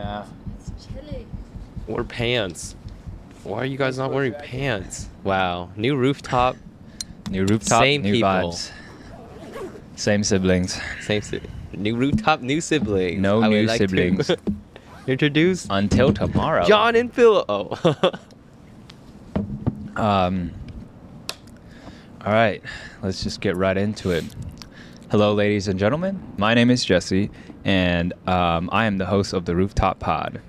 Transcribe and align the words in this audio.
Yeah. 0.00 0.26
It's 0.60 0.86
chilly. 0.86 1.26
Wear 1.88 2.04
pants. 2.04 2.76
Why 3.42 3.58
are 3.58 3.64
you 3.64 3.76
guys 3.76 3.98
not 3.98 4.12
wearing 4.12 4.32
pants? 4.34 5.08
Wow. 5.24 5.70
New 5.76 5.96
rooftop. 5.96 6.54
New 7.30 7.44
rooftop, 7.44 7.82
Same 7.82 8.02
new 8.02 8.12
people. 8.12 8.28
vibes. 8.28 8.70
Same 9.96 10.22
siblings. 10.22 10.80
Same 11.00 11.20
si- 11.20 11.40
new 11.76 11.96
rooftop, 11.96 12.42
new 12.42 12.60
siblings. 12.60 13.20
No 13.20 13.42
I 13.42 13.48
would 13.48 13.54
new 13.62 13.66
like 13.66 13.78
siblings. 13.78 14.30
Introduce 15.08 15.66
Until 15.68 16.12
tomorrow. 16.12 16.64
John 16.64 16.94
and 16.94 17.12
Phil. 17.12 17.44
Oh. 17.48 18.12
Um. 19.96 20.52
All 22.24 22.32
right, 22.32 22.62
let's 23.02 23.24
just 23.24 23.40
get 23.40 23.56
right 23.56 23.76
into 23.76 24.12
it. 24.12 24.22
Hello, 25.10 25.34
ladies 25.34 25.66
and 25.66 25.76
gentlemen. 25.76 26.22
My 26.36 26.54
name 26.54 26.70
is 26.70 26.84
Jesse, 26.84 27.30
and 27.64 28.12
um, 28.28 28.68
I 28.72 28.84
am 28.86 28.98
the 28.98 29.06
host 29.06 29.32
of 29.32 29.44
the 29.44 29.54
Rooftop 29.56 29.98
Pod. 29.98 30.40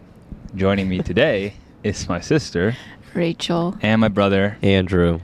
Joining 0.55 0.89
me 0.89 0.99
today 0.99 1.53
is 1.83 2.07
my 2.09 2.19
sister 2.19 2.75
Rachel. 3.13 3.75
and 3.81 4.01
my 4.01 4.07
brother, 4.07 4.57
Andrew. 4.61 5.19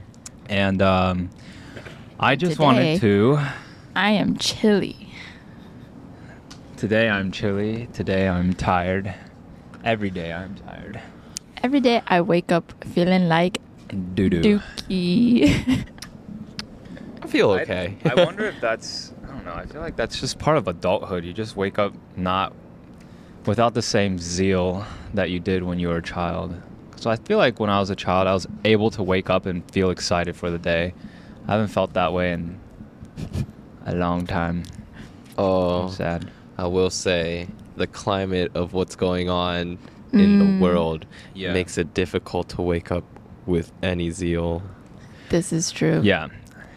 and 0.48 0.80
um, 0.82 1.30
I 2.20 2.36
just 2.36 2.52
Today- 2.52 2.64
wanted 2.64 3.00
to. 3.00 3.38
I 3.94 4.10
am 4.10 4.36
chilly. 4.36 5.08
Today 6.76 7.08
I'm 7.08 7.32
chilly. 7.32 7.88
Today 7.94 8.28
I'm 8.28 8.52
tired. 8.52 9.14
Every 9.84 10.10
day 10.10 10.32
I'm 10.32 10.54
tired. 10.56 11.00
Every 11.62 11.80
day 11.80 12.02
I 12.06 12.20
wake 12.20 12.52
up 12.52 12.84
feeling 12.84 13.28
like 13.28 13.58
Doo 14.14 14.28
doo. 14.28 14.42
dookie. 14.60 15.84
I 17.22 17.26
feel 17.26 17.50
okay. 17.52 17.96
I, 18.04 18.10
I 18.10 18.24
wonder 18.24 18.44
if 18.44 18.60
that's 18.60 19.10
I 19.10 19.14
don't 19.14 19.15
know. 19.46 19.54
I 19.54 19.66
feel 19.66 19.80
like 19.80 19.96
that's 19.96 20.20
just 20.20 20.38
part 20.38 20.56
of 20.56 20.68
adulthood. 20.68 21.24
You 21.24 21.32
just 21.32 21.56
wake 21.56 21.78
up 21.78 21.94
not 22.16 22.52
without 23.46 23.74
the 23.74 23.82
same 23.82 24.18
zeal 24.18 24.84
that 25.14 25.30
you 25.30 25.40
did 25.40 25.62
when 25.62 25.78
you 25.78 25.88
were 25.88 25.96
a 25.98 26.02
child. 26.02 26.54
So 26.96 27.10
I 27.10 27.16
feel 27.16 27.38
like 27.38 27.60
when 27.60 27.70
I 27.70 27.78
was 27.80 27.90
a 27.90 27.96
child, 27.96 28.26
I 28.26 28.32
was 28.34 28.46
able 28.64 28.90
to 28.92 29.02
wake 29.02 29.30
up 29.30 29.46
and 29.46 29.68
feel 29.70 29.90
excited 29.90 30.34
for 30.36 30.50
the 30.50 30.58
day. 30.58 30.94
I 31.46 31.52
haven't 31.52 31.68
felt 31.68 31.92
that 31.94 32.12
way 32.12 32.32
in 32.32 32.58
a 33.86 33.94
long 33.94 34.26
time. 34.26 34.64
oh, 35.38 35.82
I'm 35.82 35.90
sad. 35.90 36.30
I 36.58 36.66
will 36.66 36.88
say 36.90 37.46
the 37.76 37.86
climate 37.86 38.50
of 38.54 38.72
what's 38.72 38.96
going 38.96 39.28
on 39.28 39.78
in 40.12 40.38
Mm. 40.38 40.38
the 40.58 40.64
world 40.64 41.04
Yeah. 41.34 41.52
makes 41.52 41.76
it 41.76 41.92
difficult 41.92 42.48
to 42.50 42.62
wake 42.62 42.90
up 42.90 43.04
with 43.44 43.70
any 43.82 44.10
zeal. 44.10 44.62
this 45.28 45.52
is 45.52 45.70
true. 45.72 46.00
Yeah. 46.02 46.28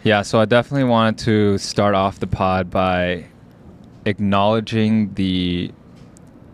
Yeah, 0.02 0.22
so 0.22 0.40
I 0.40 0.46
definitely 0.46 0.86
wanted 0.86 1.18
to 1.26 1.58
start 1.58 1.94
off 1.94 2.20
the 2.20 2.28
pod 2.28 2.70
by 2.70 3.26
acknowledging 4.06 5.14
the 5.16 5.74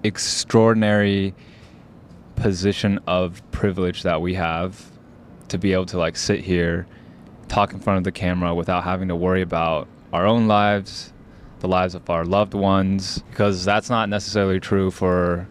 extraordinary 0.03 1.35
position 2.35 2.99
of 3.05 3.43
privilege 3.51 4.01
that 4.01 4.19
we 4.19 4.33
have 4.33 4.89
to 5.49 5.59
be 5.59 5.73
able 5.73 5.85
to 5.85 5.99
like 5.99 6.17
sit 6.17 6.39
here 6.39 6.87
talk 7.47 7.71
in 7.71 7.79
front 7.79 7.99
of 7.99 8.03
the 8.03 8.11
camera 8.11 8.55
without 8.55 8.83
having 8.83 9.09
to 9.09 9.15
worry 9.15 9.43
about 9.43 9.87
our 10.11 10.25
own 10.25 10.47
lives, 10.47 11.13
the 11.59 11.67
lives 11.67 11.93
of 11.93 12.09
our 12.09 12.25
loved 12.25 12.55
ones 12.55 13.19
because 13.29 13.63
that's 13.63 13.91
not 13.91 14.09
necessarily 14.09 14.59
true 14.59 14.89
for 14.89 15.47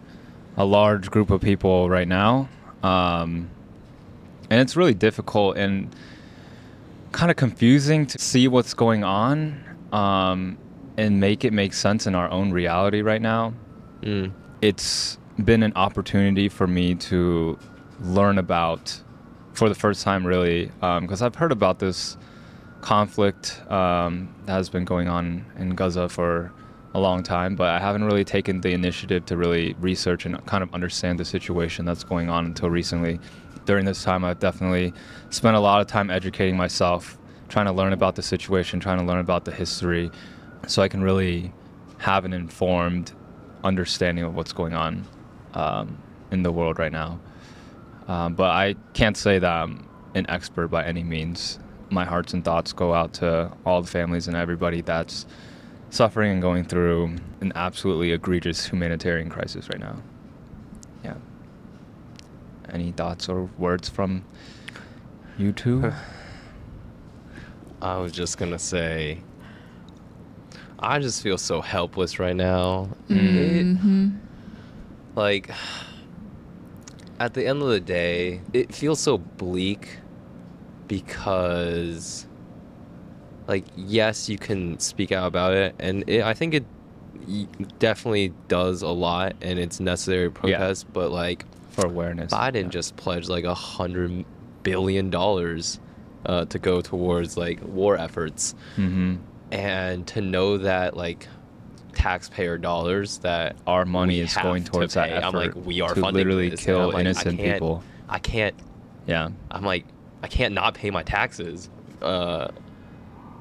a 0.57 0.65
large 0.65 1.09
group 1.09 1.29
of 1.29 1.39
people 1.39 1.89
right 1.89 2.09
now. 2.09 2.49
Um, 2.83 3.49
and 4.49 4.59
it's 4.59 4.75
really 4.75 4.93
difficult 4.93 5.55
and 5.55 5.95
kind 7.15 7.31
of 7.31 7.37
confusing 7.37 8.05
to 8.05 8.19
see 8.19 8.45
what's 8.49 8.73
going 8.73 9.05
on 9.05 9.63
um, 9.93 10.57
and 10.97 11.17
make 11.17 11.45
it 11.45 11.53
make 11.53 11.73
sense 11.73 12.07
in 12.07 12.13
our 12.13 12.29
own 12.29 12.51
reality 12.51 13.01
right 13.01 13.21
now. 13.21 13.53
Mm. 14.01 14.33
It's 14.61 15.17
been 15.43 15.63
an 15.63 15.71
opportunity 15.77 16.49
for 16.49 16.67
me 16.67 16.93
to 16.95 17.57
learn 18.01 18.37
about, 18.37 19.01
for 19.53 19.69
the 19.69 19.75
first 19.75 20.03
time, 20.03 20.27
really, 20.27 20.69
because 20.81 21.21
I've 21.21 21.35
heard 21.35 21.53
about 21.53 21.79
this 21.79 22.17
conflict 22.81 23.61
um, 23.71 24.35
that 24.45 24.53
has 24.53 24.67
been 24.69 24.83
going 24.83 25.07
on 25.07 25.45
in 25.57 25.69
Gaza 25.69 26.09
for 26.09 26.51
a 26.93 26.99
long 26.99 27.23
time, 27.23 27.55
but 27.55 27.69
I 27.69 27.79
haven't 27.79 28.03
really 28.03 28.25
taken 28.25 28.59
the 28.59 28.71
initiative 28.71 29.25
to 29.27 29.37
really 29.37 29.73
research 29.79 30.25
and 30.25 30.45
kind 30.45 30.63
of 30.63 30.73
understand 30.73 31.17
the 31.17 31.25
situation 31.25 31.85
that's 31.85 32.03
going 32.03 32.29
on 32.29 32.45
until 32.45 32.69
recently. 32.69 33.21
During 33.65 33.85
this 33.85 34.03
time, 34.03 34.23
I've 34.23 34.39
definitely 34.39 34.93
spent 35.29 35.55
a 35.55 35.59
lot 35.59 35.81
of 35.81 35.87
time 35.87 36.09
educating 36.09 36.55
myself, 36.55 37.17
trying 37.49 37.65
to 37.65 37.71
learn 37.71 37.93
about 37.93 38.15
the 38.15 38.21
situation, 38.21 38.79
trying 38.79 38.99
to 38.99 39.03
learn 39.03 39.19
about 39.19 39.45
the 39.45 39.51
history, 39.51 40.11
so 40.67 40.81
I 40.81 40.87
can 40.87 41.01
really 41.01 41.51
have 41.97 42.25
an 42.25 42.33
informed 42.33 43.11
understanding 43.63 44.23
of 44.23 44.35
what's 44.35 44.53
going 44.53 44.73
on 44.73 45.05
um, 45.53 45.97
in 46.31 46.43
the 46.43 46.51
world 46.51 46.77
right 46.77 46.91
now. 46.91 47.19
Um, 48.07 48.35
but 48.35 48.51
I 48.51 48.75
can't 48.93 49.17
say 49.17 49.39
that 49.39 49.51
I'm 49.51 49.89
an 50.13 50.29
expert 50.29 50.67
by 50.67 50.85
any 50.85 51.03
means. 51.03 51.59
My 51.89 52.05
hearts 52.05 52.33
and 52.33 52.43
thoughts 52.43 52.73
go 52.73 52.93
out 52.93 53.13
to 53.15 53.51
all 53.65 53.81
the 53.81 53.87
families 53.87 54.27
and 54.27 54.37
everybody 54.37 54.81
that's 54.81 55.25
suffering 55.89 56.31
and 56.31 56.41
going 56.41 56.65
through 56.65 57.15
an 57.41 57.51
absolutely 57.55 58.11
egregious 58.11 58.65
humanitarian 58.67 59.29
crisis 59.29 59.69
right 59.69 59.79
now. 59.79 60.01
Yeah. 62.75 62.83
Any 62.83 62.91
thoughts 62.91 63.29
or 63.29 63.43
words 63.57 63.89
from 63.89 64.23
you 65.37 65.51
two? 65.51 65.91
I 67.81 67.97
was 67.97 68.11
just 68.11 68.37
gonna 68.37 68.59
say, 68.59 69.19
I 70.79 70.99
just 70.99 71.21
feel 71.21 71.37
so 71.37 71.61
helpless 71.61 72.19
right 72.19 72.35
now. 72.35 72.89
It- 73.09 73.77
hmm 73.77 74.09
like, 75.15 75.49
at 77.21 77.33
the 77.33 77.47
end 77.47 77.61
of 77.61 77.69
the 77.69 77.79
day, 77.79 78.41
it 78.51 78.75
feels 78.75 78.99
so 78.99 79.17
bleak 79.17 79.99
because, 80.89 82.27
like, 83.47 83.63
yes, 83.77 84.27
you 84.27 84.37
can 84.37 84.77
speak 84.79 85.13
out 85.13 85.27
about 85.27 85.53
it, 85.53 85.73
and 85.79 86.03
it, 86.09 86.21
I 86.23 86.33
think 86.33 86.53
it 86.53 86.65
definitely 87.79 88.33
does 88.49 88.81
a 88.81 88.89
lot, 88.89 89.35
and 89.41 89.57
it's 89.57 89.79
necessary 89.79 90.29
protest. 90.29 90.91
But 90.91 91.11
like, 91.11 91.45
For 91.75 91.85
awareness. 91.85 92.31
Biden 92.33 92.63
yeah. 92.63 92.69
just 92.69 92.95
pledged 92.95 93.29
like 93.29 93.43
a 93.43 93.53
hundred 93.53 94.25
billion 94.63 95.09
dollars 95.09 95.79
uh, 96.25 96.45
to 96.45 96.57
go 96.59 96.81
towards 96.81 97.37
like 97.37 97.59
war 97.63 97.97
efforts, 97.97 98.55
Mhm. 98.77 99.19
and 99.51 100.07
to 100.07 100.21
know 100.21 100.57
that 100.57 100.97
like 100.97 101.27
taxpayer 101.93 102.57
dollars 102.57 103.19
that 103.19 103.55
Our 103.67 103.85
money 103.85 104.19
is 104.19 104.35
going 104.35 104.63
to 104.65 104.71
towards 104.71 104.95
that 104.95 105.09
effort 105.11 105.25
I'm 105.25 105.33
like, 105.33 105.55
we 105.55 105.81
are 105.81 105.93
to 105.93 106.01
funding 106.01 106.15
literally 106.25 106.49
this. 106.49 106.63
Kill 106.65 106.87
like, 106.91 107.01
innocent 107.01 107.37
can't- 107.39 107.53
people. 107.53 107.83
I 108.09 108.19
can't. 108.19 108.55
Yeah. 109.07 109.29
I'm 109.51 109.63
like, 109.63 109.85
I 110.23 110.27
can't 110.27 110.53
not 110.53 110.73
pay 110.73 110.89
my 110.91 111.03
taxes. 111.03 111.69
Uh, 112.01 112.47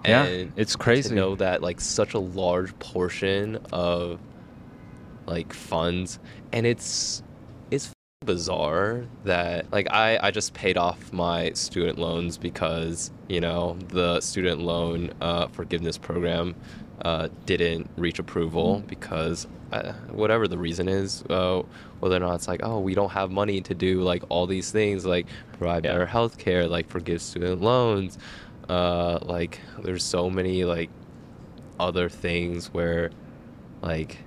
Yeah, 0.07 0.25
it's 0.57 0.77
crazy. 0.77 1.09
to 1.09 1.15
know 1.15 1.35
that 1.37 1.63
like 1.63 1.81
such 1.81 2.13
a 2.15 2.19
large 2.19 2.79
portion 2.79 3.59
of 3.73 4.21
like 5.27 5.53
funds, 5.55 6.19
and 6.53 6.67
it's 6.67 7.23
bizarre 8.25 9.05
that 9.25 9.71
like 9.73 9.89
I 9.91 10.19
I 10.23 10.31
just 10.31 10.55
paid 10.55 10.77
off 10.77 11.13
my 11.13 11.51
student 11.53 11.99
loans 11.99 12.39
because 12.39 13.11
you 13.29 13.41
know 13.41 13.77
the 13.89 14.21
student 14.21 14.61
loan 14.63 15.13
uh, 15.21 15.49
forgiveness 15.49 15.99
program 15.99 16.55
uh, 17.05 17.29
didn't 17.47 17.91
reach 17.97 18.19
approval 18.19 18.83
because 18.87 19.47
uh, 19.73 19.93
whatever 20.11 20.47
the 20.47 20.57
reason 20.59 20.89
is, 20.89 21.25
uh, 21.31 21.63
whether 22.01 22.17
or 22.17 22.21
not 22.21 22.35
it's 22.37 22.49
like 22.49 22.61
oh 22.63 22.79
we 22.81 22.95
don't 22.95 23.11
have 23.11 23.31
money 23.31 23.61
to 23.61 23.75
do 23.75 24.03
like 24.03 24.23
all 24.29 24.47
these 24.47 24.71
things 24.71 25.05
like 25.05 25.27
provide 25.59 25.85
Yeah. 25.85 25.93
better 25.93 26.07
health 26.07 26.39
care 26.39 26.67
like 26.67 26.89
forgive 26.89 27.21
student 27.23 27.61
loans, 27.63 28.19
uh, 28.69 29.19
like 29.23 29.61
there's 29.83 30.05
so 30.05 30.31
many 30.31 30.65
like 30.65 30.91
other 31.81 32.09
things 32.09 32.73
where 32.73 33.11
like 33.83 34.19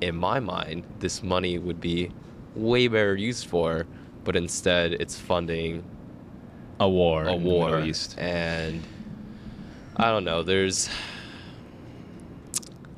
in 0.00 0.16
my 0.16 0.40
mind 0.40 0.84
this 0.98 1.22
money 1.22 1.58
would 1.58 1.80
be 1.80 2.10
way 2.56 2.88
better 2.88 3.14
used 3.14 3.46
for 3.46 3.86
but 4.24 4.34
instead 4.36 4.92
it's 4.94 5.18
funding 5.18 5.84
A 6.80 6.88
war. 6.88 7.24
a 7.26 7.36
war 7.36 7.78
and 8.18 8.82
i 9.96 10.10
don't 10.10 10.24
know 10.24 10.42
there's 10.42 10.88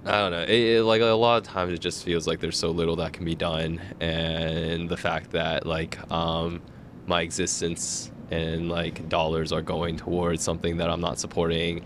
i 0.04 0.12
don't 0.12 0.30
know 0.32 0.42
it, 0.42 0.50
it- 0.50 0.82
like 0.84 1.00
a 1.02 1.06
lot 1.06 1.36
of 1.38 1.42
times 1.44 1.72
it 1.72 1.78
just 1.80 2.04
feels 2.04 2.26
like 2.26 2.40
there's 2.40 2.56
so 2.58 2.70
little 2.70 2.96
that 2.96 3.12
can 3.12 3.24
be 3.24 3.34
done 3.34 3.80
and 4.00 4.88
the 4.88 4.96
fact 4.96 5.30
that 5.32 5.66
like 5.66 5.98
um 6.10 6.60
my 7.06 7.22
existence 7.22 8.10
and 8.30 8.68
like 8.68 9.08
dollars 9.08 9.52
are 9.52 9.62
going 9.62 9.96
towards 9.96 10.42
something 10.42 10.76
that 10.76 10.88
i'm 10.90 11.00
not 11.00 11.18
supporting 11.18 11.82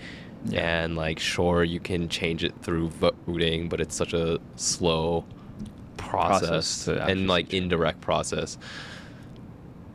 Yeah. 0.47 0.83
and 0.85 0.97
like 0.97 1.19
sure 1.19 1.65
you 1.65 1.81
can 1.81 2.09
change 2.09 2.45
it 2.45 2.55
through 2.63 2.89
voting 2.91 3.69
but 3.69 3.81
it's 3.81 3.95
such 3.95 4.13
a 4.13 4.39
slow 4.57 5.25
process, 6.13 6.85
Process 6.85 7.09
and 7.11 7.27
like 7.29 7.53
indirect 7.55 8.01
process 8.01 8.59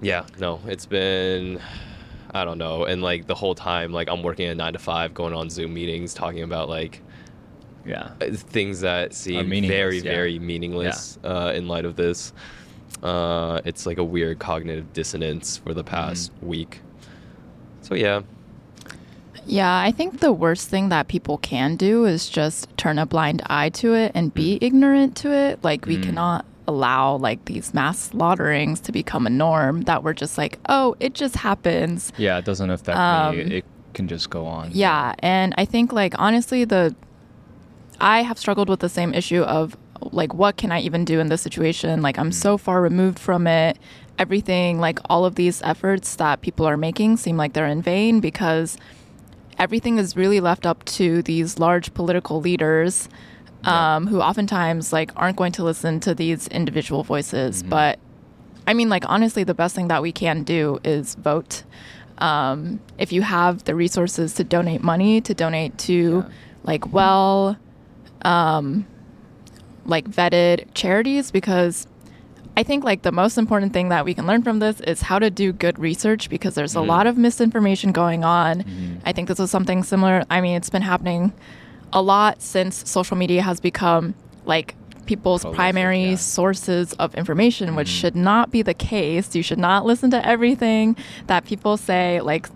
yeah 0.02 0.26
no 0.40 0.60
it's 0.68 0.86
been 0.86 1.60
i 2.34 2.46
don't 2.46 2.58
know 2.60 2.84
and 2.86 3.02
like 3.02 3.26
the 3.28 3.34
whole 3.36 3.56
time 3.56 3.92
like 3.92 4.08
i'm 4.10 4.22
working 4.22 4.48
a 4.48 4.54
nine 4.56 4.74
to 4.74 4.80
five 4.80 5.14
going 5.14 5.34
on 5.34 5.50
zoom 5.50 5.74
meetings 5.74 6.14
talking 6.14 6.44
about 6.44 6.70
like 6.70 7.02
Yeah. 7.86 8.12
uh, 8.22 8.32
things 8.32 8.82
that 8.82 9.14
seem 9.14 9.50
very, 9.50 9.98
yeah. 9.98 10.04
very 10.04 10.40
meaningless 10.40 11.18
uh, 11.24 11.54
in 11.56 11.68
light 11.70 11.86
of 11.86 11.96
this. 11.96 12.34
Uh, 13.02 13.62
it's 13.64 13.86
like 13.86 13.98
a 13.98 14.04
weird 14.04 14.40
cognitive 14.40 14.92
dissonance 14.94 15.58
for 15.58 15.74
the 15.74 15.84
past 15.86 16.36
Mm-hmm. 16.36 16.48
week. 16.48 16.82
So 17.82 17.96
yeah, 17.96 18.22
Yeah, 19.48 19.80
I 19.80 19.92
think 19.92 20.20
the 20.20 20.32
worst 20.34 20.68
thing 20.70 20.90
that 20.90 21.08
people 21.08 21.38
can 21.38 21.76
do 21.76 22.06
is 22.06 22.30
just 22.30 22.68
turn 22.78 23.00
a 23.00 23.06
blind 23.06 23.42
eye 23.48 23.70
to 23.70 23.94
it 23.94 24.12
and 24.14 24.34
be 24.34 24.58
ignorant 24.62 25.16
to 25.18 25.32
it. 25.34 25.64
Like 25.64 25.86
we 25.86 25.98
Mm. 25.98 26.04
cannot 26.04 26.46
allow 26.68 27.16
like 27.16 27.46
these 27.46 27.74
mass 27.74 27.98
slaughterings 27.98 28.82
to 28.82 28.92
become 28.92 29.26
a 29.26 29.30
norm 29.30 29.84
that 29.84 30.04
we're 30.04 30.14
just 30.14 30.38
like, 30.38 30.60
oh, 30.68 30.96
it 31.00 31.14
just 31.14 31.38
happens. 31.38 32.12
Yeah, 32.18 32.38
it 32.38 32.46
doesn't 32.46 32.70
affect 32.70 32.98
Um, 32.98 33.38
me. 33.38 33.42
It 33.58 33.66
can 33.94 34.08
just 34.10 34.30
go 34.30 34.46
on. 34.46 34.70
Yeah, 34.74 35.14
and 35.20 35.54
I 35.58 35.64
think 35.66 35.94
like 35.94 36.14
honestly 36.20 36.66
the 36.66 36.94
I 38.00 38.22
have 38.24 38.38
struggled 38.38 38.70
with 38.70 38.82
the 38.82 38.90
same 38.90 39.14
issue 39.14 39.42
of 39.42 39.76
like 40.12 40.34
what 40.34 40.58
can 40.58 40.72
I 40.72 40.82
even 40.82 41.06
do 41.06 41.20
in 41.20 41.30
this 41.30 41.42
situation? 41.42 42.02
Like 42.02 42.20
I'm 42.20 42.32
so 42.34 42.58
far 42.58 42.82
removed 42.82 43.18
from 43.18 43.48
it. 43.48 43.78
Everything 44.20 44.80
like 44.80 45.00
all 45.10 45.26
of 45.26 45.36
these 45.36 45.62
efforts 45.64 46.16
that 46.18 46.42
people 46.42 46.66
are 46.68 46.78
making 46.78 47.18
seem 47.18 47.38
like 47.38 47.54
they're 47.54 47.66
in 47.68 47.82
vain 47.82 48.20
because 48.20 48.78
everything 49.60 49.98
is 49.98 50.16
really 50.16 50.40
left 50.40 50.66
up 50.66 50.84
to 50.86 51.22
these 51.24 51.60
large 51.60 51.94
political 51.94 52.40
leaders 52.42 53.10
um, 53.64 54.08
who 54.08 54.22
oftentimes 54.22 54.94
like 54.94 55.12
aren't 55.16 55.36
going 55.36 55.52
to 55.54 55.64
listen 55.64 56.00
to 56.02 56.14
these 56.16 56.48
individual 56.50 57.04
voices. 57.04 57.64
But 57.64 58.00
I 58.66 58.74
mean, 58.74 58.90
like 58.90 59.04
honestly, 59.08 59.44
the 59.44 59.54
best 59.54 59.76
thing 59.76 59.88
that 59.88 60.02
we 60.02 60.12
can 60.12 60.44
do 60.44 60.80
is 60.84 61.16
vote. 61.16 61.64
Um, 62.20 62.80
if 62.98 63.12
you 63.12 63.22
have 63.22 63.64
the 63.66 63.76
resources 63.76 64.34
to 64.36 64.44
donate 64.44 64.82
money, 64.84 65.22
to 65.22 65.34
donate 65.34 65.78
to 65.80 65.94
Yeah. 66.28 66.34
like 66.64 66.92
well, 66.94 67.58
um, 68.24 68.86
like 69.86 70.10
vetted 70.10 70.66
charities, 70.74 71.32
because 71.32 71.88
I 72.58 72.64
think 72.64 72.84
like 72.84 73.04
the 73.04 73.12
most 73.12 73.38
important 73.38 73.72
thing 73.72 73.90
that 73.90 74.04
we 74.04 74.16
can 74.16 74.26
learn 74.26 74.42
from 74.42 74.58
this 74.58 74.82
is 74.82 75.04
how 75.04 75.20
to 75.20 75.30
do 75.30 75.54
good 75.54 75.78
research 75.78 76.28
because 76.28 76.56
there's 76.56 76.76
a 76.76 76.80
Mhm. 76.80 76.88
lot 76.88 77.06
of 77.06 77.16
misinformation 77.16 77.92
going 77.92 78.24
on. 78.24 78.64
Mhm. 78.64 78.98
I 79.06 79.14
think 79.14 79.28
this 79.28 79.40
is 79.40 79.52
something 79.52 79.84
similar. 79.84 80.24
I 80.32 80.42
mean, 80.42 80.56
it's 80.56 80.72
been 80.72 80.82
happening 80.82 81.34
a 81.94 82.02
lot 82.02 82.42
since 82.42 82.82
social 82.90 83.16
media 83.16 83.44
has 83.44 83.60
become 83.60 84.16
like 84.48 84.74
people's 85.06 85.46
primary 85.54 86.10
yeah. 86.12 86.16
sources 86.16 86.94
of 86.94 87.14
information, 87.14 87.76
which 87.76 87.90
Mhm. 87.90 88.00
should 88.02 88.16
not 88.16 88.50
be 88.50 88.64
the 88.64 88.74
case. 88.74 89.36
You 89.36 89.44
should 89.44 89.60
not 89.60 89.86
listen 89.86 90.10
to 90.10 90.28
everything 90.28 90.96
that 91.28 91.46
people 91.46 91.78
say, 91.78 92.20
like 92.22 92.50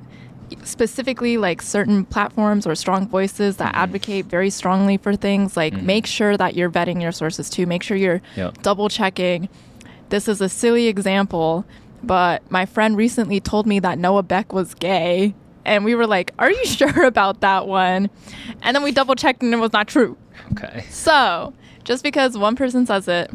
specifically 0.64 1.38
like 1.38 1.62
certain 1.62 2.06
platforms 2.06 2.66
or 2.66 2.74
strong 2.74 3.08
voices 3.08 3.58
that 3.58 3.74
Mhm. 3.74 3.78
advocate 3.78 4.26
very 4.26 4.50
strongly 4.50 4.98
for 4.98 5.16
things. 5.16 5.56
Like 5.56 5.74
Mhm. 5.76 5.84
make 5.84 6.06
sure 6.08 6.36
that 6.38 6.56
you're 6.56 6.72
vetting 6.72 7.02
your 7.04 7.12
sources 7.14 7.50
too. 7.52 7.68
Make 7.68 7.84
sure 7.84 7.96
you're 7.96 8.22
Yep. 8.36 8.64
double 8.64 8.90
checking. 8.90 9.48
This 10.12 10.28
is 10.28 10.40
a 10.42 10.48
silly 10.50 10.88
example, 10.88 11.66
but 12.04 12.50
my 12.52 12.66
friend 12.66 12.96
recently 12.96 13.40
told 13.40 13.66
me 13.66 13.80
that 13.80 13.98
Noah 13.98 14.24
Beck 14.24 14.54
was 14.54 14.74
gay. 14.76 15.34
And 15.66 15.86
we 15.86 15.94
were 15.96 16.08
like, 16.08 16.32
Are 16.40 16.50
you 16.52 16.66
sure 16.80 17.04
about 17.06 17.42
that 17.42 17.68
one? 17.68 18.10
And 18.62 18.76
then 18.76 18.84
we 18.84 18.92
double 18.92 19.16
checked 19.16 19.42
and 19.44 19.54
it 19.54 19.58
was 19.58 19.74
not 19.74 19.88
true. 19.88 20.18
Okay. 20.54 20.86
So, 20.90 21.54
just 21.84 22.04
because 22.04 22.38
one 22.38 22.56
person 22.56 22.86
says 22.86 23.08
it 23.08 23.32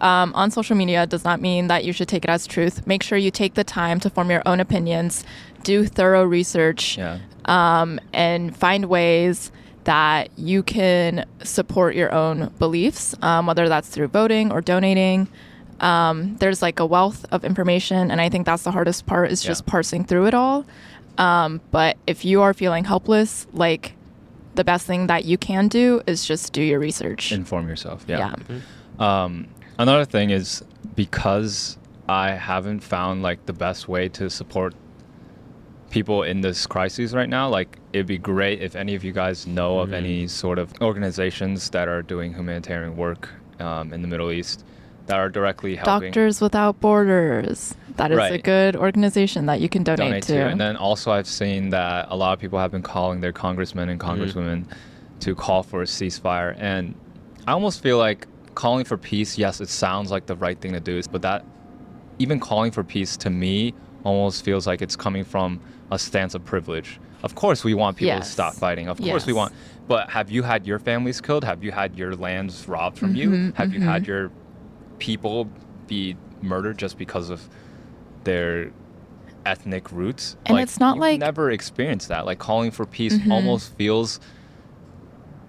um, 0.00 0.32
on 0.34 0.50
social 0.50 0.76
media 0.76 1.06
does 1.06 1.24
not 1.24 1.40
mean 1.40 1.68
that 1.68 1.84
you 1.84 1.92
should 1.92 2.08
take 2.08 2.24
it 2.24 2.30
as 2.30 2.46
truth. 2.46 2.86
Make 2.86 3.02
sure 3.02 3.16
you 3.18 3.30
take 3.30 3.54
the 3.54 3.64
time 3.64 4.00
to 4.00 4.10
form 4.10 4.30
your 4.30 4.42
own 4.46 4.60
opinions, 4.60 5.24
do 5.62 5.86
thorough 5.86 6.24
research, 6.24 6.98
Yeah. 6.98 7.18
um, 7.46 7.98
and 8.12 8.54
find 8.56 8.86
ways 8.86 9.50
that 9.84 10.28
you 10.38 10.62
can 10.62 11.24
support 11.42 11.94
your 11.94 12.12
own 12.12 12.52
beliefs, 12.58 13.14
um, 13.22 13.46
whether 13.46 13.68
that's 13.68 13.88
through 13.88 14.08
voting 14.08 14.50
or 14.52 14.60
donating. 14.60 15.28
Um, 15.80 16.36
there's 16.36 16.62
like 16.62 16.78
a 16.80 16.86
wealth 16.86 17.24
of 17.32 17.44
information, 17.44 18.10
and 18.10 18.20
I 18.20 18.28
think 18.28 18.46
that's 18.46 18.62
the 18.62 18.70
hardest 18.70 19.06
part 19.06 19.30
is 19.30 19.42
just 19.42 19.64
Yeah. 19.66 19.70
parsing 19.70 20.04
through 20.04 20.26
it 20.26 20.34
all. 20.34 20.64
Um, 21.18 21.60
but 21.70 21.96
if 22.06 22.24
you 22.24 22.42
are 22.42 22.54
feeling 22.54 22.84
helpless, 22.84 23.46
like 23.52 23.94
the 24.54 24.64
best 24.64 24.86
thing 24.86 25.06
that 25.08 25.24
you 25.24 25.36
can 25.38 25.68
do 25.68 26.00
is 26.06 26.24
just 26.24 26.52
do 26.52 26.62
your 26.62 26.78
research. 26.78 27.32
Inform 27.32 27.68
yourself. 27.68 28.04
Yeah. 28.06 28.34
yeah. 28.48 29.24
Um, 29.24 29.48
another 29.78 30.04
thing 30.04 30.30
is 30.30 30.62
because 30.94 31.76
I 32.08 32.30
haven't 32.32 32.80
found 32.80 33.22
like 33.22 33.46
the 33.46 33.52
best 33.52 33.88
way 33.88 34.08
to 34.10 34.30
support 34.30 34.74
people 35.90 36.22
in 36.22 36.40
this 36.40 36.66
crisis 36.66 37.12
right 37.12 37.28
now. 37.28 37.48
Like 37.48 37.78
it'd 37.92 38.06
be 38.06 38.18
great 38.18 38.60
if 38.62 38.74
any 38.76 38.94
of 38.94 39.04
you 39.04 39.12
guys 39.12 39.46
know 39.46 39.78
of 39.78 39.90
Mhm. 39.90 39.94
any 39.94 40.26
sort 40.28 40.58
of 40.58 40.72
organizations 40.80 41.70
that 41.70 41.88
are 41.88 42.02
doing 42.02 42.34
humanitarian 42.34 42.96
work 42.96 43.28
um, 43.60 43.92
in 43.92 44.02
the 44.02 44.08
Middle 44.08 44.32
East 44.32 44.64
that 45.06 45.16
are 45.18 45.28
directly 45.28 45.76
helping. 45.76 46.08
Doctors 46.10 46.40
Without 46.40 46.80
Borders. 46.80 47.74
That 47.96 48.10
is 48.10 48.18
a 48.18 48.38
good 48.38 48.74
organization 48.74 49.46
that 49.46 49.60
you 49.60 49.68
can 49.68 49.84
donate, 49.84 49.98
donate 49.98 50.22
to. 50.24 50.32
to. 50.34 50.46
And 50.48 50.60
then 50.60 50.76
also, 50.76 51.12
I've 51.12 51.28
seen 51.28 51.70
that 51.70 52.08
a 52.10 52.16
lot 52.16 52.32
of 52.32 52.40
people 52.40 52.58
have 52.58 52.72
been 52.72 52.82
calling 52.82 53.20
their 53.20 53.32
congressmen 53.32 53.88
and 53.88 54.00
congresswomen 54.00 54.64
to 55.20 55.34
call 55.34 55.62
for 55.62 55.82
a 55.82 55.84
ceasefire. 55.84 56.56
And 56.58 56.94
I 57.46 57.52
almost 57.52 57.82
feel 57.82 57.98
like 57.98 58.26
calling 58.54 58.84
for 58.84 58.96
peace, 58.96 59.38
yes, 59.38 59.60
it 59.60 59.68
sounds 59.68 60.10
like 60.10 60.26
the 60.26 60.36
right 60.36 60.58
thing 60.60 60.72
to 60.72 60.80
do, 60.80 61.00
but 61.10 61.22
that 61.22 61.44
even 62.18 62.40
calling 62.40 62.72
for 62.72 62.82
peace 62.82 63.16
to 63.18 63.30
me 63.30 63.74
almost 64.04 64.44
feels 64.44 64.66
like 64.66 64.82
it's 64.82 64.96
coming 64.96 65.24
from 65.24 65.60
a 65.90 65.98
stance 65.98 66.34
of 66.34 66.44
privilege. 66.44 66.98
Of 67.22 67.34
course, 67.34 67.64
we 67.64 67.74
want 67.74 67.96
people 67.96 68.18
to 68.18 68.24
stop 68.24 68.54
fighting. 68.54 68.88
Of 68.88 69.00
course, 69.00 69.24
we 69.24 69.32
want. 69.32 69.54
But 69.88 70.10
have 70.10 70.30
you 70.30 70.42
had 70.42 70.66
your 70.66 70.78
families 70.78 71.20
killed? 71.20 71.44
Have 71.44 71.62
you 71.64 71.72
had 71.72 71.96
your 71.96 72.14
lands 72.16 72.66
robbed 72.68 72.98
from 72.98 73.14
you? 73.14 73.30
Mhm, 73.30 73.54
Have 73.54 73.72
you 73.72 73.80
mhm. 73.80 73.84
had 73.84 74.06
your 74.06 74.30
people 74.98 75.48
be 75.86 76.16
murdered 76.42 76.78
just 76.78 76.98
because 76.98 77.30
of 77.30 77.48
their 78.24 78.70
ethnic 79.46 79.90
roots? 79.92 80.36
And 80.46 80.58
it's 80.58 80.80
not 80.80 80.98
like- 80.98 81.20
never 81.20 81.50
experienced 81.50 82.08
that. 82.08 82.26
Like 82.26 82.38
calling 82.38 82.70
for 82.70 82.86
peace 82.86 83.14
Mhm. 83.18 83.30
almost 83.30 83.74
feels 83.76 84.20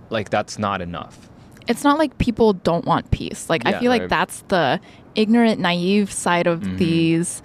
like 0.09 0.29
that's 0.29 0.57
not 0.59 0.81
enough. 0.81 1.29
it's 1.67 1.83
not 1.83 1.97
like 1.97 2.15
people 2.19 2.53
don't 2.53 2.85
want 2.85 3.09
peace. 3.09 3.49
Like 3.49 3.65
I 3.65 3.79
feel 3.79 3.89
like 3.89 4.07
that's 4.07 4.43
the 4.49 4.79
ignorant, 5.15 5.59
naive 5.59 6.11
side 6.11 6.45
of 6.45 6.59
Mhm. 6.61 6.77
these 6.77 7.41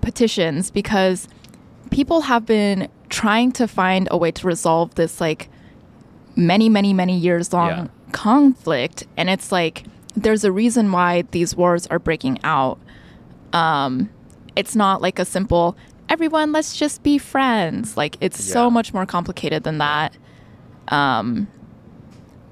petitions 0.00 0.70
because 0.70 1.28
people 1.90 2.22
have 2.22 2.46
been 2.46 2.88
trying 3.10 3.52
to 3.52 3.68
find 3.68 4.08
a 4.10 4.16
way 4.16 4.30
to 4.30 4.46
resolve 4.46 4.94
this 4.94 5.20
like 5.20 5.50
many, 6.34 6.70
many, 6.70 6.94
many 6.94 7.14
years 7.18 7.52
long 7.52 7.68
Yeah. 7.68 7.86
conflict, 8.12 9.04
and 9.18 9.28
it's 9.28 9.52
like 9.52 9.84
there's 10.22 10.44
a 10.44 10.52
reason 10.52 10.90
why 10.92 11.22
these 11.30 11.54
wars 11.56 11.86
are 11.88 11.98
breaking 11.98 12.40
out. 12.44 12.78
Um, 13.52 14.10
it's 14.56 14.74
not 14.76 15.00
like 15.02 15.18
a 15.18 15.24
simple 15.24 15.76
everyone 16.10 16.52
let's 16.52 16.74
just 16.76 17.02
be 17.02 17.18
friends. 17.18 17.96
Like 17.96 18.16
it's 18.20 18.40
Yeah. 18.48 18.52
so 18.54 18.70
much 18.70 18.94
more 18.94 19.04
complicated 19.04 19.62
than 19.64 19.78
that. 19.78 20.16
Um, 20.88 21.48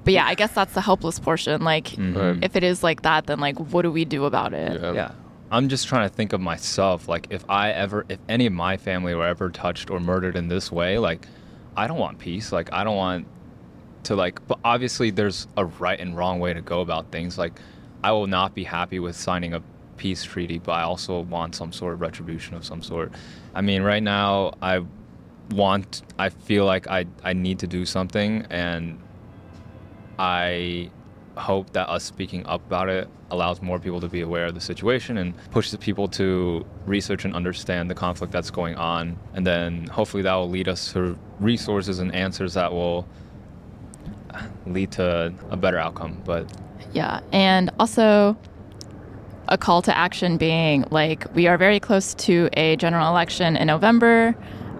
but 0.03 0.13
yeah, 0.13 0.25
I 0.27 0.35
guess 0.35 0.51
that's 0.53 0.73
the 0.73 0.81
helpless 0.81 1.19
portion. 1.19 1.63
Like, 1.63 1.87
Mhm. 1.87 2.43
if 2.43 2.55
it 2.55 2.63
is 2.63 2.83
like 2.83 3.01
that, 3.01 3.25
then 3.25 3.39
like, 3.39 3.57
what 3.57 3.81
do 3.81 3.91
we 3.91 4.05
do 4.05 4.25
about 4.25 4.53
it? 4.53 4.79
Yeah. 4.81 4.91
Yeah. 4.93 5.11
I'm 5.51 5.69
just 5.69 5.87
trying 5.87 6.07
to 6.07 6.13
think 6.13 6.33
of 6.33 6.41
myself. 6.41 7.07
Like, 7.07 7.27
if 7.29 7.43
I 7.49 7.71
ever, 7.71 8.05
if 8.09 8.19
any 8.29 8.45
of 8.45 8.53
my 8.53 8.77
family 8.77 9.15
were 9.15 9.25
ever 9.25 9.49
touched 9.49 9.89
or 9.89 9.99
murdered 9.99 10.35
in 10.35 10.49
this 10.49 10.71
way, 10.71 10.97
like, 10.99 11.25
I 11.75 11.87
don't 11.87 11.97
want 11.99 12.19
peace. 12.19 12.51
Like, 12.51 12.71
I 12.73 12.83
don't 12.83 12.95
want 12.97 13.25
to, 14.07 14.15
like, 14.15 14.45
but 14.47 14.59
obviously 14.63 15.11
there's 15.11 15.47
a 15.55 15.65
right 15.65 15.99
and 15.99 16.17
wrong 16.17 16.39
way 16.39 16.53
to 16.53 16.61
go 16.61 16.81
about 16.81 17.11
things. 17.11 17.37
Like, 17.37 17.59
I 18.03 18.11
will 18.11 18.27
not 18.27 18.55
be 18.55 18.63
happy 18.63 18.99
with 18.99 19.15
signing 19.15 19.53
a 19.53 19.61
peace 19.97 20.23
treaty, 20.23 20.59
but 20.59 20.73
I 20.73 20.83
also 20.83 21.21
want 21.21 21.55
some 21.55 21.71
sort 21.71 21.93
of 21.93 22.01
retribution 22.01 22.55
of 22.55 22.65
some 22.65 22.81
sort. 22.81 23.11
I 23.53 23.61
mean, 23.61 23.83
right 23.83 24.03
now, 24.03 24.53
I 24.61 24.85
want, 25.51 26.03
I 26.17 26.29
feel 26.29 26.65
like 26.65 26.87
I, 26.87 27.05
I 27.23 27.33
need 27.33 27.59
to 27.59 27.67
do 27.67 27.85
something, 27.85 28.45
and 28.49 28.99
I 30.19 30.89
hope 31.35 31.73
that 31.73 31.89
us 31.89 32.03
speaking 32.03 32.45
up 32.45 32.65
about 32.65 32.89
it 32.89 33.07
allows 33.29 33.61
more 33.61 33.77
people 33.77 33.99
to 34.01 34.07
be 34.07 34.21
aware 34.21 34.45
of 34.45 34.55
the 34.55 34.61
situation 34.61 35.17
and 35.17 35.33
pushes 35.51 35.75
people 35.77 36.07
to 36.07 36.65
research 36.85 37.25
and 37.25 37.35
understand 37.35 37.89
the 37.89 37.95
conflict 37.95 38.31
that's 38.31 38.49
going 38.49 38.75
on. 38.75 39.17
And 39.33 39.45
then 39.45 39.85
hopefully 39.87 40.23
that 40.23 40.33
will 40.33 40.49
lead 40.49 40.67
us 40.67 40.93
to 40.93 41.19
resources 41.39 41.99
and 41.99 42.15
answers 42.15 42.53
that 42.55 42.71
will 42.71 43.07
lead 44.65 44.91
to 44.93 45.33
a 45.49 45.57
better 45.57 45.77
outcome. 45.77 46.21
But 46.25 46.51
Yeah. 46.93 47.19
And 47.31 47.69
also, 47.79 48.37
a 49.49 49.57
call 49.57 49.81
to 49.83 49.97
action 49.97 50.37
being 50.37 50.85
like, 50.91 51.25
we 51.33 51.47
are 51.47 51.57
very 51.57 51.79
close 51.79 52.13
to 52.15 52.49
a 52.53 52.75
general 52.77 53.07
election 53.09 53.55
in 53.55 53.67
November. 53.67 54.35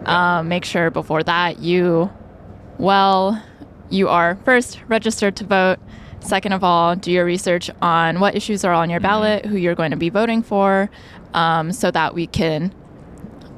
Um, 0.06 0.48
make 0.48 0.66
sure 0.66 0.90
before 0.90 1.24
that 1.24 1.60
you, 1.60 2.10
well, 2.78 3.42
you 3.90 4.10
are 4.10 4.38
first 4.46 4.82
registered 4.88 5.36
to 5.38 5.44
vote. 5.46 5.80
Second 6.20 6.52
of 6.54 6.64
all, 6.64 6.96
do 6.96 7.12
your 7.12 7.24
research 7.26 7.70
on 7.82 8.20
what 8.20 8.36
issues 8.36 8.66
are 8.66 8.74
on 8.74 8.90
your 8.90 9.00
ballot, 9.00 9.46
who 9.46 9.56
you're 9.56 9.76
going 9.76 9.92
to 9.92 9.98
be 9.98 10.10
voting 10.10 10.42
for, 10.44 10.90
um, 11.34 11.72
so 11.72 11.90
that 11.92 12.14
we 12.14 12.28
can, 12.28 12.74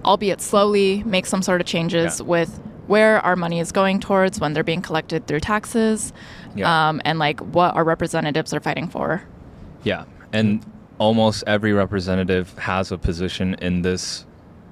albeit 0.05 0.41
slowly, 0.41 1.01
make 1.05 1.25
some 1.25 1.41
sort 1.41 1.61
of 1.61 1.65
changes 1.67 2.19
Yeah. 2.19 2.25
with 2.27 2.59
where 2.89 3.19
our 3.23 3.35
money 3.35 3.59
is 3.59 3.71
going 3.71 3.99
towards 3.99 4.39
when 4.39 4.53
they're 4.53 4.63
being 4.63 4.81
collected 4.81 5.27
through 5.27 5.39
taxes, 5.39 6.11
Yeah. 6.55 6.89
um, 6.89 7.01
and 7.05 7.19
like 7.19 7.39
what 7.39 7.75
our 7.75 7.83
representatives 7.83 8.51
are 8.51 8.59
fighting 8.59 8.89
for. 8.89 9.21
Yeah, 9.83 10.05
and 10.33 10.65
almost 10.97 11.43
every 11.45 11.71
representative 11.71 12.57
has 12.57 12.91
a 12.91 12.97
position 12.97 13.53
in 13.61 13.83
this 13.83 14.25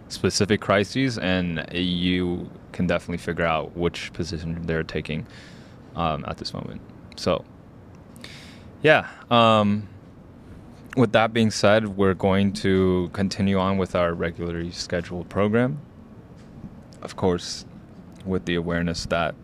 specific 0.10 0.62
crises, 0.62 1.20
and 1.20 1.64
you 1.72 2.50
can 2.72 2.88
definitely 2.88 3.20
figure 3.20 3.46
out 3.46 3.78
which 3.78 4.12
position 4.14 4.66
they're 4.66 4.84
taking 4.84 5.28
um, 5.96 6.26
at 6.28 6.38
this 6.38 6.54
moment. 6.56 6.82
So, 7.18 7.46
yeah. 8.82 9.08
Um, 9.30 9.88
with 10.96 11.12
that 11.12 11.34
being 11.34 11.52
said, 11.52 11.96
we're 11.98 12.16
going 12.16 12.52
to 12.54 13.12
continue 13.14 13.60
on 13.60 13.78
with 13.78 13.96
our 13.96 14.14
regularly 14.16 14.72
scheduled 14.72 15.30
program. 15.30 15.80
Of 17.04 17.16
course, 17.16 17.66
with 18.26 18.46
the 18.46 18.56
awareness 18.56 19.06
that, 19.08 19.36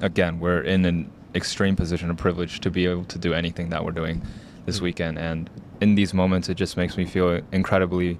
again, 0.00 0.40
we're 0.40 0.60
in 0.60 0.84
an 0.84 1.10
extreme 1.34 1.76
position 1.76 2.10
of 2.10 2.16
privilege 2.16 2.60
to 2.60 2.70
be 2.70 2.86
able 2.86 3.04
to 3.04 3.18
do 3.18 3.32
anything 3.34 3.68
that 3.70 3.84
we're 3.84 3.92
doing 3.92 4.22
this 4.64 4.78
Mm. 4.78 4.82
weekend. 4.82 5.18
And 5.18 5.50
in 5.80 5.94
these 5.94 6.14
moments, 6.14 6.48
it 6.48 6.56
just 6.56 6.76
makes 6.76 6.96
me 6.96 7.04
feel 7.04 7.40
incredibly 7.52 8.18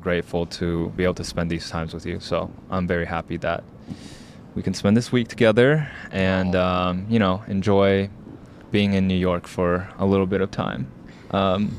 grateful 0.00 0.46
to 0.46 0.90
be 0.96 1.04
able 1.04 1.14
to 1.14 1.24
spend 1.24 1.50
these 1.50 1.68
times 1.70 1.92
with 1.94 2.06
you. 2.06 2.18
So 2.20 2.50
I'm 2.70 2.86
very 2.86 3.06
happy 3.06 3.36
that 3.38 3.62
we 4.54 4.62
can 4.62 4.74
spend 4.74 4.96
this 4.96 5.12
week 5.12 5.28
together 5.28 5.88
and, 6.10 6.56
um, 6.56 7.06
you 7.08 7.18
know, 7.18 7.42
enjoy 7.46 8.08
being 8.72 8.94
in 8.94 9.06
New 9.06 9.16
York 9.16 9.46
for 9.46 9.88
a 9.98 10.06
little 10.06 10.26
bit 10.26 10.40
of 10.40 10.50
time. 10.50 10.86
Um, 11.30 11.76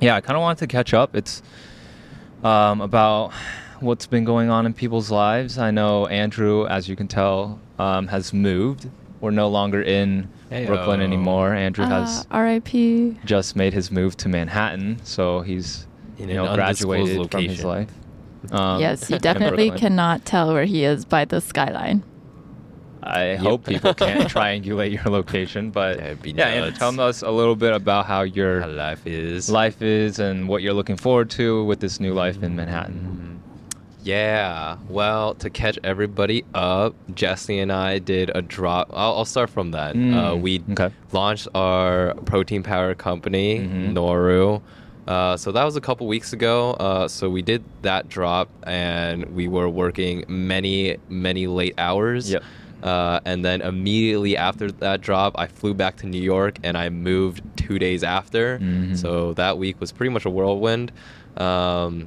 yeah, 0.00 0.16
I 0.16 0.20
kind 0.20 0.36
of 0.36 0.40
wanted 0.42 0.58
to 0.58 0.66
catch 0.66 0.92
up. 0.92 1.14
It's 1.14 1.42
um, 2.42 2.80
about 2.80 3.32
what's 3.80 4.06
been 4.06 4.24
going 4.24 4.50
on 4.50 4.66
in 4.66 4.74
people's 4.74 5.10
lives. 5.10 5.58
I 5.58 5.70
know 5.70 6.06
Andrew, 6.06 6.66
as 6.66 6.88
you 6.88 6.96
can 6.96 7.08
tell, 7.08 7.58
um, 7.78 8.06
has 8.08 8.32
moved. 8.32 8.88
We're 9.20 9.30
no 9.32 9.48
longer 9.48 9.82
in 9.82 10.28
Brooklyn 10.48 11.00
anymore. 11.00 11.54
Andrew 11.54 11.84
has 11.84 12.20
Uh, 12.22 12.24
R.I.P. 12.30 13.18
just 13.24 13.54
made 13.56 13.72
his 13.74 13.90
move 13.90 14.16
to 14.18 14.28
Manhattan, 14.28 14.98
so 15.04 15.40
he's 15.40 15.86
In 16.18 16.28
you 16.28 16.34
know 16.36 16.46
undisclosed 16.46 16.86
graduated 17.12 17.30
from 17.30 17.44
his 17.44 17.64
life. 17.64 17.90
Um, 18.52 18.80
yes, 18.84 19.10
you 19.10 19.18
definitely 19.18 19.70
cannot 19.72 20.24
tell 20.24 20.52
where 20.52 20.64
he 20.64 20.84
is 20.84 21.04
by 21.04 21.24
the 21.26 21.40
skyline. 21.40 22.02
I 23.02 23.32
Yep. 23.32 23.38
hope 23.40 23.64
people 23.66 23.94
can't 24.06 24.28
triangulate 24.28 24.92
your 24.92 25.04
location, 25.12 25.70
but 25.70 25.98
That'd 25.98 26.26
yeah, 26.36 26.46
Andrew, 26.48 26.66
nuts. 26.70 26.78
tell 26.78 27.00
us 27.00 27.22
a 27.22 27.30
little 27.30 27.56
bit 27.56 27.72
about 27.74 28.06
how 28.06 28.22
your 28.22 28.60
How 28.62 28.68
life 28.68 29.06
is. 29.06 29.50
life 29.50 29.80
is 29.82 30.18
and 30.18 30.48
what 30.48 30.62
you're 30.62 30.74
looking 30.74 30.96
forward 30.96 31.30
to 31.30 31.64
with 31.64 31.80
this 31.80 31.98
new 32.00 32.12
life 32.14 32.42
in 32.42 32.56
Manhattan. 32.56 33.39
Yeah. 34.02 34.76
Well, 34.88 35.34
to 35.34 35.50
catch 35.50 35.78
everybody 35.84 36.44
up, 36.54 36.94
Jesse 37.14 37.58
and 37.58 37.70
I 37.72 37.98
did 37.98 38.30
a 38.34 38.42
drop. 38.42 38.90
I'll, 38.92 39.16
I'll 39.18 39.24
start 39.24 39.50
from 39.50 39.72
that. 39.72 39.94
Mm, 39.94 40.14
Uh, 40.32 40.36
we 40.36 40.62
okay. 40.72 40.90
launched 41.12 41.48
our 41.54 42.14
protein 42.24 42.62
powder 42.62 42.94
company, 42.94 43.60
Mhm. 43.60 43.92
Noru. 43.92 44.62
Uh, 45.06 45.36
so 45.36 45.50
that 45.52 45.64
was 45.64 45.76
a 45.76 45.80
couple 45.80 46.06
weeks 46.06 46.32
ago. 46.32 46.72
Uh, 46.74 47.08
so 47.08 47.28
we 47.28 47.42
did 47.42 47.62
that 47.82 48.08
drop, 48.08 48.48
and 48.64 49.24
we 49.34 49.48
were 49.48 49.68
working 49.68 50.24
many, 50.28 50.96
many 51.08 51.46
late 51.46 51.74
hours. 51.78 52.30
Yep. 52.30 52.42
Uh, 52.82 53.20
and 53.26 53.44
then 53.44 53.60
immediately 53.60 54.36
after 54.36 54.70
that 54.70 55.00
drop, 55.02 55.34
I 55.38 55.46
flew 55.48 55.74
back 55.74 55.96
to 55.98 56.06
New 56.06 56.20
York, 56.22 56.58
and 56.62 56.78
I 56.78 56.88
moved 56.88 57.42
two 57.56 57.78
days 57.78 58.02
after. 58.02 58.58
Mhm. 58.60 58.96
So 58.96 59.34
that 59.34 59.58
week 59.58 59.78
was 59.80 59.92
pretty 59.92 60.10
much 60.10 60.24
a 60.24 60.30
whirlwind. 60.30 60.90
Um, 61.36 62.06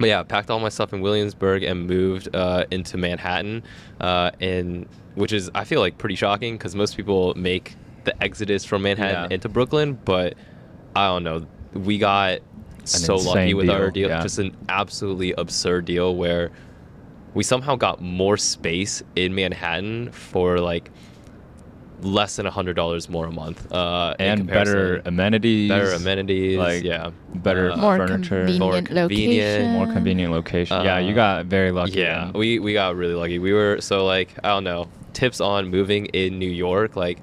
but 0.00 0.08
yeah, 0.08 0.22
packed 0.24 0.50
all 0.50 0.58
my 0.58 0.70
stuff 0.70 0.92
in 0.92 1.02
Williamsburg 1.02 1.62
and 1.62 1.86
moved 1.86 2.34
uh, 2.34 2.64
into 2.70 2.96
Manhattan, 2.96 3.62
uh, 4.00 4.30
and 4.40 4.86
which 5.14 5.32
is 5.32 5.50
I 5.54 5.64
feel 5.64 5.80
like 5.80 5.98
pretty 5.98 6.14
shocking 6.16 6.56
because 6.56 6.74
most 6.74 6.96
people 6.96 7.34
make 7.36 7.76
the 8.04 8.20
exodus 8.22 8.64
from 8.64 8.82
Manhattan 8.82 9.30
Yeah. 9.30 9.34
into 9.34 9.48
Brooklyn, 9.50 9.98
but 10.04 10.34
I 10.96 11.06
don't 11.08 11.22
know. 11.22 11.46
We 11.74 11.98
got 11.98 12.40
so 12.84 13.16
lucky 13.16 13.52
with 13.54 13.68
our 13.68 13.90
deal, 13.90 14.08
deal, 14.08 14.08
yeah. 14.08 14.22
just 14.22 14.38
an 14.38 14.56
absolutely 14.70 15.32
absurd 15.32 15.84
deal 15.84 16.16
where 16.16 16.50
we 17.34 17.44
somehow 17.44 17.76
got 17.76 18.00
more 18.00 18.36
space 18.38 19.02
in 19.14 19.34
Manhattan 19.34 20.10
for 20.12 20.58
like 20.58 20.90
less 22.02 22.36
than 22.36 22.46
a 22.46 22.50
hundred 22.50 22.74
dollars 22.76 23.08
more 23.08 23.26
a 23.26 23.30
month, 23.32 23.70
uh, 23.72 24.14
and 24.18 24.46
better 24.46 25.02
amenities, 25.04 25.68
better 25.68 25.92
amenities, 25.92 26.56
like, 26.58 26.82
yeah, 26.82 27.10
better 27.34 27.70
Uh, 27.72 27.76
More 27.76 27.96
furniture, 27.96 28.46
convenient 28.46 28.58
More 28.60 28.72
convenient, 28.82 29.06
location. 29.10 29.72
more 29.72 29.86
convenient 29.86 30.32
location. 30.32 30.84
yeah, 30.84 30.98
you 30.98 31.12
Uh, 31.12 31.14
got 31.14 31.46
very 31.46 31.70
lucky. 31.72 32.00
Yeah, 32.00 32.26
and- 32.26 32.34
we 32.34 32.58
we 32.58 32.72
got 32.72 32.96
really 32.96 33.14
lucky. 33.14 33.38
We 33.38 33.52
were 33.52 33.80
so 33.80 34.04
like 34.06 34.30
I 34.44 34.48
don't 34.48 34.64
know 34.64 34.88
tips 35.12 35.40
on 35.40 35.70
moving 35.70 36.06
in 36.06 36.38
New 36.38 36.50
York. 36.50 36.96
Like 36.96 37.18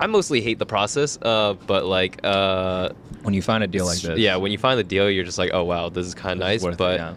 I 0.00 0.06
mostly 0.06 0.40
hate 0.40 0.58
the 0.58 0.66
process, 0.66 1.18
uh, 1.22 1.54
but 1.66 1.84
like 1.86 2.20
uh, 2.24 2.90
when 3.22 3.32
you 3.34 3.42
find 3.42 3.62
a 3.62 3.66
deal 3.66 3.86
like 3.86 4.00
this, 4.00 4.18
yeah, 4.18 4.36
when 4.36 4.50
you 4.52 4.58
find 4.58 4.78
the 4.78 4.84
deal, 4.84 5.08
you're 5.08 5.24
just 5.24 5.38
like, 5.38 5.50
oh 5.54 5.64
wow, 5.64 5.88
this 5.88 6.06
is 6.06 6.14
kind 6.14 6.40
of 6.40 6.46
nice. 6.46 6.62
worth 6.62 6.74
it, 6.74 6.78
but 6.78 6.98
yeah. 7.00 7.14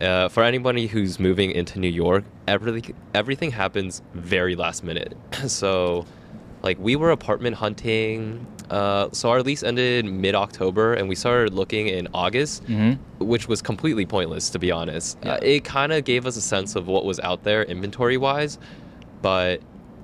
Uh, 0.00 0.28
for 0.28 0.42
anybody 0.42 0.86
who's 0.86 1.18
moving 1.20 1.50
into 1.52 1.78
New 1.78 1.88
York, 1.88 2.24
everything 2.48 2.94
everything 3.14 3.50
happens 3.50 4.02
very 4.14 4.56
last 4.56 4.84
minute. 4.84 5.16
so, 5.46 6.04
like 6.62 6.78
we 6.78 6.96
were 6.96 7.10
apartment 7.10 7.56
hunting. 7.56 8.46
Uh, 8.70 9.08
so 9.12 9.28
our 9.28 9.42
lease 9.42 9.62
ended 9.62 10.06
mid 10.06 10.34
October, 10.34 10.94
and 10.94 11.08
we 11.08 11.14
started 11.14 11.52
looking 11.52 11.86
in 11.88 12.08
August, 12.14 12.64
Mhm. 12.64 12.98
which 13.18 13.46
was 13.46 13.60
completely 13.60 14.06
pointless 14.06 14.48
to 14.50 14.58
be 14.58 14.70
honest. 14.72 15.18
Yeah. 15.22 15.32
Uh, 15.34 15.38
it 15.42 15.64
kind 15.64 15.92
of 15.92 16.04
gave 16.04 16.26
us 16.26 16.36
a 16.36 16.40
sense 16.40 16.74
of 16.74 16.86
what 16.88 17.04
was 17.04 17.20
out 17.20 17.44
there 17.44 17.62
inventory 17.64 18.16
wise, 18.16 18.58
but 19.22 19.60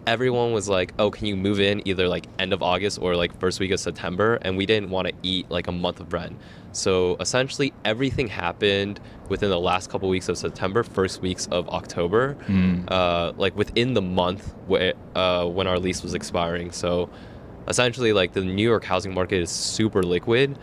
everyone 0.07 0.53
was 0.53 0.69
like, 0.69 0.93
"Oh, 0.99 1.11
can 1.11 1.27
you 1.27 1.37
move 1.37 1.59
in 1.61 1.87
either 1.89 2.07
like 2.09 2.27
end 2.39 2.53
of 2.53 2.63
August 2.63 2.99
or 3.01 3.17
like 3.17 3.39
first 3.41 3.61
week 3.61 3.71
of 3.71 3.81
September?" 3.81 4.39
And 4.43 4.57
we 4.59 4.67
didn't 4.67 4.91
want 4.91 5.09
to 5.09 5.15
eat 5.23 5.51
like 5.51 5.67
a 5.67 5.73
month 5.73 5.99
of 6.01 6.13
rent. 6.13 6.37
So 6.73 7.17
essentially, 7.21 7.73
everything 7.85 8.29
happened 8.29 9.01
within 9.29 9.51
the 9.51 9.59
last 9.61 9.91
couple 9.91 10.09
weeks 10.09 10.29
of 10.29 10.39
September, 10.39 10.83
first 10.83 11.21
weeks 11.23 11.47
of 11.51 11.69
October, 11.69 12.37
Mm. 12.49 12.85
uh, 12.91 13.33
like 13.37 13.57
within 13.57 13.95
the 13.95 14.03
month 14.03 14.55
where, 14.67 14.95
uh, 15.15 15.45
when 15.47 15.67
our 15.67 15.79
lease 15.79 16.03
was 16.03 16.15
expiring. 16.15 16.71
So 16.71 17.09
essentially, 17.69 18.13
like 18.13 18.33
the 18.33 18.43
New 18.45 18.63
York 18.69 18.85
housing 18.85 19.15
market 19.15 19.41
is 19.41 19.51
super 19.51 20.03
liquid. 20.03 20.59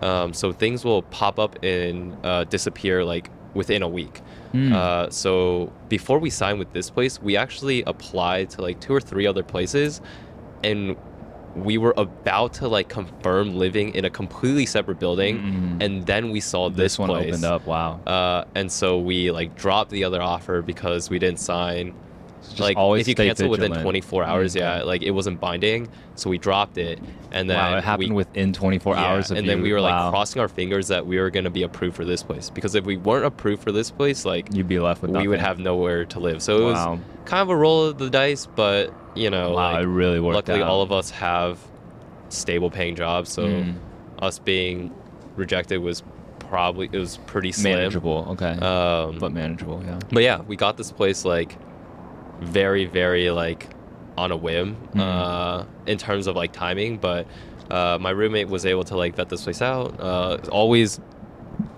Um, 0.00 0.32
so 0.34 0.52
things 0.52 0.84
will 0.84 1.02
pop 1.02 1.38
up 1.38 1.58
and 1.62 2.16
uh, 2.24 2.44
disappear 2.44 3.04
like 3.04 3.30
within 3.54 3.82
a 3.82 3.88
week. 3.88 4.20
Mm. 4.52 4.72
Uh, 4.72 5.10
so 5.10 5.72
before 5.88 6.18
we 6.18 6.28
signed 6.30 6.58
with 6.58 6.72
this 6.72 6.90
place, 6.90 7.20
we 7.22 7.36
actually 7.36 7.82
applied 7.84 8.50
to 8.50 8.62
like 8.62 8.80
two 8.80 8.92
or 8.94 9.00
three 9.00 9.26
other 9.26 9.42
places, 9.44 10.00
and 10.64 10.96
we 11.54 11.76
were 11.78 11.94
about 11.96 12.54
to 12.54 12.68
like 12.68 12.88
confirm 12.88 13.54
living 13.56 13.94
in 13.94 14.04
a 14.04 14.10
completely 14.10 14.66
separate 14.66 14.98
building, 14.98 15.38
Mm. 15.38 15.82
and 15.84 16.06
then 16.06 16.30
we 16.30 16.40
saw 16.40 16.68
this, 16.70 16.76
this 16.76 16.98
one 16.98 17.08
place. 17.10 17.28
opened 17.28 17.44
up. 17.44 17.66
Wow. 17.66 18.00
Uh, 18.06 18.44
and 18.54 18.70
so 18.72 18.98
we 18.98 19.30
like 19.30 19.54
dropped 19.56 19.90
the 19.90 20.04
other 20.04 20.20
offer 20.22 20.62
because 20.62 21.10
we 21.10 21.18
didn't 21.18 21.40
sign. 21.40 21.94
Just 22.48 22.60
like 22.60 22.76
always 22.76 23.02
if 23.02 23.08
you 23.08 23.14
cancel 23.14 23.48
within 23.48 23.72
24 23.72 24.24
hours, 24.24 24.54
Mm, 24.54 24.58
yeah, 24.58 24.82
like 24.82 25.02
it 25.02 25.12
wasn't 25.12 25.40
binding, 25.40 25.88
so 26.16 26.28
we 26.28 26.38
dropped 26.38 26.76
it, 26.76 26.98
and 27.30 27.48
then 27.48 27.56
wow, 27.56 27.76
it 27.78 27.84
happened 27.84 28.10
we, 28.10 28.16
within 28.16 28.52
24 28.52 28.94
yeah, 28.96 29.00
hours 29.06 29.30
of 29.30 29.38
and 29.38 29.48
then 29.48 29.62
we 29.62 29.72
were 29.72 29.80
like 29.80 30.10
crossing 30.10 30.40
our 30.40 30.48
fingers 30.48 30.88
that 30.88 31.06
we 31.06 31.18
were 31.18 31.30
going 31.30 31.44
to 31.44 31.50
be 31.50 31.62
approved 31.62 31.94
for 31.96 32.04
this 32.04 32.22
place 32.22 32.50
because 32.50 32.74
if 32.74 32.84
we 32.84 32.96
weren't 32.96 33.24
approved 33.24 33.62
for 33.62 33.72
this 33.72 33.90
place, 33.90 34.24
like 34.24 34.48
You'd 34.52 34.68
be 34.68 34.78
left 34.80 35.02
with 35.02 35.12
we 35.12 35.28
would 35.28 35.38
have 35.40 35.58
nowhere 35.58 36.04
to 36.06 36.18
live. 36.20 36.42
So 36.42 36.58
it 36.68 36.72
Wow. 36.72 36.94
was 36.94 37.00
kind 37.26 37.42
of 37.42 37.48
a 37.48 37.56
roll 37.56 37.86
of 37.86 37.98
the 37.98 38.10
dice, 38.10 38.46
but 38.46 38.92
you 39.14 39.30
know, 39.30 39.52
Wow, 39.52 39.72
like, 39.74 39.84
it 39.84 39.86
really 39.86 40.20
worked 40.20 40.34
luckily 40.34 40.62
out. 40.62 40.68
all 40.68 40.82
of 40.82 40.90
us 40.92 41.10
have 41.10 41.58
stable 42.28 42.70
paying 42.70 42.96
jobs, 42.96 43.30
so 43.30 43.46
Mm. 43.46 43.74
us 44.20 44.38
being 44.38 44.90
rejected 45.36 45.78
was 45.78 46.02
probably 46.38 46.88
it 46.92 46.98
was 46.98 47.18
pretty 47.26 47.52
slim. 47.52 47.74
manageable. 47.76 48.26
Okay, 48.30 48.52
Um, 48.58 49.18
but 49.18 49.32
manageable. 49.32 49.82
Yeah. 49.86 49.98
but 50.10 50.22
yeah, 50.22 50.40
we 50.46 50.56
got 50.56 50.76
this 50.76 50.90
place 50.92 51.24
like 51.24 51.56
very, 52.42 52.84
very 52.84 53.30
like 53.30 53.68
on 54.18 54.30
a 54.32 54.36
whim 54.36 54.76
Mhm. 54.94 55.00
uh, 55.00 55.64
in 55.86 55.98
terms 55.98 56.26
of 56.26 56.36
like 56.36 56.52
timing. 56.52 56.98
But 56.98 57.26
uh, 57.70 57.98
my 58.00 58.10
roommate 58.10 58.48
was 58.48 58.66
able 58.66 58.84
to 58.84 58.96
like 58.96 59.16
vet 59.16 59.28
this 59.28 59.42
place 59.44 59.62
out. 59.62 59.98
Uh, 60.00 60.38
always 60.50 61.00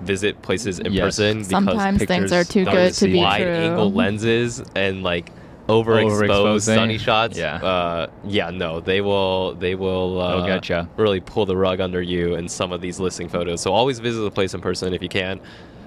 visit 0.02 0.40
places 0.42 0.78
in 0.80 0.92
Yes. 0.92 1.02
person 1.04 1.38
because 1.38 1.50
Sometimes 1.50 2.04
things 2.04 2.32
are 2.32 2.44
too 2.44 2.64
don't 2.64 2.74
good 2.74 2.88
to 2.88 2.94
see 2.94 3.12
be 3.12 3.18
wide 3.18 3.42
true. 3.42 3.52
angle 3.52 3.92
lenses 3.92 4.62
and 4.74 5.02
like 5.02 5.30
overexposed 5.68 6.28
Overexposing. 6.28 6.60
sunny 6.74 6.98
shots. 6.98 7.38
Yeah. 7.38 7.54
Uh, 7.56 8.06
yeah. 8.26 8.50
No, 8.50 8.80
they 8.80 9.00
will. 9.00 9.54
They 9.54 9.74
will. 9.74 10.20
Uh, 10.20 10.60
They'll. 10.60 10.88
Really 10.96 11.20
pull 11.20 11.46
the 11.46 11.56
rug 11.56 11.80
under 11.80 12.02
you 12.02 12.34
in 12.34 12.48
some 12.48 12.70
of 12.72 12.80
these 12.82 13.00
listing 13.00 13.28
photos. 13.28 13.60
So 13.62 13.72
always 13.72 13.98
visit 13.98 14.20
the 14.20 14.30
place 14.30 14.52
in 14.54 14.60
person 14.60 14.92
if 14.92 15.02
you 15.02 15.08
can. 15.08 15.40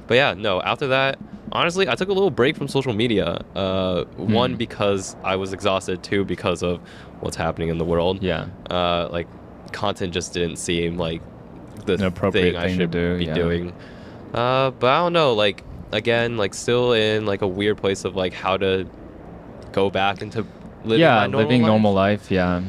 But 0.08 0.16
yeah, 0.16 0.34
no. 0.34 0.62
After 0.62 0.88
that, 0.88 1.20
honestly, 1.52 1.88
I 1.90 1.96
took 1.96 2.10
a 2.10 2.14
little 2.14 2.32
break 2.32 2.56
from 2.56 2.68
social 2.68 2.94
media. 2.94 3.44
Uh, 3.56 4.06
One 4.16 4.52
Hmm. 4.52 4.58
because 4.58 5.16
I 5.24 5.36
was 5.36 5.54
exhausted. 5.54 6.02
Two 6.04 6.24
because 6.26 6.64
of 6.64 6.80
what's 7.20 7.36
happening 7.36 7.70
in 7.70 7.78
the 7.78 7.86
world. 7.86 8.24
Yeah. 8.24 8.46
Uh, 8.70 9.10
like 9.12 9.28
content 9.74 10.14
just 10.14 10.34
didn't 10.34 10.58
seem 10.58 10.98
like 10.98 11.22
the 11.86 12.06
appropriate 12.08 12.54
thing 12.54 12.56
I 12.56 12.68
thing 12.68 12.78
to 12.78 12.84
should 12.84 12.92
do, 12.92 13.18
be 13.18 13.26
yeah. 13.26 13.34
doing. 13.34 13.74
Uh, 14.34 14.72
but 14.72 14.88
I 14.88 14.98
don't 15.00 15.14
know. 15.14 15.34
Like 15.34 15.64
again, 15.92 16.38
like 16.38 16.54
still 16.54 16.94
in 16.94 17.26
like 17.26 17.42
a 17.42 17.48
weird 17.48 17.78
place 17.78 18.06
of 18.06 18.16
like 18.16 18.34
how 18.34 18.58
to 18.58 18.86
go 19.74 19.90
back 19.90 20.22
into 20.22 20.46
living 20.86 21.02
yeah, 21.02 21.20
normal 21.28 21.40
living 21.42 21.62
life. 21.64 21.68
normal 21.70 21.94
life. 21.94 22.32
Yeah. 22.32 22.62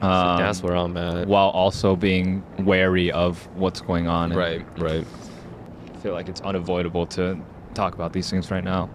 So 0.00 0.08
Um, 0.10 0.38
that's 0.38 0.62
where 0.62 0.76
I'm 0.76 0.96
at. 0.96 1.26
while 1.26 1.48
also 1.48 1.96
being 1.96 2.42
wary 2.58 3.10
of 3.10 3.46
what's 3.56 3.80
going 3.80 4.06
on. 4.06 4.32
Right, 4.32 4.64
right. 4.78 5.06
I 6.04 6.06
feel 6.06 6.12
like 6.12 6.28
it's 6.28 6.42
unavoidable 6.42 7.06
to 7.06 7.40
talk 7.72 7.94
about 7.94 8.12
these 8.12 8.28
things 8.28 8.50
right 8.50 8.62
now. 8.62 8.90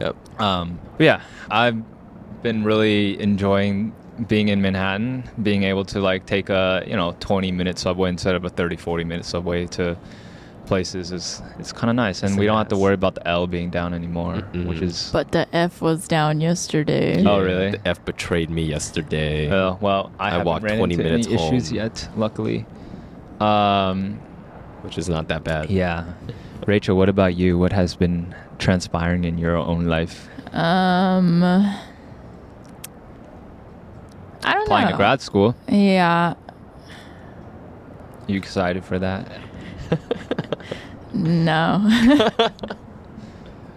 Yep. 0.00 0.40
Um, 0.40 0.80
but 0.96 1.04
yeah, 1.04 1.20
I've 1.50 1.82
been 2.42 2.64
really 2.64 3.20
enjoying 3.20 3.94
being 4.26 4.48
in 4.48 4.62
Manhattan, 4.62 5.28
being 5.42 5.64
able 5.64 5.84
to 5.84 6.00
like 6.00 6.24
take 6.24 6.48
a 6.48 6.82
you 6.86 6.96
know 6.96 7.14
20 7.20 7.52
minute 7.52 7.78
subway 7.78 8.08
instead 8.08 8.34
of 8.34 8.46
a 8.46 8.48
30 8.48 8.76
40 8.76 9.04
minute 9.04 9.26
subway 9.26 9.66
to 9.66 9.98
places 10.64 11.12
is 11.12 11.42
it's 11.58 11.72
kind 11.72 11.90
of 11.90 11.96
nice, 11.96 12.22
and 12.22 12.30
It's 12.30 12.38
we 12.38 12.46
don't 12.46 12.56
have 12.56 12.68
to 12.68 12.78
worry 12.78 12.94
about 12.94 13.16
the 13.16 13.28
L 13.28 13.46
being 13.46 13.68
down 13.68 13.92
anymore, 13.92 14.36
which 14.36 14.78
Mm-mm. 14.78 14.82
is 14.82 15.10
But 15.12 15.32
the 15.32 15.46
F 15.54 15.82
was 15.82 16.08
down 16.08 16.40
yesterday. 16.40 17.22
Oh, 17.22 17.42
really? 17.42 17.72
The 17.72 17.86
F 17.86 18.02
betrayed 18.06 18.48
me 18.48 18.64
yesterday. 18.64 19.50
uh, 19.50 19.76
well, 19.82 20.10
I, 20.18 20.28
I 20.28 20.30
haven't 20.30 20.46
walked 20.46 20.64
ran 20.64 20.78
20 20.78 20.94
into 20.94 21.04
minutes 21.04 21.26
any 21.26 21.36
issues 21.36 21.70
yet, 21.70 22.08
luckily. 22.16 22.64
Um, 23.40 24.22
which 24.86 24.98
is 24.98 25.08
not 25.08 25.28
that 25.28 25.42
bad. 25.42 25.68
yeah, 25.68 26.04
Rachel, 26.66 26.96
what 26.96 27.08
about 27.08 27.36
you? 27.36 27.56
What 27.58 27.72
has 27.72 27.94
been 27.94 28.34
transpiring 28.58 29.24
in 29.24 29.38
your 29.38 29.56
own 29.56 29.84
life? 29.86 30.28
Um, 30.52 31.42
I 31.44 31.72
don't 34.44 34.62
Applying 34.64 34.86
know. 34.86 34.90
to 34.92 34.96
grad 34.96 35.20
school, 35.20 35.54
Yeah. 35.68 36.34
you 38.26 38.36
excited 38.36 38.84
for 38.84 38.98
that? 38.98 39.28
No. 41.14 41.80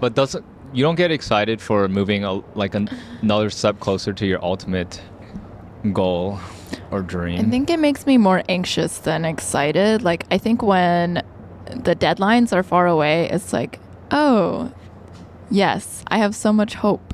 But 0.02 0.14
doesn't 0.16 0.44
you 0.74 0.82
don't 0.84 0.96
get 0.96 1.10
excited 1.12 1.62
for 1.62 1.88
moving 1.88 2.24
a, 2.26 2.36
like 2.58 2.74
an, 2.76 2.90
another 3.22 3.50
step 3.50 3.80
closer 3.82 4.12
to 4.14 4.26
your 4.26 4.44
ultimate 4.44 5.02
goal 5.94 6.40
or 6.92 7.02
dream? 7.02 7.40
I 7.40 7.50
think 7.50 7.70
it 7.70 7.80
makes 7.80 8.06
me 8.06 8.18
more 8.18 8.44
anxious 8.50 8.98
than 9.00 9.24
excited. 9.26 10.04
Like, 10.04 10.26
I 10.32 10.38
think 10.38 10.62
when 10.62 11.22
the 11.70 11.96
deadlines 11.96 12.54
are 12.54 12.64
far 12.64 12.88
away, 12.88 13.30
it's 13.30 13.54
like, 13.54 13.80
oh, 14.12 14.72
yes, 15.52 16.04
I 16.08 16.18
have 16.18 16.36
so 16.36 16.52
much 16.54 16.74
hope. 16.76 17.14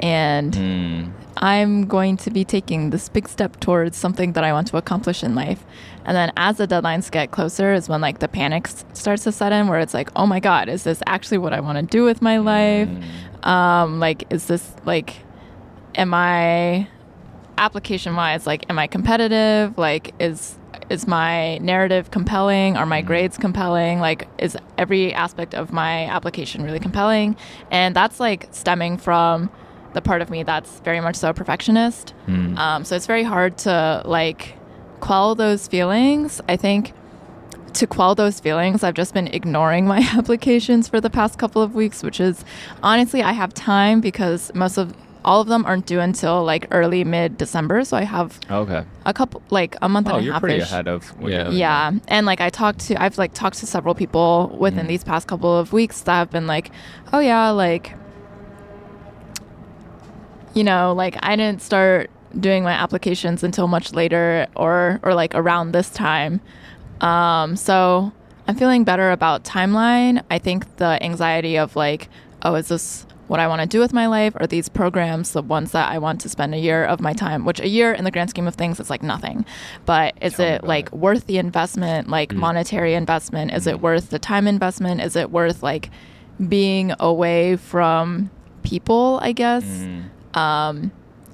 And 0.00 0.54
Hmm. 0.54 1.04
I'm 1.38 1.86
going 1.86 2.16
to 2.18 2.30
be 2.30 2.44
taking 2.44 2.90
this 2.90 3.08
big 3.08 3.26
step 3.28 3.58
towards 3.60 3.96
something 3.96 4.32
that 4.34 4.44
I 4.44 4.52
want 4.52 4.66
to 4.68 4.76
accomplish 4.76 5.22
in 5.24 5.34
life. 5.34 5.64
And 6.04 6.14
then 6.16 6.32
as 6.36 6.58
the 6.58 6.66
deadlines 6.68 7.10
get 7.10 7.30
closer 7.30 7.72
is 7.72 7.88
when 7.88 8.00
like 8.00 8.18
the 8.18 8.28
panic 8.28 8.66
s- 8.68 8.84
starts 8.92 9.24
to 9.24 9.32
set 9.32 9.52
in 9.52 9.66
where 9.68 9.78
it's 9.80 9.94
like, 9.94 10.10
oh 10.14 10.26
my 10.26 10.40
God, 10.40 10.68
is 10.68 10.82
this 10.84 11.02
actually 11.06 11.38
what 11.38 11.52
I 11.52 11.60
want 11.60 11.78
to 11.78 11.82
do 11.84 12.04
with 12.04 12.20
my 12.20 12.38
life? 12.38 12.88
Mm. 12.88 13.46
Um, 13.48 14.00
like, 14.00 14.24
is 14.30 14.46
this 14.46 14.74
like, 14.84 15.16
am 15.94 16.12
I 16.12 16.86
application 17.56 18.14
wise, 18.16 18.46
like, 18.46 18.66
am 18.68 18.78
I 18.78 18.86
competitive? 18.86 19.78
Like, 19.78 20.14
is 20.20 20.58
is 20.92 21.06
my 21.06 21.58
narrative 21.58 22.10
compelling? 22.10 22.76
Are 22.76 22.86
my 22.86 23.02
Mhm. 23.02 23.06
grades 23.06 23.38
compelling? 23.38 23.98
Like, 24.00 24.28
is 24.38 24.56
every 24.76 25.12
aspect 25.14 25.54
of 25.54 25.72
my 25.72 26.04
application 26.06 26.62
really 26.62 26.78
compelling? 26.78 27.34
And 27.70 27.96
that's 27.96 28.20
like 28.20 28.48
stemming 28.50 28.98
from 28.98 29.50
the 29.94 30.00
part 30.00 30.22
of 30.22 30.30
me 30.30 30.42
that's 30.42 30.80
very 30.84 31.00
much 31.00 31.16
so 31.16 31.30
a 31.30 31.34
perfectionist. 31.34 32.14
Hmm. 32.26 32.56
Um, 32.58 32.84
so 32.84 32.96
it's 32.96 33.06
very 33.06 33.24
hard 33.24 33.58
to 33.58 34.02
like 34.04 34.54
quell 35.00 35.34
those 35.34 35.66
feelings. 35.68 36.40
I 36.48 36.56
think 36.56 36.92
to 37.74 37.86
quell 37.86 38.14
those 38.14 38.38
feelings, 38.38 38.84
I've 38.84 38.94
just 38.94 39.14
been 39.14 39.28
ignoring 39.28 39.86
my 39.86 39.98
applications 40.18 40.88
for 40.88 41.00
the 41.00 41.08
past 41.10 41.38
couple 41.38 41.62
of 41.62 41.74
weeks, 41.74 42.02
which 42.02 42.20
is 42.20 42.44
honestly, 42.82 43.22
I 43.22 43.32
have 43.32 43.54
time 43.54 44.00
because 44.02 44.50
most 44.54 44.76
of 44.78 44.92
all 45.24 45.40
of 45.40 45.48
them 45.48 45.64
aren't 45.66 45.86
due 45.86 46.00
until 46.00 46.44
like 46.44 46.66
early 46.70 47.04
mid 47.04 47.38
December. 47.38 47.84
So 47.84 47.96
I 47.96 48.02
have 48.04 48.38
okay. 48.50 48.84
a 49.06 49.12
couple, 49.14 49.42
like 49.50 49.76
a 49.82 49.88
month 49.88 50.08
Oh, 50.08 50.16
and 50.16 50.28
a 50.28 50.32
half. 50.32 50.42
Oh, 50.42 50.46
you're 50.46 50.56
pretty 50.56 50.60
ahead 50.62 50.88
of 50.88 51.12
Yeah. 51.20 51.44
doing 51.44 51.56
Yeah, 51.56 51.92
and 52.08 52.26
like 52.26 52.40
I 52.40 52.50
talked 52.50 52.80
to, 52.88 53.02
I've 53.02 53.18
like 53.18 53.32
talked 53.34 53.58
to 53.58 53.66
several 53.66 53.94
people 53.94 54.54
within 54.58 54.86
Mm. 54.86 54.88
these 54.88 55.04
past 55.04 55.28
couple 55.28 55.56
of 55.56 55.72
weeks 55.72 56.00
that 56.02 56.14
have 56.14 56.30
been 56.30 56.46
like, 56.46 56.70
oh 57.12 57.20
yeah, 57.20 57.50
like, 57.50 57.94
you 60.54 60.64
know, 60.64 60.92
like 60.92 61.16
I 61.22 61.36
didn't 61.36 61.62
start 61.62 62.10
doing 62.38 62.62
my 62.64 62.72
applications 62.72 63.42
until 63.42 63.68
much 63.68 63.92
later 63.92 64.46
or 64.56 65.00
or 65.02 65.14
like 65.14 65.34
around 65.34 65.72
this 65.72 65.90
time. 65.90 66.40
Um, 67.00 67.56
so 67.56 68.12
I'm 68.48 68.56
feeling 68.56 68.84
better 68.84 69.10
about 69.10 69.44
timeline. 69.44 70.22
I 70.30 70.38
think 70.38 70.76
the 70.76 71.02
anxiety 71.02 71.56
of 71.58 71.74
like, 71.76 72.08
oh, 72.42 72.54
is 72.54 72.68
this 72.68 73.06
what 73.32 73.40
I 73.40 73.48
want 73.48 73.62
to 73.62 73.66
do 73.66 73.80
with 73.80 73.92
my 73.94 74.06
life? 74.06 74.34
Are 74.36 74.46
these 74.46 74.68
programs 74.68 75.32
the 75.32 75.40
ones 75.42 75.72
that 75.72 75.90
I 75.90 75.96
want 75.98 76.20
to 76.20 76.28
spend 76.28 76.54
a 76.54 76.58
year 76.58 76.84
of 76.84 77.00
my 77.00 77.14
time? 77.14 77.44
Which 77.46 77.60
a 77.60 77.66
year 77.68 77.92
in 77.92 78.04
the 78.04 78.10
grand 78.10 78.28
scheme 78.30 78.46
of 78.46 78.54
things 78.54 78.78
is 78.78 78.90
like 78.90 79.02
nothing. 79.02 79.46
But 79.86 80.14
is 80.20 80.34
Tell 80.34 80.46
it 80.46 80.64
like 80.64 80.86
it. 80.88 80.92
worth 80.92 81.26
the 81.26 81.38
investment, 81.38 82.08
like 82.10 82.28
Mm. 82.28 82.36
monetary 82.36 82.92
investment? 82.94 83.52
Is 83.54 83.64
Mm. 83.64 83.70
it 83.70 83.80
worth 83.80 84.10
the 84.10 84.18
time 84.18 84.46
investment? 84.46 85.00
Is 85.00 85.16
it 85.16 85.30
worth 85.30 85.62
like 85.62 85.90
being 86.48 86.92
away 87.00 87.56
from 87.56 88.30
people, 88.62 89.18
I 89.22 89.32
guess? 89.32 89.64
Mm. 89.64 90.02
um, 90.38 90.92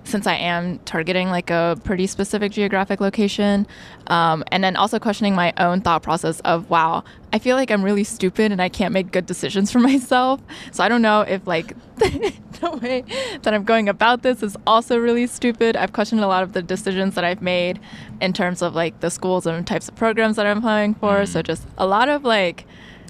since 0.08 0.26
I 0.26 0.34
am 0.34 0.78
targeting 0.80 1.28
like 1.28 1.50
a 1.50 1.78
pretty 1.84 2.06
specific 2.06 2.50
geographic 2.52 3.00
location, 3.00 3.66
um, 4.06 4.42
and 4.50 4.64
then 4.64 4.74
also 4.74 4.98
questioning 4.98 5.34
my 5.34 5.52
own 5.58 5.80
thought 5.82 6.02
process 6.02 6.40
of 6.40 6.70
wow, 6.70 7.04
I 7.32 7.38
feel 7.38 7.56
like 7.56 7.70
I'm 7.70 7.84
really 7.84 8.04
stupid 8.04 8.50
and 8.52 8.60
I 8.62 8.68
can't 8.70 8.92
make 8.94 9.12
good 9.12 9.26
decisions 9.26 9.70
for 9.70 9.78
myself. 9.90 10.40
So 10.72 10.82
I 10.82 10.88
don't 10.88 11.02
know 11.02 11.20
if 11.20 11.46
like 11.46 11.74
the 11.98 12.78
way 12.82 13.04
that 13.42 13.52
I'm 13.52 13.64
going 13.64 13.88
about 13.88 14.22
this 14.22 14.42
is 14.42 14.56
also 14.66 14.96
really 14.98 15.26
stupid. 15.26 15.76
I've 15.76 15.92
questioned 15.92 16.22
a 16.22 16.26
lot 16.26 16.42
of 16.42 16.54
the 16.54 16.62
decisions 16.62 17.14
that 17.14 17.24
I've 17.24 17.42
made 17.42 17.78
in 18.20 18.32
terms 18.32 18.62
of 18.62 18.74
like 18.74 19.00
the 19.00 19.10
schools 19.10 19.46
and 19.46 19.66
types 19.66 19.88
of 19.88 19.94
programs 19.96 20.36
that 20.36 20.46
I'm 20.46 20.58
applying 20.58 20.94
for. 20.94 21.26
So 21.26 21.40
Mm. 21.40 21.44
just 21.44 21.66
a 21.76 21.86
lot 21.86 22.08
of 22.08 22.24
like 22.24 22.66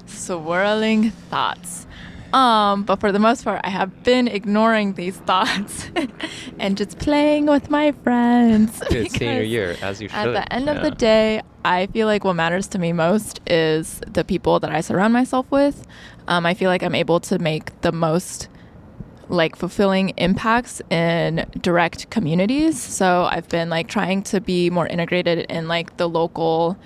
swirling 0.06 1.10
thoughts. 1.10 1.86
Um, 2.32 2.82
but 2.82 3.00
for 3.00 3.10
the 3.10 3.18
most 3.18 3.44
part, 3.44 3.60
I 3.64 3.70
have 3.70 4.02
been 4.04 4.28
ignoring 4.28 4.94
these 4.94 5.16
thoughts 5.16 5.90
and 6.58 6.76
just 6.76 6.98
playing 6.98 7.46
with 7.46 7.70
my 7.70 7.92
friends. 7.92 8.82
Good 8.90 9.10
senior 9.12 9.42
year, 9.42 9.76
as 9.80 10.00
you 10.02 10.08
should. 10.08 10.16
At 10.16 10.32
the 10.32 10.52
end 10.52 10.68
of 10.68 10.82
the 10.82 10.90
day, 10.90 11.42
I 11.64 11.86
feel 11.86 12.06
like 12.06 12.24
what 12.24 12.34
matters 12.34 12.68
to 12.68 12.78
me 12.78 12.92
most 12.92 13.40
is 13.46 14.00
the 14.06 14.24
people 14.24 14.60
that 14.60 14.70
I 14.70 14.82
surround 14.82 15.12
myself 15.14 15.50
with. 15.50 15.86
Um, 16.26 16.44
I 16.44 16.52
feel 16.54 16.68
like 16.68 16.82
I'm 16.82 16.94
able 16.94 17.20
to 17.20 17.38
make 17.38 17.80
the 17.80 17.92
most 17.92 18.48
like 19.30 19.56
fulfilling 19.56 20.10
impacts 20.10 20.80
in 20.90 21.46
direct 21.60 22.10
communities. 22.10 22.80
So 22.80 23.28
I've 23.30 23.48
been 23.48 23.70
like 23.70 23.88
trying 23.88 24.22
to 24.24 24.40
be 24.40 24.70
more 24.70 24.86
integrated 24.86 25.40
in 25.50 25.68
like 25.68 25.96
the 25.96 26.08
local 26.08 26.78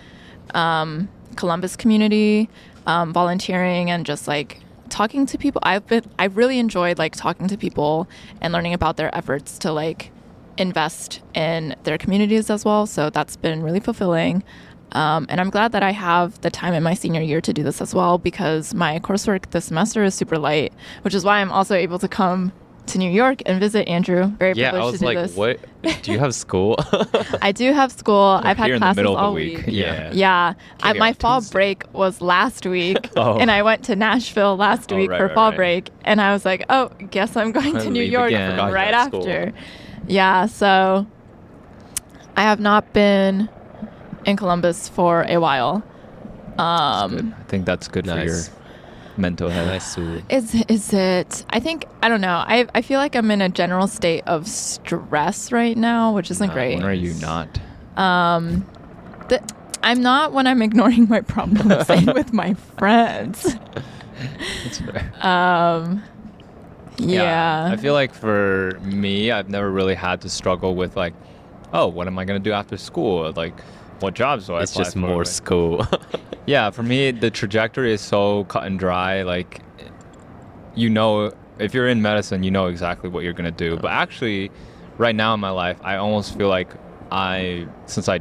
um, 0.55 1.09
Columbus 1.37 1.77
community, 1.77 2.49
um, 2.87 3.13
volunteering 3.13 3.91
and 3.91 4.05
just 4.05 4.27
like 4.27 4.61
talking 4.93 5.27
to 5.27 5.39
people. 5.39 5.61
I've 5.65 5.87
been 5.87 6.05
I've 6.19 6.37
really 6.37 6.59
enjoyed 6.59 6.99
like 6.99 7.17
talking 7.17 7.49
to 7.49 7.57
people 7.57 8.09
and 8.41 8.53
learning 8.53 8.75
about 8.75 8.97
their 8.97 9.15
efforts 9.17 9.59
to 9.61 9.73
like 9.73 10.13
invest 10.59 11.23
in 11.35 11.75
their 11.85 11.99
communities 11.99 12.51
as 12.51 12.65
well. 12.65 12.87
So 12.87 13.11
that's 13.11 13.37
been 13.37 13.63
really 13.63 13.81
fulfilling. 13.81 14.45
Um, 14.93 15.25
and 15.31 15.41
I'm 15.41 15.49
glad 15.49 15.73
that 15.73 15.83
I 15.83 15.93
have 15.93 16.39
the 16.43 16.51
time 16.51 16.75
in 16.75 16.83
my 16.83 16.93
senior 16.93 17.23
year 17.23 17.41
to 17.41 17.53
do 17.55 17.63
this 17.63 17.81
as 17.81 17.95
well 17.95 18.19
because 18.19 18.75
my 18.75 18.99
coursework 18.99 19.51
this 19.51 19.65
semester 19.65 20.05
is 20.05 20.15
super 20.15 20.37
light, 20.37 20.75
which 21.01 21.15
is 21.15 21.25
why 21.25 21.41
I'm 21.41 21.51
also 21.51 21.75
able 21.75 21.99
to 21.99 22.09
come 22.09 22.53
to 22.87 22.99
New 22.99 23.11
York 23.11 23.43
and 23.47 23.61
visit 23.61 23.89
Andrew. 23.89 24.27
Very 24.39 24.55
yeah, 24.55 24.71
privileged 24.71 24.83
I 24.83 24.91
was 24.91 24.93
to 24.95 24.99
do 25.01 25.05
like, 25.07 25.17
this. 25.19 25.37
what? 25.37 26.03
Do 26.03 26.13
you 26.13 26.19
have 26.19 26.35
school? 26.35 26.77
I 27.43 27.53
do 27.53 27.73
have 27.73 27.93
school. 27.93 28.41
I've 28.43 28.57
had 28.57 28.67
Here 28.67 28.75
in 28.75 28.81
the 28.81 28.85
classes 28.85 28.97
middle 28.97 29.17
of 29.17 29.21
the 29.21 29.25
all 29.25 29.35
week. 29.35 29.59
week. 29.59 29.67
Yeah. 29.69 30.11
Yeah, 30.13 30.55
I, 30.83 30.93
my 30.95 31.13
fall 31.13 31.41
Tuesday. 31.41 31.53
break 31.53 31.85
was 31.93 32.21
last 32.21 32.67
week, 32.67 33.09
Oh. 33.17 33.39
and 33.39 33.51
I 33.51 33.63
went 33.63 33.85
to 33.85 33.97
Nashville 33.97 34.57
last 34.57 34.93
Oh, 34.93 34.97
week 34.97 35.11
right, 35.11 35.19
for 35.19 35.27
right, 35.27 35.35
fall 35.35 35.51
right. 35.51 35.57
break, 35.57 35.91
and 36.05 36.21
I 36.21 36.33
was 36.33 36.45
like, 36.45 36.65
oh, 36.69 36.91
guess 37.11 37.37
I'm 37.37 37.53
going 37.53 37.75
to 37.79 37.91
New 37.99 38.03
York. 38.03 38.33
Right 38.33 38.95
after. 38.95 39.53
Yeah, 40.09 40.47
so 40.47 41.07
I 42.37 42.43
have 42.43 42.61
not 42.61 42.93
been 42.93 43.49
in 44.25 44.37
Columbus 44.37 44.89
for 44.89 45.25
a 45.29 45.39
while. 45.39 45.83
Um. 46.59 47.35
I 47.39 47.43
think 47.45 47.65
that's 47.65 47.89
good 47.89 48.07
for 48.07 48.15
your 48.17 48.27
Nice. 48.27 48.51
Mental 49.17 49.49
health. 49.49 49.99
Is 50.31 50.55
is 50.69 50.93
it? 50.93 51.45
I 51.51 51.61
think 51.61 51.87
I 52.03 52.09
don't 52.09 52.21
know. 52.21 52.43
I 52.47 52.67
I 52.75 52.83
feel 52.83 52.99
like 52.99 53.15
I'm 53.15 53.31
in 53.31 53.41
a 53.41 53.49
general 53.49 53.87
state 53.87 54.25
of 54.27 54.47
stress 54.49 55.53
right 55.53 55.77
now, 55.77 56.13
which 56.13 56.31
isn't 56.31 56.53
great. 56.53 56.77
When 56.77 56.85
are 56.85 56.93
you 56.93 57.15
not? 57.15 57.61
Um, 57.97 58.67
the, 59.29 59.43
I'm 59.83 60.01
not 60.03 60.33
when 60.33 60.47
I'm 60.47 60.63
ignoring 60.63 61.09
my 61.09 61.21
problems 61.21 61.91
and 61.91 62.13
with 62.15 62.33
my 62.33 62.55
friends. 62.55 63.57
That's 64.65 64.79
fair. 64.79 65.13
Um, 65.21 66.03
yeah. 66.99 67.69
I 67.73 67.77
feel 67.77 67.95
like 67.95 68.15
for 68.15 68.79
me, 68.83 69.31
I've 69.31 69.49
never 69.49 69.71
really 69.71 69.95
had 69.95 70.21
to 70.23 70.29
struggle 70.29 70.75
with 70.75 70.97
like, 70.97 71.15
oh, 71.73 71.89
what 71.89 72.07
am 72.07 72.19
I 72.19 72.25
gonna 72.25 72.39
do 72.39 72.53
after 72.53 72.77
school? 72.77 73.33
Like, 73.33 73.55
what 74.03 74.15
jobs 74.15 74.47
do 74.47 74.55
I? 74.55 74.63
It's 74.63 74.73
apply 74.73 74.85
just 74.85 74.95
for? 74.95 75.01
more 75.01 75.25
school. 75.25 75.87
Yeah, 76.45 76.71
for 76.71 76.83
me, 76.83 77.13
the 77.13 77.31
trajectory 77.31 77.93
is 77.93 78.01
so 78.01 78.43
cut 78.45 78.65
and 78.65 78.77
dry. 78.77 79.23
Like, 79.23 79.63
you 80.75 80.91
know 80.91 81.31
if 81.59 81.75
you're 81.75 81.89
in 81.89 82.03
medicine, 82.03 82.43
you 82.43 82.51
know 82.51 82.67
exactly 82.67 83.09
what 83.09 83.25
you're 83.25 83.33
gonna 83.33 83.51
do. 83.51 83.77
But 83.77 83.93
actually, 83.93 84.51
right 84.99 85.15
now 85.15 85.35
in 85.35 85.41
my 85.41 85.51
life, 85.51 85.79
I 85.83 85.97
almost 85.97 86.37
feel 86.37 86.49
like 86.49 86.73
I 87.11 87.67
since 87.87 88.09
I 88.09 88.21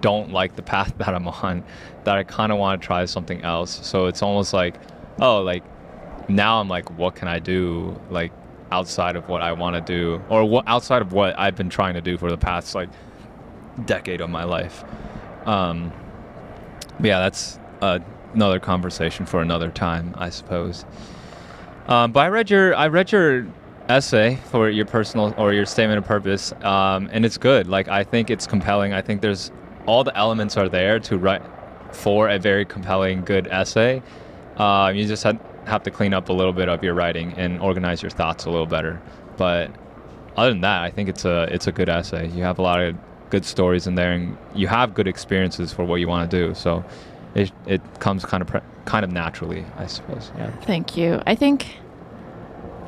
don't 0.00 0.32
like 0.32 0.56
the 0.56 0.62
path 0.74 0.94
that 0.98 1.14
I'm 1.14 1.28
on, 1.28 1.64
that 2.04 2.16
I 2.16 2.24
kind 2.24 2.52
of 2.52 2.58
want 2.58 2.80
to 2.80 2.86
try 2.86 3.04
something 3.04 3.42
else. 3.42 3.86
So 3.86 4.06
it's 4.06 4.22
almost 4.22 4.52
like, 4.52 4.76
oh, 5.20 5.42
like 5.42 5.64
now 6.28 6.60
I'm 6.60 6.68
like, 6.68 6.96
what 6.98 7.14
can 7.14 7.28
I 7.28 7.38
do? 7.38 8.00
Like 8.10 8.32
outside 8.70 9.16
of 9.16 9.28
what 9.28 9.42
I 9.42 9.52
want 9.52 9.74
to 9.74 9.80
do, 9.80 10.22
or 10.28 10.44
what 10.44 10.64
outside 10.66 11.02
of 11.02 11.12
what 11.12 11.38
I've 11.38 11.56
been 11.56 11.70
trying 11.70 11.94
to 11.94 12.00
do 12.00 12.16
for 12.16 12.30
the 12.30 12.38
past 12.38 12.74
like 12.74 12.88
decade 13.84 14.20
of 14.20 14.30
my 14.30 14.44
life. 14.44 14.84
Um, 15.48 15.92
yeah, 17.02 17.20
that's 17.20 17.58
uh, 17.80 18.00
another 18.34 18.60
conversation 18.60 19.24
for 19.24 19.40
another 19.40 19.70
time, 19.70 20.14
I 20.18 20.28
suppose. 20.28 20.84
Um, 21.86 22.12
but 22.12 22.20
I 22.20 22.28
read 22.28 22.50
your 22.50 22.74
I 22.74 22.88
read 22.88 23.10
your 23.10 23.46
essay 23.88 24.36
for 24.50 24.68
your 24.68 24.84
personal 24.84 25.34
or 25.38 25.54
your 25.54 25.64
statement 25.64 25.98
of 25.98 26.04
purpose, 26.04 26.52
um, 26.62 27.08
and 27.10 27.24
it's 27.24 27.38
good. 27.38 27.66
Like 27.66 27.88
I 27.88 28.04
think 28.04 28.28
it's 28.28 28.46
compelling. 28.46 28.92
I 28.92 29.00
think 29.00 29.22
there's 29.22 29.50
all 29.86 30.04
the 30.04 30.14
elements 30.16 30.58
are 30.58 30.68
there 30.68 31.00
to 31.00 31.16
write 31.16 31.42
for 31.92 32.28
a 32.28 32.38
very 32.38 32.66
compelling, 32.66 33.22
good 33.24 33.46
essay. 33.46 34.02
Uh, 34.58 34.92
you 34.94 35.06
just 35.06 35.22
have 35.22 35.82
to 35.82 35.90
clean 35.90 36.12
up 36.12 36.28
a 36.28 36.32
little 36.32 36.52
bit 36.52 36.68
of 36.68 36.84
your 36.84 36.92
writing 36.92 37.32
and 37.38 37.58
organize 37.60 38.02
your 38.02 38.10
thoughts 38.10 38.44
a 38.44 38.50
little 38.50 38.66
better. 38.66 39.00
But 39.38 39.70
other 40.36 40.50
than 40.50 40.60
that, 40.60 40.82
I 40.82 40.90
think 40.90 41.08
it's 41.08 41.24
a 41.24 41.48
it's 41.50 41.68
a 41.68 41.72
good 41.72 41.88
essay. 41.88 42.28
You 42.28 42.42
have 42.42 42.58
a 42.58 42.62
lot 42.62 42.82
of 42.82 42.94
good 43.30 43.44
stories 43.44 43.86
in 43.86 43.94
there, 43.94 44.12
and 44.12 44.36
you 44.54 44.68
have 44.68 44.94
good 44.94 45.08
experiences 45.08 45.72
for 45.72 45.84
what 45.84 45.96
you 45.96 46.08
want 46.08 46.30
to 46.30 46.36
do. 46.36 46.54
So 46.54 46.84
it 47.34 47.52
it 47.66 47.82
comes 48.00 48.24
kind 48.24 48.42
of 48.42 48.62
kind 48.84 49.04
of 49.04 49.12
naturally, 49.12 49.64
I 49.76 49.86
suppose. 49.86 50.30
Yeah. 50.36 50.50
Thank 50.62 50.96
you. 50.96 51.22
I 51.26 51.34
think 51.34 51.78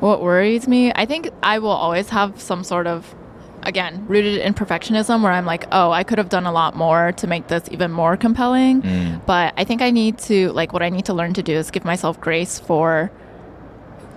what 0.01 0.21
worries 0.21 0.67
me, 0.67 0.91
I 0.95 1.05
think 1.05 1.29
I 1.43 1.59
will 1.59 1.69
always 1.69 2.09
have 2.09 2.41
some 2.41 2.63
sort 2.63 2.87
of, 2.87 3.13
again, 3.61 4.03
rooted 4.07 4.39
in 4.39 4.55
perfectionism 4.55 5.21
where 5.21 5.31
I'm 5.31 5.45
like, 5.45 5.65
oh, 5.71 5.91
I 5.91 6.03
could 6.03 6.17
have 6.17 6.29
done 6.29 6.47
a 6.47 6.51
lot 6.51 6.75
more 6.75 7.11
to 7.13 7.27
make 7.27 7.49
this 7.49 7.69
even 7.69 7.91
more 7.91 8.17
compelling. 8.17 8.81
Mm. 8.81 9.25
But 9.27 9.53
I 9.57 9.63
think 9.63 9.83
I 9.83 9.91
need 9.91 10.17
to, 10.19 10.51
like, 10.53 10.73
what 10.73 10.81
I 10.81 10.89
need 10.89 11.05
to 11.05 11.13
learn 11.13 11.33
to 11.35 11.43
do 11.43 11.53
is 11.53 11.69
give 11.69 11.85
myself 11.85 12.19
grace 12.19 12.59
for 12.59 13.11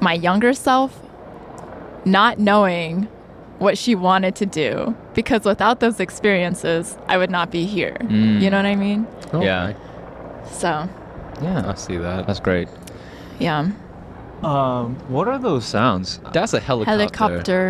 my 0.00 0.14
younger 0.14 0.54
self 0.54 0.98
not 2.06 2.38
knowing 2.38 3.08
what 3.64 3.76
she 3.82 3.94
wanted 4.08 4.34
to 4.42 4.46
do 4.46 4.94
because 5.14 5.42
without 5.52 5.76
those 5.80 5.98
experiences 6.06 6.96
i 7.08 7.14
would 7.20 7.30
not 7.38 7.50
be 7.50 7.64
here 7.76 7.96
Mm. 8.02 8.40
you 8.42 8.48
know 8.50 8.58
what 8.62 8.66
i 8.66 8.76
mean 8.86 9.00
Oh. 9.32 9.42
Yeah. 9.42 9.72
so 10.62 10.70
Yeah. 11.42 11.70
I 11.72 11.74
see 11.74 11.96
that. 12.06 12.26
That's 12.26 12.40
great. 12.48 12.68
yeah 13.46 13.60
Um, 14.52 14.86
what 15.14 15.26
are 15.32 15.38
those 15.48 15.64
sounds? 15.64 16.20
That's 16.36 16.52
a 16.52 16.60
helicopter. 16.60 16.92
helicopter 16.92 17.64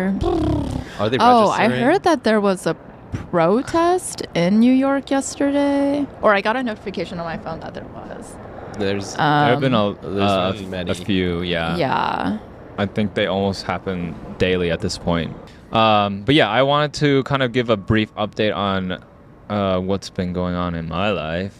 Are 0.99 1.09
they 1.09 1.17
oh 1.19 1.49
i 1.63 1.65
heard 1.81 2.01
that 2.09 2.19
there 2.27 2.41
was 2.49 2.59
a 2.67 2.75
protest 3.31 4.17
in 4.43 4.59
new 4.65 4.71
york 4.87 5.09
yesterday 5.17 6.05
or 6.23 6.29
i 6.37 6.41
got 6.47 6.55
a 6.55 6.63
notification 6.71 7.15
on 7.21 7.25
my 7.33 7.37
phone 7.45 7.59
that 7.63 7.73
there 7.77 7.87
was 7.99 8.25
There's 8.77 9.07
there 9.15 9.51
have 9.55 9.61
been 9.67 9.73
a, 9.73 9.85
Um, 9.91 9.97
There's 10.17 10.31
uh, 10.31 10.51
been 10.59 10.69
many. 10.69 10.91
a 10.91 10.95
few. 11.09 11.29
Yeah. 11.55 11.77
yeah 11.77 12.37
I 12.83 12.85
think 12.95 13.13
they 13.17 13.25
almost 13.35 13.63
happen 13.63 13.97
daily 14.37 14.69
at 14.75 14.79
this 14.85 14.97
point. 15.09 15.31
Um, 15.75 16.21
but 16.23 16.35
yeah, 16.35 16.49
I 16.49 16.63
wanted 16.63 16.93
to 16.95 17.23
kind 17.23 17.43
of 17.43 17.51
give 17.51 17.69
a 17.69 17.77
brief 17.77 18.13
update 18.15 18.55
on 18.55 19.03
uh, 19.49 19.79
what's 19.79 20.09
been 20.09 20.33
going 20.33 20.55
on 20.55 20.73
in 20.75 20.87
my 20.87 21.11
life. 21.11 21.57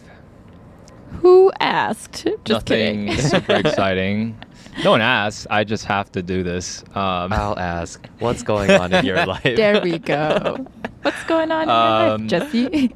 who 1.21 1.51
asked 1.59 2.25
just 2.45 2.69
Nothing 2.69 3.07
kidding 3.07 3.21
super 3.29 3.53
exciting. 3.65 4.37
No 4.83 4.91
one 4.91 5.01
asked. 5.01 5.47
I 5.49 5.63
just 5.63 5.85
have 5.85 6.11
to 6.13 6.21
do 6.23 6.43
this. 6.43 6.83
Um, 6.95 7.31
I'll 7.33 7.57
ask. 7.59 8.05
What's 8.19 8.43
going 8.43 8.71
on 8.71 8.93
in 8.93 9.05
your 9.05 9.25
life? 9.33 9.43
there 9.43 9.81
we 9.81 9.99
go 9.99 10.65
what's 11.01 11.23
going 11.25 11.51
on 11.51 11.63
in 11.63 11.67
your 11.69 11.77
Um, 11.77 12.21
life 12.21 12.29
jesse 12.29 12.95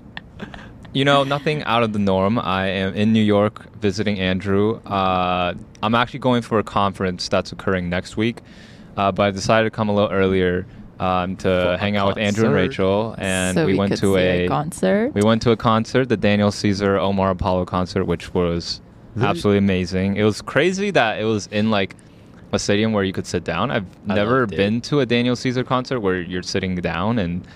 You 0.93 1.05
know, 1.05 1.23
nothing 1.23 1.63
out 1.65 1.83
of 1.83 1.93
the 1.93 1.99
norm. 1.99 2.39
I 2.39 2.67
am 2.67 2.95
in 2.95 3.13
New 3.13 3.21
York 3.23 3.71
visiting 3.79 4.19
Andrew. 4.19 4.77
Uh, 4.85 5.53
I'm 5.83 5.93
actually 5.95 6.19
going 6.19 6.41
for 6.41 6.57
a 6.59 6.63
conference 6.63 7.29
that's 7.29 7.51
occurring 7.51 7.89
next 7.89 8.17
week, 8.17 8.41
uh, 8.97 9.11
but 9.11 9.23
I 9.23 9.31
decided 9.31 9.65
to 9.65 9.71
come 9.75 9.87
a 9.89 9.93
little 9.93 10.09
earlier 10.11 10.65
um, 10.99 11.35
to 11.37 11.43
For 11.43 11.77
hang 11.77 11.97
out 11.97 12.07
with 12.07 12.17
Andrew 12.17 12.45
and? 12.45 12.53
Rachel, 12.53 13.15
and 13.17 13.55
so 13.55 13.65
we, 13.65 13.75
went 13.75 13.97
to 13.97 14.13
see 14.15 14.17
a, 14.17 14.47
concert 14.47 15.13
we 15.13 15.21
went 15.21 15.41
to 15.43 15.51
a 15.51 15.57
concert, 15.57 16.09
the 16.09 16.17
Daniel 16.17 16.51
Caesar 16.51 16.97
Omar 16.97 17.31
Apollo 17.31 17.65
concert, 17.65 18.05
which 18.05 18.33
was 18.33 18.81
absolutely 19.21 19.59
amazing. 19.59 20.15
It 20.17 20.23
was 20.23 20.41
crazy 20.41 20.91
that 20.91 21.19
it 21.19 21.25
was 21.25 21.47
in 21.47 21.71
like 21.71 21.95
a 22.51 22.59
stadium 22.59 22.93
where 22.93 23.03
you 23.03 23.13
could 23.13 23.27
sit 23.27 23.43
down. 23.43 23.71
I've 23.71 23.85
I 24.07 24.15
never 24.15 24.41
loved 24.41 24.53
it. 24.53 24.57
been 24.57 24.81
to 24.81 24.99
a 25.01 25.05
Daniel 25.05 25.35
Caesar 25.35 25.63
concert 25.63 25.99
where 25.99 26.19
you're 26.19 26.43
sitting 26.43 26.75
down 26.75 27.19
and 27.19 27.47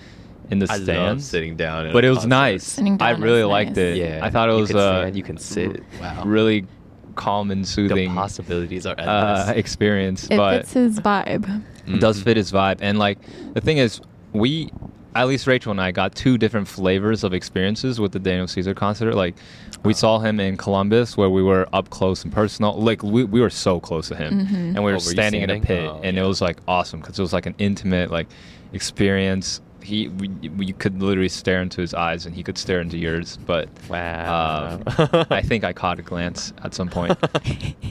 in 0.50 0.58
the 0.58 0.66
I 0.70 0.76
love 0.76 0.84
stands 0.84 1.26
sitting 1.26 1.56
down. 1.56 1.92
but 1.92 2.04
it 2.04 2.10
was 2.10 2.18
concert. 2.18 2.28
nice. 2.28 2.78
I 3.00 3.10
really 3.12 3.44
liked 3.44 3.70
nice. 3.70 3.78
it. 3.78 3.96
Yeah, 3.96 4.20
I 4.22 4.30
thought 4.30 4.48
it 4.48 4.52
you 4.52 4.60
was 4.60 4.70
can 4.70 4.78
a 4.78 5.10
you 5.10 5.22
can 5.22 5.38
sit. 5.38 5.82
Wow. 6.00 6.22
really 6.24 6.66
calm 7.14 7.50
and 7.50 7.66
soothing 7.66 7.88
The 7.96 8.02
soothing 8.04 8.14
possibilities 8.14 8.86
are 8.86 8.94
uh, 8.98 9.02
endless. 9.44 9.56
experience. 9.58 10.24
it 10.30 10.36
but 10.36 10.60
fits 10.62 10.72
his 10.74 11.00
vibe 11.00 11.62
it 11.86 12.00
does 12.00 12.22
fit 12.22 12.36
his 12.36 12.50
vibe. 12.50 12.78
And 12.80 12.98
like 12.98 13.18
the 13.54 13.60
thing 13.60 13.78
is, 13.78 14.00
we 14.32 14.70
at 15.14 15.28
least 15.28 15.46
Rachel 15.46 15.70
and 15.70 15.80
I 15.80 15.92
got 15.92 16.14
two 16.16 16.36
different 16.38 16.66
flavors 16.66 17.22
of 17.22 17.32
experiences 17.32 18.00
with 18.00 18.10
the 18.12 18.18
Daniel 18.18 18.48
Caesar 18.48 18.74
concert. 18.74 19.14
Like 19.14 19.36
we 19.84 19.92
Oh. 19.92 19.96
saw 19.96 20.18
him 20.18 20.40
in 20.40 20.56
Columbus 20.56 21.16
where 21.16 21.28
we 21.30 21.42
were 21.42 21.68
up 21.72 21.90
close 21.90 22.24
and 22.24 22.32
personal. 22.32 22.72
Like 22.80 23.02
we, 23.02 23.22
we 23.24 23.40
were 23.40 23.50
so 23.50 23.78
close 23.80 24.08
to 24.08 24.16
him, 24.16 24.46
Mhm. 24.46 24.54
and 24.54 24.74
we 24.76 24.78
Oh, 24.78 24.82
were 24.84 24.92
were 24.94 25.00
standing 25.00 25.42
in 25.42 25.50
a 25.50 25.60
pit, 25.60 25.84
Oh, 25.88 26.00
and 26.02 26.18
it 26.18 26.22
was 26.22 26.40
like 26.40 26.56
awesome 26.66 27.00
because 27.00 27.18
it 27.18 27.22
was 27.22 27.32
like 27.34 27.46
an 27.46 27.54
intimate 27.58 28.10
like 28.10 28.26
experience. 28.72 29.60
He 29.84 30.08
we, 30.08 30.28
we 30.56 30.72
could 30.72 31.02
literally 31.02 31.28
stare 31.28 31.60
into 31.62 31.80
his 31.80 31.92
eyes, 31.94 32.24
and 32.26 32.34
he 32.34 32.42
could 32.42 32.56
stare 32.58 32.80
into 32.80 32.96
yours. 32.96 33.38
But 33.44 33.68
Wow. 33.88 34.80
um, 34.98 35.26
I 35.30 35.42
think 35.42 35.62
I 35.62 35.72
caught 35.72 35.98
a 35.98 36.02
glance 36.02 36.52
at 36.62 36.74
some 36.74 36.88
point. 36.88 37.16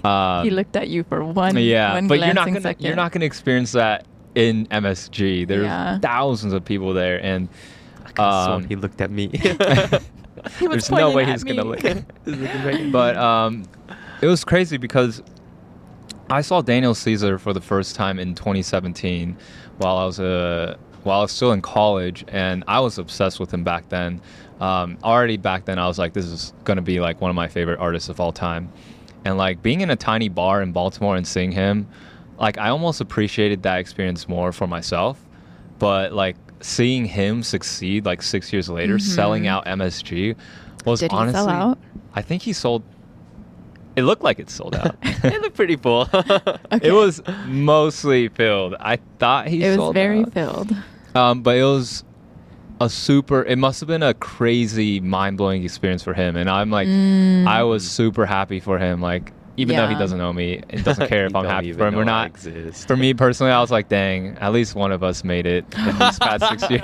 Um, 0.03 0.43
he 0.43 0.49
looked 0.49 0.75
at 0.75 0.89
you 0.89 1.03
for 1.06 1.23
one 1.23 1.56
yeah, 1.58 1.93
one 1.93 2.08
but 2.10 2.19
you're 2.19 2.34
not 2.34 2.47
gonna 2.47 2.60
second. 2.60 2.86
you're 2.86 2.95
not 2.95 3.13
gonna 3.13 3.23
experience 3.23 3.71
that 3.71 4.06
in 4.36 4.65
MSG. 4.67 5.47
There's 5.47 5.63
Yeah. 5.63 5.99
thousands 5.99 6.51
of 6.51 6.65
people 6.65 6.93
there, 6.93 7.23
and 7.23 7.47
I 8.06 8.12
could've 8.12 8.43
sworn 8.43 8.63
um, 8.63 8.65
he 8.65 8.75
looked 8.75 8.99
at 8.99 9.10
me. 9.12 9.29
He 10.60 10.67
was 10.67 10.88
there's 10.88 10.91
no 10.91 11.12
way 11.12 11.23
at 11.23 11.29
he's 11.29 11.45
gonna 11.45 11.63
look. 11.63 11.82
Right 11.84 12.03
at 12.82 12.91
but 12.91 13.15
me. 13.15 13.21
um, 13.21 13.63
it 14.21 14.27
was 14.27 14.43
crazy 14.43 14.75
because 14.75 15.23
I 16.29 16.41
saw 16.41 16.62
Daniel 16.62 16.95
Caesar 16.95 17.38
for 17.39 17.53
the 17.53 17.62
first 17.62 17.95
time 17.95 18.19
in 18.19 18.36
2017 18.36 19.38
while 19.77 19.97
I 19.97 20.06
was 20.06 20.19
uh, 20.19 20.75
while 21.05 21.19
I 21.19 21.21
was 21.23 21.31
still 21.31 21.51
in 21.51 21.61
college, 21.61 22.23
and 22.27 22.63
I 22.67 22.79
was 22.79 22.97
obsessed 22.97 23.39
with 23.39 23.53
him 23.53 23.63
back 23.63 23.89
then. 23.89 24.21
Um, 24.59 24.97
already 25.03 25.37
back 25.37 25.65
then, 25.65 25.77
I 25.79 25.87
was 25.87 25.99
like, 25.99 26.13
this 26.13 26.25
is 26.25 26.53
gonna 26.63 26.81
be 26.81 26.99
like 26.99 27.19
one 27.21 27.29
of 27.29 27.35
my 27.35 27.47
favorite 27.47 27.79
artists 27.79 28.09
of 28.09 28.19
all 28.19 28.31
time. 28.31 28.71
And 29.25 29.37
like 29.37 29.61
being 29.61 29.81
in 29.81 29.89
a 29.89 29.95
tiny 29.95 30.29
bar 30.29 30.61
in 30.61 30.71
Baltimore 30.71 31.15
and 31.15 31.25
seeing 31.27 31.51
him, 31.51 31.87
like 32.37 32.57
I 32.57 32.69
almost 32.69 33.01
appreciated 33.01 33.63
that 33.63 33.79
experience 33.79 34.27
more 34.27 34.51
for 34.51 34.67
myself. 34.67 35.19
But 35.79 36.13
like 36.13 36.35
seeing 36.61 37.05
him 37.05 37.43
succeed 37.43 38.05
like 38.05 38.21
six 38.21 38.51
years 38.53 38.69
later, 38.69 38.99
selling 38.99 39.43
Mhm. 39.43 39.47
out 39.47 39.65
MSG 39.67 40.35
was 40.85 40.99
Did 40.99 41.11
he 41.11 41.17
honestly. 41.17 41.39
sell 41.39 41.49
out? 41.49 41.77
I 42.13 42.21
think 42.21 42.41
he 42.41 42.53
sold. 42.53 42.83
It 43.95 44.03
looked 44.03 44.23
like 44.23 44.39
it 44.39 44.49
sold 44.49 44.75
out. 44.75 44.95
it 45.03 45.41
looked 45.41 45.55
pretty 45.55 45.75
full. 45.75 46.07
Okay. 46.13 46.87
It 46.87 46.91
was 46.93 47.21
mostly 47.47 48.27
filled. 48.29 48.75
I 48.79 48.97
thought 49.19 49.47
he 49.47 49.63
it 49.63 49.77
was 49.77 49.93
very 49.93 50.21
out. 50.21 50.33
filled. 50.33 50.75
Um, 51.15 51.41
but 51.43 51.56
it 51.58 51.63
was 51.63 52.04
a 52.82 52.89
super. 52.89 53.43
It 53.43 53.58
must 53.58 53.80
have 53.82 53.88
been 53.88 54.04
a 54.04 54.13
crazy, 54.15 54.99
mind 54.99 55.38
blowing 55.38 55.63
experience 55.63 56.04
for 56.04 56.13
him, 56.13 56.36
and 56.36 56.49
I'm 56.49 56.69
like, 56.71 56.88
I 56.88 57.63
was 57.63 57.84
Mm. 57.86 57.89
super 57.89 58.26
happy 58.26 58.60
for 58.60 58.80
him. 58.80 58.99
Like, 59.02 59.32
even 59.56 59.76
though 59.76 59.88
he 59.88 59.93
doesn't 59.95 60.17
know 60.17 60.34
me, 60.34 60.62
it 60.69 60.84
doesn't 60.84 61.08
care 61.08 61.26
if 61.28 61.36
I'm 61.36 61.45
happy 61.45 61.71
for 61.73 61.86
him 61.88 61.93
or 61.95 62.04
know 62.04 62.12
not. 62.13 62.28
exist. 62.28 62.88
For 62.88 62.97
me 62.97 63.13
personally, 63.13 63.52
I 63.54 63.62
was 63.62 63.69
like, 63.69 63.88
dang, 63.89 64.36
at 64.39 64.52
least 64.52 64.73
one 64.73 64.91
of 64.91 65.04
us 65.04 65.23
made 65.23 65.45
it 65.45 65.65
in 65.88 65.99
these 65.99 66.17
past 66.17 66.49
six 66.49 66.67
years. 66.71 66.84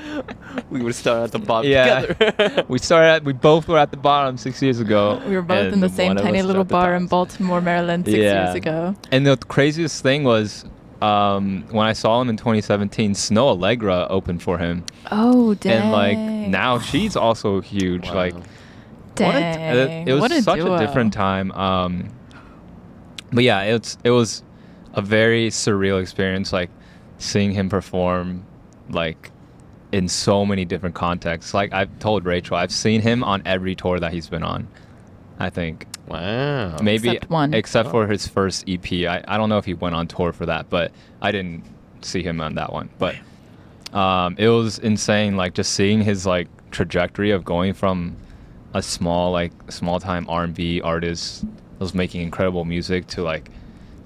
we 0.70 0.80
would 0.82 0.94
start 0.94 1.24
at 1.24 1.32
the 1.32 1.40
bottom 1.40 1.68
Yeah. 1.70 2.02
together. 2.02 2.64
we 2.68 2.78
started. 2.78 3.06
At, 3.08 3.24
we 3.24 3.32
both 3.32 3.66
were 3.66 3.78
at 3.78 3.90
the 3.90 3.96
bottom 3.96 4.36
six 4.36 4.62
years 4.62 4.78
ago. 4.78 5.20
We 5.26 5.34
were 5.34 5.42
both 5.42 5.72
in 5.72 5.80
the 5.80 5.88
same 5.88 6.14
tiny 6.14 6.42
little 6.42 6.62
bar 6.64 6.94
in 6.94 7.08
Baltimore, 7.08 7.60
Maryland, 7.60 8.04
six 8.06 8.16
Yeah. 8.18 8.44
years 8.44 8.54
ago. 8.54 8.94
And 9.10 9.26
the 9.26 9.36
craziest 9.36 10.00
thing 10.02 10.22
was 10.22 10.64
um, 11.02 11.64
when 11.70 11.86
I 11.86 11.92
saw 11.92 12.20
him 12.20 12.28
in 12.28 12.36
2017, 12.36 13.12
Snoh 13.12 13.56
Aalegra 13.56 14.06
opened 14.10 14.42
for 14.42 14.58
him, 14.58 14.84
Oh, 15.10 15.54
dang. 15.54 15.82
and 15.82 15.92
like 15.92 16.18
now 16.18 16.78
she's 16.78 17.16
also 17.16 17.60
huge. 17.60 18.06
Wow. 18.08 18.14
Like 18.14 18.34
dang. 19.14 19.26
what 19.26 19.36
a, 19.36 20.04
it 20.08 20.12
was 20.12 20.20
What 20.20 20.32
a 20.32 20.42
such 20.42 20.58
duo. 20.60 20.74
a 20.74 20.78
different 20.78 21.12
time. 21.12 21.52
Um, 21.52 22.08
but 23.32 23.44
yeah, 23.44 23.62
it's 23.62 23.98
it 24.04 24.10
was 24.10 24.42
a 24.94 25.02
very 25.02 25.48
surreal 25.50 26.00
experience. 26.00 26.52
Like 26.52 26.70
seeing 27.18 27.50
him 27.52 27.68
perform, 27.68 28.46
like 28.88 29.30
in 29.92 30.08
so 30.08 30.44
many 30.46 30.64
different 30.64 30.94
contexts. 30.94 31.52
Like 31.54 31.72
I've 31.72 31.98
told 31.98 32.24
Rachel, 32.24 32.56
I've 32.56 32.72
seen 32.72 33.00
him 33.02 33.22
on 33.24 33.42
every 33.44 33.74
tour 33.74 33.98
that 34.00 34.12
he's 34.12 34.28
been 34.28 34.42
on. 34.42 34.68
I 35.38 35.50
think. 35.50 35.86
Wow. 36.08 36.76
maybe 36.82 37.08
Except 37.10 37.30
one. 37.30 37.54
except 37.54 37.88
Oh. 37.88 37.92
for 37.92 38.06
his 38.06 38.26
first 38.26 38.64
EP. 38.68 38.84
I, 39.08 39.22
I 39.26 39.36
don't 39.36 39.48
know 39.48 39.58
if 39.58 39.64
he 39.64 39.74
went 39.74 39.94
on 39.94 40.06
tour 40.06 40.32
for 40.32 40.46
that, 40.46 40.70
but 40.70 40.92
I 41.20 41.32
didn't 41.32 41.64
see 42.02 42.22
him 42.22 42.40
on 42.40 42.54
that 42.56 42.72
one. 42.72 42.88
But 42.98 43.16
um, 43.92 44.36
it 44.38 44.48
was 44.48 44.78
insane, 44.78 45.36
like 45.36 45.54
just 45.54 45.72
seeing 45.72 46.00
his 46.02 46.26
like 46.26 46.48
trajectory 46.70 47.30
of 47.30 47.44
going 47.44 47.72
from 47.74 48.16
a 48.74 48.82
small 48.82 49.32
like 49.32 49.52
small 49.70 49.98
time 50.00 50.26
R 50.28 50.44
and 50.44 50.54
B 50.54 50.80
artist 50.80 51.40
that 51.42 51.80
was 51.80 51.94
making 51.94 52.20
incredible 52.22 52.64
music 52.64 53.06
to 53.08 53.22
like 53.22 53.50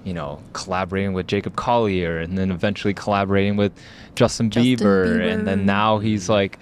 you 0.05 0.15
know 0.15 0.41
collaborating 0.53 1.13
with 1.13 1.27
Jacob 1.27 1.57
Collier 1.57 2.19
and 2.19 2.39
then 2.39 2.51
eventually 2.51 2.95
collaborating 2.95 3.57
with 3.57 3.73
Justin, 4.15 4.49
Justin 4.51 4.77
Bieber, 4.77 5.29
and 5.29 5.47
then 5.47 5.67
now 5.67 5.99
he's 5.99 6.29
like 6.29 6.59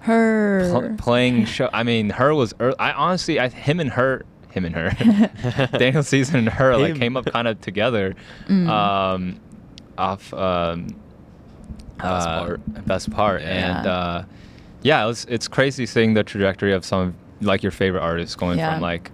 Her. 0.00 0.68
pl- 0.70 0.94
playing 0.96 1.46
show. 1.46 1.68
I 1.72 1.82
mean, 1.82 2.10
her 2.10 2.34
was. 2.34 2.54
ear 2.60 2.74
I 2.78 2.92
honestly, 2.92 3.40
I, 3.40 3.48
him 3.48 3.80
and 3.80 3.90
her, 3.90 4.24
him 4.54 4.64
and 4.64 4.74
her, 4.74 5.68
Daniel 5.78 6.02
Caesar 6.02 6.38
and 6.38 6.48
her 6.48 6.76
like 6.76 6.96
came 6.96 7.16
up 7.16 7.26
kind 7.26 7.46
of 7.48 7.60
together, 7.60 8.14
Mm. 8.48 8.68
um, 8.68 9.40
off 9.98 10.32
um, 10.34 10.86
Best 11.98 12.28
uh, 12.28 12.38
part. 12.40 12.86
best 12.86 13.10
part, 13.10 13.42
Yeah. 13.42 13.78
and 13.78 13.86
uh, 13.86 14.22
yeah, 14.82 15.08
it's 15.08 15.24
it's 15.26 15.48
crazy 15.48 15.86
seeing 15.86 16.14
the 16.14 16.22
trajectory 16.24 16.72
of 16.72 16.84
some 16.84 17.00
of, 17.00 17.14
like 17.46 17.62
your 17.62 17.72
favorite 17.72 18.00
artists 18.02 18.34
going 18.36 18.58
Yeah. 18.58 18.72
from 18.74 18.80
like 18.82 19.10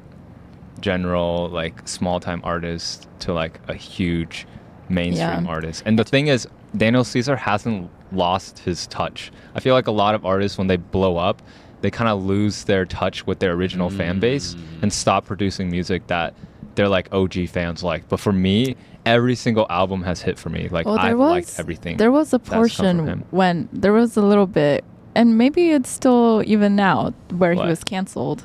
general 0.81 1.49
like 1.51 1.87
small 1.87 2.21
time 2.21 2.41
artist 2.45 3.09
to 3.21 3.33
like 3.33 3.61
a 3.69 3.75
huge 3.75 4.47
mainstream 4.89 5.45
Yeah. 5.45 5.51
artist. 5.51 5.83
And 5.87 5.99
the 5.99 6.05
thing 6.05 6.29
is, 6.29 6.49
Daniel 6.77 7.05
Caesar 7.05 7.37
hasn't 7.37 7.91
lost 8.13 8.61
his 8.61 8.87
touch. 8.89 9.31
I 9.55 9.61
feel 9.61 9.75
like 9.75 9.87
a 9.87 9.93
lot 9.93 10.15
of 10.15 10.25
artists 10.25 10.57
when 10.59 10.67
they 10.69 10.77
blow 10.77 11.17
up, 11.17 11.43
they 11.81 11.91
kind 11.91 12.09
of 12.11 12.25
lose 12.25 12.65
their 12.65 12.85
touch 12.85 13.27
with 13.27 13.39
their 13.39 13.53
original 13.53 13.91
fan 13.91 14.21
base 14.21 14.55
Mm. 14.55 14.83
and 14.83 14.93
stop 14.93 15.25
producing 15.27 15.71
music 15.71 16.07
that 16.09 16.35
they're 16.75 16.89
like 16.89 17.09
OG 17.13 17.47
fans 17.49 17.83
like. 17.83 18.09
But 18.09 18.21
for 18.21 18.33
me, 18.33 18.77
every 19.07 19.35
single 19.35 19.67
album 19.71 20.03
has 20.03 20.23
hit 20.23 20.39
for 20.39 20.51
me. 20.51 20.69
Like 20.69 20.87
well, 20.87 20.99
I've 20.99 21.19
was 21.19 21.31
liked 21.31 21.55
everything. 21.61 21.97
There 21.97 22.13
was 22.13 22.33
a 22.33 22.39
that's 22.39 22.49
come 22.49 22.69
from 22.69 22.97
portion 22.99 23.25
when 23.31 23.69
there 23.73 23.93
was 23.93 24.17
a 24.17 24.23
little 24.23 24.47
bit, 24.47 24.85
and 25.15 25.37
maybe 25.39 25.71
it's 25.71 25.91
still 25.91 26.43
even 26.47 26.77
now 26.77 27.13
where 27.37 27.55
What? 27.55 27.65
he 27.65 27.69
was 27.71 27.83
canceled. 27.85 28.45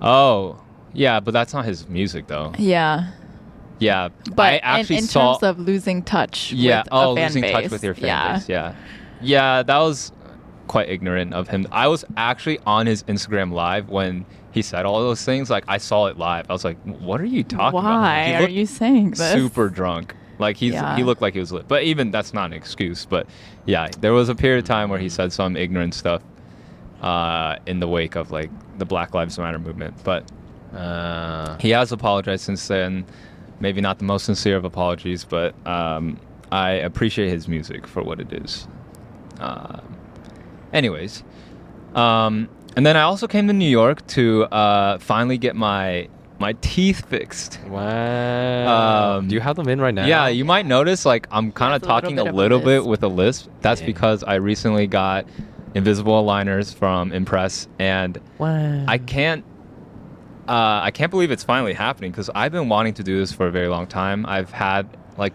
Oh, 0.00 0.60
yeah, 0.92 1.20
but 1.20 1.32
that's 1.32 1.52
not 1.52 1.64
his 1.64 1.88
music 1.88 2.26
though. 2.28 2.52
Yeah, 2.58 3.10
Yeah, 3.78 4.08
but 4.34 4.42
I 4.42 4.54
in, 4.56 4.60
actually 4.62 4.96
in 4.98 5.02
saw. 5.04 5.34
terms 5.38 5.42
of 5.44 5.58
losing 5.58 6.02
touch, 6.02 6.52
yeah, 6.52 6.80
with 6.80 6.88
oh, 6.92 7.12
a 7.12 7.16
fan 7.16 7.24
losing 7.26 7.42
base, 7.42 7.52
touch 7.52 7.70
with 7.70 7.84
your 7.84 7.94
fan 7.94 8.04
yeah. 8.06 8.32
base. 8.34 8.48
Yeah, 8.48 8.74
yeah, 9.20 9.62
that 9.62 9.78
was 9.78 10.12
quite 10.68 10.88
ignorant 10.88 11.34
of 11.34 11.48
him. 11.48 11.66
I 11.72 11.88
was 11.88 12.04
actually 12.16 12.58
on 12.66 12.86
his 12.86 13.02
Instagram 13.04 13.52
live 13.52 13.88
when 13.88 14.24
he 14.52 14.62
said 14.62 14.84
all 14.86 15.00
those 15.00 15.24
things. 15.24 15.50
Like 15.50 15.64
I 15.66 15.78
saw 15.78 16.06
it 16.06 16.16
live. 16.18 16.46
I 16.48 16.52
was 16.52 16.64
like, 16.64 16.78
"What 16.84 17.20
are 17.20 17.24
you 17.26 17.42
talking 17.42 17.78
about?" 17.80 18.00
Why 18.00 18.24
He 18.38 18.44
are 18.44 18.48
you 18.48 18.66
saying 18.66 19.10
this? 19.10 19.32
super 19.32 19.68
drunk. 19.68 20.14
Like 20.38 20.56
he's 20.56 20.74
Yeah. 20.74 20.94
he 20.96 21.02
looked 21.02 21.20
like 21.22 21.34
he 21.34 21.40
was 21.40 21.50
lit. 21.50 21.66
But 21.66 21.82
even 21.82 22.10
that's 22.12 22.32
not 22.32 22.46
an 22.46 22.52
excuse. 22.52 23.04
But 23.06 23.26
yeah, 23.66 23.88
there 24.00 24.12
was 24.12 24.28
a 24.28 24.34
period 24.36 24.60
of 24.60 24.68
time 24.68 24.88
where 24.90 25.00
he 25.00 25.08
said 25.08 25.32
some 25.32 25.56
ignorant 25.56 25.94
stuff 25.94 26.22
uh, 27.02 27.56
in 27.66 27.80
the 27.80 27.88
wake 27.88 28.14
of 28.16 28.30
like 28.30 28.50
the 28.78 28.84
Black 28.84 29.14
Lives 29.14 29.38
Matter 29.38 29.58
movement. 29.58 29.94
But 30.04 30.30
Uh, 30.76 31.56
he 31.58 31.70
has 31.70 31.92
apologized 31.92 32.44
since 32.44 32.68
then. 32.68 33.04
Maybe 33.60 33.80
not 33.80 33.98
the 33.98 34.04
most 34.04 34.26
sincere 34.26 34.56
of 34.56 34.64
apologies, 34.64 35.24
but 35.24 35.54
um, 35.66 36.18
I 36.52 36.70
appreciate 36.72 37.30
his 37.30 37.48
music 37.48 37.86
for 37.86 38.02
what 38.04 38.20
it 38.20 38.32
is. 38.32 38.68
Uh, 39.40 39.80
anyways, 40.72 41.22
um, 41.94 42.48
and 42.76 42.84
then 42.86 42.96
I 42.96 43.02
also 43.02 43.26
came 43.26 43.46
to 43.48 43.52
New 43.52 43.68
York 43.68 44.06
to 44.08 44.44
uh, 44.44 44.98
finally 44.98 45.38
get 45.38 45.56
my 45.56 46.08
my 46.38 46.52
teeth 46.60 47.06
fixed. 47.08 47.58
wow. 47.66 49.16
Um, 49.18 49.28
Do 49.28 49.34
you 49.34 49.40
have 49.40 49.56
them 49.56 49.68
in 49.68 49.80
right 49.80 49.92
now? 49.94 50.06
Yeah, 50.06 50.28
you 50.28 50.44
might 50.44 50.66
notice 50.66 51.04
like 51.04 51.26
I'm 51.30 51.50
kind 51.52 51.74
of 51.74 51.82
Has 51.82 51.88
a 51.88 51.92
little 51.94 52.00
talking 52.00 52.16
bit 52.16 52.26
a 52.28 52.32
little 52.36 52.60
bit 52.60 52.84
with 52.86 53.02
a 53.02 53.08
lisp. 53.08 53.48
That's 53.60 53.80
Dang. 53.80 53.86
because 53.88 54.22
I 54.22 54.34
recently 54.36 54.86
got 54.86 55.26
invisible 55.74 56.22
aligners 56.24 56.74
from 56.74 57.12
Impress, 57.12 57.66
and 57.78 58.18
Wow. 58.38 58.84
I 58.86 58.98
can't. 58.98 59.44
Uh, 60.46 60.80
I 60.82 60.92
can't 60.92 61.10
believe 61.10 61.30
it's 61.30 61.44
finally 61.44 61.74
happening 61.74 62.10
because 62.10 62.30
I've 62.34 62.52
been 62.52 62.70
wanting 62.70 62.94
to 62.94 63.02
do 63.02 63.18
this 63.18 63.32
for 63.32 63.46
a 63.46 63.50
very 63.50 63.68
long 63.68 63.86
time. 63.86 64.24
I've 64.24 64.50
had 64.50 64.88
like 65.18 65.34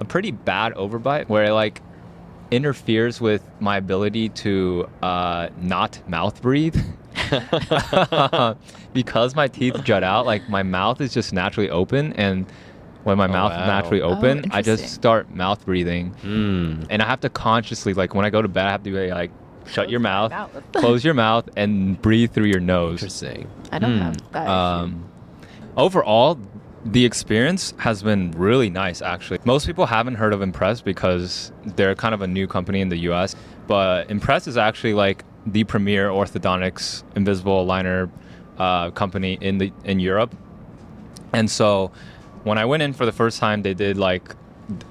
a 0.00 0.04
pretty 0.04 0.30
bad 0.30 0.72
overbite 0.74 1.28
where 1.28 1.52
like 1.52 1.82
interferes 2.50 3.20
with 3.20 3.42
my 3.60 3.76
ability 3.76 4.28
to 4.30 4.88
uh, 5.02 5.48
not 5.60 5.98
mouth 6.08 6.40
breathe. 6.42 6.76
because 8.92 9.34
my 9.34 9.48
teeth 9.48 9.82
jut 9.84 10.02
out, 10.04 10.26
like 10.26 10.48
my 10.48 10.62
mouth 10.62 11.00
is 11.00 11.12
just 11.12 11.32
naturally 11.32 11.70
open, 11.70 12.12
and 12.14 12.46
when 13.04 13.18
my 13.18 13.26
Oh, 13.26 13.32
mouth 13.32 13.52
wow. 13.52 13.66
naturally 13.66 14.00
Oh, 14.02 14.10
open, 14.12 14.44
I 14.50 14.62
just 14.62 14.88
start 14.88 15.30
mouth 15.34 15.64
breathing, 15.64 16.14
Mm. 16.22 16.86
and 16.90 17.02
I 17.02 17.06
have 17.06 17.20
to 17.20 17.28
consciously, 17.28 17.94
like 17.94 18.14
when 18.14 18.24
I 18.24 18.30
go 18.30 18.42
to 18.42 18.48
bed, 18.48 18.66
I 18.66 18.70
have 18.70 18.82
to 18.84 18.90
be 18.90 19.10
like, 19.10 19.30
shut 19.66 19.90
your 19.90 20.00
Close 20.00 20.04
my 20.04 20.10
mouth, 20.10 20.30
mouth. 20.54 20.72
close 20.72 21.04
your 21.04 21.14
mouth, 21.14 21.48
and 21.56 22.00
breathe 22.00 22.32
through 22.32 22.46
your 22.46 22.60
nose. 22.60 22.92
Interesting. 23.02 23.48
I 23.72 23.78
don't 23.78 23.92
Hmm. 23.96 24.02
have 24.02 24.32
that. 24.32 24.48
Um, 24.48 25.04
overall, 25.76 26.38
the 26.92 27.04
experience 27.04 27.74
has 27.78 28.02
been 28.02 28.30
really 28.32 28.70
nice, 28.70 29.02
actually. 29.02 29.38
Most 29.44 29.66
people 29.66 29.86
haven't 29.86 30.14
heard 30.14 30.32
of 30.32 30.40
Impress 30.40 30.80
because 30.80 31.50
they're 31.74 31.96
kind 31.96 32.14
of 32.14 32.22
a 32.22 32.26
new 32.26 32.46
company 32.46 32.80
in 32.80 32.88
the 32.88 32.98
US, 33.10 33.34
but 33.66 34.08
Impress 34.08 34.46
is 34.46 34.56
actually 34.56 34.94
like 34.94 35.24
the 35.46 35.64
premier 35.64 36.08
orthodontics 36.08 37.02
invisible 37.16 37.64
aligner 37.66 38.08
uh, 38.58 38.90
company 38.92 39.36
in 39.40 39.58
the 39.58 39.72
in 39.84 39.98
Europe. 39.98 40.34
And 41.32 41.50
so 41.50 41.90
when 42.44 42.56
I 42.56 42.64
went 42.64 42.82
in 42.82 42.92
for 42.92 43.04
the 43.04 43.12
first 43.12 43.40
time, 43.40 43.62
they 43.62 43.74
did 43.74 43.96
like 43.96 44.34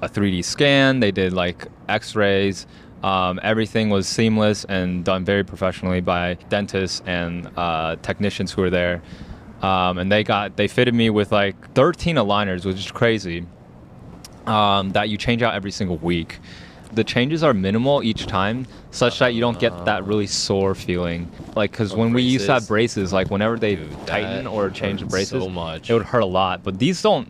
a 0.02 0.08
3D 0.08 0.44
scan, 0.44 1.00
they 1.00 1.10
did 1.10 1.32
like 1.32 1.66
x 1.88 2.14
rays. 2.14 2.66
Um, 3.02 3.38
everything 3.42 3.88
was 3.90 4.08
seamless 4.08 4.64
and 4.64 5.04
done 5.04 5.24
very 5.24 5.44
professionally 5.44 6.00
by 6.00 6.34
dentists 6.48 7.02
and 7.06 7.50
uh, 7.56 7.96
technicians 8.02 8.52
who 8.52 8.62
were 8.62 8.70
there. 8.70 9.02
Um, 9.62 9.98
and 9.98 10.12
they 10.12 10.22
got 10.22 10.56
they 10.56 10.68
fitted 10.68 10.94
me 10.94 11.10
with 11.10 11.32
like 11.32 11.72
13 11.74 12.16
aligners, 12.16 12.64
which 12.64 12.76
is 12.76 12.90
crazy. 12.90 13.46
Um, 14.46 14.90
that 14.92 15.08
you 15.08 15.16
change 15.16 15.42
out 15.42 15.54
every 15.54 15.72
single 15.72 15.96
week. 15.98 16.38
The 16.92 17.02
changes 17.02 17.42
are 17.42 17.52
minimal 17.52 18.02
each 18.04 18.26
time, 18.26 18.66
such 18.92 19.18
that 19.18 19.34
you 19.34 19.40
don't 19.40 19.58
get 19.58 19.86
that 19.86 20.04
really 20.04 20.28
sore 20.28 20.74
feeling. 20.76 21.30
Like, 21.56 21.72
because 21.72 21.96
when 21.96 22.12
we 22.12 22.22
used 22.22 22.46
to 22.46 22.52
have 22.52 22.68
braces. 22.68 22.94
braces, 23.08 23.12
like 23.12 23.28
whenever 23.28 23.58
they 23.58 23.74
Dude, 23.74 24.06
tighten 24.06 24.46
or 24.46 24.70
change 24.70 25.00
the 25.00 25.06
braces, 25.06 25.42
so 25.42 25.48
much. 25.48 25.90
it 25.90 25.94
would 25.94 26.04
hurt 26.04 26.22
a 26.22 26.26
lot. 26.26 26.62
But 26.62 26.78
these 26.78 27.02
don't 27.02 27.28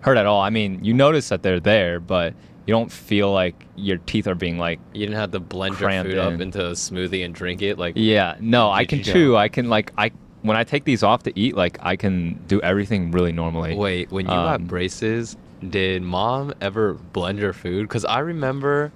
hurt 0.00 0.16
at 0.16 0.26
all. 0.26 0.40
I 0.40 0.50
mean, 0.50 0.84
you 0.84 0.94
notice 0.94 1.28
that 1.28 1.44
they're 1.44 1.60
there, 1.60 2.00
but 2.00 2.34
you 2.66 2.72
don't 2.72 2.90
feel 2.90 3.32
like 3.32 3.54
your 3.76 3.98
teeth 3.98 4.26
are 4.26 4.34
being 4.34 4.58
like, 4.58 4.80
You 4.92 5.06
didn't 5.06 5.18
have 5.18 5.30
to 5.32 5.40
blend 5.40 5.80
your 5.80 5.90
food 6.02 6.18
up 6.18 6.40
into 6.40 6.66
a 6.66 6.72
smoothie 6.72 7.24
and 7.24 7.34
drink 7.34 7.62
it. 7.62 7.78
Like, 7.78 7.94
yeah, 7.96 8.36
no, 8.40 8.70
I 8.70 8.84
can 8.84 9.02
chew. 9.02 9.36
I 9.36 9.48
can 9.48 9.68
like 9.68 9.92
I 9.96 10.10
when 10.42 10.56
I 10.56 10.64
take 10.64 10.84
these 10.84 11.02
off 11.02 11.22
to 11.24 11.38
eat, 11.38 11.56
like 11.56 11.78
I 11.80 11.96
can 11.96 12.40
do 12.46 12.60
everything 12.60 13.10
really 13.10 13.32
normally. 13.32 13.74
Wait, 13.74 14.10
when 14.10 14.26
you 14.26 14.32
um, 14.32 14.44
got 14.44 14.66
braces, 14.66 15.36
did 15.68 16.02
mom 16.02 16.52
ever 16.60 16.94
blend 16.94 17.38
your 17.38 17.52
food? 17.52 17.88
Because 17.88 18.04
I 18.04 18.18
remember 18.18 18.92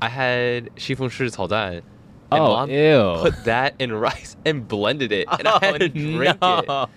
I 0.00 0.08
had 0.08 0.74
Shifeng 0.76 1.10
Shi 1.10 1.24
Cao 1.26 1.48
Dan. 1.48 1.82
And 2.32 2.42
oh, 2.42 2.46
mom 2.46 2.70
ew. 2.70 3.16
put 3.18 3.44
that 3.44 3.74
in 3.80 3.92
rice 3.92 4.36
and 4.44 4.66
blended 4.68 5.10
it. 5.10 5.26
And 5.30 5.42
oh, 5.48 5.58
I 5.60 5.66
had 5.66 5.80
to 5.80 5.88
drink 5.88 6.40
no. 6.40 6.58
it. 6.58 6.88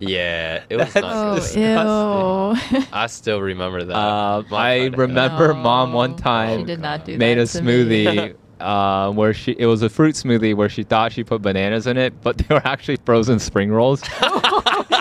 Yeah, 0.00 0.64
it 0.68 0.76
was 0.76 0.92
That's 0.92 1.04
not 1.06 1.34
disgusting. 1.36 1.62
Ew. 1.62 2.86
I 2.92 3.06
still 3.06 3.40
remember 3.40 3.84
that. 3.84 3.94
Uh, 3.94 4.42
I 4.52 4.86
remember 4.86 5.48
no. 5.48 5.54
mom 5.54 5.92
one 5.92 6.16
time 6.16 6.66
made 6.66 7.38
a 7.38 7.44
smoothie 7.44 8.36
uh, 8.62 9.10
where 9.12 9.34
she 9.34 9.52
it 9.52 9.66
was 9.66 9.82
a 9.82 9.88
fruit 9.88 10.14
smoothie 10.14 10.54
where 10.54 10.68
she 10.68 10.82
thought 10.82 11.12
she 11.12 11.24
put 11.24 11.42
bananas 11.42 11.86
in 11.86 11.96
it, 11.96 12.14
but 12.22 12.38
they 12.48 12.54
were 12.54 12.66
actually 12.66 12.96
frozen 13.04 13.38
spring 13.38 13.70
rolls. 13.70 14.02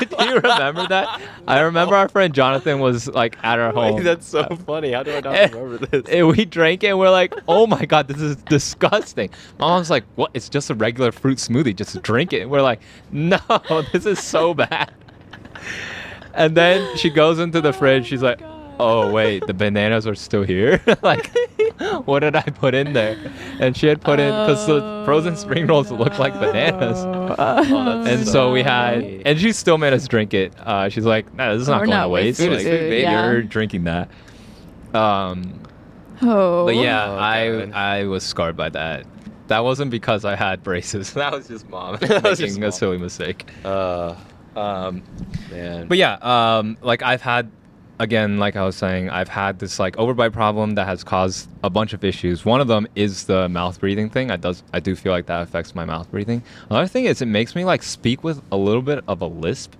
Do 0.01 0.25
you 0.25 0.35
remember 0.39 0.87
that? 0.87 1.21
I 1.47 1.59
remember 1.61 1.95
our 1.95 2.09
friend 2.09 2.33
Jonathan 2.33 2.79
was 2.79 3.07
like 3.07 3.37
at 3.43 3.59
our 3.59 3.71
home. 3.71 3.95
Wait, 3.95 4.03
that's 4.03 4.27
so 4.27 4.43
funny. 4.65 4.93
How 4.93 5.03
do 5.03 5.11
I 5.13 5.19
not 5.19 5.35
And- 5.35 5.53
remember 5.53 5.85
this? 5.85 6.03
and 6.09 6.27
we 6.27 6.45
drank 6.45 6.83
it 6.83 6.87
and 6.87 6.99
we're 6.99 7.11
like, 7.11 7.33
oh 7.47 7.67
my 7.67 7.85
god, 7.85 8.07
this 8.07 8.19
is 8.19 8.35
disgusting. 8.37 9.29
My 9.59 9.67
mom's 9.67 9.89
like, 9.89 10.03
what? 10.15 10.31
It's 10.33 10.49
just 10.49 10.69
a 10.69 10.75
regular 10.75 11.11
fruit 11.11 11.37
smoothie. 11.37 11.75
Just 11.75 12.01
drink 12.01 12.33
it. 12.33 12.41
And 12.41 12.49
we're 12.51 12.61
like, 12.63 12.81
no, 13.11 13.37
this 13.93 14.05
is 14.05 14.19
so 14.19 14.53
bad. 14.53 14.91
And 16.33 16.55
then 16.55 16.97
she 16.97 17.09
goes 17.09 17.39
into 17.39 17.61
the 17.61 17.73
fridge. 17.73 18.07
She's 18.07 18.23
like, 18.23 18.39
oh 18.79 19.11
wait, 19.11 19.45
the 19.47 19.53
bananas 19.53 20.07
are 20.07 20.15
still 20.15 20.43
here. 20.43 20.81
like, 21.01 21.31
what 22.05 22.19
did 22.19 22.35
I 22.35 22.41
put 22.41 22.73
in 22.73 22.93
there? 22.93 23.17
And 23.59 23.75
she 23.75 23.87
had 23.87 24.01
put 24.01 24.19
in 24.19 24.27
because 24.29 24.65
the 24.67 25.03
frozen 25.05 25.35
spring 25.35 25.67
rolls 25.67 25.91
look 25.91 26.17
like 26.19 26.33
bananas. 26.33 26.97
Oh, 27.05 28.03
And 28.07 28.25
so 28.25 28.31
so 28.31 28.51
we 28.51 28.63
had, 28.63 29.03
and 29.25 29.39
she 29.39 29.51
still 29.51 29.77
made 29.77 29.93
us 29.93 30.07
drink 30.07 30.33
it. 30.33 30.53
Uh, 30.59 30.89
she's 30.89 31.05
like, 31.05 31.33
nah, 31.35 31.53
this 31.53 31.61
is 31.63 31.67
not 31.67 31.81
We're 31.81 31.85
going 31.87 31.97
not 31.97 32.03
to 32.03 32.09
waste. 32.09 32.39
wasting 32.39 32.53
Like, 32.57 32.65
food, 32.65 32.93
yeah. 33.01 33.25
You're 33.31 33.41
drinking 33.43 33.83
that. 33.85 34.09
Um, 34.93 35.59
Oh. 36.23 36.65
but 36.65 36.75
yeah, 36.75 37.05
Oh, 37.09 37.15
I 37.17 37.71
I 37.73 38.03
was 38.05 38.23
scarred 38.23 38.55
by 38.55 38.69
that. 38.69 39.05
That 39.47 39.63
wasn't 39.63 39.89
because 39.91 40.23
I 40.23 40.35
had 40.35 40.61
braces. 40.63 41.13
That 41.15 41.33
was 41.33 41.47
just 41.47 41.67
mom 41.67 41.97
That 42.01 42.23
was 42.23 42.39
making 42.39 42.45
just 42.47 42.57
a 42.57 42.61
mom. 42.61 42.71
silly 42.71 42.97
mistake. 42.99 43.49
Uh, 43.65 44.15
Um, 44.55 45.01
Man. 45.49 45.87
but 45.87 45.97
yeah, 45.97 46.17
um, 46.21 46.77
like 46.81 47.01
I've 47.01 47.21
had, 47.21 47.49
again, 48.01 48.37
like 48.39 48.55
I 48.55 48.63
was 48.65 48.75
saying, 48.75 49.09
I've 49.09 49.29
had 49.29 49.59
this 49.59 49.79
like 49.79 49.95
overbite 49.95 50.33
problem 50.33 50.71
that 50.75 50.85
has 50.87 51.03
caused 51.03 51.47
a 51.63 51.69
bunch 51.69 51.93
of 51.93 52.03
issues. 52.03 52.43
One 52.43 52.59
of 52.59 52.67
them 52.67 52.87
is 52.95 53.25
the 53.25 53.47
mouth 53.47 53.79
breathing 53.79 54.09
thing. 54.09 54.31
I 54.31 54.37
does 54.37 54.63
I 54.73 54.79
do 54.79 54.95
feel 54.95 55.11
like 55.11 55.27
that 55.27 55.41
affects 55.43 55.75
my 55.75 55.85
mouth 55.85 56.09
breathing. 56.11 56.41
Another 56.69 56.87
thing 56.87 57.05
is 57.05 57.21
it 57.21 57.27
makes 57.27 57.55
me 57.55 57.63
like 57.65 57.83
speak 57.83 58.23
with 58.23 58.41
a 58.51 58.57
little 58.57 58.81
bit 58.81 59.03
of 59.07 59.21
a 59.21 59.27
lisp. 59.27 59.73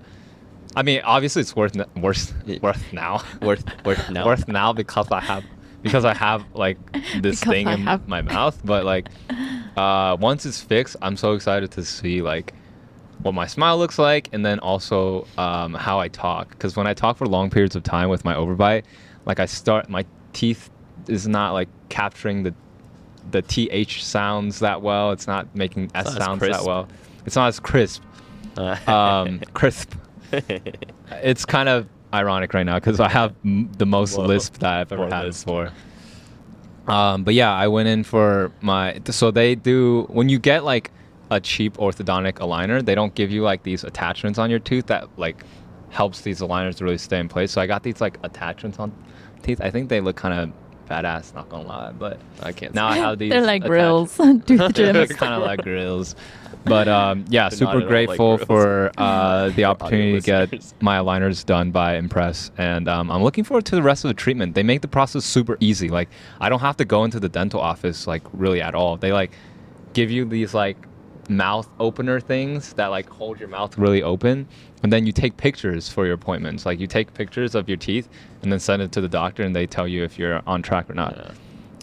I 0.76 0.84
mean, 0.84 1.02
obviously 1.04 1.42
it's 1.42 1.56
worth 1.56 1.76
n- 1.78 1.86
worth 2.02 2.34
worth 2.62 2.94
now. 2.94 3.24
Worth- 3.42 3.66
worth 3.86 4.10
now. 4.18 4.26
worth 4.26 4.48
now 4.48 4.72
because 4.74 5.12
I 5.12 5.20
have 5.20 5.44
because 5.82 6.06
I 6.06 6.14
have 6.14 6.46
like 6.54 6.78
this 6.94 7.40
Because 7.40 7.54
thing 7.54 7.68
I 7.68 7.74
in 7.74 7.82
have- 7.82 8.08
my 8.08 8.22
mouth. 8.22 8.62
But 8.64 8.86
like, 8.86 9.08
uh, 9.76 10.16
once 10.20 10.46
it's 10.46 10.62
fixed, 10.62 10.96
I'm 11.02 11.18
so 11.18 11.34
excited 11.34 11.72
to 11.72 11.84
see 11.84 12.22
like 12.22 12.54
what 13.22 13.34
my 13.34 13.46
smile 13.48 13.78
looks 13.78 14.00
like, 14.00 14.30
and 14.32 14.46
then 14.46 14.60
also 14.60 15.28
um, 15.38 15.74
how 15.74 16.00
I 16.00 16.08
talk. 16.08 16.50
Because 16.50 16.76
when 16.76 16.88
I 16.88 16.94
talk 16.94 17.18
for 17.18 17.26
long 17.28 17.50
periods 17.50 17.76
of 17.76 17.84
time 17.84 18.10
with 18.10 18.26
my 18.26 18.34
overbite, 18.34 18.84
like 19.26 19.40
I 19.40 19.46
start, 19.46 19.90
my 19.90 20.06
teeth 20.34 20.70
is 21.08 21.28
not 21.28 21.54
like 21.54 21.70
capturing 21.90 22.44
the 22.44 22.54
the 23.32 23.42
th 23.44 24.02
sounds 24.04 24.60
that 24.60 24.82
well. 24.82 25.12
It's 25.12 25.28
not 25.28 25.56
making 25.56 25.92
s 25.94 26.06
not 26.06 26.18
sounds 26.18 26.42
that 26.42 26.64
well. 26.64 26.88
It's 27.26 27.36
not 27.36 27.48
as 27.48 27.60
crisp. 27.60 28.04
Um, 28.88 29.40
crisp. 29.54 29.94
It's 31.12 31.46
kind 31.46 31.70
of 31.70 31.88
ironic 32.14 32.54
right 32.54 32.66
now 32.66 32.76
because 32.76 33.00
I 33.00 33.08
have 33.10 33.34
m- 33.46 33.72
the 33.78 33.86
most 33.86 34.18
Whoa. 34.18 34.26
lisp 34.26 34.58
that 34.60 34.74
I've 34.74 34.92
ever 34.92 35.04
More 35.04 35.10
had 35.12 35.26
lisp. 35.26 35.46
before. 35.46 35.72
Um, 36.88 37.24
but 37.24 37.34
yeah, 37.34 37.54
I 37.54 37.68
went 37.68 37.88
in 37.88 38.04
for 38.04 38.52
my. 38.62 39.00
So 39.06 39.32
they 39.32 39.56
do 39.56 40.04
when 40.10 40.28
you 40.30 40.40
get 40.40 40.64
like 40.66 40.92
a 41.32 41.40
cheap 41.40 41.78
orthodontic 41.78 42.34
aligner, 42.34 42.86
they 42.86 42.94
don't 42.94 43.16
give 43.16 43.32
you 43.32 43.42
like 43.42 43.64
these 43.64 43.84
attachments 43.84 44.38
on 44.38 44.50
your 44.50 44.60
tooth 44.60 44.86
that 44.88 45.08
like 45.18 45.44
helps 45.90 46.22
these 46.22 46.42
aligners 46.42 46.76
to 46.76 46.84
really 46.84 46.98
stay 46.98 47.20
in 47.20 47.28
place. 47.28 47.52
So 47.52 47.62
I 47.62 47.68
got 47.68 47.84
these 47.84 48.02
like 48.02 48.20
attachments 48.24 48.78
on 48.78 48.92
teeth. 49.42 49.62
I 49.62 49.72
think 49.72 49.90
they 49.90 50.02
look 50.02 50.18
kind 50.18 50.40
of 50.40 50.52
badass, 50.90 51.34
not 51.34 51.48
gonna 51.48 51.68
lie, 51.68 51.94
but 51.94 52.20
I 52.44 52.52
can't. 52.52 52.74
now 52.76 52.88
I 52.88 52.98
have 52.98 53.18
these. 53.18 53.32
They're 53.32 53.42
like 53.42 53.62
attach- 53.62 53.70
grills, 53.70 54.18
they're 54.46 55.08
kind 55.08 55.34
of 55.34 55.42
like 55.42 55.62
grills. 55.64 56.16
But 56.66 56.88
um, 56.88 57.26
yeah, 57.30 57.50
They're 57.50 57.58
super 57.60 57.72
at 57.72 57.76
all 57.76 57.80
like 57.80 57.88
grateful 57.88 58.38
for 58.38 58.92
uh, 58.98 59.50
the 59.50 59.66
opportunity 59.66 60.20
to 60.22 60.48
get 60.48 60.74
my 60.80 61.00
aligners 61.00 61.44
done 61.44 61.72
by 61.72 61.96
Impress, 61.96 62.52
and 62.58 62.88
um, 62.88 63.10
I'm 63.10 63.24
looking 63.24 63.44
forward 63.46 63.66
to 63.68 63.76
the 63.76 63.82
rest 63.82 64.04
of 64.04 64.10
the 64.10 64.14
treatment. 64.14 64.54
They 64.54 64.64
make 64.64 64.82
the 64.82 64.88
process 64.88 65.26
super 65.26 65.58
easy. 65.60 65.88
Like 65.88 66.10
I 66.40 66.50
don't 66.50 66.60
have 66.60 66.78
to 66.78 66.86
go 66.86 67.04
into 67.04 67.20
the 67.20 67.30
dental 67.30 67.62
office 67.62 68.06
like 68.06 68.22
really 68.34 68.62
at 68.62 68.76
all. 68.76 68.98
They 68.98 69.12
like 69.14 69.32
give 69.94 70.12
you 70.12 70.26
these 70.26 70.54
like 70.54 70.78
mouth 71.32 71.68
opener 71.80 72.20
things 72.20 72.74
that 72.74 72.88
like 72.88 73.10
hold 73.10 73.40
your 73.40 73.50
mouth 73.50 73.78
really 73.78 74.04
open, 74.04 74.48
and 74.84 74.92
then 74.94 75.06
you 75.06 75.12
take 75.12 75.38
pictures 75.38 75.90
for 75.90 76.06
your 76.06 76.16
appointments. 76.16 76.66
Like 76.66 76.80
you 76.80 76.88
take 76.88 77.14
pictures 77.14 77.56
of 77.56 77.68
your 77.68 77.78
teeth 77.78 78.08
and 78.44 78.52
then 78.52 78.60
send 78.60 78.82
it 78.82 78.92
to 78.94 79.02
the 79.02 79.08
doctor, 79.10 79.44
and 79.44 79.56
they 79.56 79.66
tell 79.66 79.88
you 79.88 80.04
if 80.04 80.20
you're 80.20 80.42
on 80.46 80.62
track 80.62 80.90
or 80.90 80.94
not. 80.94 81.16
Yeah. 81.18 81.32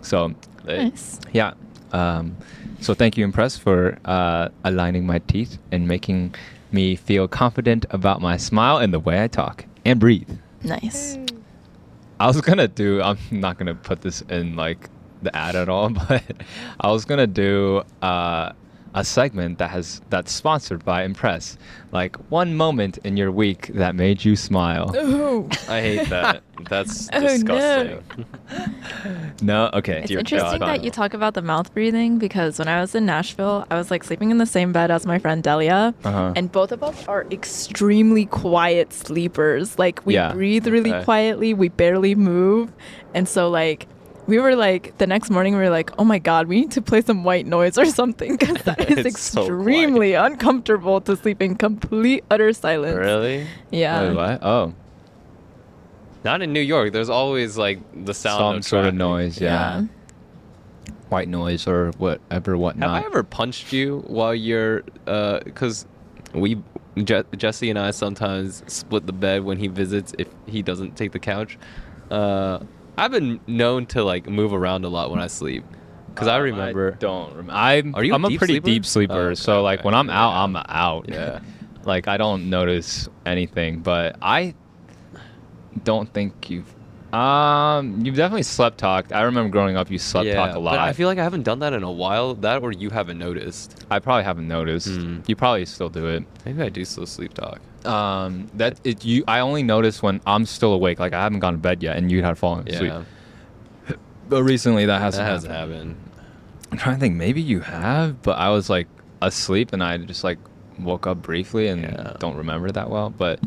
So 0.02 0.34
Nice. 0.66 1.18
yeah. 1.32 1.54
Um, 1.92 2.36
so 2.80 2.92
thank 2.94 3.16
you, 3.16 3.24
Impress, 3.24 3.56
for 3.56 3.98
uh, 4.04 4.48
aligning 4.64 5.06
my 5.06 5.18
teeth 5.20 5.58
and 5.72 5.88
making 5.88 6.34
me 6.70 6.94
feel 6.96 7.26
confident 7.26 7.86
about 7.90 8.20
my 8.20 8.36
smile 8.36 8.76
and 8.78 8.92
the 8.92 9.00
way 9.00 9.22
I 9.22 9.26
talk 9.28 9.64
and 9.86 9.98
breathe. 9.98 10.28
Nice. 10.62 11.16
I 12.20 12.26
was 12.26 12.40
gonna 12.40 12.68
do. 12.68 13.00
I'm 13.00 13.16
not 13.30 13.58
gonna 13.58 13.74
put 13.74 14.02
this 14.02 14.20
in 14.22 14.56
like 14.56 14.90
the 15.22 15.34
ad 15.34 15.56
at 15.56 15.68
all, 15.68 15.88
but 16.08 16.22
I 16.80 16.90
was 16.90 17.04
gonna 17.04 17.26
do 17.26 17.82
uh, 18.02 18.52
a 18.94 19.04
segment 19.04 19.58
that 19.58 19.70
has 19.70 20.00
that's 20.10 20.32
sponsored 20.32 20.84
by 20.84 21.02
Impress. 21.04 21.56
Like 21.92 22.16
one 22.30 22.54
moment 22.54 22.98
in 23.04 23.16
your 23.16 23.30
week 23.30 23.68
that 23.74 23.94
made 23.94 24.24
you 24.24 24.34
smile. 24.36 24.92
Oh. 24.96 25.48
I 25.68 25.80
hate 25.80 26.08
that. 26.10 26.42
That's 26.68 27.08
Oh, 27.12 27.20
no. 27.20 27.26
disgusting. 27.28 28.26
No, 29.42 29.70
okay. 29.74 29.98
It's 30.00 30.08
Dear 30.08 30.18
interesting 30.20 30.58
God. 30.60 30.68
that 30.68 30.84
you 30.84 30.90
talk 30.90 31.14
about 31.14 31.34
the 31.34 31.42
mouth 31.42 31.72
breathing 31.74 32.18
because 32.18 32.58
when 32.58 32.68
I 32.68 32.80
was 32.80 32.94
in 32.94 33.06
Nashville, 33.06 33.66
I 33.70 33.76
was 33.76 33.90
like 33.90 34.02
sleeping 34.04 34.30
in 34.30 34.38
the 34.38 34.46
same 34.46 34.72
bed 34.72 34.90
as 34.90 35.06
my 35.06 35.18
friend 35.18 35.42
Delia, 35.42 35.94
Uh-huh. 36.04 36.32
and 36.34 36.50
both 36.50 36.72
of 36.72 36.82
us 36.82 37.06
are 37.06 37.26
extremely 37.30 38.26
quiet 38.26 38.92
sleepers. 38.92 39.78
Like 39.78 40.04
we 40.04 40.14
Yeah. 40.14 40.32
breathe 40.32 40.66
really 40.66 40.92
Okay. 40.92 41.04
quietly, 41.04 41.54
we 41.54 41.68
barely 41.68 42.14
move, 42.14 42.72
and 43.14 43.28
so 43.28 43.48
like 43.50 43.86
we 44.28 44.38
were 44.38 44.54
like 44.54 44.96
the 44.98 45.06
next 45.06 45.30
morning 45.30 45.54
we 45.54 45.60
were 45.60 45.70
like, 45.70 45.90
oh 45.98 46.04
my 46.04 46.18
god, 46.20 46.46
we 46.46 46.60
need 46.60 46.70
to 46.72 46.82
play 46.82 47.00
some 47.02 47.24
white 47.24 47.46
noise 47.46 47.76
or 47.76 47.86
something 47.86 48.36
because 48.36 48.62
that 48.62 48.78
is 48.98 49.04
It's 49.06 49.18
so 49.20 49.40
extremely 49.42 50.12
uncomfortable 50.14 51.00
to 51.00 51.16
sleep 51.16 51.42
in 51.42 51.56
complete 51.56 52.22
utter 52.30 52.52
silence. 52.52 52.96
Really? 52.96 53.46
Yeah. 53.70 54.08
Wait, 54.08 54.14
what? 54.16 54.42
Oh, 54.44 54.74
Not 56.24 56.42
in 56.42 56.52
New 56.52 56.60
York. 56.60 56.92
There's 56.92 57.08
always 57.10 57.56
like 57.56 57.80
the 58.04 58.14
sound 58.14 58.40
of 58.40 58.46
some 58.48 58.56
of 58.56 58.64
sort 58.64 58.84
of 58.86 58.94
noise. 58.94 59.40
Yeah. 59.40 59.84
white 61.08 61.28
noise 61.28 61.66
or 61.66 61.92
whatever, 61.98 62.56
whatnot. 62.58 62.90
Have 62.96 63.04
I 63.04 63.06
ever 63.06 63.22
punched 63.22 63.72
you 63.72 64.04
while 64.06 64.34
you're? 64.34 64.84
uh 65.06 65.40
Because 65.42 65.86
we, 66.34 66.60
Je- 67.02 67.24
Jesse 67.36 67.70
and 67.70 67.78
I 67.78 67.92
sometimes 67.92 68.62
split 68.66 69.06
the 69.06 69.12
bed 69.14 69.42
when 69.44 69.56
he 69.58 69.68
visits 69.68 70.12
if 70.18 70.28
he 70.46 70.60
doesn't 70.62 70.96
take 70.96 71.12
the 71.12 71.18
couch. 71.18 71.56
Uh, 72.10 72.58
I've 72.98 73.10
been 73.10 73.40
known 73.46 73.86
to 73.86 74.04
like 74.04 74.28
move 74.28 74.52
around 74.52 74.84
a 74.84 74.88
lot 74.88 75.10
when 75.10 75.20
I 75.20 75.26
sleep. 75.28 75.64
Because 76.08 76.28
I 76.28 76.36
Um, 76.36 76.42
remember. 76.42 76.90
don't 76.92 77.30
remember. 77.30 77.52
I'm. 77.52 77.94
Are 77.94 78.02
you 78.02 78.12
a 78.12 78.14
I'm 78.16 78.24
a 78.24 78.28
deep 78.28 78.38
pretty 78.38 78.54
sleeper? 78.54 78.66
deep 78.66 78.86
sleeper. 78.86 79.14
Oh, 79.14 79.26
okay, 79.26 79.34
so 79.36 79.62
like 79.62 79.80
okay. 79.80 79.86
when 79.86 79.94
I'm 79.94 80.10
out, 80.10 80.32
I'm 80.44 80.56
out. 80.56 81.06
Yeah. 81.08 81.40
like 81.84 82.08
I 82.08 82.16
don't 82.16 82.50
notice 82.50 83.08
anything, 83.24 83.80
but 83.80 84.16
I 84.20 84.54
don't 85.84 86.12
think 86.12 86.50
you've. 86.50 86.74
Um, 87.14 88.04
you've 88.04 88.16
definitely 88.16 88.42
slept 88.42 88.76
talked. 88.76 89.12
I 89.12 89.22
remember 89.22 89.48
growing 89.50 89.76
up, 89.76 89.90
you 89.90 89.98
slept 89.98 90.26
yeah, 90.26 90.34
talk 90.34 90.54
a 90.54 90.58
lot. 90.58 90.72
But 90.72 90.80
I 90.80 90.92
feel 90.92 91.08
like 91.08 91.18
I 91.18 91.22
haven't 91.22 91.44
done 91.44 91.60
that 91.60 91.72
in 91.72 91.82
a 91.82 91.90
while. 91.90 92.34
That 92.34 92.62
or 92.62 92.70
you 92.72 92.90
haven't 92.90 93.18
noticed. 93.18 93.86
I 93.90 93.98
probably 93.98 94.24
haven't 94.24 94.46
noticed. 94.48 94.88
Hmm. 94.88 95.20
You 95.26 95.34
probably 95.34 95.64
still 95.64 95.88
do 95.88 96.06
it. 96.08 96.24
Maybe 96.44 96.62
I 96.62 96.68
do 96.68 96.84
still 96.84 97.06
sleep 97.06 97.32
talk. 97.32 97.60
Um, 97.88 98.48
that 98.54 98.80
it 98.84 99.04
you. 99.04 99.24
I 99.26 99.40
only 99.40 99.62
notice 99.62 100.02
when 100.02 100.20
I'm 100.26 100.44
still 100.46 100.72
awake. 100.72 100.98
Like 100.98 101.12
I 101.14 101.22
haven't 101.22 101.40
gone 101.40 101.54
to 101.54 101.58
bed 101.58 101.82
yet, 101.82 101.96
and 101.96 102.10
you 102.12 102.22
had 102.22 102.36
fallen 102.38 102.68
asleep. 102.68 102.92
Yeah, 102.92 103.96
But 104.28 104.42
recently, 104.42 104.84
that 104.86 104.98
that 104.98 105.00
hasn't 105.04 105.26
hasn't 105.26 105.52
happened. 105.54 105.74
happened. 105.74 105.96
I'm 106.72 106.78
trying 106.78 106.96
to 106.96 107.00
think. 107.00 107.16
Maybe 107.16 107.40
you 107.40 107.60
have, 107.60 108.20
but 108.22 108.36
I 108.38 108.50
was 108.50 108.68
like 108.68 108.88
asleep 109.22 109.72
and 109.72 109.82
I 109.82 109.96
just 109.98 110.22
like 110.22 110.38
woke 110.78 111.06
up 111.06 111.22
briefly 111.22 111.68
and 111.68 111.82
Yeah. 111.82 112.12
don't 112.20 112.36
remember 112.36 112.70
that 112.70 112.90
well. 112.90 113.08
But 113.10 113.40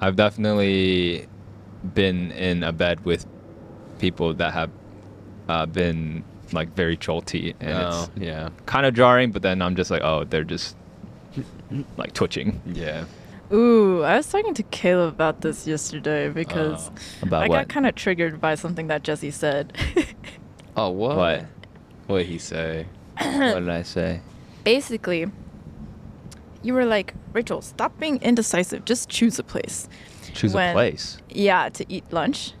I've 0.00 0.16
definitely 0.16 1.26
been 1.94 2.32
in 2.32 2.62
a 2.64 2.72
bed 2.72 3.04
with 3.04 3.26
people 3.98 4.32
that 4.34 4.54
have 4.54 4.70
uh, 5.48 5.66
been 5.66 6.24
like 6.52 6.74
very 6.74 6.96
jolty 6.96 7.54
and 7.60 7.76
Oh, 7.78 8.08
it's 8.16 8.22
yeah, 8.24 8.48
kind 8.64 8.86
of 8.86 8.94
jarring. 8.94 9.30
But 9.30 9.42
then 9.42 9.60
I'm 9.60 9.76
just 9.76 9.90
like, 9.90 10.02
oh, 10.02 10.24
they're 10.24 10.42
just 10.44 10.74
like 11.98 12.14
twitching. 12.14 12.62
yeah. 12.66 13.04
Ooh, 13.52 14.02
I 14.02 14.16
was 14.16 14.28
talking 14.28 14.54
to 14.54 14.62
Caleb 14.64 15.14
about 15.14 15.42
this 15.42 15.66
yesterday 15.66 16.28
because. 16.28 16.90
Oh. 16.90 17.26
About 17.26 17.44
I 17.44 17.48
what? 17.48 17.56
got 17.56 17.68
kind 17.68 17.86
of 17.86 17.94
triggered 17.94 18.40
by 18.40 18.54
something 18.54 18.86
that 18.88 19.02
Jesse 19.02 19.30
said. 19.30 19.76
Oh, 20.76 20.90
what? 20.90 21.16
What? 21.16 21.46
What 22.06 22.18
did 22.18 22.26
he 22.26 22.38
say? 22.38 22.86
what 23.18 23.60
did 23.60 23.68
I 23.68 23.82
say? 23.82 24.20
Basically, 24.64 25.30
you 26.62 26.74
were 26.74 26.84
like, 26.84 27.14
Rachel, 27.32 27.62
stop 27.62 27.98
being 28.00 28.20
indecisive. 28.22 28.84
Just 28.84 29.08
choose 29.08 29.38
a 29.38 29.44
place. 29.44 29.88
Choose 30.32 30.52
When- 30.52 30.70
a 30.70 30.72
place. 30.72 31.18
Yeah, 31.28 31.68
to 31.68 31.84
eat 31.88 32.12
lunch. 32.12 32.54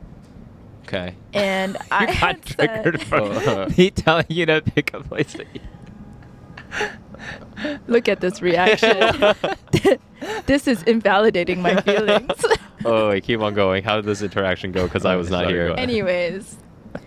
Okay. 0.82 1.16
And 1.32 1.76
I 1.90 2.06
got 2.06 2.14
had 2.14 2.44
triggered 2.44 3.00
said, 3.00 3.08
from 3.08 3.74
me 3.76 3.90
telling 3.90 4.26
you 4.28 4.46
to 4.46 4.62
pick 4.62 4.94
a 4.94 5.00
place 5.00 5.32
to 5.32 5.42
eat. 5.52 5.62
look 7.86 8.08
at 8.08 8.20
this 8.20 8.42
reaction. 8.42 9.34
this 10.46 10.66
is 10.66 10.82
invalidating 10.84 11.62
my 11.62 11.80
feelings. 11.80 12.44
oh, 12.84 13.08
wait, 13.08 13.24
keep 13.24 13.40
on 13.40 13.54
going. 13.54 13.84
How 13.84 13.96
did 13.96 14.04
this 14.04 14.22
interaction 14.22 14.72
go? 14.72 14.84
Because 14.84 15.04
I 15.04 15.16
was 15.16 15.30
not 15.30 15.44
Sorry, 15.44 15.52
here. 15.52 15.74
Anyways. 15.76 16.56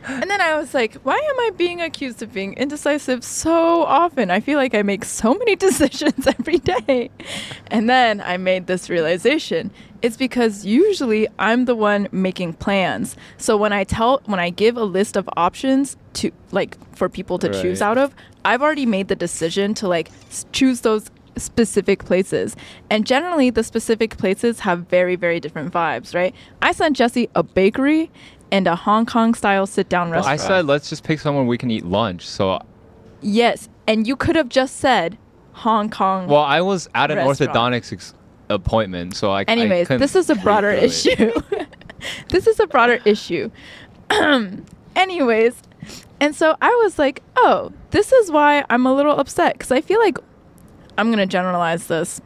And 0.08 0.30
then 0.30 0.42
I 0.42 0.58
was 0.58 0.74
like, 0.74 0.96
why 1.04 1.16
am 1.16 1.40
I 1.40 1.52
being 1.58 1.82
accused 1.82 2.22
of 2.22 2.34
being 2.34 2.54
indecisive 2.54 3.24
so 3.24 3.84
often? 3.84 4.32
I 4.32 4.40
feel 4.40 4.58
like 4.58 4.74
I 4.74 4.82
make 4.82 5.04
so 5.06 5.34
many 5.34 5.56
decisions 5.68 6.26
every 6.28 6.58
day. 6.60 7.10
And 7.68 7.90
then 7.90 8.22
I 8.22 8.38
made 8.38 8.68
this 8.68 8.90
realization. 8.90 9.72
It's 10.02 10.18
because 10.18 10.66
usually 10.66 11.28
I'm 11.40 11.66
the 11.66 11.76
one 11.76 12.08
making 12.12 12.54
plans. 12.54 13.16
So 13.38 13.58
when 13.58 13.74
I 13.74 13.84
tell 13.84 14.22
when 14.26 14.40
I 14.40 14.50
give 14.50 14.78
a 14.78 14.84
list 14.84 15.18
of 15.18 15.30
options 15.36 15.98
to 16.14 16.32
like 16.52 16.78
for 16.96 17.10
people 17.10 17.40
to 17.40 17.50
choose 17.50 17.82
out 17.82 17.98
of, 17.98 18.14
I've 18.46 18.62
already 18.62 18.86
made 18.86 19.08
the 19.08 19.16
decision 19.16 19.74
to 19.76 19.88
like 19.88 20.12
choose 20.52 20.82
those 20.82 21.10
specific 21.36 22.06
places. 22.06 22.56
And 22.90 23.06
generally 23.06 23.50
the 23.50 23.64
specific 23.64 24.18
places 24.18 24.60
have 24.62 24.88
very 24.88 25.16
very 25.16 25.40
different 25.40 25.74
vibes, 25.74 26.14
right? 26.14 26.34
I 26.62 26.72
sent 26.72 26.96
Jesse 26.96 27.30
a 27.36 27.44
bakery 27.44 28.12
and 28.52 28.68
a 28.68 28.76
Hong 28.76 29.06
Kong 29.06 29.34
style 29.34 29.66
sit 29.68 29.90
down 29.90 30.10
Well, 30.10 30.26
I 30.26 30.36
said 30.38 30.66
let's 30.66 30.90
just 30.90 31.04
pick 31.04 31.20
somewhere 31.20 31.44
we 31.44 31.58
can 31.58 31.70
eat 31.72 31.86
lunch. 31.86 32.26
So, 32.28 32.60
yes, 33.22 33.68
and 33.88 34.08
you 34.08 34.16
could 34.16 34.36
have 34.36 34.50
just 34.50 34.78
said 34.78 35.18
Hong 35.54 35.90
Kong. 35.90 36.28
well, 36.28 36.42
I 36.44 36.62
was 36.62 36.88
at 36.96 37.12
an 37.12 37.18
Restaurant. 37.18 37.54
orthodontics 37.54 37.94
ex- 37.94 38.14
appointment. 38.50 39.16
So 39.16 39.32
I. 39.32 39.42
I 39.42 39.46
Anyways, 39.48 39.88
couldn't 39.88 40.02
this 40.02 40.16
is 40.16 40.30
a 40.30 40.36
broader 40.36 40.68
read 40.70 40.92
through 40.92 41.12
it. 41.12 41.20
issue. 41.20 41.42
this 42.30 42.48
is 42.48 42.60
a 42.60 42.68
broader 42.68 43.00
issue. 43.06 43.50
Anyways, 44.96 45.62
and 46.20 46.36
so 46.36 46.56
I 46.62 46.70
was 46.84 46.98
like, 46.98 47.22
oh, 47.36 47.72
this 47.92 48.12
is 48.12 48.32
why 48.32 48.66
I'm 48.70 48.86
a 48.86 48.94
little 48.94 49.18
upset 49.20 49.54
because 49.54 49.72
I 49.72 49.82
feel 49.82 50.00
like 50.00 50.18
I'm 50.98 51.08
going 51.08 51.20
to 51.20 51.26
generalize 51.28 51.88
this. 51.88 52.20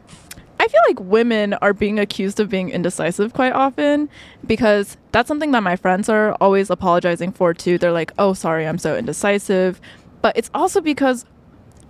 I 0.62 0.68
feel 0.68 0.80
like 0.86 1.00
women 1.00 1.54
are 1.54 1.72
being 1.72 1.98
accused 1.98 2.38
of 2.38 2.48
being 2.48 2.68
indecisive 2.70 3.32
quite 3.32 3.52
often 3.52 4.08
because 4.46 4.96
that's 5.10 5.26
something 5.26 5.50
that 5.50 5.64
my 5.64 5.74
friends 5.74 6.08
are 6.08 6.36
always 6.40 6.70
apologizing 6.70 7.32
for 7.32 7.52
too. 7.52 7.78
They're 7.78 7.90
like, 7.90 8.12
oh, 8.16 8.32
sorry, 8.32 8.64
I'm 8.68 8.78
so 8.78 8.96
indecisive. 8.96 9.80
But 10.20 10.36
it's 10.36 10.50
also 10.54 10.80
because 10.80 11.24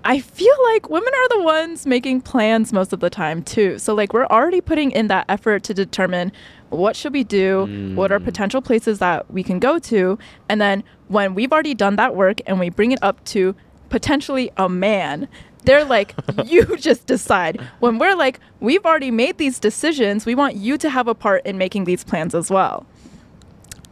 I 0.04 0.20
feel 0.20 0.56
like 0.72 0.88
women 0.88 1.12
are 1.14 1.28
the 1.36 1.42
ones 1.42 1.84
making 1.84 2.22
plans 2.22 2.72
most 2.72 2.94
of 2.94 3.00
the 3.00 3.10
time 3.10 3.42
too. 3.42 3.78
So 3.78 3.94
like 3.94 4.14
we're 4.14 4.24
already 4.26 4.62
putting 4.62 4.90
in 4.92 5.08
that 5.08 5.26
effort 5.28 5.64
to 5.64 5.74
determine 5.74 6.32
what 6.70 6.96
should 6.96 7.12
we 7.12 7.24
do, 7.24 7.92
what 7.94 8.10
are 8.10 8.18
Mm. 8.18 8.24
potential 8.24 8.62
places 8.62 9.00
that 9.00 9.30
we 9.30 9.42
can 9.42 9.58
go 9.58 9.78
to, 9.80 10.18
and 10.48 10.62
then 10.62 10.82
when 11.08 11.34
we've 11.34 11.52
already 11.52 11.74
done 11.74 11.96
that 11.96 12.16
work 12.16 12.40
and 12.46 12.58
we 12.58 12.70
bring 12.70 12.92
it 12.92 12.98
up 13.02 13.22
to 13.26 13.54
potentially 13.90 14.50
a 14.56 14.70
man, 14.70 15.28
they're 15.64 15.84
like, 15.84 16.14
you 16.44 16.76
just 16.76 17.06
decide. 17.06 17.60
When 17.80 17.98
we're 17.98 18.16
like, 18.16 18.40
we've 18.60 18.84
already 18.84 19.10
made 19.10 19.38
these 19.38 19.58
decisions, 19.58 20.26
we 20.26 20.34
want 20.34 20.56
you 20.56 20.78
to 20.78 20.90
have 20.90 21.08
a 21.08 21.14
part 21.14 21.44
in 21.46 21.58
making 21.58 21.84
these 21.84 22.04
plans 22.04 22.34
as 22.34 22.50
well. 22.50 22.86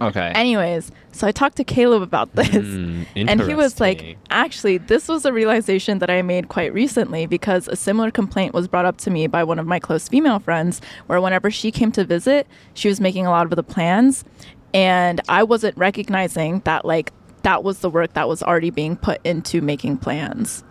Okay. 0.01 0.33
Anyways, 0.35 0.91
so 1.12 1.27
I 1.27 1.33
talked 1.33 1.57
to 1.59 1.64
Caleb 1.64 2.01
about 2.01 2.35
this. 2.35 2.49
Mm, 2.49 3.07
and 3.16 3.41
he 3.43 3.55
was 3.55 3.81
like, 3.81 4.16
actually, 4.31 4.79
this 4.79 5.09
was 5.09 5.27
a 5.27 5.33
realization 5.33 5.99
that 5.99 6.09
I 6.09 6.23
made 6.23 6.49
quite 6.49 6.73
recently 6.73 7.27
because 7.27 7.68
a 7.68 7.77
similar 7.77 8.11
complaint 8.11 8.55
was 8.55 8.66
brought 8.66 8.87
up 8.87 8.97
to 8.99 9.11
me 9.11 9.27
by 9.27 9.45
one 9.45 9.59
of 9.59 9.66
my 9.66 9.79
close 9.79 10.09
female 10.09 10.39
friends, 10.39 10.81
where 11.07 11.21
whenever 11.21 11.51
she 11.51 11.71
came 11.71 11.93
to 11.93 12.05
visit, 12.05 12.47
she 12.73 12.89
was 12.89 12.99
making 12.99 13.27
a 13.27 13.31
lot 13.31 13.45
of 13.45 13.57
the 13.57 13.62
plans. 13.62 14.25
And 14.73 15.21
I 15.29 15.43
wasn't 15.43 15.77
recognizing 15.77 16.61
that, 16.61 16.85
like, 16.85 17.12
that 17.43 17.62
was 17.62 17.81
the 17.81 17.91
work 17.91 18.14
that 18.14 18.29
was 18.29 18.43
already 18.43 18.71
being 18.71 18.97
put 18.97 19.21
into 19.25 19.61
making 19.61 19.99
plans, 19.99 20.64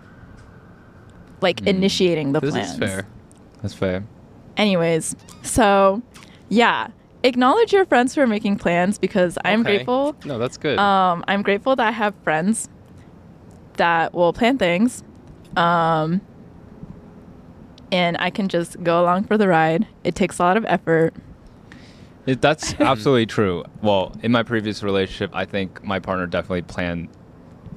like 1.42 1.62
initiating 1.68 2.34
the 2.34 2.40
this 2.42 2.52
plans. 2.54 2.72
is 2.72 2.78
fair. 2.78 3.08
That's 3.62 3.74
fair. 3.74 4.04
Anyways, 4.58 5.16
so 5.44 6.02
yeah, 6.50 6.88
acknowledge 7.24 7.72
your 7.74 7.86
friends 7.86 8.14
for 8.16 8.26
making 8.28 8.58
plans 8.58 8.98
because 8.98 9.38
I'm 9.46 9.62
Okay. 9.62 9.78
grateful 9.78 10.16
No, 10.26 10.38
that's 10.38 10.58
good. 10.58 10.80
um, 10.80 11.24
I'm 11.28 11.42
grateful 11.42 11.76
that 11.76 11.88
I 11.88 11.92
have 11.92 12.14
friends 12.24 12.68
that 13.78 14.14
will 14.14 14.34
plan 14.34 14.58
things. 14.58 15.04
Um, 15.56 16.22
and 17.92 18.18
I 18.20 18.30
can 18.30 18.50
just 18.50 18.82
go 18.84 19.02
along 19.02 19.24
for 19.24 19.38
the 19.38 19.48
ride. 19.48 19.88
It 20.04 20.16
takes 20.16 20.40
a 20.40 20.44
lot 20.44 20.58
of 20.58 20.66
effort. 20.66 21.14
It, 22.26 22.42
that's 22.42 22.76
absolutely 22.80 23.26
true. 23.26 23.64
Well, 23.82 24.16
in 24.22 24.32
my 24.32 24.44
previous 24.44 24.84
relationship, 24.84 25.32
I 25.34 25.46
think 25.46 25.84
my 25.84 26.00
partner 26.00 26.28
definitely 26.28 26.62
planned. 26.64 27.08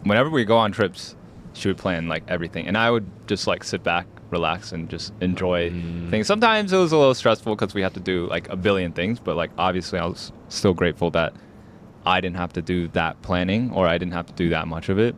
Whenever 0.02 0.28
we 0.28 0.44
go 0.44 0.58
on 0.58 0.72
trips, 0.72 1.14
she 1.55 1.68
would 1.68 1.78
plan 1.78 2.09
like 2.09 2.24
everything, 2.28 2.66
and 2.66 2.76
I 2.76 2.90
would 2.90 3.07
just 3.26 3.46
like 3.46 3.62
sit 3.64 3.82
back, 3.82 4.07
relax, 4.30 4.72
and 4.72 4.88
just 4.88 5.12
enjoy 5.20 5.70
Mm. 5.70 6.11
things. 6.11 6.26
Sometimes 6.26 6.72
it 6.72 6.76
was 6.78 6.92
a 6.92 6.96
little 6.96 7.14
stressful 7.14 7.55
because 7.55 7.74
we 7.74 7.82
had 7.82 7.94
to 7.94 8.00
do 8.00 8.26
like 8.28 8.48
a 8.48 8.57
billion 8.57 8.92
things, 8.92 9.18
but 9.20 9.36
like 9.36 9.50
obviously, 9.59 9.98
I 9.98 10.07
was 10.07 10.32
still 10.48 10.74
grateful 10.74 11.11
that 11.11 11.34
I 12.05 12.20
didn't 12.20 12.36
have 12.36 12.53
to 12.55 12.62
do 12.62 12.88
that 12.88 13.20
planning 13.22 13.70
or 13.72 13.86
I 13.86 13.96
didn't 13.98 14.14
have 14.14 14.26
to 14.26 14.32
do 14.32 14.48
that 14.50 14.66
much 14.66 14.88
of 14.88 14.98
it. 14.98 15.14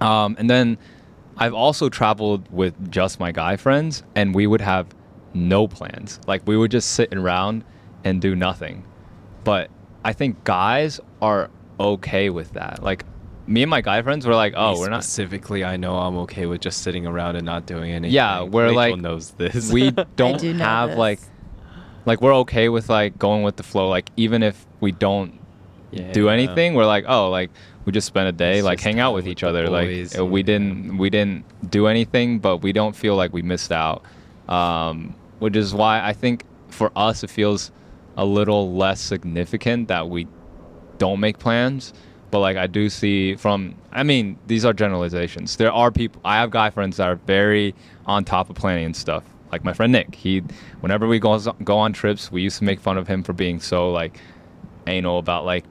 Um, 0.00 0.36
and 0.38 0.50
then 0.50 0.78
I've 1.36 1.54
also 1.54 1.88
traveled 1.88 2.48
with 2.50 2.90
just 2.90 3.20
my 3.20 3.32
guy 3.32 3.56
friends, 3.56 4.02
and 4.14 4.34
we 4.34 4.46
would 4.46 4.60
have 4.60 4.86
no 5.32 5.66
plans. 5.68 6.20
Like 6.26 6.42
we 6.46 6.56
would 6.56 6.70
just 6.70 6.92
sit 6.92 7.12
around 7.14 7.64
and 8.04 8.20
do 8.20 8.34
nothing. 8.34 8.84
But 9.44 9.70
I 10.04 10.12
think 10.12 10.42
guys 10.44 11.00
are 11.22 11.50
okay 11.78 12.30
with 12.30 12.52
that. 12.52 12.82
Like 12.82 13.04
me 13.46 13.62
and 13.62 13.70
my 13.70 13.80
guy 13.80 14.00
friends 14.02 14.26
were 14.26 14.34
like, 14.34 14.54
oh, 14.56 14.72
Me 14.74 14.78
we're 14.80 14.88
not. 14.90 15.04
specifically. 15.04 15.64
I 15.64 15.76
know 15.76 15.96
I'm 15.96 16.16
okay 16.18 16.46
with 16.46 16.60
just 16.60 16.82
sitting 16.82 17.06
around 17.06 17.36
and 17.36 17.44
not 17.44 17.66
doing 17.66 17.92
anything. 17.92 18.14
Yeah, 18.14 18.42
we're 18.42 18.64
Rachel 18.66 18.76
like- 18.76 18.98
knows 18.98 19.30
this. 19.32 19.70
We 19.72 19.90
don't 20.16 20.40
do 20.40 20.52
have 20.54 20.90
this. 20.90 20.98
like, 20.98 21.20
like 22.06 22.20
we're 22.20 22.34
okay 22.36 22.68
with 22.68 22.88
like 22.88 23.18
going 23.18 23.42
with 23.42 23.56
the 23.56 23.62
flow. 23.62 23.88
Like 23.88 24.10
even 24.16 24.42
if 24.42 24.66
we 24.80 24.92
don't 24.92 25.38
do 25.92 26.24
Yeah. 26.24 26.32
anything, 26.32 26.74
we're 26.74 26.86
like, 26.86 27.04
oh, 27.06 27.30
like 27.30 27.50
we 27.84 27.92
just 27.92 28.06
spent 28.06 28.28
a 28.28 28.32
day 28.32 28.56
It's 28.58 28.64
like 28.64 28.80
hang 28.80 28.98
out 28.98 29.12
with 29.14 29.24
with 29.24 29.30
each 29.32 29.42
other. 29.42 29.66
boys, 29.66 30.12
like 30.14 30.20
uh, 30.20 30.24
we 30.24 30.42
didn't 30.42 30.96
we 30.98 31.10
didn't 31.10 31.44
do 31.70 31.86
anything, 31.86 32.38
but 32.38 32.58
we 32.58 32.72
don't 32.72 32.96
feel 32.96 33.14
like 33.14 33.32
we 33.32 33.42
missed 33.42 33.72
out. 33.72 34.02
Um, 34.48 35.14
which 35.38 35.56
is 35.56 35.74
why 35.74 36.02
I 36.02 36.12
think 36.14 36.44
for 36.68 36.90
us 36.96 37.22
it 37.22 37.30
feels 37.30 37.70
a 38.16 38.24
little 38.24 38.74
less 38.74 39.00
significant 39.00 39.88
that 39.88 40.08
we 40.08 40.26
don't 40.98 41.20
make 41.20 41.38
plans. 41.38 41.92
But 42.34 42.40
like 42.40 42.56
I 42.56 42.66
do 42.66 42.90
see 42.90 43.36
from 43.36 43.76
I 43.92 44.02
mean, 44.02 44.36
these 44.48 44.64
are 44.64 44.72
generalizations. 44.72 45.54
There 45.54 45.70
are 45.70 45.92
people 45.92 46.20
I 46.24 46.34
have 46.38 46.50
guy 46.50 46.68
friends 46.68 46.96
that 46.96 47.06
are 47.06 47.14
very 47.14 47.76
on 48.06 48.24
top 48.24 48.50
of 48.50 48.56
planning 48.56 48.86
and 48.86 48.96
stuff. 48.96 49.22
Like 49.52 49.62
my 49.62 49.72
friend 49.72 49.92
Nick, 49.92 50.16
he 50.16 50.42
whenever 50.80 51.06
we 51.06 51.20
go 51.20 51.38
go 51.38 51.78
on 51.78 51.92
trips, 51.92 52.32
we 52.32 52.42
used 52.42 52.58
to 52.58 52.64
make 52.64 52.80
fun 52.80 52.98
of 52.98 53.06
him 53.06 53.22
for 53.22 53.34
being 53.34 53.60
so 53.60 53.92
like 53.92 54.18
anal 54.88 55.20
about 55.20 55.44
like 55.44 55.64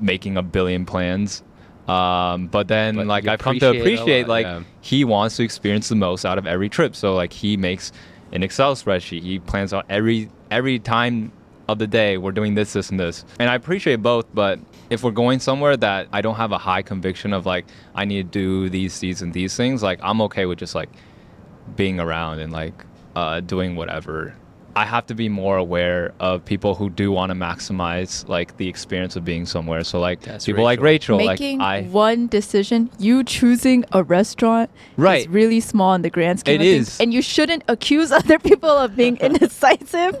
making 0.00 0.36
a 0.36 0.42
billion 0.42 0.84
plans. 0.84 1.44
Um, 1.86 2.48
but 2.48 2.66
then 2.66 2.96
But 2.96 3.06
like 3.06 3.28
I've 3.28 3.38
come 3.38 3.60
to 3.60 3.70
appreciate 3.70 4.22
lot, 4.22 4.28
like 4.28 4.46
yeah. 4.46 4.64
he 4.80 5.04
wants 5.04 5.36
to 5.36 5.44
experience 5.44 5.88
the 5.88 5.94
most 5.94 6.24
out 6.24 6.36
of 6.36 6.48
every 6.48 6.68
trip. 6.68 6.96
So 6.96 7.14
like 7.14 7.32
he 7.32 7.56
makes 7.56 7.92
an 8.32 8.42
Excel 8.42 8.74
spreadsheet. 8.74 9.22
He 9.22 9.38
plans 9.38 9.72
out 9.72 9.86
every 9.88 10.30
every 10.50 10.80
time 10.80 11.30
of 11.68 11.78
the 11.78 11.86
day 11.86 12.18
we're 12.18 12.32
doing 12.32 12.54
this, 12.54 12.72
this, 12.72 12.90
and 12.90 12.98
this. 12.98 13.24
And 13.38 13.48
I 13.48 13.54
appreciate 13.54 14.02
both, 14.02 14.26
but 14.34 14.58
if 14.90 15.02
we're 15.04 15.10
going 15.12 15.38
somewhere 15.40 15.76
that 15.76 16.08
I 16.12 16.20
don't 16.20 16.34
have 16.34 16.52
a 16.52 16.58
high 16.58 16.82
conviction 16.82 17.32
of 17.32 17.46
like 17.46 17.66
I 17.94 18.04
need 18.04 18.32
to 18.32 18.38
do 18.38 18.68
these, 18.68 18.98
these, 19.00 19.22
and 19.22 19.32
these 19.32 19.56
things, 19.56 19.82
like 19.82 20.00
I'm 20.02 20.20
okay 20.22 20.46
with 20.46 20.58
just 20.58 20.74
like 20.74 20.90
being 21.76 22.00
around 22.00 22.40
and 22.40 22.52
like 22.52 22.84
uh, 23.16 23.40
doing 23.40 23.76
whatever. 23.76 24.34
I 24.76 24.84
have 24.84 25.04
to 25.06 25.14
be 25.16 25.28
more 25.28 25.56
aware 25.56 26.12
of 26.20 26.44
people 26.44 26.76
who 26.76 26.90
do 26.90 27.10
want 27.10 27.30
to 27.30 27.34
maximize 27.34 28.26
like 28.28 28.56
the 28.56 28.68
experience 28.68 29.16
of 29.16 29.24
being 29.24 29.44
somewhere. 29.44 29.82
So 29.82 29.98
like 29.98 30.20
That's 30.20 30.46
people 30.46 30.62
like 30.62 30.80
Rachel. 30.80 31.18
Rachel, 31.18 31.30
Making 31.32 31.58
like 31.58 31.84
I 31.84 31.88
one 31.88 32.28
decision, 32.28 32.88
you 32.98 33.24
choosing 33.24 33.84
a 33.92 34.04
restaurant, 34.04 34.70
Right. 34.96 35.22
is 35.22 35.28
really 35.28 35.58
small 35.60 35.94
in 35.94 36.02
the 36.02 36.10
grand 36.10 36.40
scheme. 36.40 36.60
It 36.60 36.66
of 36.66 36.86
things, 36.86 37.00
and 37.00 37.12
you 37.12 37.20
shouldn't 37.20 37.64
accuse 37.66 38.12
other 38.20 38.38
people 38.38 38.70
of 38.70 38.94
being 38.94 39.16
indecisive 39.20 40.16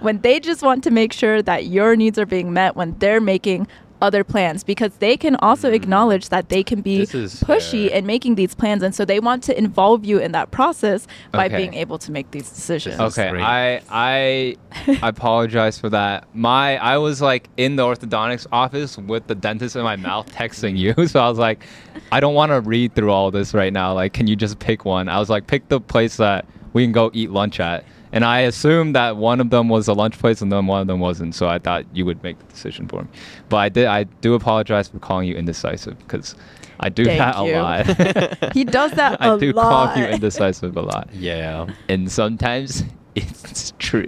when 0.00 0.20
they 0.22 0.40
just 0.40 0.62
want 0.62 0.84
to 0.84 0.90
make 0.90 1.12
sure 1.12 1.42
that 1.42 1.66
your 1.66 1.94
needs 1.94 2.18
are 2.18 2.26
being 2.26 2.52
met 2.52 2.76
when 2.76 2.96
they're 2.98 3.20
making 3.20 3.66
other 4.02 4.24
plans 4.24 4.64
because 4.64 4.96
they 4.96 5.16
can 5.16 5.36
also 5.36 5.68
hmm. 5.68 5.74
acknowledge 5.74 6.28
that 6.28 6.48
they 6.48 6.62
can 6.62 6.82
be 6.82 7.02
is 7.02 7.42
pushy 7.42 7.88
fair. 7.88 7.98
in 7.98 8.06
making 8.06 8.34
these 8.34 8.54
plans 8.54 8.82
and 8.82 8.94
so 8.94 9.04
they 9.04 9.20
want 9.20 9.42
to 9.44 9.56
involve 9.56 10.04
you 10.04 10.18
in 10.18 10.32
that 10.32 10.50
process 10.50 11.06
by 11.30 11.46
Okay. 11.46 11.56
being 11.56 11.74
able 11.74 11.98
to 11.98 12.12
make 12.12 12.30
these 12.32 12.48
decisions. 12.50 13.00
Okay, 13.00 13.30
great. 13.30 13.42
I 13.42 13.80
I 13.90 14.56
I 15.02 15.08
apologize 15.16 15.78
for 15.78 15.88
that. 15.90 16.26
My 16.34 16.76
I 16.78 16.98
was 16.98 17.22
like 17.22 17.48
in 17.56 17.76
the 17.76 17.82
orthodontics 17.82 18.46
office 18.52 18.98
with 18.98 19.26
the 19.26 19.34
dentist 19.34 19.76
in 19.76 19.82
my 19.82 19.96
mouth 19.96 20.30
texting 20.40 20.76
you, 20.76 21.06
so 21.06 21.20
I 21.20 21.28
was 21.28 21.38
like, 21.38 21.64
I 22.10 22.20
don't 22.20 22.34
want 22.34 22.50
to 22.50 22.60
read 22.60 22.94
through 22.94 23.10
all 23.10 23.30
this 23.30 23.54
right 23.54 23.72
now. 23.72 23.94
Like, 23.94 24.12
can 24.12 24.26
you 24.26 24.36
just 24.36 24.58
pick 24.58 24.84
one? 24.84 25.08
I 25.08 25.18
was 25.18 25.30
like, 25.30 25.46
pick 25.46 25.68
the 25.68 25.80
place 25.80 26.16
that 26.16 26.46
we 26.72 26.84
can 26.84 26.92
go 26.92 27.10
eat 27.12 27.30
lunch 27.30 27.60
at, 27.60 27.84
and 28.12 28.24
I 28.24 28.40
assumed 28.40 28.94
that 28.94 29.16
one 29.16 29.40
of 29.40 29.50
them 29.50 29.68
was 29.68 29.88
a 29.88 29.94
lunch 29.94 30.18
place 30.18 30.42
and 30.42 30.52
then 30.52 30.66
one 30.66 30.82
of 30.82 30.86
them 30.86 31.00
wasn't. 31.00 31.34
So 31.34 31.48
I 31.48 31.58
thought 31.58 31.84
you 31.94 32.04
would 32.04 32.22
make 32.22 32.38
the 32.38 32.44
decision 32.44 32.86
for 32.86 33.02
me. 33.02 33.08
But 33.48 33.56
I 33.56 33.68
did. 33.70 33.86
I 33.86 34.04
do 34.04 34.34
apologize 34.34 34.88
for 34.88 34.98
calling 34.98 35.26
you 35.26 35.34
indecisive 35.34 35.98
because 35.98 36.36
I 36.80 36.90
do 36.90 37.04
Thank 37.04 37.18
that 37.18 37.36
you. 37.44 37.54
a 37.54 37.62
lot. 37.62 38.52
He 38.54 38.64
does 38.64 38.92
that 38.92 39.20
I 39.22 39.34
a 39.34 39.38
do 39.38 39.52
lot. 39.52 39.94
call 39.94 40.02
you 40.02 40.08
indecisive 40.08 40.76
a 40.76 40.82
lot 40.82 41.08
yeah. 41.14 41.66
and 41.88 42.10
sometimes 42.10 42.84
it's 43.14 43.72
true. 43.78 44.06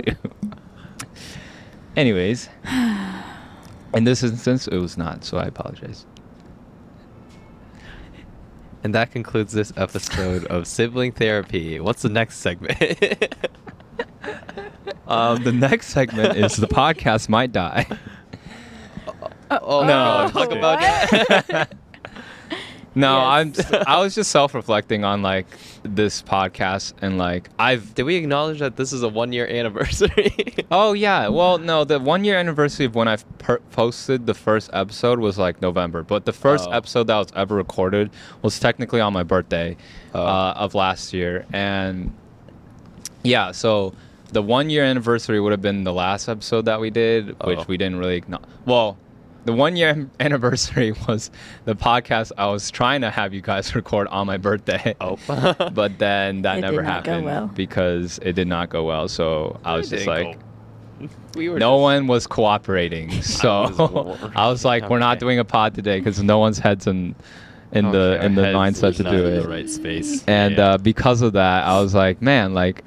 Anyways, 1.96 2.48
in 3.94 4.04
this 4.04 4.22
instance, 4.22 4.66
it 4.66 4.78
was 4.78 4.98
not, 4.98 5.24
so 5.24 5.38
I 5.38 5.44
apologize. 5.44 6.04
And 8.82 8.94
that 8.94 9.12
concludes 9.12 9.52
this 9.52 9.72
episode 9.76 10.44
of 10.46 10.66
Sibling 10.66 11.12
Therapy. 11.12 11.80
What's 11.80 12.02
the 12.02 12.10
next 12.10 12.38
segment? 12.38 12.76
Um, 15.06 15.42
the 15.44 15.52
next 15.52 15.88
segment 15.88 16.36
is 16.36 16.56
the 16.56 16.66
podcast 16.66 17.28
might 17.28 17.52
die. 17.52 17.86
oh, 19.50 19.84
No, 19.84 20.26
no, 20.26 20.28
talk 20.30 20.50
just 20.50 20.52
about 20.52 21.48
What? 21.50 21.72
No, 22.96 23.18
Yes. 23.42 23.72
I'm. 23.72 23.82
I 23.88 24.00
was 24.00 24.14
just 24.14 24.30
self-reflecting 24.30 25.02
on 25.02 25.20
like 25.20 25.46
this 25.82 26.22
podcast 26.22 26.92
and 27.02 27.18
like 27.18 27.50
I've. 27.58 27.92
Did 27.92 28.04
we 28.04 28.14
acknowledge 28.14 28.60
that 28.60 28.76
this 28.76 28.92
is 28.92 29.02
a 29.02 29.08
one 29.08 29.32
year 29.32 29.48
anniversary? 29.48 30.32
Oh 30.70 30.92
yeah, 30.92 31.26
well 31.28 31.58
no, 31.58 31.82
the 31.84 31.98
one-year 31.98 32.36
anniversary 32.38 32.86
of 32.86 32.94
when 32.94 33.08
I 33.08 33.16
per- 33.38 33.58
posted 33.72 34.26
the 34.26 34.34
first 34.34 34.70
episode 34.72 35.18
was 35.18 35.38
like 35.38 35.60
November, 35.60 36.04
but 36.04 36.24
the 36.24 36.32
first 36.32 36.68
Oh. 36.68 36.72
episode 36.72 37.08
that 37.08 37.16
was 37.18 37.28
ever 37.34 37.56
recorded 37.56 38.10
was 38.42 38.58
technically 38.60 39.00
on 39.00 39.12
my 39.12 39.24
birthday 39.24 39.76
Oh. 40.14 40.24
uh, 40.24 40.54
of 40.56 40.74
last 40.76 41.12
year, 41.12 41.46
and 41.52 42.12
Yeah, 43.24 43.50
so 43.50 43.92
the 44.34 44.42
one 44.42 44.68
year 44.68 44.84
anniversary 44.84 45.40
would 45.40 45.52
have 45.52 45.62
been 45.62 45.84
the 45.84 45.92
last 45.92 46.28
episode 46.28 46.66
that 46.66 46.78
we 46.80 46.90
did, 46.90 47.28
which 47.44 47.58
Oh. 47.60 47.64
we 47.66 47.76
didn't 47.78 47.96
really. 47.98 48.20
acknow- 48.20 48.42
Well, 48.66 48.98
the 49.46 49.52
one 49.52 49.76
year 49.76 50.08
anniversary 50.20 50.92
was 51.08 51.30
the 51.64 51.74
podcast 51.74 52.32
I 52.36 52.46
was 52.46 52.70
trying 52.70 53.00
to 53.02 53.10
have 53.10 53.32
you 53.32 53.40
guys 53.40 53.74
record 53.80 54.08
on 54.08 54.26
my 54.26 54.36
birthday. 54.36 54.94
Oh. 55.00 55.18
but 55.72 55.98
then 55.98 56.42
that 56.42 56.58
It 56.58 56.60
never 56.62 56.76
did 56.82 56.84
not 56.86 57.04
go 57.04 57.10
happened 57.12 57.24
well. 57.26 57.46
because 57.54 58.18
it 58.22 58.32
did 58.34 58.48
not 58.48 58.68
go 58.70 58.84
well. 58.84 59.08
So 59.08 59.58
I 59.64 59.76
was 59.76 59.88
just 59.88 60.06
like, 60.06 60.38
we 61.34 61.48
were 61.48 61.58
no 61.58 61.74
just- 61.76 61.82
one 61.82 62.06
was 62.06 62.26
cooperating. 62.26 63.22
So 63.22 63.62
was 63.76 64.18
I 64.36 64.48
was 64.48 64.64
like, 64.64 64.88
we're 64.90 64.98
not 64.98 65.18
doing 65.18 65.38
a 65.38 65.44
pod 65.44 65.74
today 65.74 65.98
because 65.98 66.22
no 66.22 66.38
one's 66.38 66.58
heads 66.58 66.86
in 66.86 67.14
in 67.72 67.90
the 67.90 68.18
in 68.24 68.34
the 68.36 68.54
our 68.54 68.64
heads 68.64 68.80
mindset 68.80 68.96
to 68.96 69.02
not 69.02 69.10
do 69.10 69.26
in 69.26 69.34
it. 69.34 69.42
the 69.42 69.48
right 69.48 69.68
space. 69.68 70.22
And 70.28 70.56
Yeah. 70.56 70.64
uh, 70.70 70.78
because 70.78 71.22
of 71.22 71.32
that, 71.32 71.64
I 71.64 71.80
was 71.80 71.92
like, 71.94 72.22
man, 72.22 72.54
like 72.54 72.84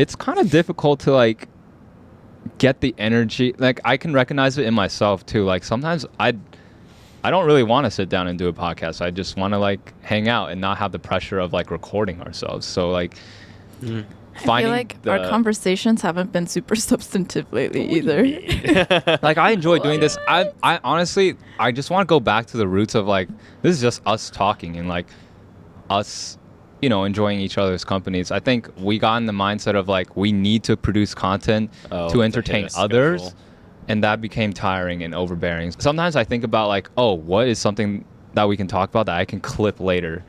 it's 0.00 0.16
kind 0.16 0.38
of 0.38 0.50
difficult 0.50 1.00
to 1.00 1.12
like 1.12 1.48
get 2.58 2.80
the 2.80 2.94
energy. 2.96 3.54
Like 3.58 3.80
I 3.84 3.96
can 3.96 4.12
recognize 4.14 4.56
it 4.56 4.66
in 4.66 4.72
myself 4.72 5.26
too. 5.26 5.44
Like 5.44 5.62
sometimes 5.62 6.06
I 6.18 6.34
I 7.22 7.30
don't 7.30 7.44
really 7.44 7.62
want 7.62 7.84
to 7.84 7.90
sit 7.90 8.08
down 8.08 8.26
and 8.28 8.38
do 8.38 8.48
a 8.48 8.52
podcast. 8.52 9.02
I 9.02 9.10
just 9.10 9.36
want 9.36 9.52
to 9.52 9.58
like 9.58 9.92
hang 10.02 10.26
out 10.28 10.50
and 10.50 10.60
not 10.60 10.78
have 10.78 10.92
the 10.92 10.98
pressure 10.98 11.38
of 11.38 11.52
like 11.52 11.70
recording 11.70 12.20
ourselves. 12.22 12.66
So 12.66 12.90
like 12.90 13.16
Mm. 13.82 14.04
I 14.46 14.62
feel 14.62 14.70
like 14.70 15.02
the, 15.02 15.10
our 15.10 15.28
conversations 15.28 16.02
haven't 16.02 16.32
been 16.32 16.46
super 16.46 16.76
substantive 16.90 17.52
lately 17.52 17.90
either. 17.90 18.22
like 19.22 19.38
I 19.38 19.50
enjoy 19.50 19.78
doing 19.80 20.00
this. 20.00 20.16
I 20.28 20.50
I 20.62 20.80
honestly 20.84 21.36
I 21.58 21.72
just 21.72 21.90
want 21.90 22.06
to 22.06 22.10
go 22.10 22.20
back 22.20 22.46
to 22.46 22.56
the 22.56 22.68
roots 22.68 22.94
of 22.94 23.06
like 23.06 23.28
this 23.62 23.74
is 23.74 23.82
just 23.82 24.02
us 24.06 24.30
talking 24.30 24.76
and 24.76 24.88
like 24.88 25.06
us 25.88 26.38
you 26.82 26.88
know 26.88 27.04
enjoying 27.04 27.40
each 27.40 27.58
other's 27.58 27.84
companies. 27.84 28.30
I 28.30 28.40
think 28.40 28.68
we 28.78 28.98
got 28.98 29.16
in 29.16 29.26
the 29.26 29.32
mindset 29.32 29.74
of 29.76 29.88
like 29.88 30.16
we 30.16 30.32
need 30.32 30.64
to 30.64 30.76
produce 30.76 31.14
content 31.14 31.70
Oh, 31.92 32.08
to 32.10 32.22
entertain 32.22 32.68
others 32.76 33.22
schedule. 33.22 33.38
and 33.88 34.02
that 34.04 34.20
became 34.20 34.52
tiring 34.52 35.02
and 35.02 35.14
overbearing. 35.14 35.72
Sometimes 35.72 36.16
I 36.16 36.24
think 36.24 36.44
about 36.44 36.68
like 36.68 36.90
oh 36.96 37.12
what 37.14 37.48
is 37.48 37.58
something 37.58 38.04
that 38.34 38.48
we 38.48 38.56
can 38.56 38.66
talk 38.66 38.88
about 38.90 39.06
that 39.06 39.16
I 39.16 39.24
can 39.24 39.40
clip 39.40 39.80
later. 39.80 40.24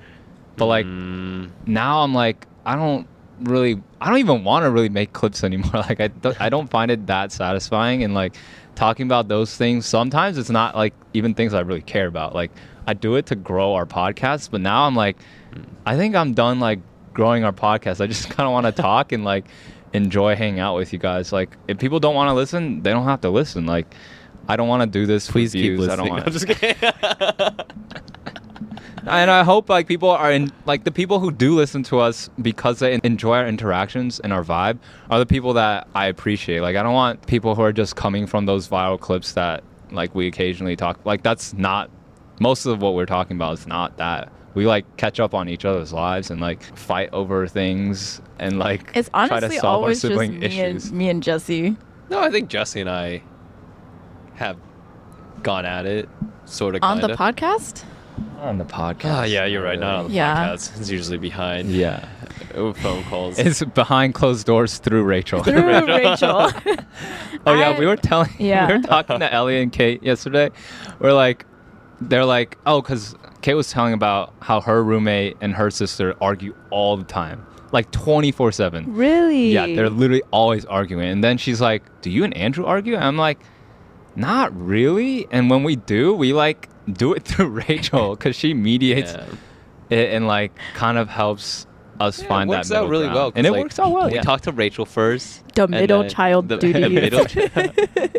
But 0.57 0.65
like 0.65 0.85
Mm, 0.85 1.51
now 1.65 2.01
I'm 2.03 2.13
like 2.13 2.47
I 2.65 2.75
don't 2.75 3.07
really 3.41 3.81
I 3.99 4.09
don't 4.09 4.17
even 4.19 4.43
want 4.43 4.63
to 4.65 4.69
really 4.71 4.89
make 4.89 5.13
clips 5.13 5.43
anymore. 5.43 5.71
Like 5.89 5.99
I 6.01 6.07
th- 6.09 6.35
I 6.39 6.49
don't 6.49 6.69
find 6.69 6.91
it 6.91 7.07
that 7.07 7.31
satisfying 7.31 8.03
and 8.03 8.13
like 8.13 8.35
talking 8.75 9.05
about 9.05 9.27
those 9.27 9.55
things 9.55 9.85
sometimes 9.85 10.37
it's 10.37 10.49
not 10.49 10.75
like 10.75 10.93
even 11.13 11.33
things 11.33 11.53
I 11.53 11.61
really 11.61 11.81
care 11.81 12.07
about. 12.07 12.33
Like 12.35 12.51
I 12.87 12.93
do 12.93 13.15
it 13.15 13.27
to 13.27 13.35
grow 13.35 13.73
our 13.75 13.85
podcast, 13.85 14.49
but 14.51 14.59
now 14.61 14.85
I'm 14.85 14.95
like 14.95 15.17
I 15.85 15.97
think 15.97 16.15
I'm 16.15 16.33
done 16.33 16.59
like 16.59 16.79
growing 17.13 17.43
our 17.43 17.51
podcast. 17.51 18.01
I 18.01 18.07
just 18.07 18.29
kind 18.35 18.47
of 18.47 18.51
want 18.53 18.65
to 18.65 18.71
talk 18.71 19.11
and 19.11 19.23
like 19.23 19.45
enjoy 19.93 20.35
hanging 20.35 20.59
out 20.59 20.75
with 20.75 20.93
you 20.93 20.99
guys. 20.99 21.31
Like 21.31 21.57
if 21.67 21.77
people 21.77 21.99
don't 21.99 22.15
want 22.15 22.29
to 22.29 22.33
listen, 22.33 22.81
they 22.83 22.91
don't 22.91 23.05
have 23.05 23.21
to 23.21 23.29
listen. 23.29 23.65
Like 23.65 23.93
I 24.47 24.55
don't 24.55 24.67
want 24.67 24.81
to 24.81 24.87
do 24.87 25.05
this 25.05 25.27
for 25.27 25.33
please 25.33 25.53
keep 25.53 25.61
views. 25.61 25.87
I 25.87 25.95
listening. 25.95 26.15
don't 26.15 26.25
I'm 26.25 26.31
just 26.31 26.47
kidding. 26.47 26.75
and 29.07 29.31
I 29.31 29.43
hope 29.43 29.69
like 29.69 29.87
people 29.87 30.09
are 30.09 30.31
in 30.31 30.51
like 30.65 30.83
the 30.83 30.91
people 30.91 31.19
who 31.19 31.31
do 31.31 31.55
listen 31.55 31.83
to 31.83 31.99
us 31.99 32.29
because 32.41 32.79
they 32.79 32.99
enjoy 33.03 33.37
our 33.37 33.47
interactions 33.47 34.19
and 34.19 34.33
our 34.33 34.43
vibe 34.43 34.79
are 35.09 35.19
the 35.19 35.25
people 35.25 35.53
that 35.53 35.87
I 35.95 36.07
appreciate. 36.07 36.61
Like 36.61 36.75
I 36.75 36.83
don't 36.83 36.93
want 36.93 37.27
people 37.27 37.55
who 37.55 37.61
are 37.61 37.73
just 37.73 37.95
coming 37.95 38.27
from 38.27 38.45
those 38.45 38.67
viral 38.67 38.99
clips 38.99 39.33
that 39.33 39.63
like 39.91 40.15
we 40.15 40.27
occasionally 40.27 40.75
talk 40.75 41.05
like 41.05 41.21
that's 41.21 41.53
not 41.53 41.89
most 42.39 42.65
of 42.65 42.81
what 42.81 42.93
we're 42.95 43.05
talking 43.05 43.37
about 43.37 43.53
is 43.53 43.67
not 43.67 43.97
that. 43.97 44.31
We 44.53 44.65
like 44.67 44.97
catch 44.97 45.19
up 45.19 45.33
on 45.33 45.47
each 45.47 45.63
other's 45.65 45.93
lives 45.93 46.29
and 46.29 46.41
like 46.41 46.61
fight 46.77 47.09
over 47.13 47.47
things 47.47 48.21
and 48.39 48.59
like 48.59 48.91
It's 48.93 49.07
try 49.09 49.27
to 49.27 49.35
honestly 49.35 49.57
solve 49.59 49.65
our 49.65 49.71
always 49.83 50.01
just 50.01 50.09
sibling 50.11 50.39
me 50.39 50.45
issues. 50.45 50.87
and, 50.87 50.97
me 50.97 51.09
and 51.09 51.23
Jesse. 51.23 51.77
no, 52.09 52.19
I 52.19 52.29
think 52.29 52.49
Jesse 52.49 52.81
and 52.81 52.89
I 52.89 53.21
have 54.35 54.57
gone 55.43 55.65
at 55.65 55.85
it, 55.85 56.09
sort 56.45 56.75
of. 56.75 56.83
On 56.83 56.99
the 56.99 57.07
kinda. 57.07 57.15
podcast? 57.17 57.83
on 58.39 58.57
the 58.57 58.65
podcast. 58.65 59.21
Oh 59.21 59.23
yeah, 59.23 59.45
you're 59.45 59.63
right. 59.63 59.79
Not 59.79 59.95
on 59.95 60.07
the 60.07 60.13
Yeah. 60.13 60.49
podcast. 60.49 60.79
It's 60.79 60.89
usually 60.89 61.17
behind. 61.17 61.69
Yeah. 61.69 62.07
Phone 62.53 63.03
calls. 63.05 63.39
It's 63.39 63.63
behind 63.63 64.13
closed 64.15 64.45
doors 64.47 64.79
through 64.79 65.03
Rachel. 65.03 65.43
Through 65.43 65.63
Rachel. 65.87 66.51
Oh 67.45 67.53
yeah, 67.55 67.69
I- 67.69 67.79
we 67.79 67.85
were 67.85 67.95
telling. 67.95 68.31
Yeah. 68.39 68.67
we 68.67 68.73
were 68.77 68.83
talking 68.83 69.19
to 69.19 69.31
Ellie 69.33 69.61
and 69.61 69.71
Kate 69.71 70.03
yesterday. 70.03 70.49
We're 70.99 71.13
like, 71.13 71.45
they're 72.01 72.25
like, 72.25 72.57
oh, 72.65 72.81
because 72.81 73.15
Kate 73.41 73.53
was 73.53 73.69
telling 73.71 73.93
about 73.93 74.33
how 74.41 74.59
her 74.61 74.83
roommate 74.83 75.37
and 75.41 75.53
her 75.53 75.69
sister 75.69 76.15
argue 76.21 76.55
all 76.69 76.97
the 76.97 77.03
time, 77.03 77.45
like 77.71 77.91
twenty 77.91 78.31
four 78.31 78.51
seven. 78.51 78.93
really? 78.95 79.51
Yeah, 79.51 79.67
they're 79.67 79.89
literally 79.89 80.23
always 80.31 80.65
arguing. 80.65 81.07
And 81.09 81.23
then 81.23 81.37
she's 81.37 81.61
like, 81.61 81.83
"Do 82.01 82.09
you 82.09 82.23
and 82.23 82.35
Andrew 82.35 82.65
argue?" 82.65 82.95
And 82.95 83.03
I'm 83.03 83.17
like, 83.17 83.39
"Not 84.15 84.55
really." 84.59 85.27
And 85.31 85.49
when 85.49 85.63
we 85.63 85.75
do, 85.75 86.13
we 86.13 86.33
like 86.33 86.69
do 86.91 87.13
it 87.13 87.23
through 87.27 87.47
Rachel 87.47 88.15
because 88.15 88.35
she 88.35 88.53
mediates 88.53 89.13
Yeah. 89.13 89.25
it 89.89 90.13
and 90.13 90.27
like 90.27 90.55
kind 90.73 90.97
of 90.97 91.09
helps 91.09 91.65
us 92.01 92.21
Yeah, 92.21 92.27
find 92.27 92.49
it 92.49 92.53
works 92.55 92.69
that 92.69 92.77
out 92.83 92.89
really 92.89 93.03
ground. 93.05 93.15
well. 93.15 93.31
'cause, 93.31 93.37
and 93.37 93.47
it 93.47 93.51
like, 93.51 93.61
works 93.63 93.79
out 93.79 93.91
well. 93.91 94.07
We 94.09 94.15
yeah. 94.15 94.21
talked 94.21 94.43
to 94.45 94.51
Rachel 94.51 94.85
first. 94.85 95.43
The 95.55 95.67
middle 95.67 96.07
child 96.07 96.47
the, 96.49 96.57
duties. 96.57 96.89
middle 97.03 97.25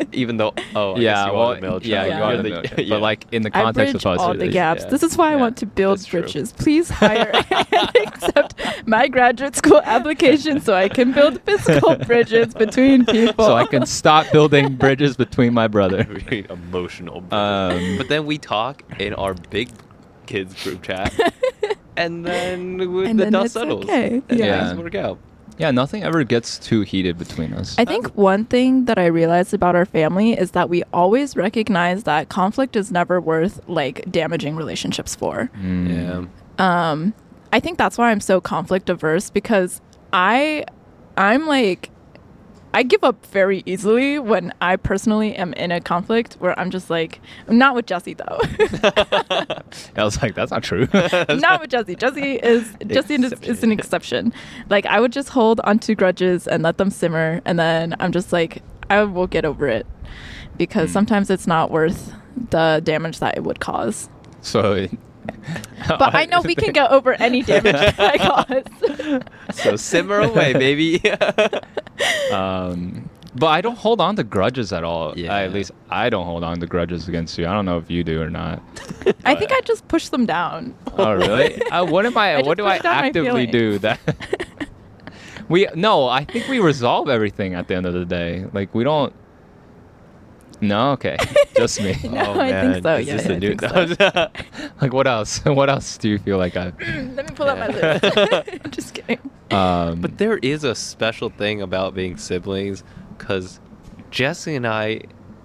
even 0.12 0.36
though, 0.36 0.52
oh, 0.76 0.94
I 0.94 0.98
yeah, 0.98 1.14
guess 1.14 1.26
you 1.26 1.32
well, 1.32 1.42
are 1.50 1.54
the 1.54 1.60
middle 1.62 1.82
yeah, 1.82 2.04
child. 2.04 2.12
you 2.12 2.18
Yeah. 2.18 2.28
You're 2.28 2.36
the 2.36 2.42
middle 2.42 2.62
child. 2.62 2.78
yeah. 2.80 2.94
But 2.94 3.00
like 3.02 3.26
in 3.32 3.42
the 3.42 3.50
I 3.54 3.62
context 3.62 3.92
bridge 3.92 4.04
of 4.06 4.12
us, 4.12 4.20
all 4.20 4.34
the 4.34 4.48
gaps. 4.48 4.82
yeah. 4.84 4.90
This 4.90 5.02
is 5.02 5.16
why 5.16 5.32
I 5.32 5.36
want 5.36 5.56
to 5.58 5.66
build 5.66 5.98
That's 5.98 6.06
true. 6.06 6.20
bridges. 6.22 6.52
Please 6.52 6.90
hire 6.90 7.30
and 7.50 7.96
accept 8.06 8.54
my 8.86 9.08
graduate 9.08 9.56
school 9.56 9.80
application 9.84 10.60
so 10.60 10.74
I 10.74 10.88
can 10.88 11.12
build 11.12 11.40
physical 11.42 11.96
bridges 11.96 12.52
between 12.54 13.04
people. 13.06 13.46
so 13.46 13.54
I 13.54 13.66
can 13.66 13.86
stop 13.86 14.30
building 14.32 14.76
bridges 14.76 15.16
between 15.16 15.54
my 15.54 15.68
brother. 15.68 16.04
very 16.04 16.46
emotional. 16.50 17.18
Um, 17.32 17.96
but 17.96 18.08
then 18.08 18.26
we 18.26 18.36
talk 18.38 18.82
in 18.98 19.14
our 19.14 19.34
big 19.34 19.70
kids 20.26 20.62
group 20.62 20.82
chat, 20.82 21.12
and 21.96 22.24
then 22.24 22.80
And 22.80 23.18
the 23.18 23.24
then 23.24 23.32
dust 23.32 23.44
it's 23.46 23.54
settles. 23.54 23.84
okay. 23.84 24.22
And 24.28 24.38
Yeah. 24.38 24.66
things 24.68 24.78
work 24.82 24.94
out. 24.94 25.18
Yeah, 25.58 25.70
nothing 25.70 26.02
ever 26.02 26.24
gets 26.24 26.58
too 26.58 26.80
heated 26.80 27.18
between 27.18 27.52
us. 27.52 27.76
I 27.78 27.84
think 27.84 28.08
one 28.16 28.46
thing 28.46 28.86
that 28.86 28.98
I 28.98 29.06
realized 29.06 29.52
about 29.52 29.76
our 29.76 29.84
family 29.84 30.32
is 30.32 30.52
that 30.52 30.70
we 30.70 30.82
always 30.94 31.36
recognize 31.36 32.04
that 32.04 32.30
conflict 32.30 32.74
is 32.74 32.90
never 32.90 33.20
worth 33.20 33.60
like 33.68 34.10
damaging 34.10 34.56
relationships 34.56 35.14
for. 35.14 35.50
Mm. 35.62 36.28
Yeah. 36.58 36.90
Um, 36.90 37.12
I 37.52 37.60
think 37.60 37.76
that's 37.76 37.98
why 37.98 38.10
I'm 38.10 38.20
so 38.20 38.40
conflict 38.40 38.88
averse 38.88 39.28
because 39.28 39.82
I, 40.12 40.64
I'm 41.18 41.46
like, 41.46 41.90
I 42.74 42.82
give 42.82 43.04
up 43.04 43.24
very 43.26 43.62
easily 43.66 44.18
when 44.18 44.52
I 44.62 44.76
personally 44.76 45.34
am 45.36 45.52
in 45.54 45.70
a 45.70 45.80
conflict 45.80 46.34
where 46.38 46.58
I'm 46.58 46.70
just 46.70 46.88
like, 46.88 47.20
not 47.48 47.74
with 47.74 47.86
Jesse 47.86 48.14
though, 48.14 48.38
I 49.96 50.04
was 50.04 50.20
like, 50.22 50.34
that's 50.34 50.50
not 50.50 50.62
true. 50.62 50.88
not 51.28 51.60
with 51.60 51.70
Jesse. 51.70 51.96
Jesse 51.96 52.36
is 52.36 52.74
Jesse 52.86 53.14
is, 53.16 53.32
is 53.42 53.62
an 53.62 53.72
exception. 53.72 54.32
Like 54.70 54.86
I 54.86 55.00
would 55.00 55.12
just 55.12 55.28
hold 55.28 55.60
onto 55.64 55.94
grudges 55.94 56.46
and 56.48 56.62
let 56.62 56.78
them 56.78 56.90
simmer, 56.90 57.40
and 57.44 57.58
then 57.58 57.94
I'm 58.00 58.12
just 58.12 58.32
like, 58.32 58.62
I 58.90 59.02
will 59.04 59.26
get 59.26 59.44
over 59.44 59.66
it 59.68 59.86
because 60.56 60.90
Mm. 60.90 60.92
sometimes 60.92 61.30
it's 61.30 61.46
not 61.46 61.70
worth 61.70 62.12
the 62.50 62.80
damage 62.84 63.18
that 63.20 63.36
it 63.36 63.44
would 63.44 63.60
cause. 63.60 64.08
so, 64.40 64.86
But 65.88 66.14
I 66.14 66.26
know 66.26 66.40
we 66.42 66.54
can 66.54 66.72
get 66.72 66.92
over 66.92 67.12
any 67.14 67.42
damage 67.42 67.72
that 67.72 67.98
I 67.98 68.18
cause. 68.18 69.56
So 69.56 69.74
simmer 69.74 70.20
away, 70.20 70.52
baby. 70.52 71.02
um, 72.32 73.10
but 73.34 73.48
I 73.48 73.60
don't 73.60 73.76
hold 73.76 74.00
on 74.00 74.14
to 74.16 74.22
grudges 74.22 74.72
at 74.72 74.84
all. 74.84 75.18
Yeah. 75.18 75.36
at 75.36 75.52
least 75.52 75.72
I 75.90 76.08
don't 76.08 76.24
hold 76.24 76.44
on 76.44 76.60
to 76.60 76.66
grudges 76.66 77.08
against 77.08 77.36
you. 77.36 77.46
I 77.46 77.52
don't 77.52 77.64
know 77.64 77.78
if 77.78 77.90
you 77.90 78.04
do 78.04 78.22
or 78.22 78.30
not. 78.30 78.62
I 79.24 79.34
think 79.34 79.52
I 79.52 79.60
just 79.62 79.88
push 79.88 80.08
them 80.08 80.24
down. 80.26 80.74
Oh 80.98 81.14
really? 81.14 81.60
uh, 81.62 81.84
what 81.84 82.06
am 82.06 82.16
I? 82.16 82.36
I 82.36 82.42
what 82.42 82.58
do 82.58 82.66
I 82.66 82.76
pushed 82.76 82.86
out 82.86 83.00
my 83.00 83.06
actively 83.08 83.46
do 83.46 83.78
that? 83.78 83.98
we 85.48 85.66
no. 85.74 86.08
I 86.08 86.24
think 86.24 86.46
we 86.48 86.60
resolve 86.60 87.08
everything 87.08 87.54
at 87.54 87.68
the 87.68 87.74
end 87.74 87.86
of 87.86 87.94
the 87.94 88.04
day. 88.04 88.46
Like 88.52 88.74
we 88.74 88.84
don't. 88.84 89.12
No, 90.62 90.92
okay, 90.92 91.16
just 91.56 91.80
me. 91.82 91.96
No, 92.04 92.40
I 92.40 92.52
think 92.72 92.82
so, 92.84 92.96
Is 92.96 93.06
yeah, 93.08 93.16
this 93.16 93.26
I 93.26 93.32
a 93.34 93.38
new- 93.40 93.56
think 93.56 94.72
like 94.80 94.92
what 94.92 95.06
else? 95.06 95.44
What 95.44 95.68
else 95.68 95.98
do 95.98 96.08
you 96.08 96.18
feel 96.18 96.38
like 96.38 96.56
I? 96.56 96.72
Let 96.80 97.28
me 97.28 97.34
pull 97.34 97.48
up 97.48 97.58
my 97.58 97.68
Yeah. 97.68 97.98
list. 98.02 98.48
just 98.70 98.94
kidding. 98.94 99.18
Um, 99.50 100.00
But 100.00 100.18
there 100.18 100.38
is 100.38 100.62
a 100.64 100.74
special 100.74 101.28
thing 101.30 101.60
about 101.60 101.94
being 101.94 102.16
siblings, 102.16 102.84
because 103.18 103.60
Jesse 104.10 104.54
and 104.54 104.66
I, 104.66 105.00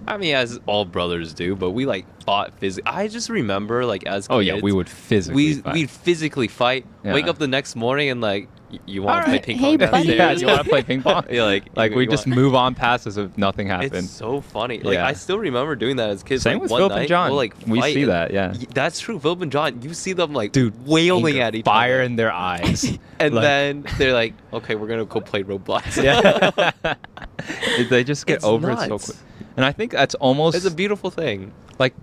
I 0.08 0.18
mean, 0.18 0.36
as 0.36 0.60
all 0.66 0.86
brothers 0.86 1.34
do, 1.34 1.56
but 1.56 1.72
we 1.72 1.86
like 1.86 2.06
fought 2.24 2.54
physically. 2.60 2.90
I 2.92 3.08
just 3.08 3.30
remember, 3.30 3.86
like, 3.86 4.06
as 4.06 4.28
oh 4.30 4.40
yeah, 4.40 4.60
we 4.62 4.72
would 4.72 4.90
physically. 4.90 5.36
we 5.36 5.54
fight. 5.56 5.74
we'd 5.74 5.90
physically 5.90 6.48
fight. 6.48 6.86
Wake 7.04 7.28
up 7.28 7.38
the 7.38 7.48
next 7.48 7.76
morning 7.76 8.10
and 8.10 8.20
like 8.22 8.50
you 8.86 9.02
want 9.02 9.20
to 9.20 9.24
play 9.24 9.32
Alright, 9.36 9.46
ping 9.46 9.58
hey, 9.60 9.78
pong 9.78 9.90
buddy. 9.92 10.18
downstairs? 10.18 10.42
yeah, 10.42 10.48
you 10.48 10.54
want 10.54 10.64
to 10.66 10.70
play 10.70 10.84
ping 10.84 11.02
pong? 11.02 11.24
Yeah, 11.30 11.44
like 11.44 11.64
like 11.78 11.94
we 11.96 12.06
just 12.06 12.28
want- 12.28 12.36
move 12.38 12.54
on 12.54 12.76
past 12.76 13.08
as 13.08 13.16
if 13.16 13.38
nothing 13.38 13.68
happened. 13.68 13.94
It's 13.96 14.10
so 14.10 14.42
funny. 14.42 14.80
Like 14.82 14.96
Yeah. 14.96 15.08
I 15.08 15.14
still 15.14 15.40
remember 15.40 15.76
doing 15.78 15.96
that 15.96 16.10
as 16.10 16.22
kids. 16.22 16.44
Same 16.44 16.56
like, 16.56 16.64
with 16.64 16.72
one 16.72 16.80
Philip 16.80 16.92
night, 16.92 17.00
and 17.00 17.08
John. 17.08 17.30
We'll, 17.30 17.38
like 17.38 17.54
we 17.66 17.82
see 17.82 18.02
and- 18.02 18.12
that, 18.12 18.32
yeah. 18.34 18.54
That's 18.74 19.00
true. 19.00 19.20
Philip 19.22 19.42
and 19.42 19.52
John, 19.54 19.82
you 19.82 19.94
see 19.94 20.12
them 20.12 20.34
like 20.34 20.52
Dude, 20.52 20.86
wailing 20.86 21.36
anger, 21.36 21.46
at 21.46 21.56
each 21.56 21.64
fire 21.66 21.94
other. 21.96 22.04
in 22.04 22.16
their 22.18 22.32
eyes, 22.34 22.84
and 23.22 23.34
Like- 23.36 23.42
then 23.42 23.86
they're 23.98 24.12
like, 24.14 24.34
okay, 24.52 24.76
we're 24.76 24.88
gonna 24.88 25.06
go 25.06 25.22
play 25.22 25.44
Roblox. 25.44 26.04
yeah, 26.04 26.96
they 27.90 28.04
just 28.04 28.26
get 28.26 28.38
It's 28.38 28.46
over 28.46 28.72
it 28.72 28.80
so 28.80 29.00
quick. 29.00 29.18
And 29.58 29.66
I 29.66 29.72
think 29.74 29.92
that's 29.92 30.16
almost 30.16 30.56
it's 30.56 30.66
a 30.66 30.72
beautiful 30.72 31.10
thing. 31.10 31.52
like 31.80 31.94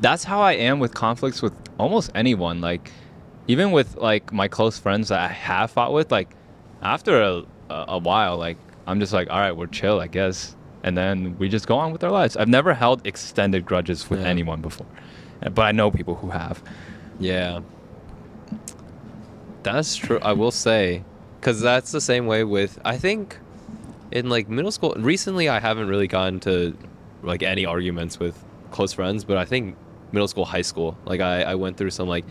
that's 0.00 0.22
how 0.24 0.40
I 0.42 0.52
am 0.52 0.80
with 0.80 0.92
conflicts 0.94 1.40
with 1.40 1.54
almost 1.78 2.10
anyone. 2.14 2.60
Like 2.60 2.92
even 3.48 3.72
with 3.72 3.96
like 3.96 4.32
my 4.32 4.48
close 4.48 4.78
friends 4.78 5.08
that 5.08 5.20
I 5.20 5.28
have 5.28 5.70
fought 5.70 5.92
with, 5.92 6.12
like 6.12 6.28
after 6.82 7.22
a, 7.22 7.42
a, 7.70 7.98
while, 7.98 8.36
like 8.36 8.58
I'm 8.86 9.00
just 9.00 9.12
like, 9.14 9.30
all 9.30 9.38
right, 9.38 9.52
we're 9.52 9.66
chill, 9.66 10.00
I 10.00 10.06
guess, 10.06 10.56
and 10.82 10.96
then 10.96 11.36
we 11.38 11.48
just 11.48 11.66
go 11.66 11.78
on 11.78 11.92
with 11.92 12.04
our 12.04 12.10
lives. 12.10 12.36
I've 12.36 12.48
never 12.48 12.74
held 12.74 13.06
extended 13.06 13.64
grudges 13.64 14.10
with 14.10 14.20
Yeah. 14.20 14.26
anyone 14.28 14.60
before, 14.60 14.86
Uh, 15.42 15.48
but 15.50 15.62
I 15.62 15.72
know 15.72 15.90
people 15.90 16.16
who 16.16 16.30
have. 16.30 16.62
Yeah. 17.18 17.60
That's 19.62 19.96
true. 19.96 20.18
I 20.20 20.32
will 20.34 20.50
say, 20.50 21.04
because 21.40 21.60
that's 21.60 21.92
the 21.92 22.00
same 22.00 22.26
way 22.26 22.44
with. 22.44 22.78
I 22.84 22.98
think 22.98 23.38
in 24.12 24.28
like 24.28 24.48
middle 24.48 24.70
school. 24.70 24.94
Recently, 24.96 25.48
I 25.48 25.60
haven't 25.60 25.88
really 25.88 26.06
gotten 26.06 26.40
to 26.40 26.76
like 27.22 27.42
any 27.42 27.64
arguments 27.66 28.18
with 28.20 28.42
close 28.70 28.92
friends, 28.92 29.24
but 29.24 29.36
I 29.36 29.44
think 29.44 29.76
middle 30.12 30.28
school, 30.28 30.44
high 30.44 30.62
school, 30.62 30.96
like 31.06 31.20
I, 31.20 31.42
I 31.42 31.54
went 31.54 31.76
through 31.76 31.90
some 31.90 32.08
like 32.08 32.24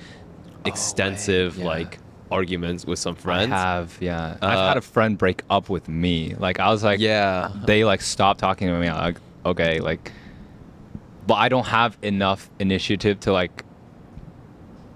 extensive 0.66 1.58
yeah. 1.58 1.66
like 1.66 2.00
arguments 2.32 2.86
with 2.86 3.00
some 3.00 3.16
friends. 3.16 3.52
I 3.52 3.58
have, 3.58 3.98
yeah. 4.00 4.38
I've 4.42 4.58
Uh, 4.58 4.68
had 4.70 4.78
a 4.78 4.82
friend 4.82 5.18
break 5.18 5.44
up 5.50 5.70
with 5.70 5.88
me. 5.88 6.36
Like 6.36 6.60
I 6.60 6.70
was 6.70 6.84
like, 6.84 7.00
yeah. 7.00 7.52
they 7.66 7.84
like 7.84 8.02
stopped 8.02 8.40
talking 8.40 8.68
to 8.68 8.80
me. 8.80 8.88
I'm 8.88 8.96
like, 9.14 9.18
okay, 9.46 9.80
like, 9.80 10.12
but 11.28 11.36
I 11.36 11.50
don't 11.50 11.66
have 11.68 11.98
enough 12.02 12.50
initiative 12.60 13.20
to 13.22 13.34
like 13.34 13.64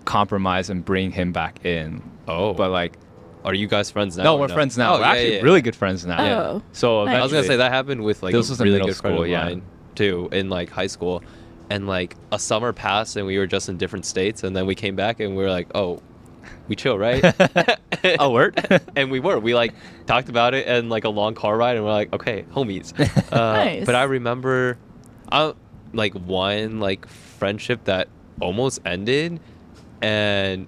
compromise 0.05 0.69
and 0.69 0.83
bring 0.83 1.11
him 1.11 1.31
back 1.31 1.65
in. 1.65 2.01
Oh, 2.27 2.53
But 2.53 2.71
like, 2.71 2.97
are 3.47 3.53
you 3.53 3.67
guys 3.67 3.89
friends 3.89 4.17
now? 4.17 4.23
no, 4.23 4.35
we're 4.37 4.47
friends 4.49 4.77
now. 4.77 4.95
Oh, 4.95 4.97
we're 4.97 5.01
yeah, 5.05 5.11
actually 5.11 5.35
yeah, 5.35 5.41
really 5.41 5.59
yeah. 5.59 5.61
good 5.61 5.75
friends 5.75 6.05
now. 6.05 6.19
Oh, 6.39 6.61
So 6.73 7.05
nice. 7.05 7.15
I 7.15 7.23
was 7.23 7.31
gonna 7.31 7.43
say 7.47 7.55
that 7.57 7.71
happened 7.71 8.03
with 8.03 8.21
like 8.21 8.33
This 8.33 8.49
a 8.49 8.51
was 8.51 8.59
in 8.59 8.65
really 8.65 8.75
middle 8.75 8.87
good 8.89 8.97
friend 8.97 9.15
school, 9.15 9.23
of 9.23 9.29
yeah. 9.29 9.55
too 9.95 10.29
in 10.31 10.49
like 10.49 10.69
high 10.69 10.87
school, 10.87 11.23
and 11.69 11.87
like 11.87 12.15
a 12.31 12.39
summer 12.39 12.73
passed 12.73 13.15
and 13.15 13.25
we 13.25 13.37
were 13.37 13.47
just 13.47 13.69
in 13.69 13.77
different 13.77 14.05
states, 14.05 14.43
and 14.43 14.55
then 14.55 14.65
we 14.65 14.75
came 14.75 14.95
back 14.95 15.19
and 15.19 15.35
we 15.35 15.43
were 15.43 15.49
like, 15.49 15.67
oh, 15.75 16.01
we 16.67 16.75
chill, 16.75 16.97
right? 16.97 17.23
Oh, 18.19 18.31
word? 18.31 18.81
and 18.95 19.09
we 19.11 19.19
were. 19.19 19.39
We 19.39 19.55
like 19.55 19.73
talked 20.05 20.29
about 20.29 20.53
it 20.53 20.67
and 20.67 20.89
like 20.89 21.03
a 21.03 21.09
long 21.09 21.33
car 21.33 21.57
ride, 21.57 21.75
and 21.77 21.85
we're 21.85 21.91
like, 21.91 22.13
okay, 22.13 22.45
homies. 22.53 22.93
Uh, 23.31 23.53
Nice. 23.53 23.85
But 23.85 23.95
I 23.95 24.03
remember, 24.03 24.77
uh, 25.31 25.53
like 25.93 26.13
one 26.13 26.79
like 26.79 27.07
friendship 27.07 27.83
that 27.85 28.07
almost 28.39 28.79
ended, 28.85 29.39
and 30.01 30.67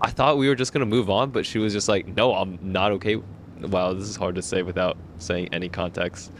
I 0.00 0.10
thought 0.10 0.36
we 0.38 0.48
were 0.48 0.54
just 0.54 0.72
gonna 0.72 0.86
move 0.86 1.08
on, 1.10 1.30
but 1.30 1.46
she 1.46 1.58
was 1.58 1.72
just 1.72 1.88
like, 1.88 2.06
"No, 2.16 2.34
I'm 2.34 2.58
not 2.62 2.92
okay." 2.92 3.16
Wow, 3.60 3.94
this 3.94 4.08
is 4.08 4.16
hard 4.16 4.34
to 4.34 4.42
say 4.42 4.62
without 4.62 4.96
saying 5.18 5.48
any 5.52 5.68
context. 5.68 6.30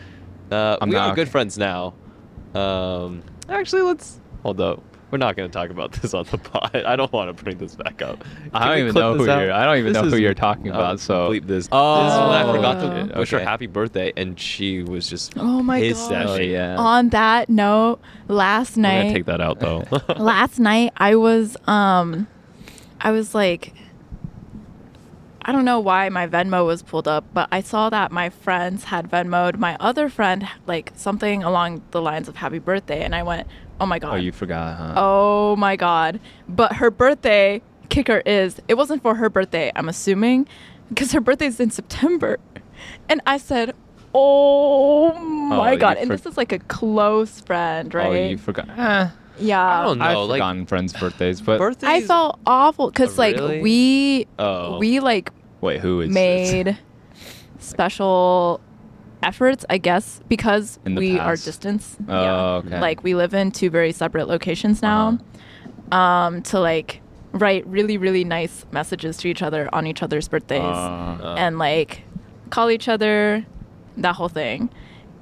Uh, 0.50 0.76
I'm 0.80 0.90
we 0.90 0.94
not 0.94 1.11
are 1.11 1.14
good 1.14 1.28
friends 1.28 1.57
now. 1.57 1.94
Um, 2.54 3.22
actually, 3.48 3.82
let's 3.82 4.20
hold 4.42 4.61
up. 4.61 4.82
We're 5.11 5.18
not 5.18 5.36
gonna 5.36 5.48
talk 5.48 5.70
about 5.70 5.92
this 6.02 6.14
on 6.14 6.24
the 6.30 6.36
pod. 6.38 6.74
I 6.74 6.96
don't 6.96 7.12
want 7.12 7.34
to 7.34 7.44
bring 7.44 7.59
this 7.59 7.76
back 7.76 8.02
up. 8.02 8.24
I 8.52 8.59
Can 8.59 8.68
don't 8.68 8.78
even 8.78 8.92
clip 8.92 9.02
know 9.02 9.14
who 9.14 9.30
out? 9.30 9.40
you're. 9.40 9.52
I 9.52 9.64
don't 9.64 9.78
even 9.78 9.92
This 9.92 10.02
know 10.02 10.09
who 10.11 10.16
is- 10.16 10.20
you're 10.20 10.34
talking 10.34 10.72
I'll 10.72 10.80
about. 10.80 11.00
So 11.00 11.30
bleep 11.30 11.46
this. 11.46 11.68
Oh, 11.72 12.04
this 12.04 12.12
is 12.12 12.18
when 12.18 12.28
I 12.30 12.52
forgot 12.52 12.80
to 12.80 13.07
shit. 13.09 13.16
wish 13.16 13.30
her 13.30 13.38
happy 13.38 13.66
birthday, 13.66 14.12
and 14.16 14.38
she 14.38 14.82
was 14.82 15.09
just 15.09 15.34
Oh 15.38 15.62
my 15.62 15.80
pissed 15.80 16.11
gosh. 16.11 16.26
Oh, 16.28 16.36
yeah. 16.36 16.76
On 16.76 17.09
that 17.11 17.48
note, 17.48 18.00
last 18.28 18.76
We're 18.76 18.82
gonna 18.82 19.12
take 19.12 19.26
that 19.26 19.40
out 19.40 19.61
though. 19.61 19.84
last 20.18 20.59
night 20.59 20.92
I 20.96 21.14
was 21.14 21.57
um 21.68 22.26
I 23.01 23.11
was 23.11 23.34
like 23.34 23.72
I 25.49 25.53
don't 25.53 25.64
know 25.64 25.78
why 25.78 26.09
my 26.09 26.26
Venmo 26.26 26.66
was 26.66 26.82
pulled 26.82 27.07
up, 27.07 27.24
but 27.32 27.49
I 27.53 27.61
saw 27.61 27.88
that 27.90 28.11
my 28.11 28.30
friends 28.30 28.82
had 28.82 29.09
Venmoed 29.09 29.59
my 29.59 29.76
other 29.78 30.09
friend 30.09 30.49
like 30.66 30.90
something 30.97 31.44
along 31.44 31.82
the 31.92 32.03
lines 32.03 32.26
of 32.26 32.34
happy 32.34 32.59
birthday 32.59 33.05
and 33.05 33.14
I 33.14 33.22
went, 33.22 33.47
"Oh 33.80 33.86
my 33.86 33.99
oh, 33.99 34.01
god." 34.01 34.14
Oh, 34.14 34.16
you 34.16 34.32
forgot, 34.32 34.76
huh? 34.76 34.94
Oh 34.97 35.55
my 35.55 35.76
god. 35.76 36.18
But 36.49 36.74
her 36.74 36.90
birthday 36.90 37.62
kicker 37.90 38.22
is 38.26 38.61
it 38.66 38.74
wasn't 38.74 39.03
for 39.03 39.14
her 39.14 39.30
birthday, 39.30 39.70
I'm 39.76 39.88
assuming, 39.88 40.49
because 40.88 41.12
her 41.12 41.20
birthday's 41.20 41.61
in 41.61 41.70
September. 41.70 42.38
And 43.09 43.20
I 43.24 43.38
said, 43.38 43.70
oh, 44.14 45.12
"Oh 45.12 45.20
my 45.22 45.72
you 45.74 45.78
god." 45.78 45.97
And 45.97 46.09
for- 46.09 46.16
this 46.16 46.26
is 46.26 46.36
like 46.36 46.51
a 46.51 46.59
close 46.59 47.40
friend, 47.40 47.94
right? 47.94 48.07
Oh, 48.09 48.28
you 48.30 48.36
forgot. 48.36 49.12
Yeah. 49.39 49.80
I 49.80 49.84
don't 49.84 49.99
know. 49.99 50.05
I've 50.05 50.28
like- 50.28 50.39
forgotten 50.39 50.66
friends' 50.66 50.93
birthdays, 50.93 51.41
but 51.41 51.59
Birthdays. 51.59 51.89
I 51.89 52.01
felt 52.03 52.39
awful 52.47 52.91
because 52.91 53.18
Oh, 53.18 53.22
like 53.22 53.37
really? 53.37 53.61
we 53.62 54.26
Oh. 54.39 54.78
we 54.78 55.01
like 55.01 55.30
wait, 55.61 55.80
who 55.80 56.01
is 56.01 56.09
this? 56.09 56.14
made 56.14 56.78
special 57.59 58.61
efforts, 59.22 59.64
I 59.70 59.78
guess, 59.78 60.20
because 60.28 60.78
In 60.84 60.95
the 60.95 61.01
we 61.01 61.18
are 61.18 61.30
past? 61.32 61.45
distance. 61.45 61.97
Oh, 62.09 62.57
okay. 62.57 62.80
Like 62.80 63.03
we 63.03 63.14
live 63.14 63.34
in 63.34 63.51
two 63.51 63.70
very 63.70 63.93
separate 63.93 64.28
locations 64.28 64.82
now. 64.82 65.18
Uh-huh. 65.91 65.97
Um, 65.97 66.43
to 66.43 66.59
like 66.61 67.01
write 67.32 67.66
really 67.66 67.97
really 67.99 68.24
nice 68.24 68.64
messages 68.72 69.16
to 69.18 69.28
each 69.28 69.43
other 69.43 69.68
on 69.74 69.87
each 69.87 70.03
other's 70.03 70.26
birthdays 70.28 70.62
Uh, 70.62 71.18
Uh, 71.22 71.34
and 71.39 71.59
like 71.59 72.03
call 72.51 72.70
each 72.70 72.89
other, 72.89 73.45
that 73.97 74.14
whole 74.14 74.28
thing. 74.28 74.70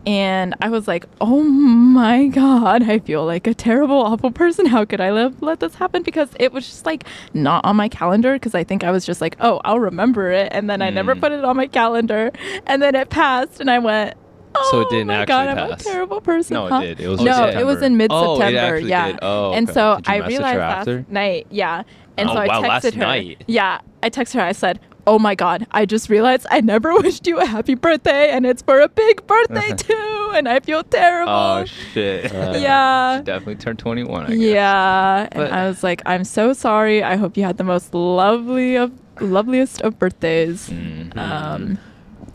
And 0.07 0.55
I 0.61 0.69
was 0.69 0.87
like, 0.87 1.07
oh 1.21 1.43
my 1.43 2.27
God, 2.27 2.83
I 2.83 2.99
feel 2.99 3.25
like 3.25 3.47
a 3.47 3.55
terrible, 3.55 3.97
awful 4.01 4.31
person. 4.31 4.67
How 4.67 4.85
could 4.85 5.01
I 5.01 5.11
let, 5.11 5.43
let 5.43 5.61
this 5.61 5.77
happen? 5.77 6.03
Because 6.03 6.29
it 6.39 6.53
was 6.53 6.67
just 6.67 6.85
like 6.85 7.05
not 7.33 7.65
on 7.65 7.77
my 7.77 7.89
calendar. 7.89 8.35
Because 8.35 8.55
I 8.55 8.65
think 8.65 8.85
I 8.85 8.91
was 8.91 9.07
just 9.07 9.21
like, 9.21 9.37
oh, 9.41 9.61
I'll 9.65 9.81
remember 9.81 10.31
it. 10.31 10.49
And 10.53 10.69
then 10.69 10.83
I 10.83 10.91
never 10.91 11.15
Mm. 11.15 11.21
put 11.21 11.33
it 11.33 11.45
on 11.45 11.57
my 11.57 11.67
calendar. 11.69 12.31
And 12.67 12.83
then 12.83 12.95
it 12.95 13.09
passed. 13.09 13.61
And 13.61 13.71
I 13.71 13.79
went, 13.79 14.15
oh 14.55 14.69
So 14.73 14.81
it 14.81 14.91
didn't 14.91 15.07
my 15.09 15.15
actually 15.23 15.27
God, 15.27 15.49
I'm 15.49 15.71
a 15.73 15.77
terrible 15.77 16.21
person. 16.21 16.55
No, 16.55 16.67
it 16.67 16.71
huh?" 16.71 16.81
did. 16.81 17.01
It 17.01 17.09
was 17.09 17.21
no, 17.21 17.49
in 17.49 17.59
it 17.59 17.65
was 17.65 17.81
in 17.83 17.97
mid 17.97 18.11
Oh, 18.13 18.35
it 18.35 18.39
September. 18.39 18.75
actually 18.77 18.91
yeah. 18.91 19.17
Oh, 19.23 19.53
And 19.55 19.69
okay. 19.69 19.73
so 19.73 19.97
Did 19.97 20.07
you 20.09 20.13
I 20.13 20.27
realized 20.29 20.59
last 20.59 21.09
night, 21.09 21.47
yeah. 21.51 21.83
And 22.19 22.29
Oh, 22.29 22.35
so 22.35 22.41
I 22.41 22.47
wow, 22.47 22.61
texted 22.61 22.69
last 22.69 22.95
her. 22.95 23.01
night. 23.01 23.45
Yeah, 23.49 23.79
I 24.03 24.11
texted 24.11 24.35
her. 24.35 24.41
I 24.43 24.53
said, 24.53 24.81
"Oh 25.07 25.19
my 25.19 25.35
god, 25.35 25.67
I 25.71 25.87
just 25.87 26.09
realized 26.09 26.47
I 26.51 26.61
never 26.61 26.95
wished 27.01 27.27
you 27.27 27.39
a 27.41 27.45
happy 27.47 27.75
birthday, 27.75 28.31
and 28.31 28.45
it's 28.47 28.63
for 28.63 28.81
a 28.81 28.89
big 28.89 29.27
birthday 29.27 29.73
too, 29.77 30.33
and 30.35 30.49
I 30.49 30.61
feel 30.61 30.83
terrible." 30.85 31.33
oh 31.33 31.65
shit. 31.65 32.35
Uh, 32.35 32.55
yeah. 32.59 33.19
She 33.19 33.25
definitely 33.25 33.57
turned 33.57 33.79
21. 33.79 34.25
I 34.25 34.29
guess. 34.29 34.39
Yeah, 34.39 35.29
and 35.33 35.43
I 35.55 35.67
was 35.69 35.83
like, 35.83 36.03
"I'm 36.07 36.25
so 36.25 36.53
sorry. 36.53 37.03
I 37.03 37.17
hope 37.17 37.37
you 37.37 37.45
had 37.45 37.57
the 37.59 37.65
most 37.65 37.93
lovely 37.95 38.77
of 38.77 38.93
loveliest 39.21 39.81
of 39.83 39.99
birthdays." 39.99 40.69
Mhm. 40.71 41.17
Um, 41.17 41.79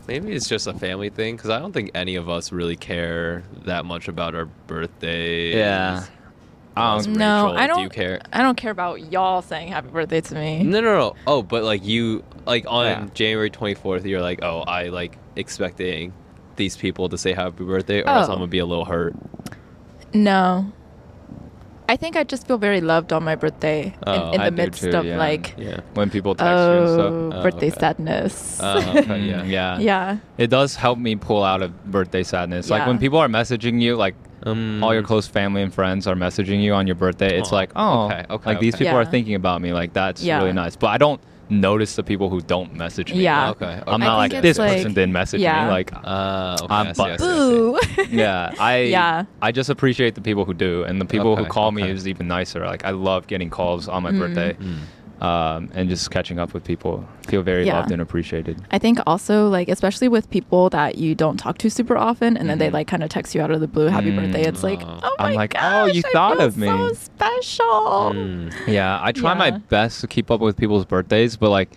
Maybe 0.08 0.32
it's 0.32 0.48
just 0.48 0.66
a 0.66 0.72
family 0.74 1.08
thing 1.08 1.36
because 1.36 1.50
I 1.50 1.60
don't 1.60 1.70
think 1.72 1.92
any 1.94 2.16
of 2.16 2.28
us 2.28 2.50
really 2.50 2.74
care 2.74 3.44
that 3.64 3.84
much 3.84 4.08
about 4.08 4.34
our 4.34 4.46
birthdays. 4.66 5.54
Yeah. 5.54 6.02
Unless 6.76 7.06
Um, 7.06 7.12
No, 7.14 7.44
Rachel, 7.46 7.58
I 7.58 7.66
Do 7.66 7.72
don't- 7.74 7.82
you 7.82 7.88
care? 7.90 8.20
I 8.32 8.42
don't 8.42 8.56
care 8.56 8.70
about 8.72 9.12
y'all 9.12 9.40
saying 9.42 9.68
happy 9.68 9.88
birthday 9.88 10.20
to 10.20 10.34
me. 10.34 10.62
No, 10.64 10.80
no, 10.80 10.98
no. 10.98 11.14
Oh, 11.28 11.42
but 11.42 11.62
like 11.62 11.84
you, 11.84 12.24
like 12.50 12.64
on 12.68 12.84
Yeah. 12.86 13.06
January 13.14 13.50
24th, 13.50 14.04
you're 14.04 14.20
like, 14.30 14.40
oh, 14.42 14.60
I 14.78 14.88
like 14.88 15.16
expecting 15.36 16.12
these 16.56 16.76
people 16.76 17.08
to 17.08 17.16
say 17.16 17.32
happy 17.32 17.64
birthday, 17.64 18.02
or 18.02 18.08
else 18.08 18.28
Oh. 18.28 18.32
I'm 18.32 18.38
gonna 18.38 18.48
be 18.58 18.58
a 18.58 18.66
little 18.66 18.84
hurt. 18.84 19.14
No. 20.12 20.72
I 21.88 21.96
think 21.96 22.14
I 22.16 22.22
just 22.22 22.46
feel 22.46 22.58
very 22.58 22.80
loved 22.80 23.12
on 23.12 23.24
my 23.24 23.34
birthday 23.34 23.92
Oh, 24.06 24.12
in, 24.14 24.34
in 24.34 24.40
the 24.44 24.50
do 24.50 24.56
midst 24.62 24.82
too, 24.82 24.90
of 24.90 25.04
yeah. 25.04 25.18
like, 25.18 25.54
Yeah. 25.58 25.80
when 25.94 26.08
people 26.08 26.34
text 26.36 26.50
you 26.50 26.56
and 26.56 26.86
oh, 26.86 26.94
stuff. 26.94 27.12
Oh, 27.38 27.42
birthday 27.42 27.70
okay. 27.70 27.80
sadness. 27.80 28.60
Uh, 28.60 28.84
okay, 28.96 29.02
Mm, 29.08 29.26
yeah. 29.26 29.44
yeah. 29.44 29.78
yeah. 29.80 30.16
It 30.38 30.50
does 30.50 30.76
help 30.76 30.98
me 31.00 31.16
pull 31.16 31.42
out 31.42 31.62
of 31.62 31.70
birthday 31.90 32.22
sadness. 32.22 32.70
Like 32.70 32.86
when 32.86 32.98
people 32.98 33.18
are 33.18 33.28
messaging 33.28 33.80
you, 33.82 33.96
like 33.96 34.14
Um, 34.44 34.82
all 34.84 34.94
your 34.94 35.02
close 35.02 35.26
family 35.26 35.62
and 35.62 35.72
friends 35.74 36.06
are 36.06 36.14
messaging 36.14 36.62
you 36.62 36.72
on 36.74 36.86
your 36.86 36.96
birthday, 36.96 37.38
it's 37.38 37.52
Aw, 37.52 37.56
like, 37.60 37.70
oh, 37.76 38.06
okay, 38.06 38.24
okay, 38.30 38.50
like 38.50 38.60
these 38.60 38.74
okay. 38.74 38.84
people 38.84 38.98
are 38.98 39.04
thinking 39.04 39.34
about 39.34 39.60
me. 39.60 39.72
Like 39.80 39.92
that's 39.92 40.22
Yeah. 40.22 40.38
really 40.38 40.52
nice. 40.54 40.76
But 40.76 40.88
I 40.94 40.98
don't 40.98 41.20
notice 41.50 41.96
the 41.96 42.02
people 42.02 42.28
who 42.30 42.40
don't 42.40 42.74
message 42.74 43.12
me. 43.12 43.22
Yeah. 43.22 43.50
Okay. 43.50 43.66
okay. 43.66 43.82
I'm 43.86 44.00
not 44.00 44.16
like 44.16 44.32
this 44.42 44.58
like- 44.58 44.72
person 44.76 44.94
didn't 44.94 45.12
message 45.12 45.40
yeah. 45.40 45.64
me. 45.64 45.70
Like, 45.70 45.92
Uh, 45.92 46.56
okay, 46.62 46.74
I'm 46.74 46.86
I 46.88 46.92
see, 46.92 47.02
I 47.02 47.16
bu- 47.16 47.18
see, 47.18 47.26
Boo. 47.26 48.06
yeah, 48.10 48.54
I 48.60 48.76
Yeah. 48.82 49.24
I 49.42 49.52
just 49.52 49.70
appreciate 49.70 50.14
the 50.14 50.20
people 50.20 50.44
who 50.44 50.54
do, 50.54 50.84
and 50.84 51.00
the 51.00 51.04
people 51.04 51.36
who 51.36 51.42
Okay, 51.42 51.50
call 51.50 51.72
me 51.72 51.82
is 51.88 52.06
even 52.06 52.28
nicer. 52.28 52.64
Like 52.64 52.84
I 52.84 52.90
love 52.90 53.26
getting 53.26 53.50
calls 53.50 53.88
on 53.88 54.02
my 54.02 54.10
Mm. 54.12 54.18
birthday, 54.18 54.52
Mm. 54.54 54.76
Um, 55.20 55.68
and 55.74 55.88
just 55.88 56.10
catching 56.10 56.38
up 56.38 56.54
with 56.54 56.64
people. 56.64 57.04
Feel 57.28 57.42
very 57.42 57.66
Yeah. 57.66 57.76
loved 57.78 57.90
and 57.92 58.00
appreciated. 58.00 58.60
I 58.70 58.78
think 58.78 58.98
also 59.06 59.48
like 59.48 59.68
especially 59.68 60.08
with 60.08 60.30
people 60.30 60.70
that 60.70 60.96
you 60.98 61.14
don't 61.14 61.36
talk 61.36 61.58
to 61.58 61.70
super 61.70 61.96
often 61.96 62.36
and 62.36 62.48
then 62.48 62.58
they 62.58 62.68
Mhm. 62.70 62.72
like 62.72 62.86
kind 62.86 63.02
of 63.02 63.10
text 63.10 63.34
you 63.34 63.42
out 63.42 63.50
of 63.50 63.60
the 63.60 63.68
blue 63.68 63.86
happy 63.88 64.10
Mm. 64.12 64.16
birthday. 64.16 64.42
It's 64.42 64.62
like, 64.62 64.80
Oh. 64.82 65.00
oh 65.02 65.16
I'm 65.18 65.30
my 65.32 65.36
like, 65.36 65.54
oh, 65.60 65.84
you 65.86 66.02
I 66.06 66.12
thought 66.12 66.40
of 66.40 66.56
me." 66.56 66.66
So 66.68 66.92
special. 66.94 68.12
Mm. 68.14 68.52
Yeah, 68.66 68.98
I 69.02 69.12
try 69.12 69.34
my 69.34 69.50
best 69.50 70.00
to 70.00 70.06
keep 70.06 70.30
up 70.30 70.40
with 70.40 70.56
people's 70.56 70.84
birthdays, 70.84 71.36
but 71.36 71.50
like 71.50 71.70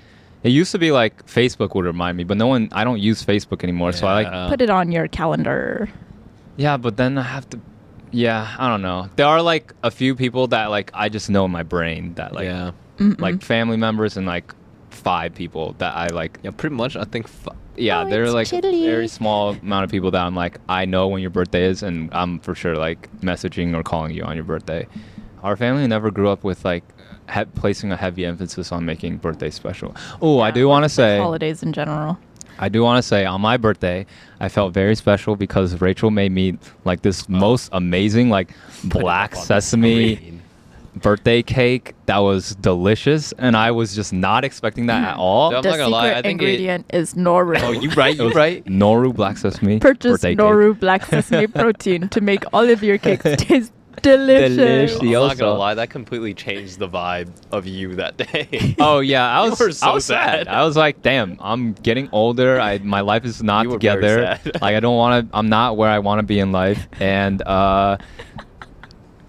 It 0.44 0.52
used 0.52 0.74
to 0.74 0.78
be 0.78 0.91
like 0.91 1.26
Facebook 1.26 1.74
would 1.74 1.86
remind 1.86 2.18
me, 2.18 2.26
but 2.26 2.36
no 2.36 2.48
one. 2.48 2.68
I 2.74 2.84
don't 2.84 3.00
use 3.00 3.24
Facebook 3.24 3.64
anymore, 3.64 3.94
so 3.94 4.08
I 4.08 4.24
like. 4.24 4.50
Put 4.50 4.60
it 4.60 4.70
on 4.70 4.91
your 4.91 5.08
calendar. 5.08 5.88
Yeah, 6.58 6.76
but 6.76 6.98
then 6.98 7.18
I 7.18 7.22
have 7.24 7.50
to. 7.52 7.60
Yeah, 8.12 8.48
I 8.60 8.68
don't 8.68 8.82
know. 8.82 9.08
There 9.16 9.26
are 9.26 9.41
like 9.41 9.74
a 9.84 9.89
few 9.89 10.16
people 10.16 10.48
that 10.48 10.70
like 10.70 10.91
I 10.94 11.08
just 11.08 11.30
know 11.30 11.46
in 11.46 11.52
my 11.52 11.64
brain 11.64 12.14
that 12.16 12.34
like 12.34 12.44
yeah. 12.44 12.72
Like 13.00 13.41
family 13.41 13.78
members 13.78 14.18
and 14.18 14.26
like 14.28 14.54
five 14.89 15.34
people 15.34 15.76
that 15.80 15.96
I 15.96 16.08
like. 16.08 16.39
Yeah, 16.44 16.52
pretty 16.52 16.76
much. 16.76 16.96
I 16.96 17.04
think. 17.04 17.26
F- 17.26 17.48
Yeah, 17.76 18.04
Oh, 18.04 18.10
they're 18.10 18.30
like 18.30 18.48
a 18.54 18.62
chilly. 18.62 18.86
very 18.86 19.08
small 19.08 19.50
amount 19.56 19.84
of 19.86 19.89
people 19.91 20.12
that 20.12 20.22
I'm 20.22 20.36
like 20.36 20.60
I 20.70 20.86
know 20.86 21.08
when 21.08 21.22
your 21.22 21.32
birthday 21.32 21.66
is, 21.66 21.82
and 21.84 22.10
I'm 22.14 22.39
for 22.39 22.54
sure 22.56 22.76
like 22.76 23.10
messaging 23.22 23.74
or 23.76 23.82
calling 23.84 24.14
you 24.14 24.24
on 24.24 24.36
your 24.36 24.46
birthday. 24.46 24.88
Our 25.41 25.58
family 25.58 25.88
never 25.88 26.12
grew 26.12 26.30
up 26.30 26.44
with 26.44 26.64
like 26.64 26.84
he- 27.34 27.46
placing 27.56 27.91
a 27.91 27.98
heavy 27.98 28.26
emphasis 28.26 28.72
on 28.72 28.86
making 28.86 29.18
birthdays 29.18 29.56
special. 29.56 29.96
Oh, 30.22 30.39
I 30.39 30.52
do 30.52 30.68
want 30.68 30.84
to 30.86 30.89
say. 30.89 31.18
holidays 31.18 31.64
in 31.64 31.74
general. 31.74 32.18
I 32.60 32.70
do 32.70 32.84
want 32.84 33.00
to 33.00 33.08
say 33.08 33.26
on 33.26 33.41
my 33.41 33.58
birthday, 33.58 34.06
I 34.39 34.48
felt 34.48 34.74
very 34.76 34.96
special 34.96 35.36
because 35.36 35.82
Rachel 35.82 36.12
made 36.12 36.32
me 36.32 36.60
like 36.86 37.02
this 37.02 37.24
oh. 37.24 37.34
most 37.34 37.70
amazing 37.72 38.30
like 38.30 38.52
black 38.84 39.32
Put 39.32 39.39
it 39.39 39.41
up 39.41 39.50
on 39.50 39.56
the 39.56 39.62
sesame 39.62 40.16
screen. 40.16 40.41
Birthday 40.96 41.41
cake 41.41 41.96
that 42.06 42.20
was 42.20 42.56
delicious, 42.56 43.32
and 43.38 43.56
I 43.58 43.72
was 43.72 43.96
just 43.96 44.14
not 44.14 44.44
expecting 44.46 44.86
that 44.88 45.04
at 45.10 45.18
all. 45.18 45.54
I'm 45.56 45.62
the 45.64 45.70
not 45.70 45.78
gonna 45.78 45.89
lie, 45.89 46.08
secret 46.10 46.18
I 46.18 46.22
think 46.22 46.41
it- 46.41 46.46
ingredient 46.46 46.86
is 46.94 47.14
Noru. 47.16 47.60
Oh, 47.62 47.72
you 47.72 47.89
right. 47.91 48.16
You 48.16 48.30
right. 48.32 48.64
Noru 48.66 49.14
black 49.16 49.38
sesame 49.38 49.80
Purchase 49.80 50.12
birthday 50.14 50.36
Noru 50.36 50.80
black 50.80 51.06
sesame 51.06 51.48
protein 51.60 52.10
to 52.10 52.22
make 52.22 52.44
all 52.54 52.70
of 52.70 52.84
your 52.84 52.98
cakes 52.98 53.24
taste 53.38 53.72
delicious. 54.02 54.58
Delicious. 54.58 55.00
I'm 55.02 55.12
not 55.12 55.38
gonna 55.38 55.54
lie. 55.54 55.74
That 55.76 55.89
completely 55.89 56.34
changed 56.34 56.80
the 56.80 56.89
vibe 56.89 57.30
of 57.52 57.66
you 57.68 57.96
that 57.96 58.18
day. 58.18 58.76
Oh 58.80 59.00
yeah, 59.00 59.26
I 59.39 59.44
You 59.46 59.52
was 59.52 59.60
were 59.60 59.72
so 59.72 59.88
I 59.89 59.94
was 59.94 60.06
sad. 60.06 60.46
sad. 60.46 60.48
I 60.48 60.66
was 60.66 60.76
like, 60.76 61.02
damn, 61.02 61.38
I'm 61.39 61.74
getting 61.74 62.10
older. 62.12 62.60
I 62.60 62.80
my 62.80 63.02
life 63.02 63.24
is 63.26 63.41
not 63.44 63.64
You 63.64 63.70
were 63.72 63.78
very 63.80 63.96
together. 64.02 64.39
sad. 64.44 64.62
like 64.62 64.76
I 64.76 64.80
don't 64.80 64.98
want 64.98 65.32
to. 65.32 65.38
I'm 65.38 65.48
not 65.50 65.78
where 65.78 65.89
I 65.89 66.00
want 66.00 66.20
to 66.20 66.24
be 66.24 66.39
in 66.39 66.52
life, 66.52 66.88
and 67.00 67.41
uh. 67.44 67.98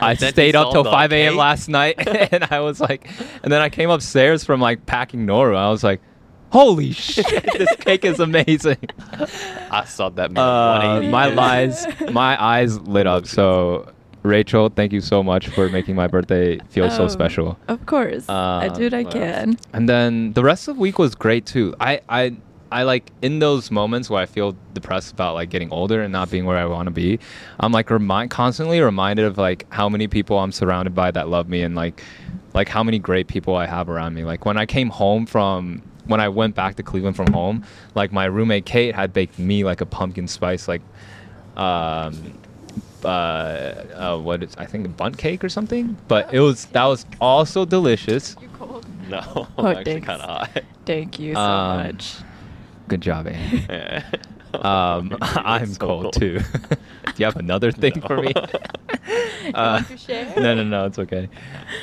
I 0.05 0.15
stayed 0.15 0.55
up 0.57 0.73
till 0.73 0.85
5 0.85 1.13
a.m. 1.13 1.37
last 1.37 1.69
night, 1.69 1.97
and 2.33 2.45
I 2.51 2.61
was 2.61 2.81
like, 2.81 3.09
and 3.43 3.53
then 3.53 3.61
I 3.61 3.69
came 3.69 3.91
upstairs 3.91 4.45
from 4.45 4.61
like 4.61 4.87
packing 4.87 5.27
Nora. 5.27 5.59
I 5.59 5.71
was 5.71 5.83
like, 5.85 6.01
holy 6.53 6.93
shit, 6.93 7.27
this 7.59 7.75
cake 7.81 8.05
is 8.05 8.21
amazing. 8.21 8.79
I 9.71 9.85
saw 9.87 10.09
that. 10.11 10.31
Man, 10.33 10.43
Uh, 10.43 11.03
my 11.11 11.27
lies, 11.27 11.85
my 12.13 12.41
eyes 12.43 12.79
lit 12.81 13.07
up. 13.09 13.27
So, 13.27 13.91
Rachel, 14.23 14.69
thank 14.69 14.93
you 14.93 15.01
so 15.01 15.23
much 15.23 15.49
for 15.49 15.69
making 15.69 15.97
my 15.97 16.07
birthday 16.07 16.59
feel 16.71 16.91
so 16.91 17.05
Oh, 17.05 17.09
special. 17.09 17.59
Of 17.69 17.85
course. 17.87 18.29
I 18.29 18.69
Uh, 18.69 18.75
do 18.75 18.85
what 18.85 18.95
I 18.95 19.05
can. 19.05 19.59
And 19.73 19.89
then 19.89 20.33
the 20.35 20.43
rest 20.45 20.69
of 20.69 20.77
the 20.77 20.81
week 20.81 20.99
was 20.99 21.15
great 21.15 21.45
too. 21.45 21.75
I, 21.81 22.01
I, 22.09 22.37
I 22.73 22.83
like 22.83 23.13
in 23.23 23.39
those 23.39 23.71
moments 23.71 24.11
where 24.11 24.21
I 24.21 24.27
feel 24.27 24.57
depressed 24.73 25.13
about 25.13 25.35
like 25.35 25.49
getting 25.51 25.71
older 25.71 26.03
and 26.03 26.13
not 26.13 26.31
being 26.31 26.45
where 26.45 26.57
I 26.59 26.65
want 26.65 26.87
to 26.87 26.91
be. 26.91 27.21
I'm 27.61 27.71
like 27.73 27.91
remind 27.91 28.31
constantly 28.31 28.81
reminded 28.81 29.27
of 29.27 29.39
like 29.39 29.67
how 29.73 29.89
many 29.89 30.09
people 30.09 30.39
I'm 30.39 30.51
surrounded 30.53 30.95
by 30.95 31.11
that 31.13 31.29
love 31.29 31.49
me 31.49 31.63
and 31.63 31.75
like, 31.77 32.03
like 32.53 32.69
how 32.69 32.83
many 32.83 32.99
great 32.99 33.29
people 33.29 33.55
I 33.55 33.67
have 33.67 33.89
around 33.89 34.15
me. 34.15 34.25
Like 34.25 34.45
when 34.45 34.57
I 34.57 34.67
came 34.67 34.91
home 34.91 35.27
from 35.27 35.83
when 36.07 36.21
I 36.21 36.29
went 36.29 36.55
back 36.55 36.77
to 36.77 36.83
Cleveland 36.83 37.17
from 37.17 37.33
home, 37.33 37.65
like 37.95 38.13
my 38.13 38.25
roommate 38.25 38.67
Kate 38.67 38.95
had 38.95 39.13
baked 39.13 39.39
me 39.39 39.63
like 39.65 39.81
a 39.81 39.87
pumpkin 39.87 40.27
spice 40.29 40.67
like, 40.69 40.83
um, 41.57 42.39
uh, 43.05 43.09
uh, 43.09 44.19
what 44.19 44.43
is 44.43 44.55
I 44.57 44.67
think 44.67 44.87
a 44.87 44.89
bundt 44.89 45.19
cake 45.19 45.45
or 45.45 45.49
something. 45.49 45.97
But 46.09 46.33
it 46.35 46.41
was 46.41 46.65
that 46.67 46.85
was 46.87 47.07
also 47.21 47.65
delicious. 47.65 48.35
You 48.41 48.49
cold? 48.55 48.87
no, 49.09 49.21
Oh, 49.59 49.67
I'm 49.67 49.77
actually 49.77 50.01
kind 50.01 50.23
of 50.23 50.29
hot. 50.29 50.65
Thank 50.87 51.19
you 51.19 51.35
so 51.35 51.41
Um, 51.41 51.83
much. 51.87 52.17
Good 52.89 53.01
job, 53.01 53.27
Annie. 53.27 53.65
Yeah. 53.69 54.03
Um, 54.55 55.17
I'm 55.21 55.67
so 55.67 55.79
cold, 55.81 56.13
too. 56.13 56.39
Do 56.39 57.13
you 57.17 57.25
have 57.25 57.35
another 57.35 57.73
thing 57.73 58.01
for 58.01 58.19
me? 58.19 58.33
Uh, 58.37 58.53
want 59.53 59.89
to 59.89 59.97
share? 59.97 60.33
no, 60.37 60.55
no, 60.55 60.63
no, 60.63 60.87
it's 60.87 60.99
okay. 61.01 61.29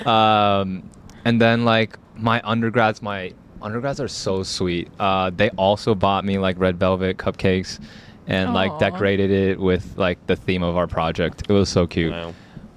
Um, 0.05 0.89
and 1.25 1.41
then 1.41 1.65
like 1.65 1.97
my 2.15 2.41
undergrads, 2.45 3.01
my 3.01 3.33
undergrads 3.61 3.99
are 3.99 4.07
so 4.07 4.43
sweet. 4.43 4.89
Uh, 5.01 5.31
they 5.35 5.49
also 5.51 5.93
bought 5.93 6.23
me 6.23 6.37
like 6.37 6.57
red 6.57 6.77
velvet 6.79 7.17
cupcakes, 7.17 7.77
and 8.27 8.53
like 8.53 8.79
decorated 8.79 9.31
it 9.31 9.59
with 9.59 9.97
like 9.97 10.25
the 10.27 10.37
theme 10.37 10.63
of 10.63 10.77
our 10.77 10.87
project. 10.87 11.43
It 11.49 11.53
was 11.53 11.67
so 11.67 11.85
cute. 11.85 12.13
Wow. 12.13 12.29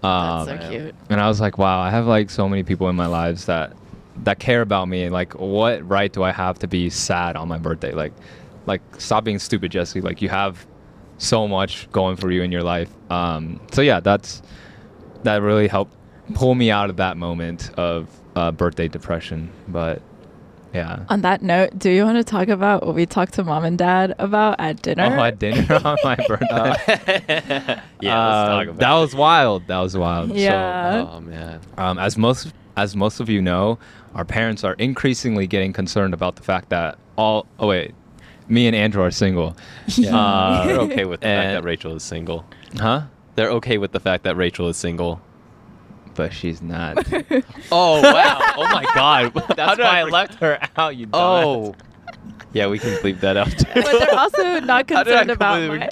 Um, 0.03 0.47
That's 0.47 0.65
so 0.65 0.71
cute. 0.71 0.95
and 1.09 1.21
I 1.21 1.29
was 1.29 1.41
like, 1.41 1.57
wow, 1.57 1.79
I 1.81 1.91
have 1.91 2.07
like 2.07 2.31
so 2.31 2.49
many 2.49 2.65
people 2.65 2.89
in 2.89 2.97
my 2.97 3.07
lives 3.07 3.47
that 3.47 3.75
that 4.23 4.39
care 4.39 4.61
about 4.63 4.89
me. 4.89 5.09
Like, 5.09 5.35
what 5.35 5.87
right 5.89 6.13
do 6.13 6.23
I 6.23 6.31
have 6.33 6.59
to 6.61 6.69
be 6.69 6.89
sad 6.91 7.37
on 7.37 7.49
my 7.49 7.59
birthday? 7.59 7.93
Like, 7.93 8.13
like 8.67 8.81
stop 8.99 9.25
being 9.25 9.39
stupid, 9.39 9.73
Jesse. 9.73 10.01
Like, 10.01 10.23
you 10.23 10.29
have 10.29 10.67
so 11.19 11.47
much 11.49 11.91
going 11.93 12.17
for 12.17 12.31
you 12.31 12.43
in 12.43 12.51
your 12.53 12.63
life. 12.63 12.91
Um, 13.11 13.61
so 13.73 13.83
yeah, 13.83 14.01
that's 14.01 14.43
that 15.25 15.43
really 15.43 15.69
helped 15.69 15.95
pull 16.35 16.55
me 16.55 16.71
out 16.71 16.91
of 16.91 16.97
that 16.97 17.17
moment 17.17 17.71
of 17.77 18.09
uh, 18.37 18.51
birthday 18.53 18.89
depression. 18.89 19.51
But 19.69 20.01
yeah. 20.73 21.05
On 21.09 21.21
that 21.21 21.41
note, 21.41 21.79
do 21.79 21.89
you 21.91 22.05
want 22.05 22.17
to 22.19 22.25
talk 22.25 22.49
about 22.49 22.85
what 22.85 22.97
we 22.97 23.07
talked 23.07 23.35
to 23.35 23.45
mom 23.45 23.65
and 23.65 23.79
dad 23.79 24.15
about 24.19 24.59
at 24.59 24.83
dinner? 24.83 25.05
Oh, 25.17 25.23
at 25.23 25.39
dinner 25.39 25.81
on 25.85 25.97
my 26.03 26.17
birthday. 26.29 26.49
yeah, 27.29 27.81
let's 28.01 28.05
Uh, 28.05 28.47
talk 28.49 28.67
about 28.69 28.79
that 28.79 28.95
was 28.95 29.15
wild. 29.15 29.67
That 29.69 29.79
was 29.79 29.97
wild. 29.97 30.31
So, 30.31 30.35
Yeah. 30.37 31.07
Oh 31.13 31.21
man. 31.21 31.61
Um, 31.79 31.99
as 31.99 32.19
most 32.19 32.53
as 32.77 32.97
most 32.97 33.21
of 33.21 33.29
you 33.29 33.41
know, 33.43 33.79
our 34.15 34.25
parents 34.25 34.65
are 34.65 34.75
increasingly 34.75 35.47
getting 35.47 35.73
concerned 35.73 36.15
about 36.15 36.37
the 36.37 36.43
fact 36.43 36.69
that 36.71 36.99
all. 37.17 37.47
Oh 37.59 37.69
wait, 37.69 37.95
me 38.49 38.67
and 38.67 38.75
Andrew 38.77 39.03
are 39.03 39.11
single. 39.11 39.57
Uh, 40.11 40.67
They're 40.67 40.79
okay 40.81 41.05
with 41.05 41.21
the 41.21 41.27
fact 41.27 41.53
that 41.53 41.65
Rachel 41.65 41.95
is 41.97 42.03
single. 42.03 42.45
Huh? 42.79 43.03
They're 43.37 43.51
okay 43.51 43.79
with 43.79 43.93
the 43.93 44.01
fact 44.01 44.25
that 44.25 44.37
Rachel 44.37 44.69
is 44.69 44.77
single. 44.77 45.21
But 46.15 46.33
she's 46.33 46.63
not. 46.63 47.07
Oh 47.73 48.01
wow! 48.03 48.53
Oh 48.57 48.69
my 48.71 48.85
God! 48.95 49.33
That's 49.57 49.79
why 49.81 50.01
I 50.01 50.03
forget- 50.05 50.13
left 50.13 50.35
her 50.41 50.59
out. 50.77 50.97
You. 50.97 51.09
Oh. 51.13 51.75
Yeah, 52.53 52.69
we 52.69 52.79
can 52.79 52.91
bleep 52.99 53.19
that 53.21 53.37
out. 53.37 53.51
Too. 53.51 53.65
but 53.75 53.85
they're 53.99 54.15
also 54.17 54.61
not 54.61 54.89
How 54.89 55.03
did 55.03 55.15
I 55.15 55.25
concerned 55.25 55.31
about 55.31 55.69
my. 55.69 55.89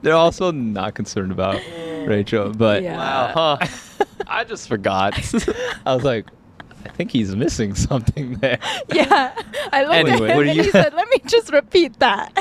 They're 0.00 0.14
also 0.14 0.50
not 0.50 0.94
concerned 0.94 1.30
about 1.30 1.60
Rachel, 2.10 2.52
but 2.52 2.82
Yeah. 2.82 2.96
Wow, 3.34 3.58
huh? 3.60 3.66
I 4.28 4.44
just 4.44 4.68
forgot. 4.68 5.14
I 5.86 5.94
was 5.94 6.04
like, 6.04 6.26
I 6.84 6.88
think 6.90 7.10
he's 7.10 7.34
missing 7.36 7.74
something 7.74 8.34
there. 8.36 8.58
yeah, 8.92 9.34
I 9.72 9.82
looked 9.84 9.94
Anyway, 10.08 10.30
at 10.30 10.36
him 10.36 10.48
and 10.48 10.56
you- 10.56 10.62
he 10.64 10.70
said, 10.70 10.94
"Let 10.94 11.08
me 11.10 11.18
just 11.26 11.52
repeat 11.52 11.98
that." 11.98 12.32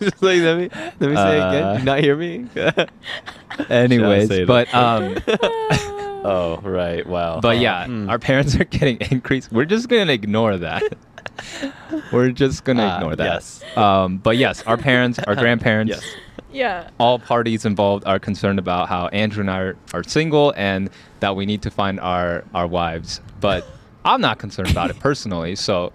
just 0.00 0.22
like 0.22 0.40
let 0.40 0.56
me 0.58 0.68
let 0.98 1.10
me 1.10 1.16
say 1.16 1.36
it 1.38 1.48
again. 1.48 1.62
Uh, 1.64 1.76
Did 1.76 1.84
not 1.84 2.00
hear 2.00 2.16
me? 2.16 2.46
Anyways, 3.68 4.46
but 4.46 4.72
um. 4.74 5.16
oh 6.24 6.58
right, 6.62 7.06
wow. 7.06 7.40
But 7.40 7.58
yeah, 7.58 7.86
Hmm. 7.86 8.08
our 8.08 8.18
parents 8.18 8.54
are 8.58 8.64
getting 8.64 8.98
increased. 9.10 9.52
We're 9.52 9.64
just 9.66 9.88
gonna 9.88 10.12
ignore 10.12 10.56
that. 10.58 10.82
We're 12.12 12.30
just 12.30 12.64
gonna 12.64 12.82
Ah, 12.84 12.96
ignore 12.96 13.16
that. 13.16 13.24
yes. 13.24 13.62
Um, 13.76 14.18
but 14.18 14.36
yes, 14.36 14.62
our 14.64 14.76
parents, 14.76 15.18
our 15.18 15.34
grandparents, 15.34 15.90
Yes. 15.94 16.16
Yeah. 16.52 16.90
all 16.98 17.18
parties 17.18 17.64
involved 17.64 18.04
are 18.06 18.18
concerned 18.18 18.58
about 18.58 18.88
how 18.88 19.08
Andrew 19.08 19.40
and 19.40 19.50
I 19.50 19.58
are, 19.58 19.76
are 19.92 20.02
single 20.02 20.52
and 20.56 20.90
that 21.20 21.36
we 21.36 21.46
need 21.46 21.62
to 21.62 21.70
find 21.70 22.00
our 22.00 22.44
our 22.54 22.66
wives. 22.66 23.20
But 23.40 23.66
I'm 24.04 24.20
not 24.20 24.38
concerned 24.38 24.70
about 24.70 24.90
it 24.90 24.98
personally. 24.98 25.56
So 25.56 25.92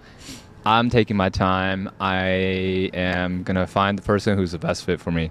I'm 0.64 0.90
taking 0.90 1.16
my 1.16 1.28
time. 1.28 1.90
I 2.00 2.90
am 2.94 3.42
gonna 3.42 3.66
find 3.66 3.98
the 3.98 4.02
person 4.02 4.36
who's 4.36 4.52
the 4.52 4.58
best 4.58 4.84
fit 4.84 5.00
for 5.00 5.10
me. 5.10 5.30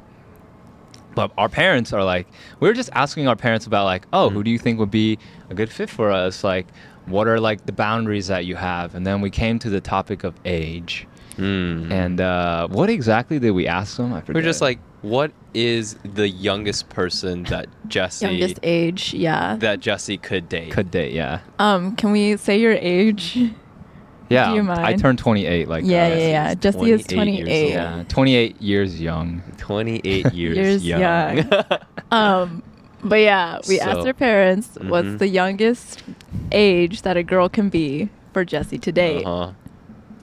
But 1.15 1.31
our 1.35 1.49
parents 1.49 1.93
are 1.93 2.03
like, 2.03 2.27
we 2.59 2.67
were 2.67 2.75
just 2.75 2.91
asking 2.93 3.27
our 3.27 3.35
parents 3.35 3.65
about 3.65 3.85
like, 3.85 4.05
oh, 4.13 4.29
who 4.29 4.43
do 4.43 4.51
you 4.51 4.59
think 4.59 4.77
would 4.77 4.91
be 4.91 5.17
a 5.49 5.55
good 5.55 5.71
fit 5.71 5.89
for 5.89 6.11
us? 6.11 6.43
Like, 6.43 6.67
what 7.07 7.27
are 7.27 7.39
like 7.39 7.65
the 7.65 7.71
boundaries 7.71 8.27
that 8.27 8.45
you 8.45 8.55
have? 8.55 8.93
And 8.93 9.05
then 9.05 9.19
we 9.21 9.31
came 9.31 9.57
to 9.59 9.69
the 9.69 9.81
topic 9.81 10.23
of 10.23 10.35
age. 10.45 11.07
Hmm. 11.37 11.91
And 11.91 12.21
uh, 12.21 12.67
what 12.67 12.89
exactly 12.89 13.39
did 13.39 13.51
we 13.51 13.67
ask 13.67 13.97
them? 13.97 14.13
I 14.13 14.21
forget. 14.21 14.35
we're 14.35 14.47
just 14.47 14.61
like, 14.61 14.79
what 15.01 15.31
is 15.53 15.95
the 16.03 16.27
youngest 16.29 16.89
person 16.89 17.43
that 17.43 17.67
Jesse 17.87 18.25
Youngest 18.25 18.59
age, 18.63 19.13
yeah. 19.13 19.55
that 19.57 19.79
Jesse 19.79 20.17
could 20.17 20.49
date? 20.49 20.71
could 20.71 20.91
date, 20.91 21.13
yeah, 21.13 21.39
Um, 21.59 21.95
can 21.95 22.11
we 22.11 22.37
say 22.37 22.59
your 22.59 22.73
age? 22.73 23.37
yeah. 24.29 24.49
Do 24.49 24.55
you 24.55 24.69
I 24.71 24.93
turned 24.95 25.19
28. 25.19 25.67
Like, 25.67 25.85
yeah, 25.85 26.05
uh, 26.05 26.09
yeah, 26.09 26.15
yeah. 26.17 26.53
Jesse 26.55 26.91
is 26.91 27.05
28 27.07 27.33
years 27.37 27.47
28. 27.47 27.69
yeah, 27.71 28.03
28 28.09 28.61
years 28.61 29.01
young. 29.01 29.41
28 29.57 30.33
years, 30.33 30.57
Years 30.57 30.85
young. 30.85 31.37
young. 31.37 31.49
Um, 32.11 32.63
but 33.03 33.17
yeah, 33.19 33.59
we 33.67 33.79
asked 33.81 34.01
So- 34.01 34.07
our 34.07 34.13
parents 34.13 34.77
what's 34.81 35.07
Mhm. 35.07 35.19
the 35.19 35.27
youngest 35.27 36.03
age 36.51 37.01
that 37.03 37.17
a 37.17 37.23
girl 37.23 37.49
can 37.49 37.69
be 37.69 38.09
for 38.33 38.43
Jesse 38.45 38.77
to 38.79 38.91
date. 38.91 39.25
Uh-huh. 39.25 39.51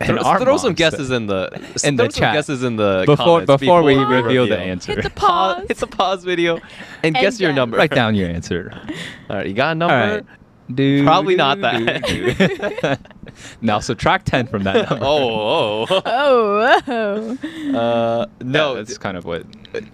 And 0.07 0.19
Throw, 0.21 0.39
throw 0.39 0.57
some 0.59 0.75
guesses 0.75 1.11
in 1.11 1.27
the 1.27 1.49
in 1.85 1.97
throw 1.97 2.07
the 2.07 2.13
chat. 2.13 2.35
guesses 2.35 2.63
in 2.63 2.77
the 2.77 3.05
Before 3.07 3.41
before 3.41 3.83
we 3.83 3.95
before 3.95 4.07
we 4.11 4.17
reveal 4.23 4.47
the 4.47 4.59
answer, 4.59 4.95
Hit 4.95 5.03
the 5.05 5.11
Pause. 5.11 5.57
pause. 5.61 5.67
It's 5.71 5.83
a 5.83 5.87
pause 5.87 6.25
video, 6.25 6.57
and, 6.57 6.63
And 7.05 7.15
guess 7.17 7.41
your 7.41 7.53
number. 7.53 7.77
write 7.79 7.91
down 7.91 8.15
your 8.15 8.29
answer. 8.29 8.71
All 9.31 9.37
right, 9.37 9.47
you 9.47 9.55
got 9.55 9.73
a 9.73 9.75
number. 9.75 9.95
All 9.95 10.15
right. 10.17 10.25
Do, 10.75 11.05
Probably 11.05 11.35
do, 11.35 11.39
not 11.39 11.61
that. 11.61 12.05
do, 12.07 12.33
do. 12.33 12.97
now 13.61 13.79
subtract 13.81 14.25
10 14.27 14.47
from 14.47 14.63
that 14.65 14.89
number. 14.89 15.05
oh, 15.05 15.87
oh. 15.91 16.03
Oh, 16.07 16.79
whoa. 16.87 17.79
Uh, 17.79 18.27
no, 18.41 18.75
no, 18.75 18.75
that's 18.77 18.97
kind 18.97 19.19
of 19.19 19.27
what 19.27 19.45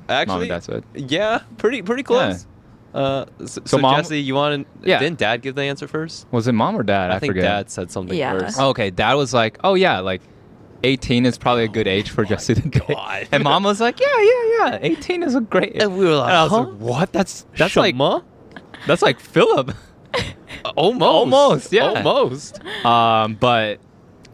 actually, 0.09 0.27
mom 0.33 0.41
and 0.43 0.49
dad 0.49 0.63
said. 0.63 0.85
yeah, 0.95 1.41
pretty 1.59 1.83
pretty 1.83 2.05
close. 2.05 2.47
Uh, 2.93 3.25
so, 3.47 3.61
so, 3.65 3.79
mom- 3.79 3.97
Jesse, 3.97 4.21
you 4.21 4.35
want 4.35 4.67
to? 4.83 4.89
Yeah. 4.89 4.99
Didn't 4.99 5.19
Dad 5.19 5.43
give 5.43 5.55
the 5.55 5.63
answer 5.63 5.87
first? 5.87 6.27
Was 6.33 6.49
it 6.49 6.53
mom 6.53 6.77
or 6.77 6.83
dad? 6.83 7.11
I, 7.11 7.17
I, 7.17 7.19
think 7.21 7.31
forget. 7.31 7.45
Dad 7.45 7.71
said 7.71 7.91
something 7.91 8.17
Yeah. 8.19 8.39
first. 8.39 8.59
Oh, 8.59 8.71
okay, 8.71 8.91
dad 8.91 9.15
was 9.15 9.33
like, 9.33 9.59
"Oh 9.63 9.75
yeah, 9.75 10.01
like 10.01 10.23
18 10.83 11.25
is 11.27 11.39
probably 11.39 11.65
a 11.65 11.69
good 11.69 11.87
age 11.87 12.11
for 12.11 12.25
Jesse 12.25 12.55
to 12.55 12.69
date." 12.69 12.89
God. 12.89 13.29
And 13.31 13.45
mom 13.45 13.63
was 13.63 13.81
like, 13.81 14.01
"Yeah, 14.01 14.07
yeah, 14.21 14.71
yeah. 14.73 14.79
18 14.83 15.23
is 15.23 15.35
a 15.37 15.41
great." 15.41 15.77
age." 15.77 15.83
And 15.83 15.97
we 15.97 16.05
were 16.05 16.17
like, 16.17 16.29
And 16.31 16.37
I 16.37 16.43
was 16.43 16.51
huh? 16.53 16.59
like, 16.65 16.79
"What? 16.79 17.13
That's 17.13 17.47
that's 17.57 17.77
like 17.77 17.95
Shama? 17.95 18.25
that's 18.87 19.03
like 19.03 19.21
Philip." 19.21 19.73
almost, 20.77 21.03
Almost, 21.03 21.73
yeah. 21.73 22.03
almost. 22.03 22.65
um, 22.85 23.35
but 23.35 23.79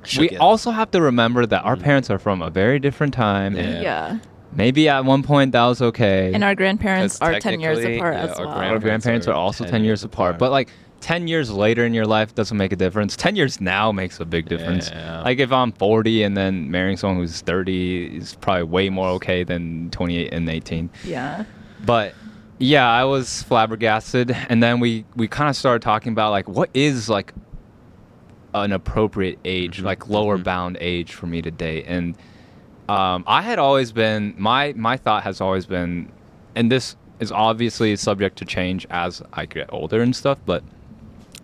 Shook 0.05 0.21
we 0.23 0.31
it. 0.31 0.39
also 0.41 0.71
have 0.71 0.91
to 0.93 1.03
remember 1.03 1.45
that 1.45 1.63
our 1.65 1.77
parents 1.77 2.09
are 2.11 2.19
from 2.19 2.41
a 2.41 2.49
very 2.49 2.79
different 2.79 3.13
time. 3.13 3.55
Yeah. 3.55 3.63
and 3.63 3.83
Yeah. 3.83 4.19
Maybe 4.57 4.89
at 4.89 5.05
one 5.05 5.23
point 5.23 5.53
that 5.53 5.65
was 5.67 5.83
okay. 5.83 6.33
And 6.35 6.43
our 6.43 6.55
grandparents 6.55 7.21
are 7.21 7.39
10 7.39 7.61
years 7.61 7.79
apart 7.85 8.15
yeah, 8.15 8.23
as 8.25 8.39
our 8.39 8.47
well. 8.47 8.55
our 8.55 8.61
grandparents 8.79 8.83
grandparents 9.05 9.29
are 9.29 9.33
are 9.33 9.35
also 9.37 9.65
10 9.65 9.71
10 9.73 9.81
years 9.83 9.87
years 10.01 10.05
apart. 10.05 10.31
apart. 10.37 10.39
But 10.41 10.51
like 10.53 10.71
10 11.01 11.29
years 11.29 11.51
later 11.51 11.85
in 11.85 11.93
your 11.93 12.07
life 12.07 12.35
doesn't 12.35 12.57
make 12.57 12.73
a 12.73 12.77
difference. 12.77 13.17
10 13.17 13.37
years 13.37 13.61
now 13.61 13.93
makes 13.93 14.19
a 14.19 14.25
big 14.25 14.49
difference. 14.49 14.91
Yeah. 14.91 15.21
Like 15.23 15.39
if 15.39 15.53
I'm 15.53 15.71
40 15.73 16.23
and 16.23 16.37
then 16.37 16.71
marrying 16.71 16.97
someone 16.97 17.19
who's 17.19 17.43
30 17.43 18.17
is 18.17 18.35
probably 18.37 18.63
way 18.65 18.89
more 18.89 19.09
okay 19.11 19.45
than 19.45 19.91
28 19.91 20.33
and 20.33 20.49
18. 20.49 20.91
Yeah. 21.05 21.45
But 21.85 22.15
yeah, 22.59 22.91
I 22.91 23.05
was 23.05 23.43
flabbergasted 23.43 24.31
and 24.49 24.63
then 24.63 24.81
we 24.81 25.05
we 25.15 25.29
kind 25.29 25.51
of 25.51 25.57
started 25.57 25.83
talking 25.83 26.13
about 26.13 26.31
like 26.31 26.49
what 26.49 26.71
is 26.73 27.11
like 27.11 27.35
an 28.55 28.73
appropriate 28.73 29.39
age, 29.45 29.83
Mhm. 29.83 29.85
like 29.85 30.09
lower 30.09 30.39
Mhm. 30.39 30.45
bound 30.45 30.79
age 30.81 31.13
for 31.13 31.27
me 31.27 31.43
to 31.43 31.51
date. 31.51 31.85
And 31.87 32.17
um, 32.89 33.25
I 33.27 33.43
had 33.43 33.59
always 33.59 33.93
been 33.93 34.35
my 34.39 34.73
my 34.77 34.97
thought 34.97 35.23
has 35.25 35.41
always 35.41 35.67
been, 35.67 36.11
and 36.55 36.71
this 36.71 36.97
is 37.21 37.33
obviously 37.33 37.97
subject 37.97 38.37
to 38.39 38.45
change 38.45 38.87
as 38.91 39.23
I 39.33 39.47
get 39.47 39.73
older 39.73 40.03
and 40.03 40.15
stuff. 40.15 40.39
But 40.45 40.63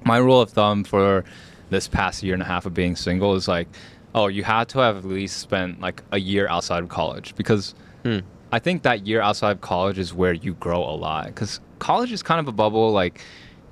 my 0.05 0.19
rule 0.19 0.41
of 0.41 0.51
thumb 0.51 0.85
for 0.85 1.25
this 1.71 1.89
past 1.89 2.23
year 2.23 2.35
and 2.35 2.43
a 2.43 2.47
half 2.47 2.67
of 2.67 2.75
being 2.75 2.97
single 2.97 3.35
is 3.35 3.49
like, 3.49 3.69
oh, 4.15 4.27
you 4.27 4.45
had 4.45 4.69
to 4.71 4.79
have 4.81 4.99
at 4.99 5.05
least 5.05 5.39
spent 5.39 5.81
like 5.81 6.03
a 6.13 6.19
year 6.21 6.47
outside 6.49 6.83
of 6.83 6.89
college 6.89 7.35
because 7.35 7.75
Hmm. 8.05 8.19
I 8.51 8.59
think 8.59 8.83
that 8.83 9.07
year 9.07 9.21
outside 9.21 9.53
of 9.53 9.61
college 9.61 9.99
is 9.99 10.13
where 10.13 10.33
you 10.33 10.55
grow 10.55 10.83
a 10.83 10.97
lot 10.97 11.27
because 11.27 11.61
college 11.79 12.13
is 12.13 12.23
kind 12.23 12.41
of 12.41 12.49
a 12.49 12.53
bubble. 12.53 12.91
Like 12.91 13.21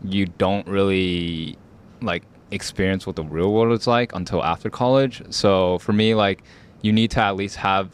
you 0.05 0.27
don't 0.27 0.67
really 0.67 1.59
like 2.01 2.23
experience 2.51 3.07
what 3.07 3.17
the 3.17 3.25
real 3.25 3.53
world 3.53 3.79
is 3.79 3.87
like 3.87 4.15
until 4.15 4.43
after 4.43 4.71
college. 4.71 5.23
So 5.31 5.79
for 5.79 5.93
me, 5.93 6.15
like 6.15 6.43
you 6.83 6.93
need 6.93 7.11
to 7.13 7.21
at 7.21 7.37
least 7.37 7.57
have 7.57 7.91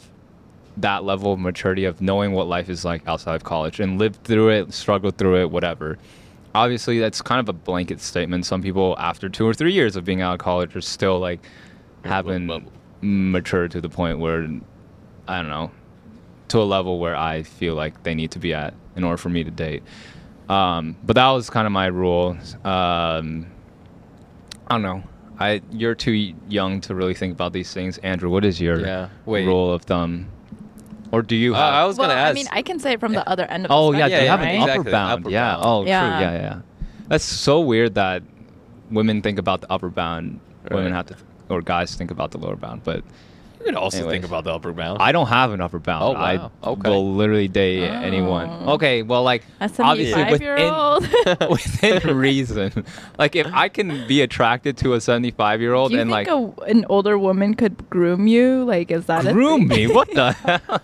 that 0.76 1.05
level 1.05 1.32
of 1.32 1.39
maturity 1.39 1.84
of 1.84 2.01
knowing 2.01 2.32
what 2.32 2.47
life 2.47 2.68
is 2.68 2.84
like 2.84 3.07
outside 3.09 3.34
of 3.34 3.45
college 3.45 3.80
and 3.80 3.99
live 3.99 4.16
through 4.16 4.51
it, 4.51 4.72
struggle 4.72 5.11
through 5.11 5.41
it, 5.41 5.51
whatever. 5.51 5.99
Obviously, 6.55 6.99
that's 6.99 7.22
kind 7.22 7.41
of 7.41 7.49
a 7.49 7.53
blanket 7.53 8.01
statement. 8.01 8.47
Some 8.47 8.62
people, 8.62 8.97
after 8.99 9.28
two 9.28 9.47
or 9.47 9.55
three 9.55 9.72
years 9.72 9.97
of 9.97 10.05
being 10.05 10.20
out 10.20 10.34
of 10.34 10.39
college, 10.39 10.76
are 10.76 10.80
still 10.80 11.18
like 11.18 11.41
haven't 12.05 12.70
matured 13.01 13.70
to 13.72 13.80
the 13.80 13.89
point 13.89 14.18
where 14.18 14.47
I 15.28 15.41
don't 15.41 15.51
know 15.51 15.70
to 16.49 16.59
a 16.59 16.62
level 16.62 16.99
where 16.99 17.16
I 17.16 17.43
feel 17.43 17.74
like 17.74 18.03
they 18.03 18.14
need 18.14 18.30
to 18.32 18.39
be 18.39 18.55
at 18.55 18.74
in 18.95 19.05
order 19.05 19.16
for 19.16 19.28
me 19.28 19.45
to 19.45 19.51
date. 19.51 19.82
Um, 20.49 20.97
but 21.03 21.14
that 21.14 21.28
was 21.30 21.51
kind 21.51 21.66
of 21.66 21.72
my 21.72 21.87
rule. 21.87 22.37
Um, 22.64 23.47
I 24.68 24.74
don't 24.74 24.82
know. 24.82 25.03
I 25.39 25.61
you're 25.70 25.95
too 25.95 26.34
young 26.49 26.80
to 26.82 26.95
really 26.95 27.14
think 27.14 27.32
about 27.32 27.53
these 27.53 27.72
things. 27.72 27.99
Andrew, 27.99 28.30
what 28.30 28.45
is 28.45 28.61
your 28.61 28.80
Yeah. 28.80 29.09
Rule 29.26 29.72
of 29.72 29.82
thumb? 29.82 30.28
Or 31.12 31.22
do 31.22 31.37
you 31.37 31.55
Uh. 31.55 31.59
I 31.59 31.84
was 31.84 31.97
well, 31.99 32.09
gonna 32.09 32.18
ask. 32.20 32.30
I 32.30 32.34
mean, 32.34 32.47
I 32.53 32.62
can 32.62 32.78
say 32.78 32.93
it 32.93 33.01
from 33.01 33.12
the 33.12 33.26
other 33.28 33.45
end 33.45 33.64
of 33.66 33.70
oh 33.70 33.93
the 33.93 33.99
yeah, 33.99 34.07
spectrum, 34.07 34.20
they 34.22 34.26
have 34.28 34.41
right? 34.41 34.49
an 34.49 34.61
upper 34.62 34.70
Exactly, 34.72 34.93
bound. 34.93 35.20
upper 35.20 35.30
yeah. 35.30 35.53
bound. 35.53 35.62
Oh, 35.64 35.84
Yeah. 35.87 36.01
true. 36.01 36.20
Yeah, 36.26 36.32
yeah. 36.32 36.61
That's 37.09 37.24
so 37.24 37.61
weird 37.61 37.95
that 37.95 38.22
women 38.91 39.22
think 39.22 39.39
about 39.39 39.61
the 39.61 39.70
upper 39.72 39.89
bound. 39.91 40.41
Women 40.70 40.93
have 40.93 41.07
to, 41.07 41.16
or 41.49 41.61
guys 41.62 41.95
think 41.95 42.11
about 42.11 42.32
the 42.32 42.39
lower 42.39 42.57
bound. 42.57 42.82
But 42.82 42.97
you 42.99 43.05
could 43.67 43.75
also 43.75 43.99
Anyways. 43.99 44.14
think 44.14 44.25
about 44.25 44.45
the 44.45 44.53
upper 44.55 44.73
bound. 44.73 45.03
I 45.03 45.12
don't 45.12 45.27
have 45.27 45.53
an 45.53 45.61
upper 45.61 45.79
bound. 45.79 46.03
Oh, 46.05 46.12
wow. 46.12 46.51
I 46.62 46.69
Okay. 46.69 46.89
will 46.89 47.12
literally 47.14 47.49
date 47.49 47.83
anyone. 47.89 48.49
Oh. 48.51 48.75
Okay, 48.75 49.03
well, 49.03 49.23
like 49.23 49.43
A 49.61 49.64
obviously 49.81 50.12
75 50.12 50.41
year 50.41 50.57
old. 50.59 51.03
within, 51.03 51.51
within 52.01 52.17
reason. 52.17 52.85
Like 53.19 53.37
if 53.37 53.47
I 53.53 53.69
can 53.69 54.07
be 54.07 54.23
attracted 54.23 54.77
to 54.79 54.95
a 54.95 55.01
seventy-five-year-old 55.01 55.93
and 55.93 56.11
like 56.11 56.29
a, 56.29 56.53
an 56.67 56.87
older 56.89 57.19
woman 57.19 57.55
could 57.55 57.91
groom 57.91 58.27
you? 58.27 58.64
Like, 58.64 58.91
is 58.91 59.07
that 59.07 59.27
a 59.27 59.33
groom 59.33 59.69
me, 59.69 59.87
what 59.87 60.09
the 60.14 60.33
hell? 60.67 60.81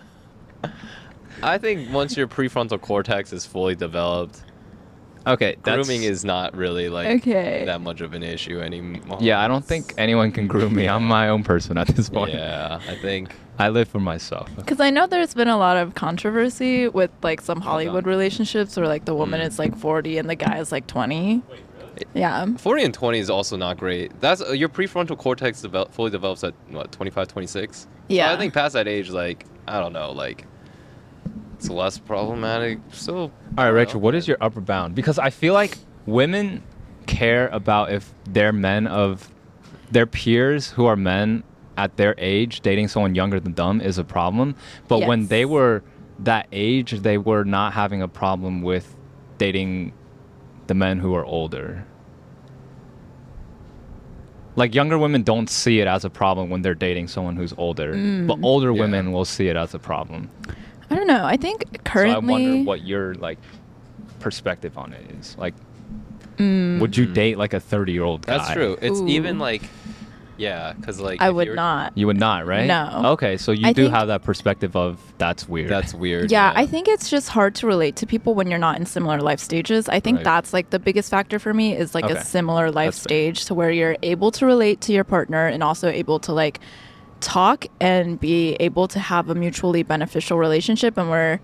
I 1.42 1.58
think 1.58 1.92
once 1.92 2.16
your 2.16 2.28
prefrontal 2.28 2.80
cortex 2.80 3.32
is 3.32 3.44
fully 3.46 3.74
developed, 3.74 4.42
Okay, 5.26 5.56
that's, 5.62 5.86
grooming 5.86 6.02
is 6.04 6.24
not 6.24 6.56
really 6.56 6.88
like 6.88 7.20
Okay. 7.20 7.64
that 7.66 7.80
much 7.80 8.00
of 8.00 8.12
an 8.12 8.22
issue 8.22 8.60
anymore. 8.60 9.18
Yeah, 9.20 9.40
I 9.40 9.48
don't 9.48 9.64
think 9.64 9.94
anyone 9.98 10.32
can 10.32 10.46
groom 10.46 10.74
me. 10.74 10.88
I'm 10.88 11.04
my 11.04 11.28
own 11.28 11.44
person 11.44 11.78
at 11.78 11.86
this 11.88 12.08
point. 12.08 12.32
Yeah, 12.34 12.80
I 12.88 12.94
think. 12.96 13.34
I 13.58 13.68
live 13.68 13.86
for 13.88 14.00
myself. 14.00 14.48
Because 14.56 14.80
I 14.80 14.90
know 14.90 15.06
there's 15.06 15.34
been 15.34 15.46
a 15.48 15.58
lot 15.58 15.76
of 15.76 15.94
controversy 15.94 16.88
with 16.88 17.10
like 17.22 17.40
some 17.40 17.60
Hollywood 17.60 18.06
relationships 18.06 18.76
where 18.76 18.86
like 18.88 19.04
the 19.04 19.14
woman 19.14 19.40
Mm. 19.40 19.46
is 19.46 19.58
like 19.58 19.76
40 19.76 20.18
and 20.18 20.28
the 20.28 20.34
guy 20.34 20.58
is 20.58 20.72
like 20.72 20.86
20. 20.86 21.42
Yeah. 22.14 22.46
40 22.56 22.82
and 22.84 22.94
20 22.94 23.18
is 23.18 23.30
also 23.30 23.56
not 23.56 23.76
great. 23.76 24.18
That's 24.20 24.40
uh, 24.40 24.52
your 24.52 24.70
prefrontal 24.70 25.16
cortex 25.18 25.60
develop, 25.60 25.92
fully 25.92 26.10
develops 26.10 26.42
at 26.42 26.54
what 26.70 26.90
25, 26.90 27.28
26. 27.28 27.86
Yeah. 28.08 28.28
So 28.28 28.34
I 28.34 28.38
think 28.38 28.54
past 28.54 28.72
that 28.72 28.88
age, 28.88 29.10
like 29.10 29.44
I 29.68 29.78
don't 29.78 29.92
know, 29.92 30.10
like 30.10 30.46
it's 31.62 31.70
less 31.70 31.96
problematic. 31.96 32.80
So 32.90 33.14
All 33.56 33.64
right, 33.64 33.68
Rachel, 33.68 34.00
what 34.00 34.16
is 34.16 34.26
your 34.26 34.36
upper 34.40 34.60
bound? 34.60 34.96
Because 34.96 35.16
I 35.18 35.30
feel 35.30 35.54
like 35.54 35.78
women 36.06 36.60
care 37.06 37.48
about 37.48 37.92
if 37.92 38.12
their 38.24 38.52
men 38.52 38.88
of 38.88 39.30
their 39.92 40.06
peers 40.06 40.70
who 40.70 40.86
are 40.86 40.96
men 40.96 41.44
at 41.76 41.96
their 41.96 42.16
age 42.18 42.62
dating 42.62 42.88
someone 42.88 43.14
younger 43.14 43.38
than 43.38 43.54
them 43.54 43.80
is 43.80 43.96
a 43.96 44.02
problem. 44.04 44.56
But 44.88 45.06
when 45.06 45.28
they 45.28 45.44
were 45.44 45.84
that 46.18 46.48
age, 46.50 46.90
they 47.00 47.16
were 47.16 47.44
not 47.44 47.74
having 47.74 48.02
a 48.02 48.08
problem 48.08 48.62
with 48.62 48.96
dating 49.38 49.92
the 50.66 50.74
men 50.74 50.98
who 50.98 51.14
are 51.14 51.24
older. 51.24 51.86
Like 54.56 54.74
younger 54.74 54.98
women 54.98 55.22
don't 55.22 55.48
see 55.48 55.78
it 55.80 55.86
as 55.86 56.04
a 56.04 56.10
problem 56.10 56.50
when 56.50 56.62
they're 56.62 56.74
dating 56.74 57.08
someone 57.08 57.36
who's 57.36 57.54
older, 57.56 57.92
but 58.26 58.38
Mm. 58.38 58.44
older 58.44 58.72
Yeah. 58.72 58.80
women 58.80 59.12
will 59.12 59.24
see 59.24 59.46
it 59.48 59.56
as 59.56 59.74
a 59.74 59.78
problem. 59.78 60.28
I 60.92 60.94
don't 60.94 61.06
know. 61.06 61.24
I 61.24 61.36
think 61.36 61.82
currently. 61.84 62.12
So 62.34 62.40
I 62.40 62.48
wonder 62.52 62.64
what 62.64 62.82
your 62.84 63.14
like 63.14 63.38
perspective 64.20 64.76
on 64.78 64.92
it 64.92 65.10
is. 65.20 65.36
Like, 65.38 65.54
Mm, 66.38 66.80
would 66.80 66.96
you 66.96 67.04
date 67.06 67.36
like 67.36 67.52
a 67.52 67.60
thirty-year-old 67.60 68.26
guy? 68.26 68.38
that's 68.38 68.52
true. 68.52 68.78
It's 68.80 69.00
even 69.02 69.38
like, 69.38 69.62
yeah, 70.38 70.72
because 70.72 70.98
like 70.98 71.20
I 71.20 71.28
would 71.30 71.54
not. 71.54 71.92
You 71.96 72.06
would 72.06 72.16
not, 72.18 72.46
right? 72.46 72.66
No. 72.66 73.02
Okay, 73.12 73.36
so 73.36 73.52
you 73.52 73.66
I 73.68 73.72
do 73.74 73.88
have 73.90 74.08
that 74.08 74.22
perspective 74.22 74.74
of 74.74 74.98
that's 75.18 75.46
weird. 75.46 75.68
That's 75.68 75.92
weird. 75.92 76.30
Yeah, 76.30 76.50
I 76.56 76.64
think 76.66 76.88
it's 76.88 77.10
just 77.10 77.28
hard 77.28 77.54
to 77.56 77.66
relate 77.66 77.96
to 77.96 78.06
people 78.06 78.34
when 78.34 78.48
you're 78.48 78.58
not 78.58 78.78
in 78.78 78.86
similar 78.86 79.20
life 79.20 79.40
stages. 79.40 79.88
I 79.90 80.00
think 80.00 80.16
Right. 80.16 80.24
that's 80.24 80.52
like 80.54 80.70
the 80.70 80.78
biggest 80.78 81.10
factor 81.10 81.38
for 81.38 81.52
me 81.52 81.76
is 81.76 81.94
like 81.94 82.04
Okay. 82.06 82.14
a 82.14 82.24
similar 82.24 82.70
life 82.70 82.94
That's 82.94 82.98
fair. 83.06 83.34
stage 83.34 83.44
to 83.46 83.54
where 83.54 83.70
you're 83.70 83.96
able 84.02 84.30
to 84.32 84.46
relate 84.46 84.80
to 84.82 84.92
your 84.92 85.04
partner 85.04 85.46
and 85.46 85.62
also 85.62 85.88
able 85.88 86.18
to 86.20 86.32
like 86.32 86.60
talk 87.22 87.66
and 87.80 88.20
be 88.20 88.54
able 88.60 88.86
to 88.88 88.98
have 88.98 89.30
a 89.30 89.34
mutually 89.34 89.82
beneficial 89.82 90.36
relationship 90.38 90.98
and 90.98 91.08
where 91.08 91.40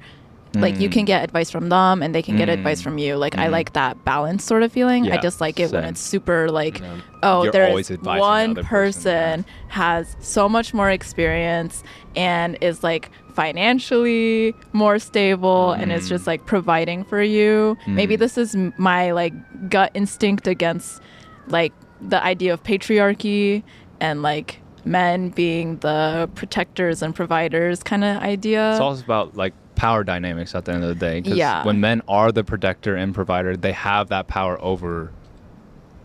like 0.55 0.81
you 0.81 0.89
can 0.89 1.03
Mm. 1.03 1.07
get 1.12 1.22
advice 1.24 1.51
from 1.51 1.68
them 1.68 2.03
and 2.03 2.14
they 2.14 2.22
can 2.22 2.37
get 2.39 2.49
advice 2.49 2.81
Mm. 2.81 2.85
from 2.85 2.99
you. 2.99 3.16
Like 3.16 3.37
I 3.39 3.47
Mm. 3.49 3.53
like 3.53 3.74
that 3.74 4.03
balance 4.07 4.43
sort 4.45 4.62
of 4.62 4.72
feeling. 4.72 5.11
I 5.12 5.18
just 5.18 5.41
like 5.43 5.61
it 5.61 5.70
when 5.70 5.85
it's 5.85 6.01
super 6.01 6.51
like 6.51 6.81
Yeah. 6.81 6.87
oh 7.22 7.43
You're 7.45 7.53
there's 7.53 7.68
always 7.68 7.91
advising 7.91 8.14
the 8.16 8.20
one 8.20 8.51
other 8.53 8.64
person, 8.64 9.45
yeah. 9.47 9.53
has 9.68 10.16
so 10.20 10.49
much 10.49 10.72
more 10.72 10.91
experience 10.91 11.85
and 12.16 12.57
is 12.62 12.83
like 12.83 13.11
financially 13.35 14.55
more 14.72 14.99
stable 14.99 15.72
and 15.72 15.93
is 15.93 16.07
Mm. 16.07 16.09
just 16.09 16.26
like 16.26 16.47
providing 16.47 17.05
for 17.05 17.22
you. 17.22 17.76
Maybe 17.87 18.16
Mm. 18.16 18.20
this 18.20 18.39
is 18.39 18.57
my 18.79 19.12
like 19.12 19.35
gut 19.68 19.91
instinct 19.95 20.47
against 20.49 21.01
like 21.49 21.72
the 22.01 22.22
idea 22.24 22.53
of 22.55 22.62
patriarchy 22.64 23.62
and 24.01 24.22
like 24.22 24.61
men 24.89 25.28
being 25.30 25.76
the 25.78 26.28
protectors 26.34 27.03
and 27.03 27.14
providers 27.14 27.82
kind 27.82 28.05
of 28.05 28.22
idea. 28.22 28.70
It's 28.72 28.80
also 28.80 29.05
about 29.05 29.36
like 29.36 29.53
power 29.74 30.03
dynamics 30.05 30.55
at 30.55 30.64
the 30.64 30.72
end 30.72 30.82
of 30.82 30.89
the 30.89 30.95
day. 30.95 31.22
'cause 31.22 31.34
Yeah. 31.34 31.64
When 31.64 31.80
men 31.80 32.03
are 32.09 32.32
the 32.32 32.43
protector 32.45 32.97
and 32.97 33.14
provider, 33.14 33.57
they 33.57 33.72
have 33.72 34.09
that 34.09 34.26
power 34.26 34.59
over 34.61 35.12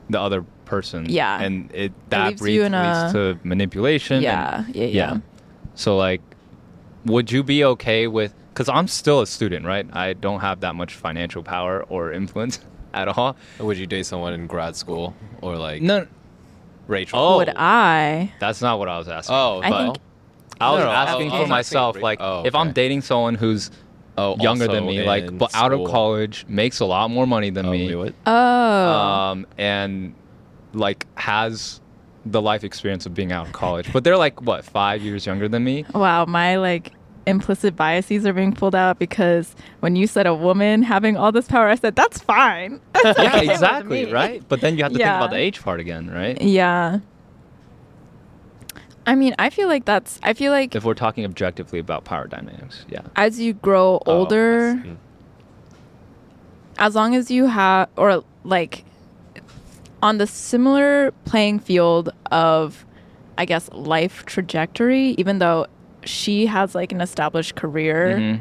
the 0.09 0.19
other 0.19 0.43
person. 0.65 1.05
Yeah. 1.09 1.41
And 1.41 1.69
it 1.73 1.91
that 2.09 2.27
leaves 2.29 2.41
breeds, 2.41 2.55
you 2.55 2.63
leads 2.63 2.73
a- 2.75 3.11
to 3.13 3.39
manipulation. 3.43 4.15
and- 4.17 4.23
yeah, 4.23 4.63
yeah, 4.73 4.85
yeah. 4.85 5.17
So 5.75 5.97
like, 5.97 6.21
would 7.05 7.31
you 7.31 7.43
be 7.43 7.63
okay 7.65 8.07
with? 8.07 8.33
Because 8.53 8.69
I'm 8.69 8.87
still 8.87 9.21
a 9.21 9.27
student, 9.27 9.65
right? 9.65 9.87
I 9.93 10.13
don't 10.13 10.41
have 10.41 10.59
that 10.59 10.75
much 10.75 10.93
financial 10.93 11.41
power 11.41 11.83
or 11.89 12.11
influence. 12.11 12.59
at 12.93 13.07
all. 13.07 13.35
Would 13.59 13.79
you 13.79 13.87
date 13.87 14.05
someone 14.05 14.33
in 14.33 14.45
grad 14.45 14.75
school 14.75 15.15
or 15.41 15.57
like 15.57 15.81
No, 15.81 16.05
Rachel? 16.87 17.19
Oh. 17.19 17.37
Would 17.37 17.49
I? 17.55 18.31
that's 18.39 18.61
not 18.61 18.79
what 18.79 18.89
I 18.89 18.97
was 18.97 19.07
asking. 19.07 19.35
Oh, 19.35 19.61
I 19.63 19.69
think- 19.69 19.97
I 20.61 20.71
was 20.71 20.79
No, 20.79 20.85
no, 20.85 20.91
asking 20.91 21.31
I 21.31 21.33
was 21.39 21.43
for 21.43 21.49
myself, 21.49 22.01
like 22.01 22.19
oh, 22.21 22.43
if 22.45 22.53
I'm 22.55 22.71
dating 22.71 23.01
someone 23.01 23.35
who's 23.35 23.71
oh, 24.17 24.37
younger 24.39 24.67
than 24.67 24.85
me, 24.85 25.03
like 25.03 25.25
in 25.25 25.37
but 25.37 25.53
out 25.55 25.73
of 25.73 25.89
college, 25.89 26.45
makes 26.47 26.79
a 26.79 26.85
lot 26.85 27.09
more 27.09 27.25
money 27.25 27.49
than 27.49 27.65
Oh, 27.65 27.71
me, 27.71 27.93
what? 27.95 28.13
Oh. 28.25 28.31
um, 28.31 29.47
and 29.57 30.13
like 30.73 31.05
has 31.17 31.81
the 32.25 32.41
life 32.41 32.63
experience 32.63 33.05
of 33.05 33.13
being 33.13 33.31
out 33.31 33.47
of 33.47 33.51
college. 33.53 33.91
But 33.91 34.03
they're 34.03 34.15
like 34.17 34.41
what 34.41 34.63
five 34.63 35.01
years 35.01 35.25
younger 35.25 35.49
than 35.49 35.63
me. 35.63 35.85
wow, 35.93 36.25
my 36.25 36.55
like 36.57 36.93
implicit 37.25 37.75
biases 37.75 38.25
are 38.25 38.33
being 38.33 38.53
pulled 38.53 38.75
out 38.75 38.99
because 38.99 39.55
when 39.79 39.95
you 39.95 40.07
said 40.07 40.27
a 40.27 40.33
woman 40.33 40.83
having 40.83 41.17
all 41.17 41.31
this 41.31 41.47
power, 41.47 41.67
I 41.67 41.75
said 41.75 41.95
that's 41.95 42.19
fine. 42.19 42.79
That's 42.93 43.19
yeah, 43.19 43.35
okay 43.35 43.51
exactly, 43.51 44.11
right? 44.11 44.41
But 44.47 44.61
then 44.61 44.77
you 44.77 44.83
have 44.83 44.93
to 44.93 44.97
think 44.97 45.07
about 45.07 45.31
the 45.31 45.37
age 45.37 45.61
part 45.61 45.79
again, 45.79 46.09
right? 46.09 46.41
Yeah. 46.41 46.99
I 49.05 49.15
mean, 49.15 49.35
I 49.37 49.49
feel 49.49 49.67
like 49.67 49.83
that's. 49.83 50.17
I 50.23 50.33
feel 50.33 50.53
like 50.53 50.73
If 50.75 50.85
we're 50.85 50.93
talking 50.93 51.25
objectively 51.25 51.79
about 51.79 52.05
power 52.05 52.25
dynamics, 52.27 52.85
yeah. 52.87 53.01
as 53.17 53.37
you 53.37 53.51
grow 53.53 54.01
Oh, 54.05 54.19
older, 54.19 54.75
mm. 54.75 54.95
as 56.77 56.95
long 56.95 57.13
as 57.13 57.29
you 57.29 57.47
have 57.47 57.89
or 57.97 58.23
like 58.45 58.85
on 60.01 60.17
the 60.17 60.27
similar 60.27 61.11
playing 61.25 61.59
field 61.59 62.09
of 62.29 62.85
i 63.37 63.45
guess 63.45 63.69
life 63.71 64.25
trajectory 64.25 65.15
even 65.17 65.39
though 65.39 65.65
she 66.05 66.45
has 66.47 66.75
like 66.75 66.91
an 66.91 67.01
established 67.01 67.55
career 67.55 68.17
Mhm. 68.17 68.39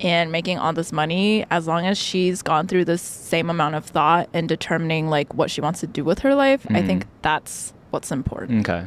and 0.00 0.30
making 0.32 0.58
all 0.58 0.72
this 0.72 0.92
money 0.92 1.44
as 1.50 1.66
long 1.66 1.86
as 1.86 1.96
she's 1.98 2.42
gone 2.42 2.66
through 2.66 2.84
the 2.84 2.98
same 2.98 3.48
amount 3.50 3.74
of 3.74 3.84
thought 3.84 4.28
in 4.34 4.46
determining 4.46 5.08
like 5.08 5.32
what 5.34 5.50
she 5.50 5.60
wants 5.60 5.80
to 5.80 5.86
do 5.86 6.04
with 6.04 6.18
her 6.20 6.34
life 6.34 6.66
i 6.70 6.80
Mhm. 6.82 6.86
think 6.86 7.06
that's 7.22 7.72
what's 7.90 8.10
important 8.12 8.68
Okay. 8.68 8.86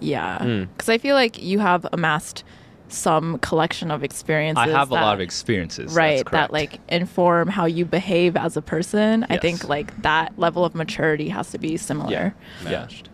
yeah 0.00 0.38
Mm. 0.38 0.68
because 0.76 0.88
i 0.88 0.98
feel 0.98 1.14
like 1.16 1.42
you 1.42 1.58
have 1.58 1.86
amassed 1.92 2.44
some 2.88 3.38
collection 3.38 3.90
of 3.90 4.04
experiences 4.04 4.62
I 4.64 4.68
have 4.68 4.92
a 4.92 4.94
lot 4.94 5.14
of 5.14 5.20
experiences. 5.20 5.86
that's 5.92 5.96
right 5.96 6.30
that 6.30 6.52
like 6.52 6.78
inform 6.88 7.48
how 7.48 7.64
you 7.66 7.84
behave 7.84 8.36
as 8.36 8.56
a 8.56 8.62
person 8.62 9.26
i 9.28 9.38
think 9.38 9.68
like 9.68 10.02
that 10.02 10.32
level 10.38 10.64
of 10.64 10.76
maturity 10.76 11.28
has 11.30 11.50
to 11.50 11.58
be 11.58 11.76
similar 11.76 12.32
Yeah. 12.62 12.70
matched. 12.70 13.08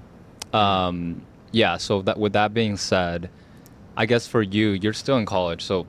Um, 0.53 1.23
yeah. 1.53 1.79
So 1.79 2.03
that 2.03 2.19
with 2.19 2.35
that 2.35 2.53
being 2.53 2.77
said, 2.77 3.31
I 3.97 4.07
guess 4.07 4.27
for 4.27 4.43
you, 4.43 4.71
you're 4.71 4.93
still 4.93 5.17
in 5.17 5.27
college, 5.27 5.63
so 5.63 5.87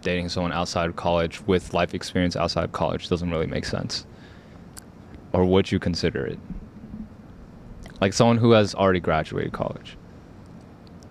dating 0.00 0.28
someone 0.28 0.52
outside 0.52 0.88
of 0.88 0.96
college 0.96 1.40
with 1.46 1.74
life 1.74 1.94
experience 1.94 2.36
outside 2.36 2.64
of 2.64 2.72
college 2.72 3.08
doesn't 3.08 3.30
really 3.30 3.46
make 3.46 3.64
sense. 3.64 4.06
Or 5.32 5.44
would 5.44 5.70
you 5.70 5.78
consider 5.78 6.24
it? 6.26 6.38
Like 8.00 8.12
someone 8.12 8.38
who 8.38 8.52
has 8.52 8.74
already 8.74 9.00
graduated 9.00 9.52
college 9.52 9.97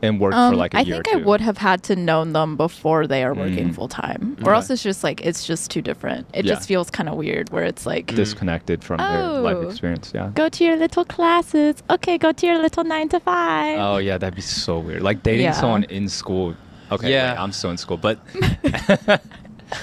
and 0.01 0.19
worked 0.19 0.35
for 0.35 0.39
Um, 0.39 0.55
like 0.55 0.73
a 0.73 0.77
I 0.77 0.81
year 0.81 0.97
I 0.97 1.01
think 1.01 1.15
or 1.15 1.19
I 1.19 1.23
would 1.23 1.41
have 1.41 1.57
had 1.57 1.81
to 1.83 1.95
known 1.95 2.33
them 2.33 2.55
before 2.55 3.07
they 3.07 3.23
are 3.23 3.33
working 3.33 3.69
Mm. 3.69 3.75
full 3.75 3.87
time, 3.87 4.35
Okay. 4.39 4.49
or 4.49 4.53
else 4.53 4.69
it's 4.69 4.83
just 4.83 5.03
like 5.03 5.21
it's 5.25 5.45
just 5.45 5.71
too 5.71 5.81
different. 5.81 6.27
It 6.33 6.45
Yeah. 6.45 6.53
just 6.55 6.67
feels 6.67 6.89
kind 6.89 7.09
of 7.09 7.15
weird 7.15 7.49
where 7.51 7.63
it's 7.63 7.85
like 7.85 8.07
disconnected 8.13 8.83
from 8.83 8.97
their 8.97 9.23
life 9.41 9.57
Oh. 9.59 9.67
experience. 9.69 10.11
Yeah. 10.13 10.29
go 10.35 10.49
to 10.49 10.63
your 10.63 10.75
little 10.77 11.05
classes. 11.05 11.81
Okay, 11.89 12.17
go 12.17 12.31
to 12.31 12.45
your 12.45 12.59
little 12.61 12.83
nine 12.83 13.09
to 13.09 13.19
five. 13.19 13.79
Oh 13.79 13.97
yeah, 13.97 14.17
that'd 14.17 14.35
be 14.35 14.41
so 14.41 14.79
weird. 14.79 15.01
Like 15.01 15.23
dating 15.23 15.45
Yeah. 15.45 15.51
someone 15.53 15.83
in 15.85 16.07
school. 16.09 16.53
Okay, 16.91 17.11
Yeah. 17.11 17.33
yeah, 17.33 17.43
I'm 17.43 17.51
still 17.51 17.71
in 17.71 17.77
school, 17.77 17.97
but 17.97 18.19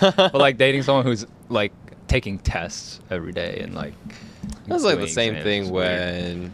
but 0.00 0.34
like 0.34 0.56
dating 0.58 0.82
someone 0.82 1.04
who's 1.04 1.26
like 1.48 1.72
taking 2.06 2.38
tests 2.38 3.00
every 3.10 3.32
day 3.32 3.60
and 3.62 3.74
like 3.74 3.94
That's 4.66 4.84
like 4.84 4.98
the 4.98 5.08
same 5.08 5.34
thing 5.42 5.64
is 5.64 5.70
weird. 5.70 6.00
when 6.00 6.52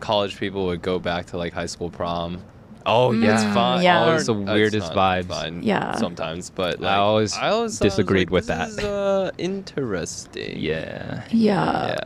college 0.00 0.38
people 0.38 0.66
would 0.66 0.82
go 0.82 0.98
back 0.98 1.26
to 1.26 1.36
like 1.36 1.52
high 1.52 1.66
school 1.66 1.90
prom. 1.90 2.42
Oh 2.86 3.10
Mm, 3.10 3.24
yeah, 3.24 3.34
It's 3.34 3.54
fine. 3.54 3.82
yeah. 3.82 4.00
always 4.04 4.26
the 4.26 4.34
Or- 4.34 4.40
it's 4.42 4.50
weirdest 4.50 4.94
not 4.94 4.96
vibes. 4.96 5.26
fine 5.26 5.62
Yeah. 5.62 5.94
Sometimes, 5.96 6.50
but 6.50 6.82
I 6.84 6.96
always 6.96 7.36
I 7.36 7.48
always 7.50 7.78
thought 7.78 7.84
it 7.86 7.88
disagreed 7.90 8.28
like, 8.28 8.32
with 8.32 8.46
this 8.46 8.76
that. 8.76 8.82
Is, 8.82 8.84
uh, 8.84 9.30
interesting. 9.38 10.58
Yeah. 10.58 11.22
yeah, 11.30 11.30
Yeah. 11.30 11.96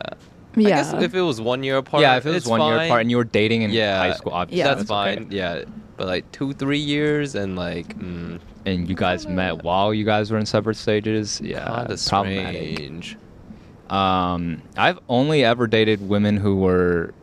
yeah. 0.55 0.65
I 0.67 0.69
guess 0.69 0.93
if 0.93 1.13
it 1.13 1.21
was 1.21 1.41
one 1.41 1.63
year 1.63 1.77
apart, 1.77 2.01
yeah, 2.01 2.15
if 2.17 2.25
it 2.25 2.29
was 2.29 2.37
it's 2.37 2.47
one 2.47 2.61
year 2.61 2.77
apart 2.85 3.01
and 3.01 3.11
you 3.11 3.17
were 3.17 3.23
dating 3.25 3.63
in 3.63 3.71
yeah, 3.71 3.97
high 3.99 4.13
school, 4.13 4.31
obviously 4.33 4.59
Yeah. 4.59 4.67
that's, 4.75 4.87
that's 4.89 4.91
okay. 4.91 5.15
fine. 5.23 5.27
Yeah, 5.31 5.63
but 5.97 6.07
like 6.07 6.31
two, 6.31 6.53
three 6.53 6.79
years 6.79 7.35
and 7.35 7.55
like, 7.57 7.97
mm, 7.97 8.39
And 8.65 8.87
you 8.89 8.95
guys 8.95 9.27
met 9.27 9.63
while 9.63 9.93
you 9.93 10.05
guys 10.05 10.31
were 10.31 10.37
in 10.39 10.45
separate 10.45 10.75
stages. 10.77 11.39
Yeah, 11.43 11.65
kinda 11.65 11.93
it's 11.93 12.07
problematic. 12.09 12.75
strange. 12.77 13.17
Um, 13.89 14.61
I've 14.77 14.99
only 15.09 15.43
ever 15.45 15.67
dated 15.67 16.07
women 16.09 16.37
who 16.37 16.55
were, 16.55 17.13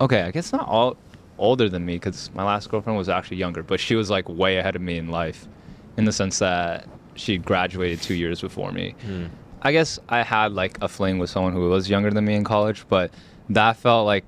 okay, 0.00 0.22
I 0.22 0.30
guess 0.30 0.52
not 0.52 0.66
all 0.66 0.96
older 1.42 1.68
than 1.68 1.84
me 1.84 1.94
because 1.94 2.30
my 2.34 2.44
last 2.44 2.70
girlfriend 2.70 2.96
was 2.96 3.08
actually 3.08 3.36
younger, 3.36 3.62
but 3.62 3.80
she 3.80 3.96
was 3.96 4.08
like 4.08 4.28
way 4.28 4.58
ahead 4.58 4.76
of 4.76 4.80
me 4.80 4.96
in 4.96 5.08
life, 5.08 5.48
in 5.96 6.04
the 6.04 6.12
sense 6.12 6.38
that 6.38 6.86
she 7.16 7.36
graduated 7.36 8.00
two 8.00 8.14
years 8.14 8.40
before 8.40 8.70
me. 8.70 8.94
Hmm. 9.02 9.26
I 9.60 9.72
guess 9.72 9.98
I 10.08 10.22
had 10.22 10.52
like 10.52 10.78
a 10.80 10.88
fling 10.88 11.18
with 11.18 11.30
someone 11.30 11.52
who 11.52 11.68
was 11.68 11.90
younger 11.90 12.10
than 12.10 12.24
me 12.24 12.34
in 12.34 12.44
college, 12.44 12.84
but 12.88 13.12
that 13.50 13.76
felt 13.76 14.06
like 14.06 14.24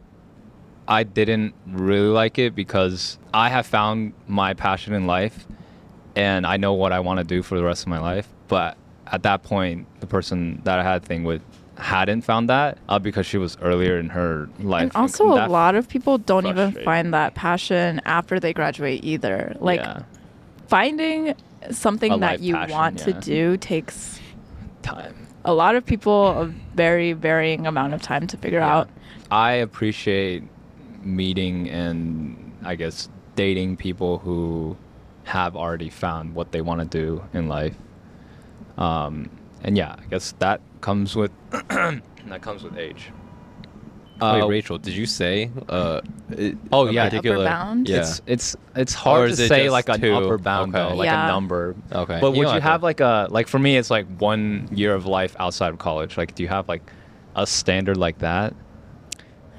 I 0.86 1.04
didn't 1.04 1.54
really 1.66 2.08
like 2.08 2.38
it 2.38 2.54
because 2.54 3.18
I 3.32 3.48
have 3.48 3.64
found 3.64 4.12
my 4.26 4.52
passion 4.54 4.92
in 4.92 5.06
life 5.06 5.46
and 6.16 6.44
I 6.46 6.56
know 6.56 6.74
what 6.74 6.92
I 6.92 7.00
want 7.00 7.18
to 7.18 7.24
do 7.24 7.42
for 7.42 7.56
the 7.56 7.64
rest 7.64 7.82
of 7.82 7.88
my 7.88 8.00
life. 8.00 8.28
But 8.48 8.76
at 9.06 9.22
that 9.22 9.44
point, 9.44 9.86
the 10.00 10.06
person 10.06 10.60
that 10.64 10.78
I 10.78 10.82
had 10.82 11.02
a 11.02 11.06
thing 11.06 11.24
with 11.24 11.42
hadn't 11.78 12.22
found 12.22 12.48
that 12.48 12.78
uh, 12.88 12.98
because 12.98 13.26
she 13.26 13.36
was 13.38 13.56
earlier 13.60 13.98
in 13.98 14.08
her 14.10 14.48
life. 14.60 14.82
and 14.82 14.92
also 14.94 15.24
a 15.32 15.48
lot 15.48 15.74
of 15.74 15.88
people 15.88 16.18
don't 16.18 16.46
even 16.46 16.72
find 16.84 17.12
that 17.14 17.34
passion 17.34 18.00
after 18.04 18.38
they 18.38 18.52
graduate 18.52 19.04
either. 19.04 19.56
Like 19.60 19.80
yeah, 19.80 20.02
finding 20.68 21.34
something 21.70 22.12
A 22.12 22.18
that 22.18 22.40
you 22.40 22.54
passion, 22.54 22.70
want 22.72 22.98
to 23.00 23.12
do 23.14 23.56
takes 23.56 24.20
time. 24.82 25.26
a 25.44 25.52
lot 25.54 25.74
of 25.74 25.84
people 25.84 26.28
a 26.42 26.46
very 26.74 27.12
varying 27.12 27.66
amount 27.66 27.94
of 27.94 28.02
time 28.02 28.26
to 28.28 28.36
figure 28.36 28.60
Yeah. 28.60 28.76
out. 28.76 28.88
I 29.30 29.52
appreciate 29.52 30.44
meeting 31.02 31.68
and 31.70 32.52
I 32.64 32.76
guess 32.76 33.08
dating 33.36 33.76
people 33.78 34.18
who 34.18 34.76
have 35.24 35.56
already 35.56 35.88
found 35.90 36.34
what 36.34 36.52
they 36.52 36.60
want 36.60 36.80
to 36.80 36.86
do 36.86 37.24
in 37.32 37.48
life. 37.48 37.74
Um, 38.78 39.30
and 39.64 39.76
yeah, 39.76 39.96
I 39.98 40.04
guess 40.10 40.32
that 40.38 40.60
comes 40.80 41.16
with 41.16 41.32
that 41.50 42.40
comes 42.40 42.62
with 42.62 42.76
age. 42.78 43.10
Wait, 44.20 44.42
Uh, 44.42 44.46
Rachel, 44.46 44.78
did 44.78 44.94
you 44.94 45.06
say? 45.06 45.50
Uh, 45.68 46.00
it- 46.30 46.56
Oh, 46.70 46.86
a 46.86 46.92
yeah. 46.92 47.08
particular 47.08 47.36
Upper 47.38 47.44
bound? 47.44 47.88
Yeah. 47.88 47.98
It's 47.98 48.22
it's 48.26 48.56
it's 48.76 48.94
hard 48.94 49.32
to 49.34 49.42
it 49.44 49.48
say 49.48 49.68
like 49.70 49.88
an 49.88 50.00
two? 50.00 50.14
upper 50.14 50.38
bound 50.38 50.74
Okay. 50.74 50.88
though, 50.88 50.94
like 50.94 51.06
Yeah. 51.06 51.24
a 51.24 51.28
number. 51.28 51.74
Okay. 51.90 52.18
But 52.20 52.30
You 52.32 52.38
would 52.38 52.44
don't 52.44 52.54
you 52.54 52.60
have 52.60 52.80
to- 52.80 52.84
like 52.84 53.00
a 53.00 53.26
like 53.30 53.48
for 53.48 53.58
me 53.58 53.76
it's 53.76 53.90
like 53.90 54.06
one 54.18 54.68
year 54.70 54.94
of 54.94 55.04
life 55.06 55.34
outside 55.40 55.70
of 55.70 55.78
college. 55.78 56.16
Like 56.16 56.34
do 56.36 56.42
you 56.44 56.48
have 56.48 56.68
like 56.68 56.88
a 57.34 57.44
standard 57.46 57.96
like 57.96 58.18
that? 58.18 58.54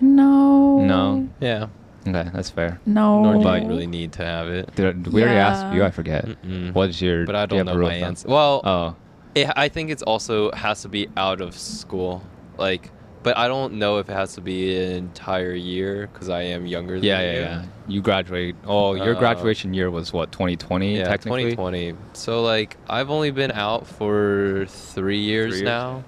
No. 0.02 0.80
No. 0.80 1.28
yeah. 1.42 1.68
Okay, 2.08 2.30
that's 2.34 2.50
fair. 2.52 2.80
No. 2.86 3.24
Nor 3.24 3.34
do 3.44 3.64
you 3.64 3.68
really 3.68 3.88
need 3.88 4.12
to 4.14 4.24
have 4.24 4.48
it. 4.48 4.74
Did, 4.76 5.04
did 5.04 5.12
we 5.14 5.24
already 5.24 5.38
asked 5.40 5.74
you? 5.74 5.84
I 5.84 5.90
forget. 5.90 6.26
Mm-mm. 6.26 6.72
What's 6.74 7.02
your? 7.02 7.26
But 7.26 7.36
I 7.36 7.46
do 7.48 7.56
you 7.56 7.60
don't 7.64 7.68
have 7.68 7.78
a 7.78 7.80
know 7.80 7.88
my 7.88 7.94
answer. 7.96 8.28
Well, 8.30 8.62
Oh, 8.64 8.96
it, 9.36 9.52
I 9.56 9.70
think 9.70 9.92
it's 9.92 10.02
also 10.04 10.52
has 10.54 10.82
to 10.84 10.90
be 10.90 11.08
out 11.16 11.42
of 11.42 11.56
school, 11.58 12.24
like. 12.58 12.92
But 13.24 13.40
I 13.40 13.48
don't 13.48 13.74
know 13.80 13.98
if 13.98 14.08
it 14.08 14.14
has 14.14 14.36
to 14.36 14.42
be 14.42 14.76
an 14.86 14.92
entire 14.92 15.54
year 15.56 16.06
because 16.14 16.30
I 16.30 16.44
am 16.44 16.68
younger. 16.68 16.96
Than 16.98 17.06
yeah, 17.06 17.22
yeah, 17.22 17.34
you. 17.34 17.40
yeah. 17.40 17.66
You 17.88 18.02
graduate. 18.04 18.56
Oh, 18.68 18.94
your 18.94 19.16
Uh, 19.16 19.20
graduation 19.20 19.74
year 19.74 19.90
was 19.90 20.14
what? 20.14 20.32
2020. 20.32 20.98
Yeah, 20.98 21.06
technically. 21.06 21.50
2020. 21.56 21.96
So 22.14 22.44
like 22.44 22.78
I've 22.88 23.10
only 23.10 23.32
been 23.32 23.52
out 23.52 23.88
for 23.88 24.68
three 24.68 25.22
years, 25.22 25.54
Three 25.58 25.62
years. 25.68 26.04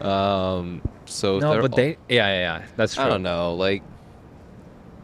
now. 0.00 0.08
Um, 0.10 0.82
so 1.04 1.38
No, 1.38 1.62
but 1.62 1.76
they. 1.76 1.90
Yeah, 2.08 2.26
yeah, 2.26 2.58
yeah. 2.58 2.66
That's 2.76 2.96
true. 2.96 3.04
I 3.04 3.08
don't 3.08 3.22
know. 3.22 3.54
Like, 3.54 3.84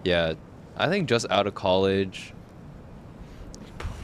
yeah, 0.02 0.34
I 0.76 0.88
think 0.88 1.08
just 1.08 1.24
out 1.30 1.46
of 1.46 1.54
college, 1.54 2.33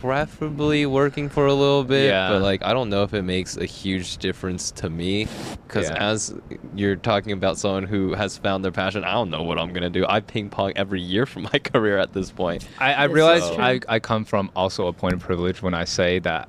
preferably 0.00 0.86
working 0.86 1.28
for 1.28 1.46
a 1.46 1.54
little 1.54 1.84
bit. 1.84 2.06
Yeah. 2.06 2.30
But 2.30 2.42
like, 2.42 2.62
I 2.64 2.72
don't 2.72 2.88
know 2.90 3.02
if 3.02 3.14
it 3.14 3.22
makes 3.22 3.56
a 3.56 3.64
huge 3.64 4.16
difference 4.18 4.70
to 4.72 4.90
me. 4.90 5.26
Because 5.66 5.88
Yeah. 5.88 6.08
as 6.10 6.34
you're 6.74 6.96
talking 6.96 7.32
about 7.32 7.58
someone 7.58 7.84
who 7.84 8.14
has 8.14 8.38
found 8.38 8.64
their 8.64 8.72
passion, 8.72 9.04
I 9.04 9.12
don't 9.12 9.30
know 9.30 9.42
what 9.42 9.58
I'm 9.58 9.72
gonna 9.72 9.90
do. 9.90 10.04
I 10.08 10.20
ping 10.20 10.50
pong 10.50 10.72
every 10.76 11.00
year 11.00 11.26
for 11.26 11.40
my 11.40 11.50
career 11.72 11.98
at 11.98 12.12
this 12.12 12.30
point. 12.30 12.66
I, 12.78 12.94
I 12.94 13.04
realize 13.04 13.42
is 13.44 13.50
true. 13.54 13.62
I, 13.64 13.80
I 13.88 13.98
come 13.98 14.24
from 14.24 14.50
also 14.56 14.86
a 14.86 14.92
point 14.92 15.14
of 15.14 15.20
privilege 15.20 15.62
when 15.62 15.74
I 15.74 15.84
say 15.84 16.18
that, 16.20 16.48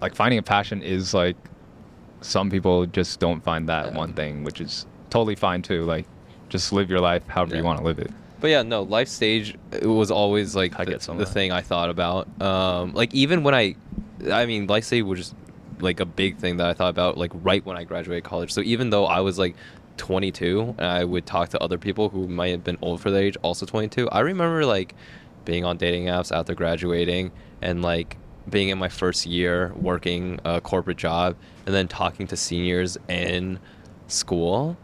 like 0.00 0.14
finding 0.14 0.38
a 0.38 0.42
passion 0.42 0.82
is 0.82 1.14
like, 1.14 1.36
some 2.20 2.50
people 2.50 2.86
just 2.86 3.20
don't 3.20 3.42
find 3.42 3.68
that 3.68 3.86
Yeah. 3.92 3.98
one 3.98 4.12
thing, 4.12 4.44
which 4.44 4.60
is 4.60 4.86
totally 5.10 5.34
fine 5.36 5.62
too. 5.62 5.84
Like, 5.84 6.06
just 6.48 6.72
live 6.72 6.88
your 6.90 7.00
life 7.00 7.26
however 7.26 7.56
you 7.56 7.64
want 7.64 7.78
to 7.78 7.84
live 7.84 7.98
it. 7.98 8.10
But 8.46 8.50
yeah, 8.50 8.62
no, 8.62 8.82
life 8.82 9.08
stage 9.08 9.56
it 9.72 9.88
was 9.88 10.12
always 10.12 10.54
like 10.54 10.78
I 10.78 10.84
the, 10.84 10.98
the 10.98 11.26
thing 11.26 11.50
I 11.50 11.62
thought 11.62 11.90
about. 11.90 12.28
Um, 12.40 12.92
like 12.92 13.12
even 13.12 13.42
when 13.42 13.56
I, 13.56 13.74
I 14.30 14.46
mean, 14.46 14.68
life 14.68 14.84
stage 14.84 15.02
was 15.02 15.18
just 15.18 15.34
like 15.80 15.98
a 15.98 16.04
big 16.04 16.36
thing 16.36 16.58
that 16.58 16.68
I 16.68 16.72
thought 16.72 16.90
about 16.90 17.18
like 17.18 17.32
right 17.34 17.66
when 17.66 17.76
I 17.76 17.82
graduated 17.82 18.22
college. 18.22 18.52
So 18.52 18.60
even 18.60 18.90
though 18.90 19.04
I 19.04 19.18
was 19.18 19.36
like 19.36 19.56
22 19.96 20.76
and 20.78 20.86
I 20.86 21.02
would 21.02 21.26
talk 21.26 21.48
to 21.48 21.60
other 21.60 21.76
people 21.76 22.08
who 22.08 22.28
might 22.28 22.50
have 22.50 22.62
been 22.62 22.78
old 22.82 23.00
for 23.00 23.10
their 23.10 23.24
age, 23.24 23.36
also 23.42 23.66
22, 23.66 24.08
I 24.10 24.20
remember 24.20 24.64
like 24.64 24.94
being 25.44 25.64
on 25.64 25.76
dating 25.76 26.04
apps 26.04 26.30
after 26.30 26.54
graduating 26.54 27.32
and 27.62 27.82
like 27.82 28.16
being 28.48 28.68
in 28.68 28.78
my 28.78 28.88
first 28.88 29.26
year 29.26 29.72
working 29.74 30.38
a 30.44 30.60
corporate 30.60 30.98
job 30.98 31.34
and 31.66 31.74
then 31.74 31.88
talking 31.88 32.28
to 32.28 32.36
seniors 32.36 32.96
in 33.08 33.58
school 34.06 34.76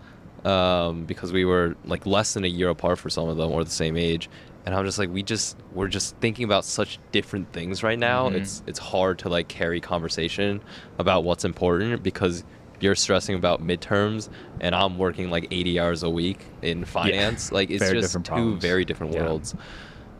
um, 0.44 1.04
because 1.04 1.32
we 1.32 1.44
were 1.44 1.76
like 1.84 2.04
less 2.06 2.34
than 2.34 2.44
a 2.44 2.48
year 2.48 2.68
apart 2.68 2.98
for 2.98 3.08
some 3.10 3.28
of 3.28 3.36
them 3.36 3.50
or 3.52 3.62
the 3.64 3.70
same 3.70 3.96
age 3.96 4.28
and 4.66 4.74
i'm 4.74 4.84
just 4.84 4.98
like 4.98 5.10
we 5.10 5.22
just 5.22 5.56
we're 5.72 5.88
just 5.88 6.16
thinking 6.16 6.44
about 6.44 6.64
such 6.64 6.98
different 7.12 7.52
things 7.52 7.82
right 7.82 7.98
now 7.98 8.28
Mhm. 8.28 8.34
it's 8.40 8.62
it's 8.66 8.78
hard 8.78 9.18
to 9.20 9.28
like 9.28 9.48
carry 9.48 9.80
conversation 9.80 10.60
about 10.98 11.24
what's 11.24 11.44
important 11.44 12.02
because 12.02 12.44
you're 12.80 12.94
stressing 12.96 13.34
about 13.36 13.60
midterms 13.64 14.28
and 14.60 14.74
i'm 14.74 14.98
working 14.98 15.30
like 15.30 15.46
80 15.50 15.78
hours 15.80 16.02
a 16.02 16.10
week 16.10 16.40
in 16.62 16.84
finance 16.84 17.52
like 17.52 17.70
it's 17.70 17.82
Very 17.84 18.00
just 18.00 18.12
two 18.14 18.20
problems. 18.20 18.62
very 18.62 18.84
different 18.84 19.12
Yeah. 19.14 19.22
worlds 19.24 19.54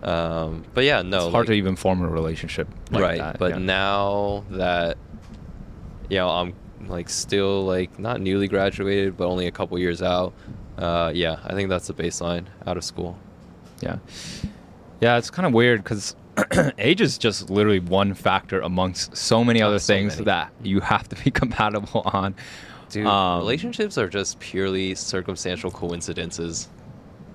um, 0.02 0.64
but 0.74 0.84
yeah 0.84 1.02
no 1.02 1.26
it's 1.26 1.32
hard 1.32 1.42
like- 1.42 1.46
to 1.48 1.52
even 1.54 1.76
form 1.76 2.02
a 2.02 2.08
relationship. 2.08 2.68
Like 2.90 3.02
right 3.02 3.18
that, 3.18 3.38
but 3.38 3.52
yeah. 3.52 3.58
now 3.58 4.44
that 4.50 4.98
you 6.10 6.16
know 6.18 6.28
i'm 6.28 6.54
like 6.88 7.08
still 7.08 7.64
like 7.64 7.98
not 7.98 8.20
newly 8.20 8.48
graduated 8.48 9.16
but 9.16 9.26
only 9.28 9.46
a 9.46 9.50
couple 9.52 9.78
years 9.78 10.02
out 10.02 10.32
uh, 10.78 11.10
yeah 11.14 11.38
i 11.44 11.54
think 11.54 11.68
that's 11.68 11.86
the 11.86 11.94
baseline 11.94 12.44
out 12.66 12.76
of 12.76 12.84
school 12.84 13.16
Yeah. 13.80 13.98
Yeah, 15.00 15.16
it's 15.18 15.30
kind 15.30 15.46
of 15.46 15.52
weird 15.52 15.82
because 15.82 16.14
age 16.78 17.00
is 17.00 17.18
just 17.18 17.50
literally 17.50 17.80
one 17.80 18.14
factor 18.14 18.60
amongst 18.60 19.16
so 19.16 19.42
many 19.42 19.60
Oh, 19.62 19.66
other 19.68 19.78
so 19.80 19.92
things 19.94 20.14
many. 20.14 20.24
that 20.26 20.52
you 20.62 20.78
have 20.80 21.08
to 21.08 21.16
be 21.24 21.30
compatible 21.42 22.02
on. 22.06 22.34
dude 22.90 23.06
Um, 23.06 23.40
relationships 23.40 23.98
are 23.98 24.08
just 24.08 24.38
purely 24.38 24.94
circumstantial 24.94 25.70
coincidences 25.72 26.68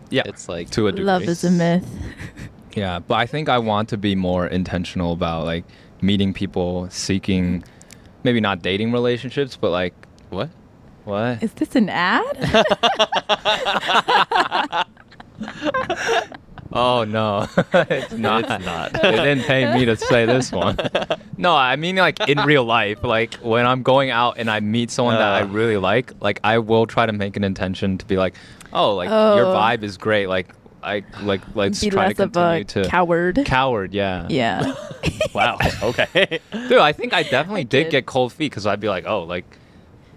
Yeah. 0.09 0.23
it's 0.25 0.47
like 0.47 0.69
to 0.71 0.87
a 0.87 0.91
degree. 0.91 1.05
Love 1.05 1.23
is 1.23 1.43
a 1.43 1.51
myth. 1.51 1.85
Yeah, 2.75 2.99
but 2.99 3.15
I 3.15 3.25
think 3.25 3.49
I 3.49 3.57
want 3.57 3.89
to 3.89 3.97
be 3.97 4.15
more 4.15 4.47
intentional 4.47 5.11
about 5.11 5.43
like 5.45 5.65
meeting 6.01 6.33
people, 6.33 6.87
seeking 6.89 7.63
maybe 8.27 8.41
not 8.41 8.61
dating 8.61 8.91
relationships, 8.91 9.55
but 9.55 9.71
like 9.71 9.93
what 10.31 10.49
what? 11.05 11.41
Is 11.41 11.53
this 11.53 11.77
an 11.77 11.87
ad? 11.87 12.35
Oh 16.73 17.05
no, 17.05 17.47
it's 17.73 18.11
not. 18.11 18.43
It's 18.51 18.65
not. 18.65 18.91
they 19.01 19.11
didn't 19.11 19.45
pay 19.45 19.73
me 19.73 19.85
to 19.85 19.95
say 19.95 20.25
this 20.25 20.51
one. 20.51 20.77
No, 21.39 21.55
I 21.55 21.75
mean 21.75 21.95
like 21.97 22.19
in 22.27 22.39
real 22.39 22.65
life, 22.65 23.03
like 23.03 23.35
when 23.35 23.65
I'm 23.67 23.83
going 23.83 24.09
out 24.09 24.37
and 24.39 24.49
I 24.49 24.59
meet 24.59 24.89
someone 24.91 25.15
that 25.15 25.33
I 25.33 25.41
Uh. 25.41 25.45
really 25.47 25.77
like, 25.77 26.11
like 26.19 26.39
I 26.43 26.57
will 26.57 26.87
try 26.87 27.05
to 27.05 27.13
make 27.13 27.37
an 27.37 27.43
intention 27.43 27.97
to 27.99 28.05
be 28.07 28.17
like, 28.17 28.33
oh, 28.73 28.95
like 28.95 29.07
your 29.09 29.45
Oh. 29.45 29.53
vibe 29.55 29.83
is 29.83 29.97
great. 29.97 30.27
Like 30.27 30.47
I 30.83 31.03
like 31.21 31.41
let's 31.55 31.81
Be 31.81 31.89
try 31.89 32.07
less 32.07 32.17
to 32.17 32.23
of 32.23 32.31
continue 32.33 32.61
a 32.61 32.63
to 32.65 32.89
coward. 32.89 33.39
Coward, 33.45 33.93
yeah. 33.93 34.27
yeah. 34.29 34.73
wow 35.33 35.57
okay 35.81 36.39
Dude, 36.51 36.73
I 36.77 36.91
think 36.93 37.13
I 37.13 37.23
definitely 37.23 37.61
I 37.61 37.63
did 37.63 37.83
did. 37.85 37.91
get 37.91 38.05
cold 38.05 38.31
feet 38.33 38.51
because 38.51 38.65
I'd 38.67 38.79
be 38.79 38.87
like, 38.89 39.05
oh, 39.07 39.23
like, 39.23 39.45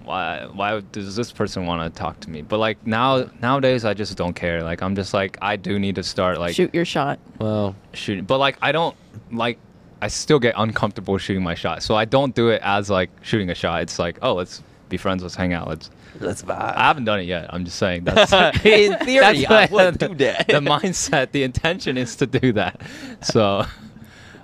why, 0.04 0.46
why 0.52 0.80
does 0.80 1.14
this 1.16 1.30
person 1.32 1.66
want 1.66 1.82
to 1.94 1.98
talk 1.98 2.20
to 2.20 2.30
me? 2.30 2.42
But 2.42 2.58
like 2.58 2.84
now, 2.86 3.30
nowadays, 3.40 3.84
I 3.84 3.94
just 3.94 4.16
don't 4.16 4.34
care. 4.34 4.62
Like, 4.62 4.82
I'm 4.82 4.94
just 4.96 5.12
like, 5.14 5.38
I 5.42 5.56
do 5.56 5.78
need 5.78 5.94
to 5.96 6.02
start 6.02 6.38
like 6.38 6.54
Shoot 6.54 6.74
your 6.74 6.84
shot. 6.84 7.18
well 7.38 7.74
shooting, 7.92 8.24
but 8.24 8.38
like, 8.38 8.56
I 8.62 8.72
don't 8.72 8.96
like, 9.30 9.58
I 10.02 10.08
still 10.08 10.38
get 10.38 10.54
uncomfortable 10.56 11.16
shooting 11.18 11.42
my 11.42 11.54
shot, 11.54 11.82
so 11.82 11.94
I 11.94 12.04
don't 12.06 12.34
do 12.34 12.48
it 12.48 12.60
as 12.62 12.88
like 12.90 13.10
shooting 13.22 13.50
a 13.50 13.54
shot. 13.54 13.82
It's 13.82 13.98
like, 13.98 14.18
oh, 14.22 14.34
let's 14.34 14.62
be 14.88 14.96
friends, 14.96 15.22
let's 15.22 15.34
hang 15.34 15.52
out, 15.52 15.68
let's. 15.68 15.90
let's 16.26 16.42
vibe 16.42 16.76
I 16.76 16.84
haven't 16.84 17.04
done 17.04 17.20
it 17.20 17.24
yet. 17.24 17.46
I'm 17.52 17.64
just 17.64 17.78
saying 17.78 18.04
that's 18.04 18.32
In 18.64 18.96
theory, 19.04 19.24
I 19.46 19.66
that's 19.66 19.72
would 19.72 19.94
the- 19.98 20.08
do 20.08 20.14
that. 20.16 20.46
The 20.48 20.54
mindset, 20.60 21.32
the 21.32 21.42
intention 21.42 21.96
is 21.96 22.16
to 22.16 22.26
do 22.26 22.52
that. 22.52 22.80
So, 23.22 23.64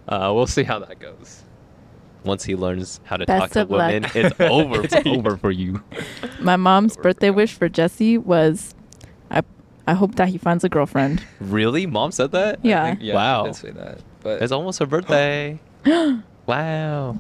uh, 0.09 0.33
we'll 0.35 0.47
see 0.47 0.63
how 0.63 0.79
that 0.81 0.99
goes. 0.99 1.43
once 2.25 2.45
he 2.45 2.57
learns 2.57 3.01
how 3.05 3.17
to 3.17 3.27
Best 3.27 3.41
talk 3.41 3.51
to 3.53 3.61
of 3.63 3.71
luck. 3.71 3.93
women 3.93 4.11
it's 4.15 4.41
over 4.41 4.83
it's 4.83 4.95
for 4.95 5.03
you. 5.09 5.15
over 5.17 5.37
for 5.37 5.51
you. 5.51 5.83
My 6.41 6.57
mom's 6.57 6.95
Over 6.95 7.03
birthday 7.05 7.27
you. 7.29 7.33
wish 7.35 7.53
for 7.55 7.69
Jesse 7.69 8.19
was, 8.19 8.75
I, 9.31 9.43
I 9.87 9.95
hope 9.95 10.17
that 10.17 10.29
he 10.29 10.39
finds 10.39 10.65
a 10.65 10.69
girlfriend. 10.69 11.23
really 11.41 11.87
mom 11.87 12.11
said 12.13 12.33
that 12.33 12.59
Yeah. 12.65 12.85
Think- 12.87 13.01
yeah, 13.03 13.15
Wow. 13.15 13.45
she 13.45 13.49
did 13.51 13.57
say 13.57 13.71
that. 13.73 13.99
But 14.23 14.43
it's 14.43 14.51
almost 14.53 14.79
her 14.81 14.87
birthday 14.87 15.61
wow 16.47 17.13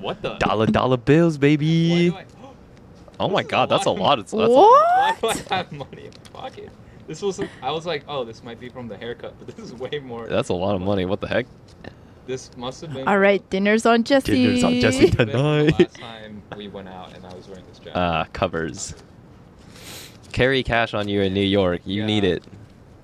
what 0.00 0.20
the 0.22 0.34
dollar 0.38 0.66
dollar 0.66 0.96
bills 0.96 1.36
baby 1.38 2.10
Why 2.10 2.24
do 2.24 2.26
I- 2.30 2.41
oh 3.22 3.28
my 3.28 3.42
This 3.42 3.46
is 3.46 3.50
god 3.50 3.68
that's 3.68 3.86
a 3.86 3.90
lot 3.90 4.18
it's, 4.18 4.32
that's 4.32 4.42
a- 4.52 4.54
Why 4.54 5.16
do 5.20 5.28
I 5.28 5.54
have 5.56 5.72
money 5.72 6.06
in 6.06 6.12
my 6.34 6.40
pocket? 6.40 6.70
This 7.08 7.20
was. 7.20 7.40
I 7.62 7.70
was 7.72 7.84
like, 7.84 8.04
oh, 8.06 8.24
this 8.24 8.44
might 8.44 8.60
be 8.60 8.68
from 8.68 8.86
the 8.86 8.96
haircut, 8.96 9.34
but 9.38 9.48
this 9.56 9.64
is 9.64 9.74
way 9.74 9.98
more. 9.98 10.28
that's 10.28 10.50
a 10.50 10.54
lot 10.54 10.74
of 10.76 10.80
money 10.80 11.04
what 11.04 11.20
the 11.20 11.26
heck 11.26 11.46
This 12.26 12.56
must 12.56 12.80
have 12.82 12.92
been. 12.94 13.08
All 13.08 13.18
right, 13.18 13.42
dinner's 13.50 13.84
on 13.86 14.04
Jesse. 14.04 14.32
Dinner's 14.32 14.62
on 14.64 14.80
Jesse 14.80 15.06
must 15.06 15.18
have 15.18 15.30
tonight. 15.30 15.76
The 15.76 15.82
last 15.84 15.96
time 15.96 16.42
we 16.56 16.68
went 16.68 16.88
out 16.88 17.12
and 17.14 17.26
I 17.26 17.34
was 17.34 17.48
wearing 17.48 17.64
this 17.68 17.78
jacket. 17.80 17.96
uh 17.96 18.24
covers 18.32 18.94
carry 20.32 20.62
cash 20.62 20.94
on 20.94 21.08
you 21.08 21.20
in 21.20 21.34
new 21.34 21.40
york 21.44 21.82
you 21.84 22.00
Yeah. 22.00 22.06
need 22.06 22.24
it 22.24 22.42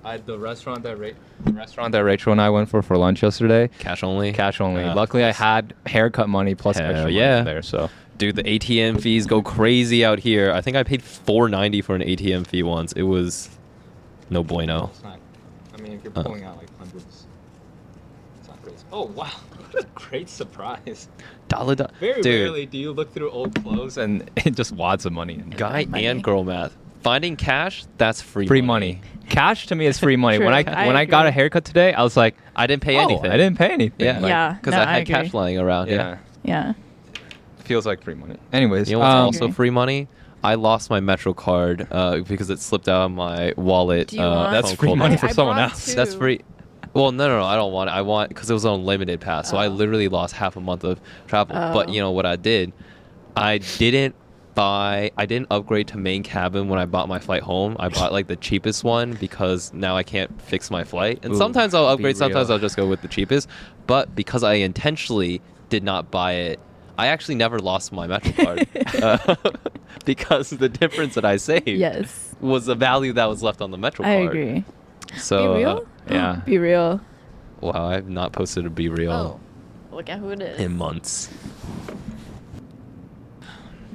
I, 0.04 0.16
the 0.16 0.38
restaurant 0.38 0.82
that 0.84 0.98
Ra- 0.98 1.10
the 1.44 1.52
restaurant 1.52 1.92
that 1.92 2.02
Rachel 2.04 2.32
and 2.32 2.40
I 2.40 2.48
went 2.48 2.70
for 2.70 2.80
for 2.82 2.96
lunch 2.96 3.22
yesterday, 3.22 3.68
cash 3.78 4.02
only 4.02 4.32
cash 4.32 4.58
only. 4.60 4.82
Uh, 4.84 4.94
Luckily, 4.94 5.22
I 5.24 5.32
had 5.32 5.74
haircut 5.86 6.28
money 6.30 6.54
plus 6.54 6.78
Hell 6.78 6.86
extra 6.90 7.02
money 7.06 7.16
yeah. 7.16 7.42
there. 7.42 7.60
So 7.62 7.90
dude 8.18 8.36
the 8.36 8.42
atm 8.42 9.00
fees 9.00 9.26
go 9.26 9.40
crazy 9.42 10.04
out 10.04 10.18
here 10.18 10.52
i 10.52 10.60
think 10.60 10.76
i 10.76 10.82
paid 10.82 11.02
490 11.02 11.80
for 11.82 11.94
an 11.94 12.02
atm 12.02 12.46
fee 12.46 12.62
once 12.62 12.92
it 12.92 13.02
was 13.02 13.48
no 14.30 14.42
bueno 14.42 14.90
It's 14.92 15.02
not. 15.02 15.18
I 15.76 15.80
mean, 15.80 15.92
if 15.92 16.04
you're 16.04 16.12
Uh. 16.16 16.22
pulling 16.24 16.44
out 16.44 16.56
like 16.58 16.76
hundreds, 16.78 17.26
it's 18.40 18.48
not 18.48 18.60
crazy. 18.62 18.76
Oh 18.92 19.04
wow, 19.06 19.26
what 19.70 19.84
a 19.84 19.86
great 19.94 20.28
surprise! 20.28 21.08
dollar 21.48 21.74
do- 21.76 21.86
Very 22.00 22.20
dude 22.20 22.42
rarely 22.42 22.66
do 22.66 22.76
you 22.78 22.92
look 22.92 23.12
through 23.14 23.30
old 23.30 23.54
clothes 23.62 23.96
and 23.96 24.28
it 24.44 24.54
just 24.56 24.72
wads 24.72 25.06
of 25.06 25.12
money. 25.12 25.34
In 25.34 25.50
guy 25.50 25.84
Money. 25.86 26.06
and 26.06 26.22
girl 26.22 26.42
math 26.44 26.76
finding 27.02 27.36
cash 27.36 27.84
that's 27.96 28.20
free 28.20 28.46
free 28.48 28.60
money. 28.60 29.00
Cash 29.30 29.68
to 29.68 29.74
me 29.76 29.86
is 29.86 29.98
free 29.98 30.16
money. 30.26 30.38
when 30.40 30.52
I, 30.52 30.64
I 30.66 30.86
when 30.88 30.96
I 30.96 31.04
got 31.04 31.26
a 31.26 31.30
haircut 31.30 31.64
today, 31.64 31.94
I 31.94 32.02
was 32.02 32.16
like, 32.16 32.34
i 32.56 32.66
didn't 32.66 32.82
pay 32.82 32.96
oh, 32.96 33.02
anything 33.02 33.30
I 33.30 33.36
didn't 33.36 33.56
pay 33.56 33.68
anything. 33.70 34.04
yeah 34.04 34.18
Like, 34.18 34.28
Yeah. 34.28 34.52
because 34.54 34.72
no, 34.74 34.80
i 34.80 34.82
I 34.82 34.98
had 34.98 35.06
cash 35.06 35.32
lying 35.32 35.58
around 35.58 35.88
yeah, 35.88 36.18
yeah. 36.42 36.66
Yeah. 36.66 36.72
Feels 37.68 37.86
like 37.86 38.02
free 38.02 38.14
money. 38.14 38.36
Anyways, 38.52 38.90
you 38.90 38.96
know 38.96 39.00
what's 39.00 39.14
um, 39.14 39.24
also 39.26 39.44
Okay. 39.44 39.52
free 39.54 39.70
money 39.70 40.08
i 40.44 40.54
lost 40.54 40.88
my 40.88 41.00
metro 41.00 41.34
card 41.34 41.88
uh, 41.90 42.18
because 42.20 42.48
it 42.48 42.60
slipped 42.60 42.88
out 42.88 43.06
of 43.06 43.10
my 43.10 43.52
wallet 43.56 44.06
Do 44.08 44.16
you 44.18 44.22
uh, 44.22 44.34
want- 44.36 44.52
That's 44.52 44.72
free 44.72 44.94
money 44.94 45.16
for 45.16 45.26
I 45.26 45.32
someone 45.32 45.56
brought 45.56 45.70
else. 45.72 45.86
two. 45.86 45.94
That's 45.96 46.14
free. 46.14 46.42
Well, 46.94 47.10
no, 47.10 47.26
no, 47.26 47.40
no. 47.40 47.44
I 47.44 47.56
don't 47.56 47.72
want 47.72 47.90
it. 47.90 47.92
I 47.94 48.02
want 48.02 48.28
because 48.28 48.48
it 48.48 48.54
was 48.54 48.64
on 48.64 48.84
limited 48.84 49.20
pass, 49.20 49.50
so 49.50 49.56
I 49.56 49.66
Oh. 49.66 49.70
literally 49.70 50.06
lost 50.08 50.34
half 50.36 50.56
a 50.56 50.60
month 50.60 50.84
of 50.84 51.00
travel. 51.26 51.54
But 51.56 51.88
Oh. 51.88 51.92
you 51.92 52.00
know 52.00 52.12
what 52.12 52.24
I 52.24 52.36
did? 52.36 52.72
I 53.36 53.58
didn't 53.58 54.14
buy. 54.54 55.10
I 55.16 55.26
didn't 55.26 55.48
upgrade 55.50 55.88
to 55.88 55.98
main 55.98 56.22
cabin 56.22 56.68
when 56.68 56.78
I 56.78 56.86
bought 56.86 57.08
my 57.08 57.18
flight 57.18 57.42
home. 57.42 57.76
I 57.80 57.88
bought 57.88 58.12
like 58.12 58.28
the 58.28 58.36
cheapest 58.36 58.84
one 58.84 59.14
because 59.14 59.72
now 59.74 59.96
I 59.96 60.04
can't 60.04 60.40
fix 60.40 60.70
my 60.70 60.84
flight. 60.84 61.18
And 61.24 61.34
Ooh, 61.34 61.36
sometimes 61.36 61.74
I'll 61.74 61.86
upgrade. 61.88 62.16
Sometimes. 62.16 62.48
I'll 62.48 62.58
just 62.60 62.76
go 62.76 62.86
with 62.86 63.02
the 63.02 63.08
cheapest. 63.08 63.48
But 63.88 64.14
because 64.14 64.44
I 64.44 64.54
intentionally 64.54 65.40
did 65.68 65.82
not 65.82 66.10
buy 66.12 66.32
it. 66.34 66.60
I 66.98 67.06
actually 67.06 67.36
never 67.36 67.58
lost 67.60 67.92
my 67.92 68.06
Metro 68.06 68.32
card 68.44 68.66
uh, 69.02 69.36
because 70.04 70.50
the 70.50 70.68
difference 70.68 71.14
that 71.14 71.24
I 71.24 71.36
saved 71.36 71.68
Yes. 71.68 72.34
was 72.40 72.66
the 72.66 72.74
value 72.74 73.12
that 73.14 73.26
was 73.26 73.42
left 73.42 73.60
on 73.62 73.70
the 73.70 73.78
Metro 73.78 74.04
I 74.04 74.16
card. 74.24 74.26
agree. 74.28 74.64
So 75.16 75.54
Be 75.54 75.64
uh, 75.64 75.80
yeah. 76.10 76.40
Be 76.44 76.58
real. 76.58 77.00
wow, 77.60 77.86
I've 77.88 78.08
not 78.08 78.32
posted 78.32 78.66
a 78.66 78.70
BeReal 78.70 79.12
Oh. 79.12 79.40
Look 79.92 80.10
at 80.10 80.18
who 80.18 80.30
it 80.30 80.42
is. 80.42 80.60
in 80.60 80.76
months. 80.76 81.28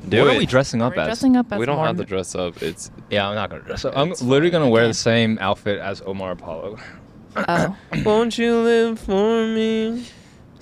what 0.06 0.20
are 0.20 0.38
we 0.38 0.46
dressing 0.46 0.82
up 0.82 0.96
we 0.96 1.02
as? 1.02 1.08
dressing 1.08 1.36
up 1.38 1.52
as 1.52 1.60
we 1.60 1.66
don't 1.66 1.78
have 1.78 1.98
to 1.98 2.04
dress 2.06 2.36
up. 2.36 2.62
It's 2.64 2.90
Yeah, 3.10 3.28
I'm 3.28 3.36
not 3.36 3.50
gonna 3.50 3.62
dress 3.64 3.86
up. 3.86 3.98
I'm 3.98 4.12
It's 4.12 4.22
literally 4.22 4.52
fine. 4.52 4.62
gonna 4.62 4.72
wear 4.72 4.84
Okay. 4.84 4.90
the 4.92 4.94
same 4.96 5.38
outfit 5.42 5.80
as 5.80 6.02
Omar 6.06 6.32
Apollo. 6.32 6.78
Oh. 7.36 7.76
won't 8.06 8.38
you 8.38 8.56
live 8.58 9.00
for 9.00 9.46
me? 9.48 10.06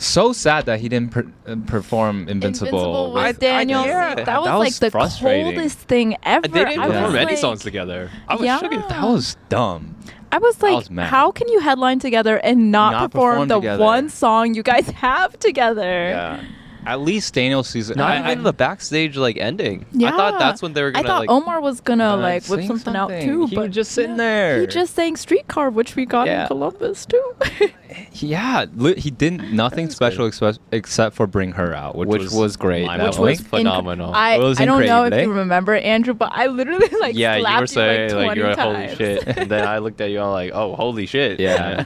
So 0.02 0.34
sad 0.34 0.66
that 0.66 0.80
he 0.80 0.90
didn't 0.90 1.12
per- 1.12 1.32
uh, 1.48 1.56
perform 1.68 2.28
Invincible. 2.28 2.68
Invincible 2.80 3.14
with 3.14 3.24
I- 3.24 3.28
I- 3.28 3.32
Daniel. 3.34 3.86
yeah, 3.86 4.16
that, 4.16 4.26
that 4.26 4.42
was, 4.42 4.50
was 4.50 4.60
like 4.60 4.74
the 4.80 4.90
frustrating. 4.92 5.54
coldest 5.54 5.78
thing 5.80 6.18
ever. 6.24 6.48
They 6.48 6.66
didn't 6.66 6.80
I 6.80 6.88
was 6.88 6.96
perform 6.98 7.16
any 7.18 7.26
like- 7.28 7.38
songs 7.38 7.62
together. 7.62 8.10
I 8.28 8.36
was 8.36 8.46
Yeah. 8.46 8.60
shook. 8.60 8.72
That 8.90 9.04
was 9.04 9.38
dumb. 9.50 9.96
I 10.32 10.38
was 10.40 10.62
like, 10.64 10.90
was 10.90 11.08
how 11.10 11.32
can 11.32 11.50
you 11.50 11.60
headline 11.60 12.00
together 12.00 12.38
and 12.38 12.72
not, 12.72 12.94
Not 12.94 13.12
perform, 13.12 13.32
perform 13.34 13.48
the 13.50 13.56
together. 13.60 13.84
one 13.84 14.10
song 14.10 14.54
you 14.56 14.64
guys 14.64 14.88
have 15.06 15.38
together? 15.40 15.82
Yeah. 15.84 16.44
At 16.86 17.00
least 17.02 17.34
Daniel 17.34 17.64
sees 17.64 17.90
it. 17.90 17.98
Not 17.98 18.12
I- 18.12 18.20
even 18.32 18.40
I- 18.40 18.44
the 18.44 18.54
backstage 18.54 19.18
like 19.18 19.38
ending. 19.38 19.86
Yeah. 19.92 20.10
I 20.10 20.12
thought 20.12 20.40
that's 20.40 20.62
when 20.62 20.74
they 20.74 20.82
were 20.82 20.92
gonna 20.92 21.06
I 21.06 21.08
thought 21.08 21.20
like. 21.22 21.30
Omar 21.30 21.62
was 21.62 21.80
gonna 21.82 22.14
Uh, 22.14 22.18
like 22.18 22.46
whip 22.48 22.60
sing 22.62 22.68
something, 22.68 22.96
out 22.96 23.10
too, 23.22 23.46
He 23.48 23.56
but 23.56 23.68
was 23.68 23.76
just 23.76 23.92
sitting 23.92 24.12
no, 24.18 24.24
there. 24.24 24.62
He 24.62 24.68
just 24.68 24.96
sang 24.96 25.16
"Streetcar," 25.16 25.70
which 25.70 25.96
we 25.96 26.06
got 26.06 26.28
Yeah. 26.28 26.42
in 26.44 26.48
Columbus 26.48 27.06
too. 27.06 27.24
Yeah, 28.14 28.66
li- 28.76 28.98
he 29.00 29.10
didn't 29.12 29.52
nothing 29.52 29.90
special 29.90 30.26
good. 30.30 30.34
expe- 30.34 30.60
except 30.72 31.14
for 31.16 31.28
bring 31.28 31.52
her 31.54 31.74
out, 31.76 31.96
which, 31.96 32.08
Which 32.08 32.32
was 32.32 32.56
great. 32.56 32.88
That 32.88 33.00
which 33.00 33.18
was 33.18 33.40
was 33.40 33.42
phenomenal. 33.42 34.12
inc- 34.14 34.16
I, 34.16 34.36
It 34.36 34.40
was 34.40 34.62
I 34.62 34.66
don't 34.66 34.86
know 34.86 35.04
incredible, 35.04 35.18
if 35.20 35.28
you 35.28 35.34
eh? 35.34 35.40
remember 35.40 35.76
Andrew, 35.76 36.14
but 36.14 36.32
I 36.34 36.48
literally 36.48 36.88
like 37.02 37.16
yeah, 37.16 37.36
you 37.36 37.60
were 37.60 37.68
saying 37.68 38.14
like, 38.16 38.28
like, 38.28 38.38
you're 38.38 38.48
like, 38.48 38.60
holy 38.60 38.96
shit, 38.96 39.24
and 39.38 39.52
then 39.52 39.68
I 39.68 39.80
looked 39.80 40.00
at 40.00 40.10
you, 40.10 40.22
I'm 40.22 40.32
like, 40.32 40.52
oh, 40.54 40.76
holy 40.76 41.06
shit. 41.06 41.40
Yeah. 41.42 41.84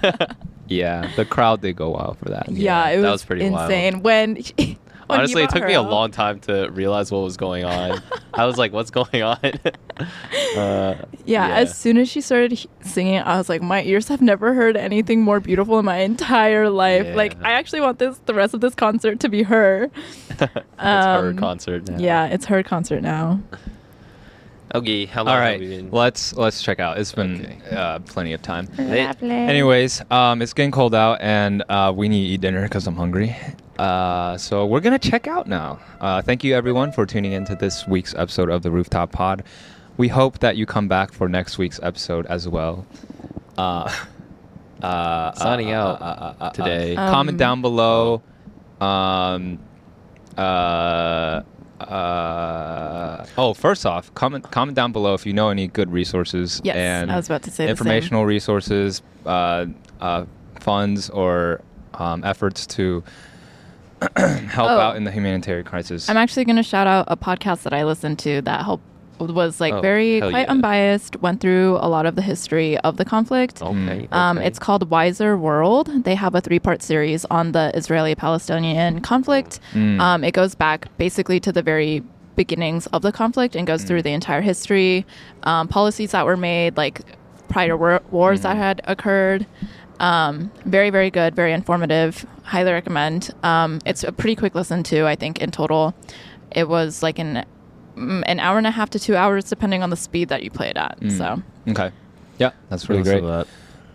yeah, 0.68 1.10
the 1.16 1.26
crowd 1.26 1.62
did 1.62 1.76
go 1.76 1.90
wild 1.92 2.20
for 2.20 2.26
that. 2.30 2.50
yeah, 2.52 2.90
it 2.90 2.98
that 2.98 3.02
was, 3.10 3.12
was 3.22 3.26
pretty 3.26 3.46
insane. 3.46 4.04
When, 4.04 4.36
when 4.36 4.44
he 4.58 4.78
Honestly, 5.10 5.44
it 5.44 5.49
took 5.49 5.61
her 5.61 5.68
me 5.68 5.73
a 5.76 5.82
long 5.82 6.11
time 6.11 6.40
to 6.41 6.69
realize 6.72 7.11
what 7.11 7.19
was 7.23 7.38
going 7.38 7.64
on. 7.64 8.02
I 8.34 8.45
was 8.45 8.57
like, 8.57 8.73
what's 8.73 8.90
going 8.91 9.22
on? 9.23 9.38
uh, 10.57 10.95
Yeah, 11.26 11.48
as 11.48 11.77
soon 11.77 11.98
as 11.98 12.10
she 12.10 12.22
started 12.22 12.52
he- 12.53 12.69
singing, 12.82 13.19
I 13.19 13.38
was 13.38 13.48
like, 13.49 13.61
my 13.61 13.84
ears 13.84 14.07
have 14.07 14.22
never 14.22 14.53
heard 14.53 14.76
anything 14.76 15.22
more 15.22 15.40
beautiful 15.40 15.77
in 15.80 15.86
my 15.86 15.98
entire 15.98 16.69
life. 16.69 17.15
Like, 17.15 17.36
I 17.44 17.52
actually 17.53 17.82
want 17.82 17.99
this 17.99 18.18
the 18.26 18.34
rest 18.34 18.53
of 18.53 18.61
this 18.61 18.76
concert 18.76 19.19
to 19.22 19.30
be 19.30 19.44
her. 19.44 19.90
it's 20.30 20.41
her 20.80 21.30
Um, 21.30 21.38
concert 21.38 21.88
now. 21.90 21.98
Yeah, 21.98 22.26
it's 22.27 22.45
her 22.45 22.64
concert 22.64 23.02
now. 23.02 23.40
Okay, 24.73 25.06
how 25.06 25.23
long 25.23 25.36
All 25.36 25.41
have 25.41 25.60
we 25.60 25.68
been? 25.68 25.91
let's 25.91 26.34
let's 26.34 26.61
check 26.61 26.80
out. 26.82 26.98
It's 26.98 27.14
been 27.14 27.45
Okay. 27.45 27.76
uh, 27.76 27.99
plenty 27.99 28.34
of 28.34 28.41
time. 28.41 28.68
Lovely. 28.77 29.30
Anyways, 29.32 30.02
um, 30.11 30.41
it's 30.41 30.52
getting 30.53 30.72
cold 30.72 30.94
out, 30.94 31.19
and 31.22 31.64
uh, 31.69 31.94
we 31.95 32.10
need 32.10 32.27
to 32.27 32.34
eat 32.34 32.41
dinner 32.41 32.64
because 32.64 32.86
I'm 32.88 32.95
hungry. 32.95 33.36
Uh, 33.77 34.38
so 34.38 34.65
we're 34.65 34.80
gonna 34.80 34.97
check 34.99 35.27
out 35.27 35.47
now. 35.47 35.80
Uh, 35.99 36.22
thank 36.22 36.43
you 36.43 36.56
everyone 36.56 36.91
for 36.91 37.06
tuning 37.06 37.34
into 37.34 37.56
this 37.56 37.85
week's 37.88 38.14
episode 38.15 38.49
of 38.49 38.61
the 38.64 38.72
Rooftop 38.72 39.11
Pod. 39.11 39.43
We 39.97 40.07
hope 40.07 40.39
that 40.39 40.56
you 40.57 40.65
come 40.65 40.88
back 40.88 41.11
for 41.14 41.27
next 41.27 41.57
week's 41.57 41.80
episode 41.84 42.26
as 42.27 42.47
well. 42.47 42.85
Uh, 43.57 43.93
uh, 44.81 45.34
Signing 45.34 45.72
uh, 45.72 45.80
out 45.80 46.02
uh, 46.02 46.06
uh, 46.06 46.07
uh, 46.39 46.43
uh, 46.45 46.49
today. 46.52 46.95
comment 46.95 47.35
Um, 47.35 47.38
down 47.38 47.61
below. 47.61 48.22
Um, 48.80 49.60
uh, 50.38 51.41
uh, 51.81 53.26
oh, 53.38 53.53
first 53.53 53.85
off, 53.85 54.14
comment 54.15 54.49
comment 54.52 54.76
down 54.76 54.91
below 54.93 55.14
if 55.14 55.26
you 55.26 55.34
know 55.34 55.49
any 55.49 55.68
good 55.68 55.91
resources 55.91 56.61
Yes, 56.64 56.76
and 56.77 57.11
I 57.11 57.18
was 57.18 57.27
about 57.27 57.43
to 57.43 57.52
say 57.52 57.69
informational 57.69 58.26
resources, 58.26 59.02
uh, 59.26 59.65
uh, 59.99 60.26
funds, 60.61 61.10
or 61.10 61.61
um, 61.93 62.23
efforts 62.23 62.65
to 62.68 63.03
help 64.18 64.70
Oh. 64.70 64.80
out 64.80 64.96
in 64.98 65.04
the 65.04 65.12
humanitarian 65.12 65.66
crisis. 65.66 66.10
I'm 66.10 66.18
actually 66.18 66.46
going 66.46 66.58
to 66.58 66.64
shout 66.64 66.88
out 66.88 67.06
a 67.08 67.18
podcast 67.18 67.64
that 67.64 67.74
I 67.74 67.84
listened 67.86 68.20
to 68.20 68.42
that 68.42 68.64
helped 68.64 68.84
was 69.18 69.62
like 69.62 69.74
Oh, 69.74 69.80
very 69.80 70.20
quite 70.20 70.42
yeah. 70.48 70.52
unbiased, 70.52 71.16
went 71.22 71.40
through 71.40 71.78
a 71.80 71.88
lot 71.88 72.06
of 72.06 72.16
the 72.16 72.22
history 72.22 72.78
of 72.80 72.98
the 72.98 73.06
conflict. 73.06 73.62
Okay. 73.62 74.10
Um, 74.12 74.38
okay. 74.38 74.48
It's 74.48 74.60
called 74.60 74.90
Wiser 74.90 75.38
World. 75.38 75.90
They 76.04 76.16
have 76.16 76.36
a 76.36 76.42
three 76.42 76.60
part 76.60 76.82
series 76.82 77.24
on 77.26 77.54
the 77.54 77.72
Israeli 77.74 78.14
Palestinian 78.16 79.00
conflict. 79.00 79.62
Mm. 79.74 80.02
Um, 80.02 80.24
it 80.26 80.34
goes 80.34 80.54
back 80.54 80.90
basically 80.98 81.40
to 81.40 81.54
the 81.54 81.62
very 81.62 82.04
beginnings 82.36 82.88
of 82.88 83.04
the 83.04 83.14
conflict 83.14 83.56
and 83.56 83.66
goes 83.66 83.86
through 83.86 84.02
the 84.02 84.12
entire 84.12 84.42
history, 84.42 85.06
um, 85.44 85.70
policies 85.70 86.12
that 86.12 86.26
were 86.26 86.36
made, 86.36 86.76
like 86.76 87.00
prior 87.48 87.78
war- 87.78 88.02
wars 88.12 88.42
that 88.42 88.58
had 88.58 88.82
occurred. 88.84 89.46
Um, 90.00 90.52
very, 90.66 90.90
very 90.90 91.10
good, 91.10 91.36
very 91.36 91.54
informative. 91.54 92.26
Highly 92.44 92.72
recommend. 92.72 93.32
Um, 93.44 93.80
it's 93.86 94.04
a 94.04 94.12
pretty 94.12 94.36
quick 94.36 94.56
listen, 94.56 94.84
too, 94.84 95.06
I 95.06 95.16
think, 95.16 95.40
in 95.40 95.52
total. 95.52 95.94
It 96.52 96.68
was 96.68 97.02
like 97.04 97.20
an, 97.20 97.46
mm, 97.96 98.24
an 98.26 98.40
hour 98.40 98.58
and 98.58 98.68
a 98.68 98.72
half 98.72 98.90
to 98.92 99.00
two 99.00 99.16
hours, 99.16 99.46
depending 99.46 99.84
on 99.84 99.90
the 99.90 99.98
speed 99.98 100.30
that 100.30 100.44
you 100.44 100.50
play 100.52 100.70
it 100.70 100.78
at. 100.78 101.00
Mm. 101.00 101.18
So. 101.18 101.42
Okay. 101.72 101.92
Yeah, 102.38 102.52
that's 102.70 102.90
really 102.90 103.04
great. 103.04 103.24
that. 103.24 103.48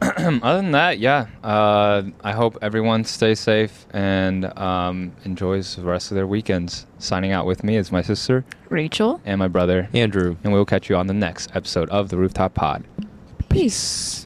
Other 0.43 0.63
than 0.63 0.71
that, 0.73 0.99
yeah, 0.99 1.27
uh, 1.45 2.03
I 2.25 2.33
hope 2.33 2.57
everyone 2.63 3.05
stays 3.05 3.39
safe 3.39 3.85
and 3.93 4.47
um, 4.59 5.13
enjoys 5.27 5.77
the 5.77 5.83
rest 5.83 6.11
of 6.11 6.15
their 6.15 6.27
weekends. 6.27 6.87
Signing 6.99 7.33
out 7.33 7.45
with 7.45 7.63
me 7.63 7.77
is 7.77 7.93
my 7.93 8.01
sister 8.01 8.43
Rachel. 8.71 9.21
and 9.27 9.39
my 9.39 9.47
brother, 9.49 9.91
Andrew. 9.93 10.37
and 10.43 10.55
we'll 10.55 10.65
catch 10.65 10.89
you 10.89 10.97
on 10.97 11.07
the 11.07 11.13
next 11.13 11.55
episode 11.55 11.91
of 11.91 12.09
the 12.09 12.17
Rooftop 12.17 12.55
Pod. 12.55 12.85
Peace. 13.51 14.19